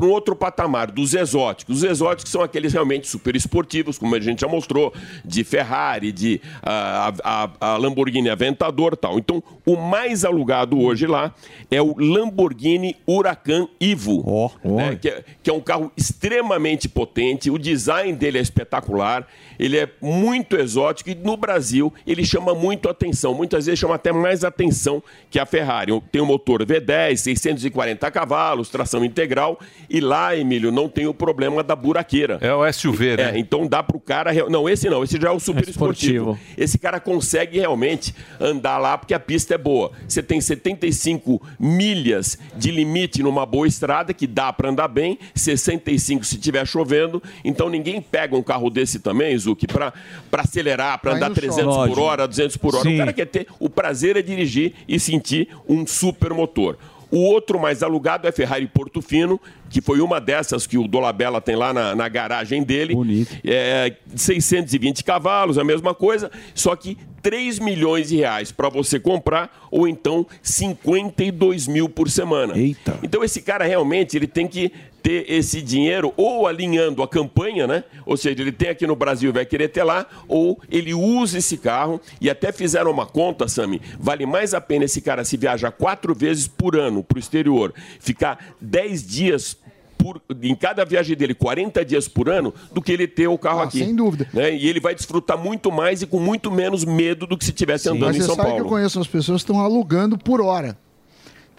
um 0.00 0.06
outro 0.08 0.36
patamar, 0.36 0.90
dos 0.92 1.12
exóticos. 1.12 1.78
Os 1.78 1.82
exóticos 1.82 2.30
são 2.30 2.40
aqueles 2.40 2.72
realmente 2.72 3.08
super 3.08 3.34
esportivos, 3.34 3.98
como 3.98 4.14
a 4.14 4.20
gente 4.20 4.40
já 4.42 4.48
mostrou, 4.48 4.94
de 5.24 5.42
Ferrari, 5.42 6.12
de 6.12 6.40
ah, 6.62 7.12
a, 7.24 7.44
a- 7.44 7.50
a 7.72 7.76
Lamborghini 7.76 8.30
Aventador 8.30 8.92
e 8.92 8.96
tal. 8.96 9.18
Então, 9.18 9.42
o 9.66 9.76
mais 9.76 10.24
alugado 10.24 10.80
hoje 10.80 11.06
lá 11.06 11.34
é 11.70 11.82
o 11.82 11.96
Lamborghini 11.98 12.96
Huracan 13.06 13.66
Evo, 13.80 14.52
né, 14.64 14.96
que, 15.00 15.08
é, 15.08 15.24
que 15.42 15.50
é 15.50 15.52
um 15.52 15.60
carro 15.60 15.90
extremamente 15.96 16.88
potente, 16.88 17.50
o 17.50 17.58
design 17.58 18.12
dele 18.12 18.38
é 18.38 18.40
espetacular, 18.40 19.26
ele 19.58 19.76
é 19.78 19.88
muito 20.00 20.56
exótico 20.56 21.10
e 21.10 21.14
no 21.14 21.36
Brasil 21.36 21.92
ele 22.06 22.24
chama 22.24 22.54
muito 22.54 22.88
atenção, 22.88 23.34
muitas 23.34 23.66
vezes 23.66 23.78
chama 23.80 23.96
até 23.96 24.12
mais 24.12 24.44
atenção 24.44 25.02
que 25.28 25.38
a 25.38 25.46
Ferrari. 25.46 25.90
Tem 26.12 26.20
um 26.22 26.26
motor 26.26 26.64
V10, 26.64 27.16
640 27.16 28.10
cavalos, 28.10 28.59
tração 28.68 29.04
integral 29.04 29.58
e 29.88 30.00
lá, 30.00 30.36
Emílio, 30.36 30.70
não 30.70 30.88
tem 30.88 31.06
o 31.06 31.14
problema 31.14 31.62
da 31.62 31.74
buraqueira. 31.74 32.38
É 32.40 32.52
o 32.54 32.70
SUV, 32.72 33.16
né? 33.16 33.32
É, 33.34 33.38
então 33.38 33.66
dá 33.66 33.82
pro 33.82 33.98
cara. 34.00 34.30
real- 34.30 34.50
Não, 34.50 34.68
esse 34.68 34.88
não, 34.90 35.02
esse 35.04 35.20
já 35.20 35.28
é 35.28 35.32
o 35.32 35.40
super 35.40 35.68
esportivo. 35.68 36.32
esportivo. 36.32 36.38
Esse 36.58 36.78
cara 36.78 37.00
consegue 37.00 37.58
realmente 37.58 38.14
andar 38.38 38.78
lá 38.78 38.98
porque 38.98 39.14
a 39.14 39.20
pista 39.20 39.54
é 39.54 39.58
boa. 39.58 39.92
Você 40.06 40.22
tem 40.22 40.40
75 40.40 41.40
milhas 41.58 42.38
de 42.56 42.70
limite 42.70 43.22
numa 43.22 43.46
boa 43.46 43.66
estrada 43.66 44.12
que 44.12 44.26
dá 44.26 44.52
para 44.52 44.68
andar 44.70 44.88
bem, 44.88 45.18
65 45.34 46.24
se 46.24 46.38
tiver 46.38 46.66
chovendo. 46.66 47.22
Então 47.44 47.68
ninguém 47.68 48.00
pega 48.00 48.36
um 48.36 48.42
carro 48.42 48.70
desse 48.70 48.98
também, 48.98 49.36
Zuki, 49.38 49.66
para 49.66 49.92
acelerar, 50.32 50.98
para 51.00 51.14
andar 51.14 51.28
no 51.28 51.34
300 51.34 51.74
shopping. 51.74 51.92
por 51.94 52.00
hora, 52.00 52.26
200 52.28 52.56
por 52.56 52.74
hora. 52.74 52.82
Sim. 52.84 52.94
O 52.94 52.98
cara 52.98 53.12
quer 53.12 53.26
ter 53.26 53.46
o 53.58 53.68
prazer 53.68 54.16
é 54.16 54.22
dirigir 54.22 54.72
e 54.88 54.98
sentir 54.98 55.48
um 55.68 55.86
super 55.86 56.32
motor. 56.32 56.76
O 57.10 57.18
outro 57.18 57.58
mais 57.58 57.82
alugado 57.82 58.28
é 58.28 58.32
Ferrari 58.32 58.66
Portofino, 58.66 59.40
que 59.70 59.80
foi 59.80 60.00
uma 60.00 60.20
dessas 60.20 60.66
que 60.66 60.76
o 60.76 60.86
Dolabella 60.86 61.40
tem 61.40 61.56
lá 61.56 61.72
na, 61.72 61.94
na 61.94 62.08
garagem 62.08 62.62
dele. 62.62 62.94
Bonito. 62.94 63.34
É, 63.44 63.94
620 64.14 65.04
cavalos, 65.04 65.56
a 65.56 65.64
mesma 65.64 65.94
coisa, 65.94 66.30
só 66.54 66.74
que 66.74 66.98
3 67.22 67.58
milhões 67.60 68.08
de 68.08 68.16
reais 68.16 68.50
para 68.50 68.68
você 68.68 68.98
comprar, 68.98 69.68
ou 69.70 69.86
então 69.86 70.26
52 70.42 71.68
mil 71.68 71.88
por 71.88 72.10
semana. 72.10 72.58
Eita. 72.58 72.98
Então 73.02 73.22
esse 73.22 73.40
cara 73.40 73.64
realmente 73.64 74.16
ele 74.16 74.26
tem 74.26 74.48
que 74.48 74.72
ter 75.02 75.24
esse 75.30 75.62
dinheiro 75.62 76.12
ou 76.16 76.46
alinhando 76.46 77.02
a 77.02 77.08
campanha, 77.08 77.66
né? 77.66 77.84
Ou 78.04 78.16
seja, 78.16 78.42
ele 78.42 78.52
tem 78.52 78.68
aqui 78.68 78.86
no 78.86 78.94
Brasil 78.94 79.30
e 79.30 79.32
vai 79.32 79.46
querer 79.46 79.68
ter 79.68 79.82
lá, 79.82 80.06
ou 80.28 80.60
ele 80.70 80.92
usa 80.92 81.38
esse 81.38 81.56
carro 81.56 82.00
e 82.20 82.28
até 82.28 82.52
fizeram 82.52 82.90
uma 82.90 83.06
conta, 83.06 83.48
Sami, 83.48 83.80
vale 83.98 84.26
mais 84.26 84.52
a 84.54 84.60
pena 84.60 84.84
esse 84.84 85.00
cara 85.00 85.24
se 85.24 85.36
viajar 85.36 85.72
quatro 85.72 86.14
vezes 86.14 86.46
por 86.46 86.76
ano 86.76 87.02
para 87.02 87.16
o 87.16 87.18
exterior, 87.18 87.72
ficar 87.98 88.54
10 88.60 89.06
dias 89.06 89.56
por- 90.02 90.20
em 90.42 90.54
cada 90.54 90.84
viagem 90.84 91.16
dele, 91.16 91.34
40 91.34 91.84
dias 91.84 92.08
por 92.08 92.28
ano, 92.28 92.54
do 92.72 92.80
que 92.80 92.92
ele 92.92 93.06
ter 93.06 93.28
o 93.28 93.36
carro 93.38 93.60
Ah, 93.60 93.64
aqui. 93.64 93.78
sem 93.78 93.94
dúvida. 93.94 94.28
Né? 94.32 94.54
E 94.54 94.68
ele 94.68 94.80
vai 94.80 94.94
desfrutar 94.94 95.38
muito 95.38 95.70
mais 95.70 96.02
e 96.02 96.06
com 96.06 96.18
muito 96.20 96.50
menos 96.50 96.84
medo 96.84 97.26
do 97.26 97.36
que 97.36 97.44
se 97.44 97.50
estivesse 97.50 97.88
andando 97.88 98.06
Mas 98.06 98.16
em 98.16 98.20
você 98.20 98.26
São 98.26 98.34
sabe 98.36 98.48
que 98.48 98.52
eu 98.54 98.56
Paulo. 98.58 98.70
conheço 98.70 99.00
as 99.00 99.06
pessoas 99.06 99.42
que 99.42 99.50
estão 99.50 99.60
alugando 99.64 100.16
por 100.18 100.40
hora. 100.40 100.76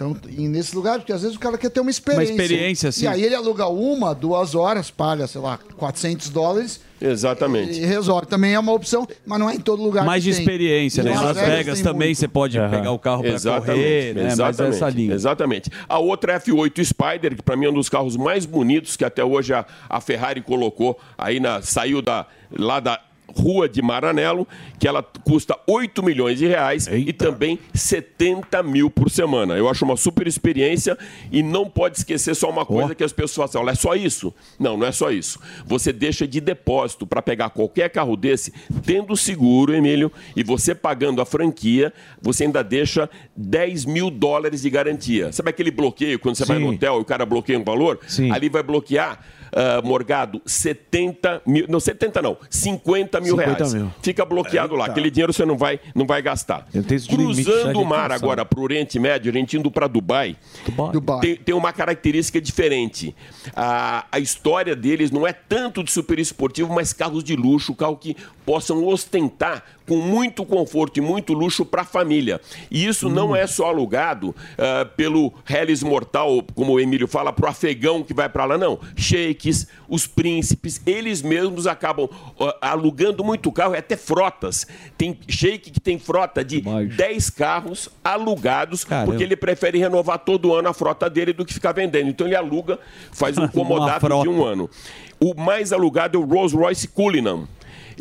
Então, 0.01 0.17
e 0.35 0.47
nesse 0.47 0.75
lugar, 0.75 0.97
porque 0.97 1.13
às 1.13 1.21
vezes 1.21 1.37
o 1.37 1.39
cara 1.39 1.57
quer 1.59 1.69
ter 1.69 1.79
uma 1.79 1.91
experiência. 1.91 2.31
experiência, 2.31 2.91
sim. 2.91 3.05
E 3.05 3.07
aí 3.07 3.23
ele 3.23 3.35
aluga 3.35 3.67
uma, 3.67 4.15
duas 4.15 4.55
horas, 4.55 4.89
paga, 4.89 5.27
sei 5.27 5.39
lá, 5.39 5.59
400 5.77 6.29
dólares 6.29 6.81
Exatamente. 6.99 7.79
e 7.79 7.85
resolve. 7.85 8.25
Também 8.25 8.53
é 8.53 8.59
uma 8.59 8.71
opção, 8.71 9.07
mas 9.23 9.39
não 9.39 9.47
é 9.47 9.53
em 9.53 9.59
todo 9.59 9.83
lugar 9.83 10.03
Mais 10.03 10.23
que 10.23 10.31
de 10.31 10.35
tem. 10.35 10.43
experiência, 10.43 11.03
né? 11.03 11.11
Em 11.11 11.15
Las 11.15 11.37
Vegas 11.37 11.81
também 11.81 12.07
muito. 12.09 12.17
você 12.17 12.27
pode 12.27 12.57
pegar 12.57 12.91
o 12.91 12.97
carro 12.97 13.23
para 13.23 13.61
correr, 13.61 14.15
né? 14.15 14.23
Mas 14.23 14.33
exatamente, 14.33 14.75
essa 14.75 14.89
linha. 14.89 15.13
Exatamente. 15.13 15.69
A 15.87 15.99
outra 15.99 16.33
é 16.33 16.35
a 16.35 16.39
F8 16.39 16.83
Spider, 16.83 17.35
que 17.35 17.43
para 17.43 17.55
mim 17.55 17.67
é 17.67 17.69
um 17.69 17.73
dos 17.73 17.89
carros 17.89 18.17
mais 18.17 18.45
bonitos 18.45 18.97
que 18.97 19.05
até 19.05 19.23
hoje 19.23 19.53
a, 19.53 19.65
a 19.87 20.01
Ferrari 20.01 20.41
colocou 20.41 20.99
aí 21.15 21.39
na 21.39 21.61
saiu 21.61 22.01
da 22.01 22.25
lá 22.51 22.79
da 22.79 22.99
Rua 23.35 23.67
de 23.67 23.81
Maranello, 23.81 24.47
que 24.79 24.87
ela 24.87 25.03
custa 25.03 25.57
8 25.67 26.03
milhões 26.03 26.37
de 26.37 26.47
reais 26.47 26.87
e 26.87 27.11
também 27.13 27.59
70 27.73 28.61
mil 28.63 28.89
por 28.89 29.09
semana. 29.09 29.55
Eu 29.55 29.69
acho 29.69 29.85
uma 29.85 29.97
super 29.97 30.27
experiência 30.27 30.97
e 31.31 31.41
não 31.43 31.69
pode 31.69 31.97
esquecer 31.97 32.35
só 32.35 32.49
uma 32.49 32.65
coisa 32.65 32.95
que 32.95 33.03
as 33.03 33.13
pessoas 33.13 33.51
falam, 33.51 33.67
"Olha, 33.67 33.73
é 33.73 33.75
só 33.75 33.95
isso? 33.95 34.33
Não, 34.59 34.77
não 34.77 34.87
é 34.87 34.91
só 34.91 35.11
isso. 35.11 35.39
Você 35.65 35.91
deixa 35.93 36.27
de 36.27 36.39
depósito 36.41 37.05
para 37.07 37.21
pegar 37.21 37.49
qualquer 37.49 37.89
carro 37.89 38.15
desse, 38.15 38.53
tendo 38.85 39.15
seguro, 39.15 39.73
Emílio, 39.73 40.11
e 40.35 40.43
você 40.43 40.73
pagando 40.75 41.21
a 41.21 41.25
franquia, 41.25 41.93
você 42.21 42.43
ainda 42.45 42.63
deixa 42.63 43.09
10 43.35 43.85
mil 43.85 44.09
dólares 44.09 44.61
de 44.61 44.69
garantia. 44.69 45.31
Sabe 45.31 45.49
aquele 45.49 45.71
bloqueio 45.71 46.19
quando 46.19 46.35
você 46.35 46.45
vai 46.45 46.57
Sim. 46.57 46.63
no 46.63 46.71
hotel 46.71 46.97
e 46.97 47.01
o 47.01 47.05
cara 47.05 47.25
bloqueia 47.25 47.59
um 47.59 47.63
valor? 47.63 47.99
Ali 48.31 48.49
vai 48.49 48.63
bloquear, 48.63 49.23
ah, 49.53 49.81
Morgado, 49.83 50.41
70 50.45 51.41
mil. 51.45 51.65
Não, 51.67 51.79
70 51.79 52.21
não, 52.21 52.37
50 52.49 53.19
mil 53.19 53.35
50 53.35 53.53
reais. 53.57 53.73
mil. 53.73 53.91
Fica 54.01 54.25
bloqueado 54.25 54.75
lá. 54.75 54.85
Eita. 54.85 54.91
Aquele 54.91 55.11
dinheiro 55.11 55.33
você 55.33 55.45
não 55.45 55.57
vai, 55.57 55.79
não 55.93 56.05
vai 56.05 56.21
gastar. 56.21 56.67
Cruzando 57.09 57.73
de 57.73 57.77
o 57.77 57.85
mar 57.85 58.11
agora 58.11 58.45
para 58.45 58.59
o 58.59 58.63
Oriente 58.63 58.97
Médio, 58.99 59.31
a 59.31 59.33
gente 59.33 59.57
indo 59.57 59.69
para 59.69 59.87
Dubai, 59.87 60.37
Tem, 61.21 61.35
tem 61.35 61.55
uma 61.55 61.73
característica 61.73 62.39
diferente. 62.39 63.15
A, 63.55 64.05
a 64.11 64.19
história 64.19 64.75
deles 64.75 65.11
não 65.11 65.27
é 65.27 65.33
tanto 65.33 65.83
de 65.83 65.91
super 65.91 66.19
esportivo, 66.19 66.73
mas 66.73 66.93
carros 66.93 67.23
de 67.23 67.35
luxo, 67.35 67.75
carro 67.75 67.97
que 67.97 68.15
possam 68.45 68.85
ostentar 68.85 69.63
com 69.91 69.97
muito 69.97 70.45
conforto 70.45 70.99
e 70.99 71.01
muito 71.01 71.34
luxo 71.34 71.65
para 71.65 71.81
a 71.81 71.84
família. 71.84 72.39
E 72.72 72.88
isso 72.88 73.09
não 73.09 73.35
é 73.35 73.45
só 73.45 73.65
alugado 73.65 74.34
ah, 74.57 74.85
pelo 74.85 75.34
Hellis 75.49 75.84
Mortal, 75.84 76.41
como 76.55 76.72
o 76.72 76.80
Emílio 76.80 77.09
fala, 77.09 77.34
para 77.34 77.47
o 77.47 77.49
afegão 77.49 78.01
que 78.01 78.13
vai 78.13 78.30
para 78.30 78.45
lá, 78.45 78.57
não. 78.57 78.80
Sheiks, 78.95 79.68
os 79.89 80.07
príncipes, 80.07 80.81
eles 80.85 81.22
mesmos 81.22 81.68
acabam 81.68 82.07
ah, 82.39 82.69
alugando 82.72 83.22
muito 83.22 83.51
carro, 83.51 83.76
e 83.76 83.80
até 83.80 83.97
frotas. 83.97 84.65
Tem 84.97 85.19
sheik 85.27 85.69
que 85.69 85.80
tem 85.81 85.99
frota 85.99 86.41
de 86.41 86.61
10 86.61 87.30
carros 87.31 87.89
alugados, 88.01 88.85
porque 89.03 89.23
ele 89.23 89.35
prefere 89.35 89.77
renovar 89.77 90.19
todo 90.19 90.53
ano 90.53 90.69
a 90.69 90.73
frota 90.73 91.09
dele 91.09 91.34
do 91.34 91.43
que 91.43 91.53
ficar 91.53 91.73
vendendo. 91.73 92.07
Então 92.07 92.26
ele 92.26 92.35
aluga, 92.38 92.80
faz 93.11 93.38
um 93.38 93.45
frota. 93.99 94.23
de 94.23 94.30
um 94.30 94.41
ano. 94.41 94.69
O 95.19 95.35
mais 95.35 95.73
alugado 95.73 96.18
é 96.18 96.22
o 96.22 96.26
Rolls 96.26 96.55
Royce 96.55 96.88
Cullinan. 96.88 97.45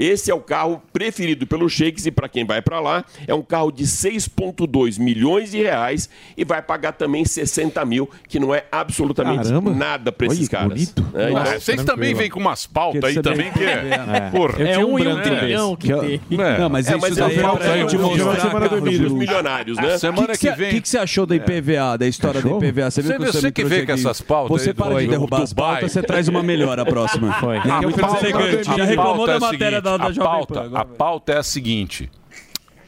Esse 0.02 0.30
é 0.30 0.34
o 0.34 0.40
carro 0.40 0.80
preferido 0.94 1.46
pelos 1.46 1.72
sheiks 1.72 2.06
e 2.06 2.10
para 2.10 2.26
quem 2.26 2.42
vai 2.46 2.62
para 2.62 2.80
lá, 2.80 3.04
é 3.28 3.34
um 3.34 3.42
carro 3.42 3.70
de 3.70 3.84
6,2 3.84 4.98
milhões 4.98 5.50
de 5.50 5.58
reais 5.58 6.08
e 6.36 6.42
vai 6.44 6.62
pagar 6.62 6.92
também 6.92 7.22
60 7.24 7.84
mil, 7.84 8.08
que 8.26 8.40
não 8.40 8.54
é 8.54 8.64
absolutamente 8.72 9.44
Caramba. 9.44 9.74
nada 9.74 10.10
para 10.10 10.26
esses 10.28 10.40
Olha, 10.40 10.48
caras. 10.48 10.68
bonito. 10.68 11.06
É, 11.14 11.30
Nossa, 11.30 11.48
então- 11.50 11.60
vocês 11.60 11.84
também 11.84 12.14
vêm 12.14 12.30
com 12.30 12.40
umas 12.40 12.66
pautas 12.66 13.04
aí 13.04 13.20
também 13.22 13.50
que 13.52 13.62
é. 13.62 13.70
É. 13.70 14.30
Porra. 14.30 14.54
Tinha 14.54 14.86
um 14.86 14.94
branco 14.94 15.04
branco 15.04 15.28
desse. 15.28 15.36
trilhão 15.40 15.76
que 15.76 15.92
É. 15.92 15.96
tem. 15.98 16.20
É. 16.40 16.58
Não, 16.58 16.68
mas 16.70 16.86
É, 16.86 16.90
isso 16.92 17.00
mas 17.00 17.16
daí 17.16 17.36
eu 17.36 17.40
é 17.40 17.58
carros 17.58 17.90
de 17.92 17.96
dos 17.98 18.98
luxo. 19.00 19.16
milionários, 19.16 19.76
né? 19.76 19.82
O 19.84 19.90
que, 19.92 19.98
Semana 19.98 20.36
que, 20.36 20.50
vem- 20.52 20.70
que, 20.70 20.80
que 20.80 20.88
você 20.88 20.98
achou 20.98 21.26
da 21.26 21.36
IPVA, 21.36 21.98
da 21.98 22.06
história 22.06 22.40
da 22.40 22.48
IPVA? 22.50 22.90
Você 22.90 23.02
viu 23.02 23.18
que 23.18 23.26
você, 23.26 23.52
que 23.52 23.64
vê 23.64 23.84
com 23.84 23.92
essas 23.92 24.20
pautas 24.22 24.62
Você 24.62 24.72
para 24.72 24.94
do- 24.94 25.00
de 25.00 25.06
derrubar 25.08 25.42
as 25.42 25.52
pautas, 25.52 25.92
você 25.92 26.02
traz 26.02 26.26
uma 26.28 26.42
melhor 26.42 26.78
a 26.78 26.84
próxima. 26.86 27.32
Foi. 27.34 27.56
É 27.56 27.60
o. 27.86 28.76
Já 28.76 28.84
reclamou 28.84 29.28
é 29.28 29.32
da 29.34 29.40
matéria 29.40 29.78
seguinte, 29.78 29.82
da, 29.98 30.04
da 30.04 30.10
a 30.10 30.12
Jovem 30.12 30.30
pauta, 30.30 30.62
Pan. 30.62 30.78
A 30.78 30.84
pauta 30.84 31.32
é 31.32 31.38
a 31.38 31.42
seguinte: 31.42 32.10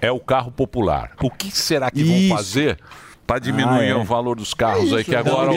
é 0.01 0.11
o 0.11 0.21
carro 0.21 0.51
popular. 0.51 1.13
O 1.23 1.31
que 1.31 1.51
será 1.51 1.91
que 1.91 2.01
Isso. 2.03 2.29
vão 2.29 2.37
fazer 2.37 2.79
para 3.25 3.39
diminuir 3.39 3.79
Ah, 3.79 3.85
é. 3.85 3.95
o 3.95 4.03
valor 4.03 4.37
dos 4.37 4.53
carros 4.53 4.93
aí 4.93 5.05
que 5.05 5.15
agora 5.15 5.53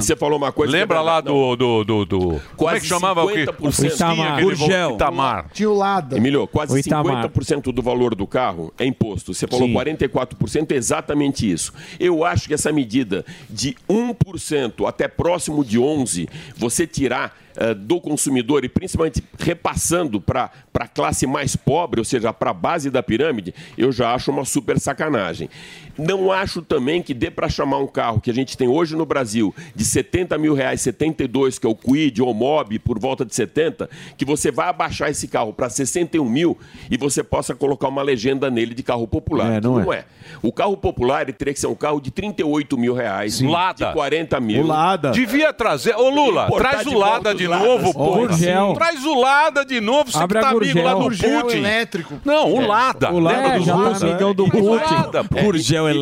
você- 0.00 0.14
falou 0.16 0.38
uma 0.38 0.52
coisa 0.52 0.72
Lembra 0.72 0.98
é 0.98 1.00
lá 1.00 1.20
do, 1.20 1.56
do, 1.56 1.84
do, 1.84 2.04
do- 2.06 2.18
como 2.28 2.40
é 2.40 2.40
Quase 2.56 2.80
que 2.82 2.86
chamava 2.86 3.24
o 3.24 3.28
que? 3.28 3.44
50%. 3.44 4.38
O 4.38 4.40
Gurgel. 4.44 4.94
Itamar. 4.94 5.50
Tio 5.52 5.74
Lada. 5.74 6.16
Emílio, 6.16 6.46
quase 6.46 6.72
O 6.72 6.78
Itamar. 6.78 7.24
50% 7.28 7.72
do 7.72 7.82
valor 7.82 8.14
do 8.14 8.24
carro 8.26 8.72
é 8.78 8.86
imposto. 8.86 9.34
Você 9.34 9.48
falou 9.48 9.66
Sim. 9.66 9.74
44%, 9.74 10.70
é 10.72 10.76
exatamente 10.76 11.50
isso. 11.50 11.72
Eu 11.98 12.24
acho 12.24 12.46
que 12.46 12.54
essa 12.54 12.72
medida 12.72 13.26
de 13.50 13.76
1% 13.90 14.86
até 14.86 15.08
próximo 15.08 15.64
de 15.64 15.78
11%, 15.78 16.28
você 16.56 16.86
tirar 16.86 17.36
eh, 17.56 17.74
do 17.74 18.00
consumidor 18.00 18.64
e 18.64 18.68
principalmente 18.68 19.22
repassando 19.38 20.20
para 20.20 20.50
a 20.74 20.88
classe 20.88 21.26
mais 21.26 21.56
pobre, 21.56 22.00
ou 22.00 22.04
seja, 22.04 22.32
para 22.32 22.50
a 22.50 22.54
base 22.54 22.90
da 22.90 23.02
pirâmide, 23.02 23.54
eu 23.76 23.90
já 23.90 24.14
acho 24.14 24.30
uma 24.30 24.44
super 24.44 24.78
sacanagem. 24.78 25.50
Não 25.98 26.32
acho 26.32 26.62
também 26.62 27.02
que 27.02 27.12
dê 27.12 27.30
para 27.30 27.48
chamar 27.48 27.78
um 27.78 27.86
carro 27.86 28.20
que 28.20 28.30
a 28.30 28.34
gente 28.34 28.56
tem 28.56 28.68
hoje 28.68 28.96
no 28.96 29.04
Brasil 29.04 29.54
de 29.74 29.84
70 29.84 30.38
mil 30.38 30.54
reais, 30.54 30.80
72, 30.80 31.58
que 31.58 31.66
é 31.66 31.70
o 31.70 31.74
Quid 31.74 32.22
ou 32.22 32.30
o 32.30 32.34
Mob, 32.34 32.78
por 32.78 32.98
volta 32.98 33.24
de 33.24 33.34
70, 33.34 33.90
que 34.16 34.24
você 34.24 34.50
vai 34.50 34.68
abaixar 34.68 35.10
esse 35.10 35.28
carro 35.28 35.52
para 35.52 35.68
61 35.68 36.24
mil 36.24 36.56
e 36.90 36.96
você 36.96 37.22
possa 37.22 37.54
colocar 37.54 37.88
uma 37.88 38.02
legenda 38.02 38.50
nele 38.50 38.74
de 38.74 38.82
carro 38.82 39.06
popular. 39.06 39.52
É, 39.52 39.60
não 39.60 39.72
não 39.72 39.92
é. 39.92 39.98
é. 39.98 40.04
O 40.42 40.52
carro 40.52 40.76
popular 40.76 41.22
ele 41.22 41.32
teria 41.32 41.54
que 41.54 41.60
ser 41.60 41.66
um 41.66 41.74
carro 41.74 42.00
de 42.00 42.10
38 42.10 42.76
mil 42.78 42.94
reais, 42.94 43.34
Sim. 43.34 43.48
Lada. 43.48 43.86
de 43.86 43.92
40 43.92 44.40
mil. 44.40 44.62
O 44.62 44.66
Lada. 44.66 45.10
Devia 45.10 45.52
trazer. 45.52 45.94
Ô, 45.96 46.08
Lula, 46.08 46.46
Importar 46.46 46.70
traz 46.70 46.88
de 46.88 46.94
o 46.94 46.98
Lada 46.98 47.34
de 47.34 47.41
de 47.42 47.48
novo, 47.48 47.92
pô. 47.92 48.12
Gurgel. 48.16 48.74
Traz 48.74 49.04
o 49.04 49.14
Lada 49.20 49.64
de 49.64 49.80
novo, 49.80 50.10
você 50.10 50.18
Abre 50.18 50.38
que 50.38 50.44
a 50.44 50.48
tá 50.48 50.56
amigo 50.56 50.82
lá 50.82 50.94
do 50.94 51.00
Gurgel. 51.00 51.40
Putin. 51.42 51.56
elétrico. 51.58 52.20
Não, 52.24 52.52
o 52.52 52.62
É. 52.62 52.66
Lada. 52.66 53.12
O 53.12 53.18
Lada 53.18 53.48
é, 53.56 53.60
já 53.60 53.72
tá 53.74 53.78
russos? 53.78 54.02
amigão 54.02 54.34
do 54.34 54.44
o 54.44 54.50
Putin. 54.50 54.94
Lada, 54.94 55.24
pô. 55.24 55.38
É, 55.38 55.42
e- 55.42 55.44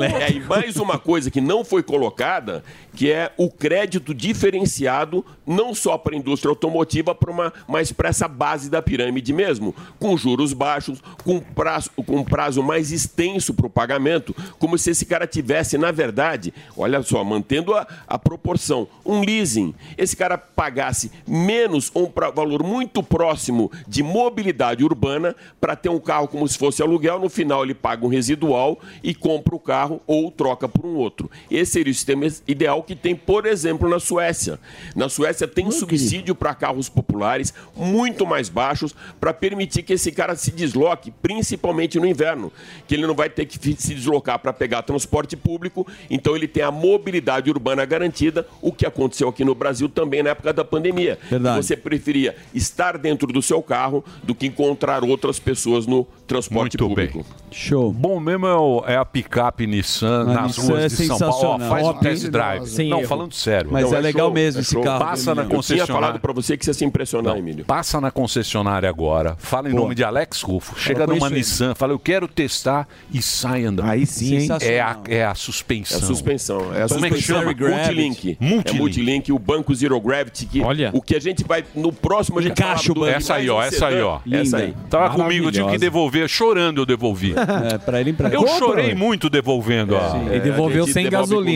É, 0.07 0.31
e 0.33 0.41
mais 0.41 0.77
uma 0.77 0.99
coisa 0.99 1.31
que 1.31 1.41
não 1.41 1.65
foi 1.65 1.83
colocada, 1.83 2.63
que 2.95 3.11
é 3.11 3.31
o 3.37 3.51
crédito 3.51 4.15
diferenciado, 4.15 5.25
não 5.51 5.75
só 5.75 5.99
para 5.99 6.15
a 6.15 6.19
indústria 6.19 6.49
automotiva, 6.51 7.17
uma, 7.29 7.53
mas 7.69 7.93
para 7.93 8.09
essa 8.09 8.29
base 8.29 8.71
da 8.71 8.81
pirâmide 8.81 9.33
mesmo, 9.33 9.75
com 9.99 10.17
juros 10.17 10.53
baixos, 10.53 11.03
com 11.25 11.41
prazo, 11.41 11.91
com 12.07 12.25
prazo 12.25 12.63
mais 12.63 12.93
extenso 12.93 13.53
para 13.53 13.67
o 13.67 13.71
pagamento, 13.71 14.35
como 14.59 14.79
se 14.79 14.91
esse 14.91 15.05
cara 15.05 15.27
tivesse, 15.27 15.77
na 15.77 15.91
verdade, 15.91 16.55
olha 16.77 17.03
só, 17.03 17.23
mantendo 17.25 17.75
a, 17.75 17.87
a 18.07 18.19
proporção, 18.19 18.87
um 19.05 19.21
leasing. 19.21 19.75
Esse 19.99 20.17
cara 20.17 20.39
pagasse 20.39 21.11
menos 21.27 21.91
um 21.95 22.07
pra- 22.07 22.31
valor 22.31 22.63
muito 22.63 23.03
próximo 23.03 23.71
de 23.89 24.03
mobilidade 24.03 24.85
urbana 24.85 25.35
para 25.61 25.75
ter 25.77 25.89
um 25.89 25.99
carro 26.01 26.29
como 26.29 26.47
se 26.47 26.57
fosse 26.59 26.83
aluguel, 26.83 27.19
no 27.19 27.29
final 27.29 27.65
ele 27.65 27.75
paga 27.75 28.05
um 28.05 28.09
residual 28.09 28.79
e 29.03 29.15
compra 29.15 29.55
o 29.55 29.61
carro 29.61 30.01
ou 30.07 30.31
troca 30.31 30.69
por 30.69 30.87
um 30.87 30.95
outro. 30.97 31.31
Esse 31.51 31.73
seria 31.73 31.91
o 31.91 31.95
sistema 31.95 32.27
ideal 32.47 32.83
que 32.83 32.95
tem, 32.95 33.15
por 33.17 33.47
exemplo, 33.47 33.89
na 33.89 33.99
Suécia. 33.99 34.59
Na 34.95 35.09
Suécia 35.09 35.40
tem 35.47 35.71
subsídio 35.71 36.35
para 36.35 36.55
carros 36.55 36.89
populares 36.89 37.53
muito 37.77 38.27
mais 38.27 38.49
baixos 38.49 38.95
para 39.21 39.33
permitir 39.33 39.83
que 39.83 39.93
esse 39.93 40.13
cara 40.13 40.37
se 40.37 40.51
desloque, 40.51 41.11
principalmente 41.11 41.99
no 41.99 42.07
inverno, 42.07 42.53
que 42.87 42.95
ele 42.95 43.07
não 43.07 43.15
vai 43.15 43.29
ter 43.29 43.47
que 43.47 43.59
se 43.77 43.95
deslocar 43.95 44.39
para 44.39 44.53
pegar 44.53 44.83
transporte 44.83 45.37
público, 45.37 45.87
então 46.09 46.35
ele 46.37 46.49
tem 46.49 46.63
a 46.63 46.71
mobilidade 46.71 47.51
urbana 47.51 47.85
garantida, 47.85 48.47
o 48.61 48.73
que 48.73 48.87
aconteceu 48.87 49.29
aqui 49.29 49.45
no 49.45 49.55
Brasil 49.55 49.89
também 49.89 50.23
na 50.23 50.31
época 50.31 50.53
da 50.53 50.65
pandemia. 50.65 51.19
Verdade. 51.29 51.57
Você 51.65 51.77
preferia 51.77 52.37
estar 52.55 52.99
dentro 52.99 53.29
do 53.33 53.43
seu 53.43 53.63
carro 53.63 54.05
do 54.23 54.35
que 54.35 54.47
encontrar 54.47 55.05
outras 55.05 55.39
pessoas 55.39 55.87
no 55.87 56.07
transporte 56.35 56.77
Muito 56.81 56.89
público. 56.89 57.19
bem. 57.19 57.27
Show. 57.51 57.93
Bom 57.93 58.21
mesmo 58.21 58.47
é, 58.47 58.55
o- 58.55 58.85
é 58.87 58.97
a 58.97 59.05
picape 59.05 59.67
Nissan 59.67 60.23
A 60.23 60.25
nas 60.35 60.57
Nissan 60.57 60.63
ruas 60.73 60.85
é 60.85 60.89
de 60.97 61.07
São 61.07 61.19
Paulo. 61.19 61.49
Ó, 61.49 61.59
faz 61.69 61.87
um 61.89 61.95
test 61.95 62.29
drive. 62.29 62.67
Sem 62.67 62.89
não, 62.89 62.99
erro. 63.01 63.09
falando 63.09 63.35
sério. 63.35 63.71
Mas 63.73 63.91
Não, 63.91 63.97
é 63.99 64.01
legal 64.01 64.31
mesmo 64.33 64.61
é 64.61 64.63
esse 64.63 64.73
show. 64.73 64.83
carro. 64.85 65.05
Passa 65.05 65.35
na 65.35 65.43
Eu 65.43 65.47
tinha 65.47 65.57
concessionária. 65.57 65.95
falado 65.95 66.21
para 66.21 66.33
você 66.33 66.57
que 66.57 66.65
você 66.65 66.71
ia 66.71 66.75
se 66.75 66.85
impressionar, 66.85 67.37
Emílio. 67.37 67.65
Passa 67.65 68.01
na 68.01 68.11
concessionária 68.11 68.89
agora, 68.89 69.35
fala 69.39 69.69
em 69.69 69.73
Pô. 69.73 69.79
nome 69.81 69.95
de 69.95 70.05
Alex 70.05 70.43
Rufo, 70.43 70.79
chega 70.79 71.07
numa 71.07 71.27
ele. 71.27 71.37
Nissan, 71.37 71.75
fala, 71.75 71.93
eu 71.93 71.99
quero 71.99 72.29
testar 72.29 72.87
e 73.13 73.21
sai 73.21 73.65
andando. 73.65 73.89
Aí 73.91 74.07
sim, 74.07 74.37
hein? 74.37 74.49
É 74.61 74.81
a, 74.81 74.97
é 75.09 75.25
a 75.25 75.35
suspensão. 75.35 75.99
É 75.99 76.03
a 76.03 76.07
suspensão. 76.07 76.75
É 76.75 76.83
a 76.85 76.89
Como 76.89 77.05
é 77.07 77.11
que 77.11 77.21
chama? 77.21 77.47
Multilink. 77.47 78.37
Multilink. 78.41 78.71
É 78.71 78.73
Multilink, 78.73 79.33
o 79.33 79.39
banco 79.39 79.75
Zero 79.75 80.01
Gravity. 80.01 80.47
Que 80.47 80.61
Olha. 80.63 80.91
O 80.95 81.03
que 81.03 81.17
a 81.17 81.21
gente 81.21 81.43
vai. 81.45 81.65
No 81.75 81.93
próximo 81.93 82.39
a 82.39 82.43
gente 82.43 82.53
Encaixa 82.53 82.93
o 82.93 82.95
banco. 82.95 83.07
Essa 83.09 83.35
aí, 83.35 83.51
ó, 83.51 83.63
essa 83.63 83.87
aí, 83.89 84.01
ó. 84.01 84.21
Essa 84.31 84.59
aí. 84.59 84.75
Tava 84.89 85.11
comigo, 85.15 85.47
eu 85.47 85.51
tive 85.53 85.65
que 85.65 85.71
Maravilhosa. 85.71 85.91
Devolver, 86.21 86.29
chorando 86.29 86.81
eu 86.81 86.87
devolvi. 86.87 87.35
É, 87.71 87.79
pra 87.79 88.01
ele 88.01 88.15
Eu 88.33 88.47
chorei 88.59 88.95
muito 88.95 89.29
devolvendo. 89.29 89.95
É, 89.95 89.99
a 89.99 90.11
gente 90.35 90.41
devolve 90.41 90.79
com 90.79 90.87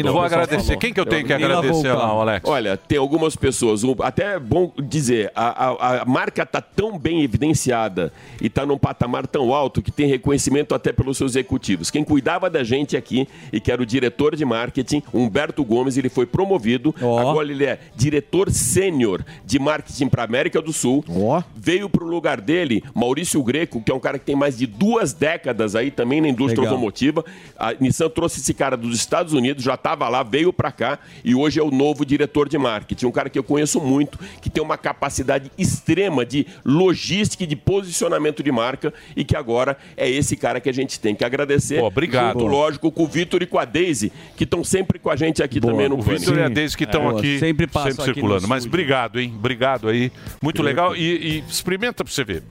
dó. 0.02 0.12
Vou 0.12 0.22
agradecer. 0.22 0.76
Quem 0.76 0.92
que 0.92 1.00
eu 1.00 1.06
tenho 1.06 1.24
que 1.26 1.32
agradecer 1.32 1.92
lá, 1.92 2.04
Alex? 2.06 2.48
Olha, 2.48 2.76
tem 2.76 2.98
algumas 2.98 3.36
pessoas, 3.36 3.82
até 4.02 4.34
é 4.34 4.38
bom 4.38 4.72
dizer, 4.78 5.30
a, 5.34 5.66
a- 5.66 6.02
a 6.02 6.04
marca 6.04 6.42
está 6.42 6.60
tão 6.60 6.98
bem 6.98 7.22
evidenciada 7.22 8.12
e 8.40 8.46
está 8.46 8.66
num 8.66 8.76
patamar 8.78 9.26
tão 9.26 9.54
alto 9.54 9.80
que 9.82 9.90
tem 9.90 10.06
reconhecimento 10.06 10.74
até 10.74 10.92
pelos 10.92 11.16
seus 11.16 11.32
executivos. 11.32 11.90
Quem 11.90 12.04
cuidava 12.04 12.48
da 12.50 12.62
gente 12.64 12.96
aqui 12.96 13.26
e 13.52 13.60
que 13.60 13.70
era 13.72 13.82
o 13.82 13.86
diretor 13.86 14.34
de 14.36 14.44
marketing, 14.44 15.02
Humberto 15.12 15.64
Gomes, 15.64 15.96
ele 15.96 16.08
foi 16.08 16.26
promovido. 16.26 16.94
Agora 17.00 17.50
ele 17.50 17.64
é 17.64 17.78
diretor 17.96 18.50
sênior 18.50 19.24
de 19.44 19.58
marketing 19.58 20.08
para 20.08 20.22
América 20.24 20.60
do 20.60 20.72
Sul. 20.72 21.04
Veio 21.54 21.88
para 21.88 22.04
o 22.04 22.08
lugar 22.08 22.40
dele 22.40 22.82
Maurício 22.94 23.42
Greco, 23.42 23.80
que 23.82 23.90
é 23.90 23.94
um 23.94 24.00
cara 24.00 24.18
que 24.18 24.24
tem 24.24 24.36
mais 24.36 24.53
de 24.56 24.66
duas 24.66 25.12
décadas 25.12 25.74
aí 25.76 25.90
também 25.90 26.20
na 26.20 26.28
indústria 26.28 26.60
Legal. 26.62 26.74
automotiva. 26.74 27.24
A 27.58 27.72
Nissan 27.74 28.08
trouxe 28.08 28.40
esse 28.40 28.52
cara 28.54 28.76
dos 28.76 28.96
Estados 28.96 29.32
Unidos, 29.32 29.62
já 29.64 29.74
estava 29.74 30.08
lá, 30.08 30.22
veio 30.22 30.52
para 30.52 30.70
cá 30.72 30.98
e 31.24 31.34
hoje 31.34 31.60
é 31.60 31.62
o 31.62 31.70
novo 31.70 32.04
diretor 32.04 32.48
de 32.48 32.58
marketing. 32.58 33.06
Um 33.06 33.12
cara 33.12 33.28
que 33.28 33.38
eu 33.38 33.44
conheço 33.44 33.80
muito, 33.80 34.18
que 34.40 34.48
tem 34.50 34.62
uma 34.62 34.76
capacidade 34.78 35.50
extrema 35.58 36.24
de 36.24 36.46
logística 36.64 37.44
e 37.44 37.46
de 37.46 37.56
posicionamento 37.56 38.42
de 38.42 38.50
marca 38.52 38.92
e 39.16 39.24
que 39.24 39.36
agora 39.36 39.76
é 39.96 40.08
esse 40.08 40.36
cara 40.36 40.60
que 40.60 40.68
a 40.68 40.72
gente 40.72 40.98
tem 41.00 41.14
que 41.14 41.24
agradecer. 41.24 41.80
Pô, 41.80 41.86
obrigado. 41.86 42.34
Junto, 42.40 42.46
lógico, 42.46 42.90
com 42.90 43.04
o 43.04 43.06
Vitor 43.06 43.42
e 43.42 43.46
com 43.46 43.58
a 43.58 43.64
Daisy, 43.64 44.12
que 44.36 44.44
estão 44.44 44.62
sempre 44.64 44.98
com 44.98 45.10
a 45.10 45.16
gente 45.16 45.42
aqui 45.42 45.60
também 45.60 45.88
no 45.88 45.98
O 45.98 46.02
Vitor 46.02 46.36
e 46.38 46.42
a. 46.42 46.48
Deise 46.48 46.76
que 46.76 46.84
estão 46.84 47.10
É. 47.10 47.18
aqui 47.18 47.38
sempre 47.38 47.66
passam 47.66 48.04
aqui 48.04 48.14
circulando. 48.14 48.46
Mas 48.46 48.64
obrigado, 48.66 49.18
hein? 49.20 49.32
Obrigado 49.36 49.88
aí. 49.88 50.12
Muito 50.40 50.62
legal. 50.62 50.94
E, 50.96 51.00
e 51.02 51.44
experimenta 51.48 52.04
pra 52.04 52.12
você 52.12 52.22
ver. 52.24 52.42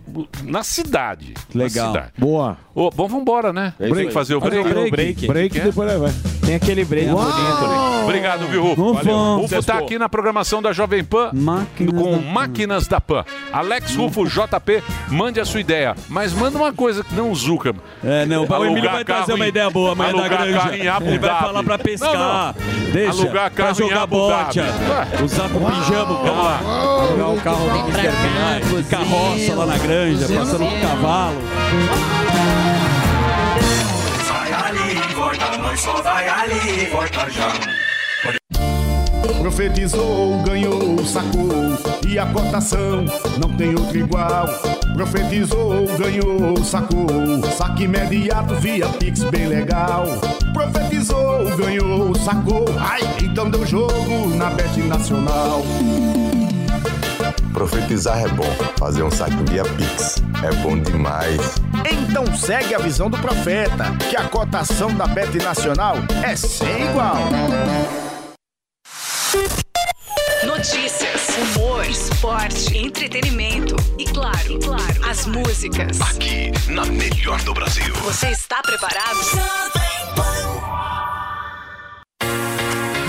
Na 0.44 0.64
cidade. 0.64 1.34
Legal. 1.54 1.93
Boa. 2.18 2.58
Ô, 2.76 2.90
bom, 2.90 3.08
vambora, 3.08 3.54
né? 3.54 3.74
É 3.80 3.86
isso 3.86 3.94
Tem 3.94 4.02
aí. 4.04 4.08
que 4.08 4.14
fazer 4.14 4.36
o 4.36 4.42
Fazer 4.42 4.60
o 4.60 4.64
break. 4.64 4.74
break. 4.74 4.92
Break. 4.92 5.28
Break, 5.28 5.56
Quer? 5.56 5.64
depois 5.66 6.00
vai. 6.00 6.12
Tem 6.46 6.56
aquele 6.56 6.84
break 6.84 7.08
bonito. 7.08 8.04
Obrigado, 8.04 8.48
viu, 8.48 8.64
Rufo? 8.64 8.82
Ufa. 8.92 9.04
Valeu. 9.04 9.42
Rufo 9.42 9.64
tá 9.64 9.78
aqui 9.78 9.98
na 9.98 10.10
programação 10.10 10.62
da 10.62 10.74
Jovem 10.74 11.04
Pan 11.04 11.32
com 12.00 12.18
Máquinas 12.18 12.88
da 12.88 13.00
Pan. 13.00 13.24
Alex 13.52 13.96
Rufo, 13.96 14.26
JP, 14.26 14.84
mande 15.10 15.40
a 15.40 15.46
sua 15.46 15.60
ideia. 15.62 15.96
Mas 16.10 16.34
manda 16.34 16.58
uma 16.58 16.74
coisa 16.74 17.04
que 17.04 17.14
não 17.16 17.32
o 17.32 17.36
Zucca. 17.36 17.74
É, 18.04 18.26
não, 18.26 18.46
o 18.46 18.66
Emílio 18.66 18.90
vai 18.92 19.06
trazer 19.06 19.34
uma 19.34 19.48
ideia 19.48 19.70
boa 19.70 19.92
amanhã 19.94 20.12
da 20.14 20.20
alugar 20.20 20.42
granja. 20.42 20.58
carro 20.60 20.74
em 20.76 20.88
Abu 20.88 21.06
Ele 21.08 21.20
vai 21.20 21.40
falar 21.40 21.64
pra 21.64 21.78
pescar. 21.78 22.14
Não, 22.14 22.46
não. 22.46 22.92
Deixa. 22.92 23.12
Alugar 23.12 23.32
pra 23.32 23.50
carro 23.52 23.72
em 23.72 23.76
jogar 23.76 24.02
Abu 24.04 24.28
Dhabi. 24.28 24.44
bote. 24.46 25.24
Usar 25.24 25.50
com 25.50 25.60
pijama 25.60 26.12
o 26.14 26.24
carro. 26.26 27.08
Jogar 27.10 27.30
o 27.30 27.42
carro 27.42 27.68
no 27.70 27.90
Mr. 27.90 28.84
Carroça 28.90 29.56
lá 29.56 29.66
na 29.68 29.78
granja, 29.78 30.28
passando 30.28 30.66
com 30.66 30.80
cavalo. 30.82 31.38
Profetizou, 39.40 40.42
ganhou, 40.44 41.06
sacou 41.06 41.50
e 42.08 42.18
a 42.18 42.26
cotação 42.26 43.06
não 43.42 43.56
tem 43.56 43.76
outro 43.76 43.98
igual. 43.98 44.48
Profetizou, 44.96 45.86
ganhou, 45.98 46.64
sacou, 46.64 47.08
saque 47.58 47.84
imediato 47.84 48.56
via 48.56 48.88
Pix 48.88 49.24
bem 49.24 49.48
legal. 49.48 50.06
Profetizou, 50.54 51.56
ganhou, 51.58 52.16
sacou, 52.16 52.66
ai, 52.80 53.02
então 53.22 53.50
deu 53.50 53.66
jogo 53.66 54.36
na 54.36 54.50
Bet 54.50 54.80
Nacional. 54.82 55.62
Profetizar 57.54 58.20
é 58.20 58.28
bom, 58.30 58.52
fazer 58.80 59.04
um 59.04 59.12
saque 59.12 59.38
via 59.48 59.64
Pix 59.64 60.16
é 60.44 60.52
bom 60.64 60.78
demais. 60.78 61.40
Então 61.90 62.26
segue 62.36 62.74
a 62.74 62.80
visão 62.80 63.12
do 63.12 63.18
profeta, 63.20 63.96
que 64.10 64.18
a 64.18 64.28
cotação 64.28 64.94
da 64.96 65.06
Bet 65.06 65.38
Nacional 65.38 65.98
é 66.24 66.36
sem 66.36 66.90
igual. 66.90 67.16
Notícias, 70.46 71.28
humor, 71.38 71.86
esporte, 71.86 72.76
entretenimento 72.76 73.76
e 74.00 74.06
claro, 74.06 74.52
e 74.52 74.60
claro, 74.60 75.10
as 75.10 75.26
músicas. 75.28 76.02
Aqui, 76.02 76.52
na 76.70 76.86
melhor 76.86 77.40
do 77.44 77.54
Brasil. 77.54 77.94
Você 78.04 78.30
está 78.30 78.62
preparado? 78.64 79.20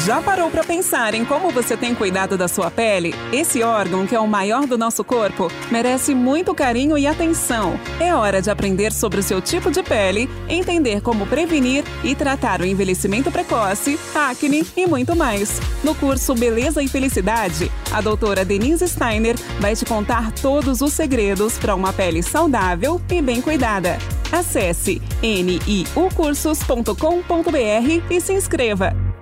Já 0.05 0.21
parou 0.21 0.51
para 0.51 0.63
pensar 0.63 1.15
em 1.15 1.25
como 1.25 1.49
você 1.49 1.79
tem 1.79 1.95
cuidado 1.95 2.37
da 2.37 2.47
sua 2.47 2.71
pele? 2.71 3.15
Esse 3.33 3.63
órgão, 3.63 4.07
que 4.07 4.15
é 4.15 4.21
o 4.21 4.29
maior 4.29 4.67
do 4.67 4.77
nosso 4.77 5.03
corpo, 5.03 5.51
merece 5.71 6.15
muito 6.15 6.55
carinho 6.55 6.99
e 6.99 7.07
atenção. 7.07 7.81
É 7.99 8.15
hora 8.15 8.43
de 8.43 8.51
aprender 8.51 8.93
sobre 8.93 9.21
o 9.21 9.23
seu 9.23 9.41
tipo 9.41 9.71
de 9.71 9.83
pele, 9.83 10.29
entender 10.47 11.01
como 11.01 11.27
prevenir 11.27 11.85
e 12.03 12.15
tratar 12.15 12.61
o 12.61 12.67
envelhecimento 12.67 13.33
precoce, 13.33 13.99
acne 14.15 14.67
e 14.77 14.87
muito 14.87 15.17
mais. 15.17 15.59
No 15.83 15.95
curso 15.95 16.35
Beleza 16.35 16.83
e 16.83 16.89
Felicidade, 16.89 17.73
a 17.91 18.03
doutora 18.03 18.45
Denise 18.45 18.87
Steiner 18.87 19.37
vai 19.59 19.75
te 19.75 19.87
contar 19.87 20.33
todos 20.33 20.83
os 20.83 20.93
segredos 20.93 21.57
para 21.57 21.75
uma 21.75 21.95
pele 21.95 22.23
saudável 22.23 23.01
e 23.11 23.23
bem 23.23 23.41
cuidada. 23.41 23.97
Acesse 24.31 25.01
niucursos.com.br 25.23 28.03
e 28.11 28.21
se 28.21 28.35
inscreva. 28.35 29.14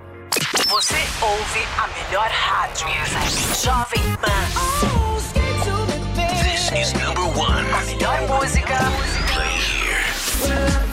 Você 0.53 0.95
ouve 1.19 1.67
a 1.79 1.87
melhor 1.87 2.29
rádio. 2.29 2.87
Jovem 3.59 4.15
Pan. 4.17 4.29
This 6.43 6.71
is 6.71 6.93
number 6.93 7.23
one. 7.35 7.65
A 7.73 7.81
melhor 7.83 8.21
música. 8.27 8.77
Play 9.33 9.57
here. 9.57 10.92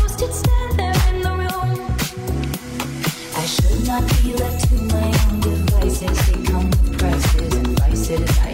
not 3.91 4.07
be 4.23 4.33
left 4.35 4.69
to 4.69 4.75
my 4.83 5.07
own 5.27 5.39
devices. 5.41 6.17
They 6.27 6.43
come 6.49 6.69
with 6.69 6.97
prices 6.97 7.53
and 7.55 7.67
vices. 7.79 8.39
I 8.39 8.50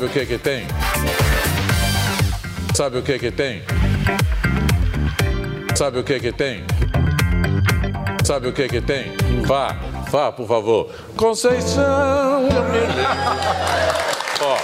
Sabe 0.00 0.08
o 0.08 0.12
que 0.14 0.24
que 0.24 0.38
tem? 0.38 0.66
Sabe 2.74 2.98
o 2.98 3.02
que 3.02 3.18
que 3.18 3.30
tem? 3.30 3.62
Sabe 5.74 5.98
o 5.98 6.02
que 6.02 6.18
que 6.18 6.32
tem? 6.32 6.64
Sabe 8.24 8.48
o 8.48 8.52
que 8.54 8.66
que 8.66 8.80
tem? 8.80 9.12
Vá, 9.44 9.76
vá, 10.10 10.32
por 10.32 10.48
favor. 10.48 10.90
Conceição, 11.18 12.48
Ó. 14.40 14.56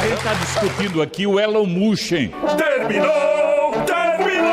A 0.00 0.02
gente 0.02 0.14
está 0.14 0.34
discutindo 0.34 1.00
aqui 1.00 1.24
o 1.24 1.38
Elon 1.38 1.64
Musk. 1.64 2.10
Terminou! 2.56 3.72
Terminou! 3.86 4.52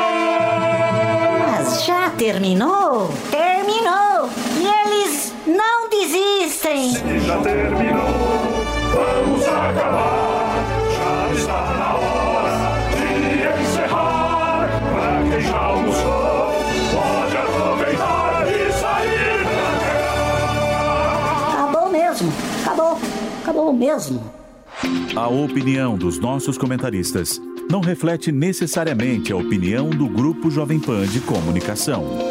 Mas 1.58 1.84
já 1.84 2.10
terminou? 2.10 3.12
Terminou! 3.32 4.30
E 4.60 4.68
eles 4.86 5.34
não 5.44 5.88
desistem! 5.88 6.92
Sim, 6.92 7.18
já 7.26 7.36
terminou! 7.38 7.89
mesmo. 23.72 24.22
A 25.16 25.28
opinião 25.28 25.96
dos 25.96 26.18
nossos 26.18 26.56
comentaristas 26.56 27.40
não 27.70 27.80
reflete 27.80 28.32
necessariamente 28.32 29.32
a 29.32 29.36
opinião 29.36 29.90
do 29.90 30.08
Grupo 30.08 30.50
Jovem 30.50 30.80
Pan 30.80 31.06
de 31.06 31.20
Comunicação. 31.20 32.29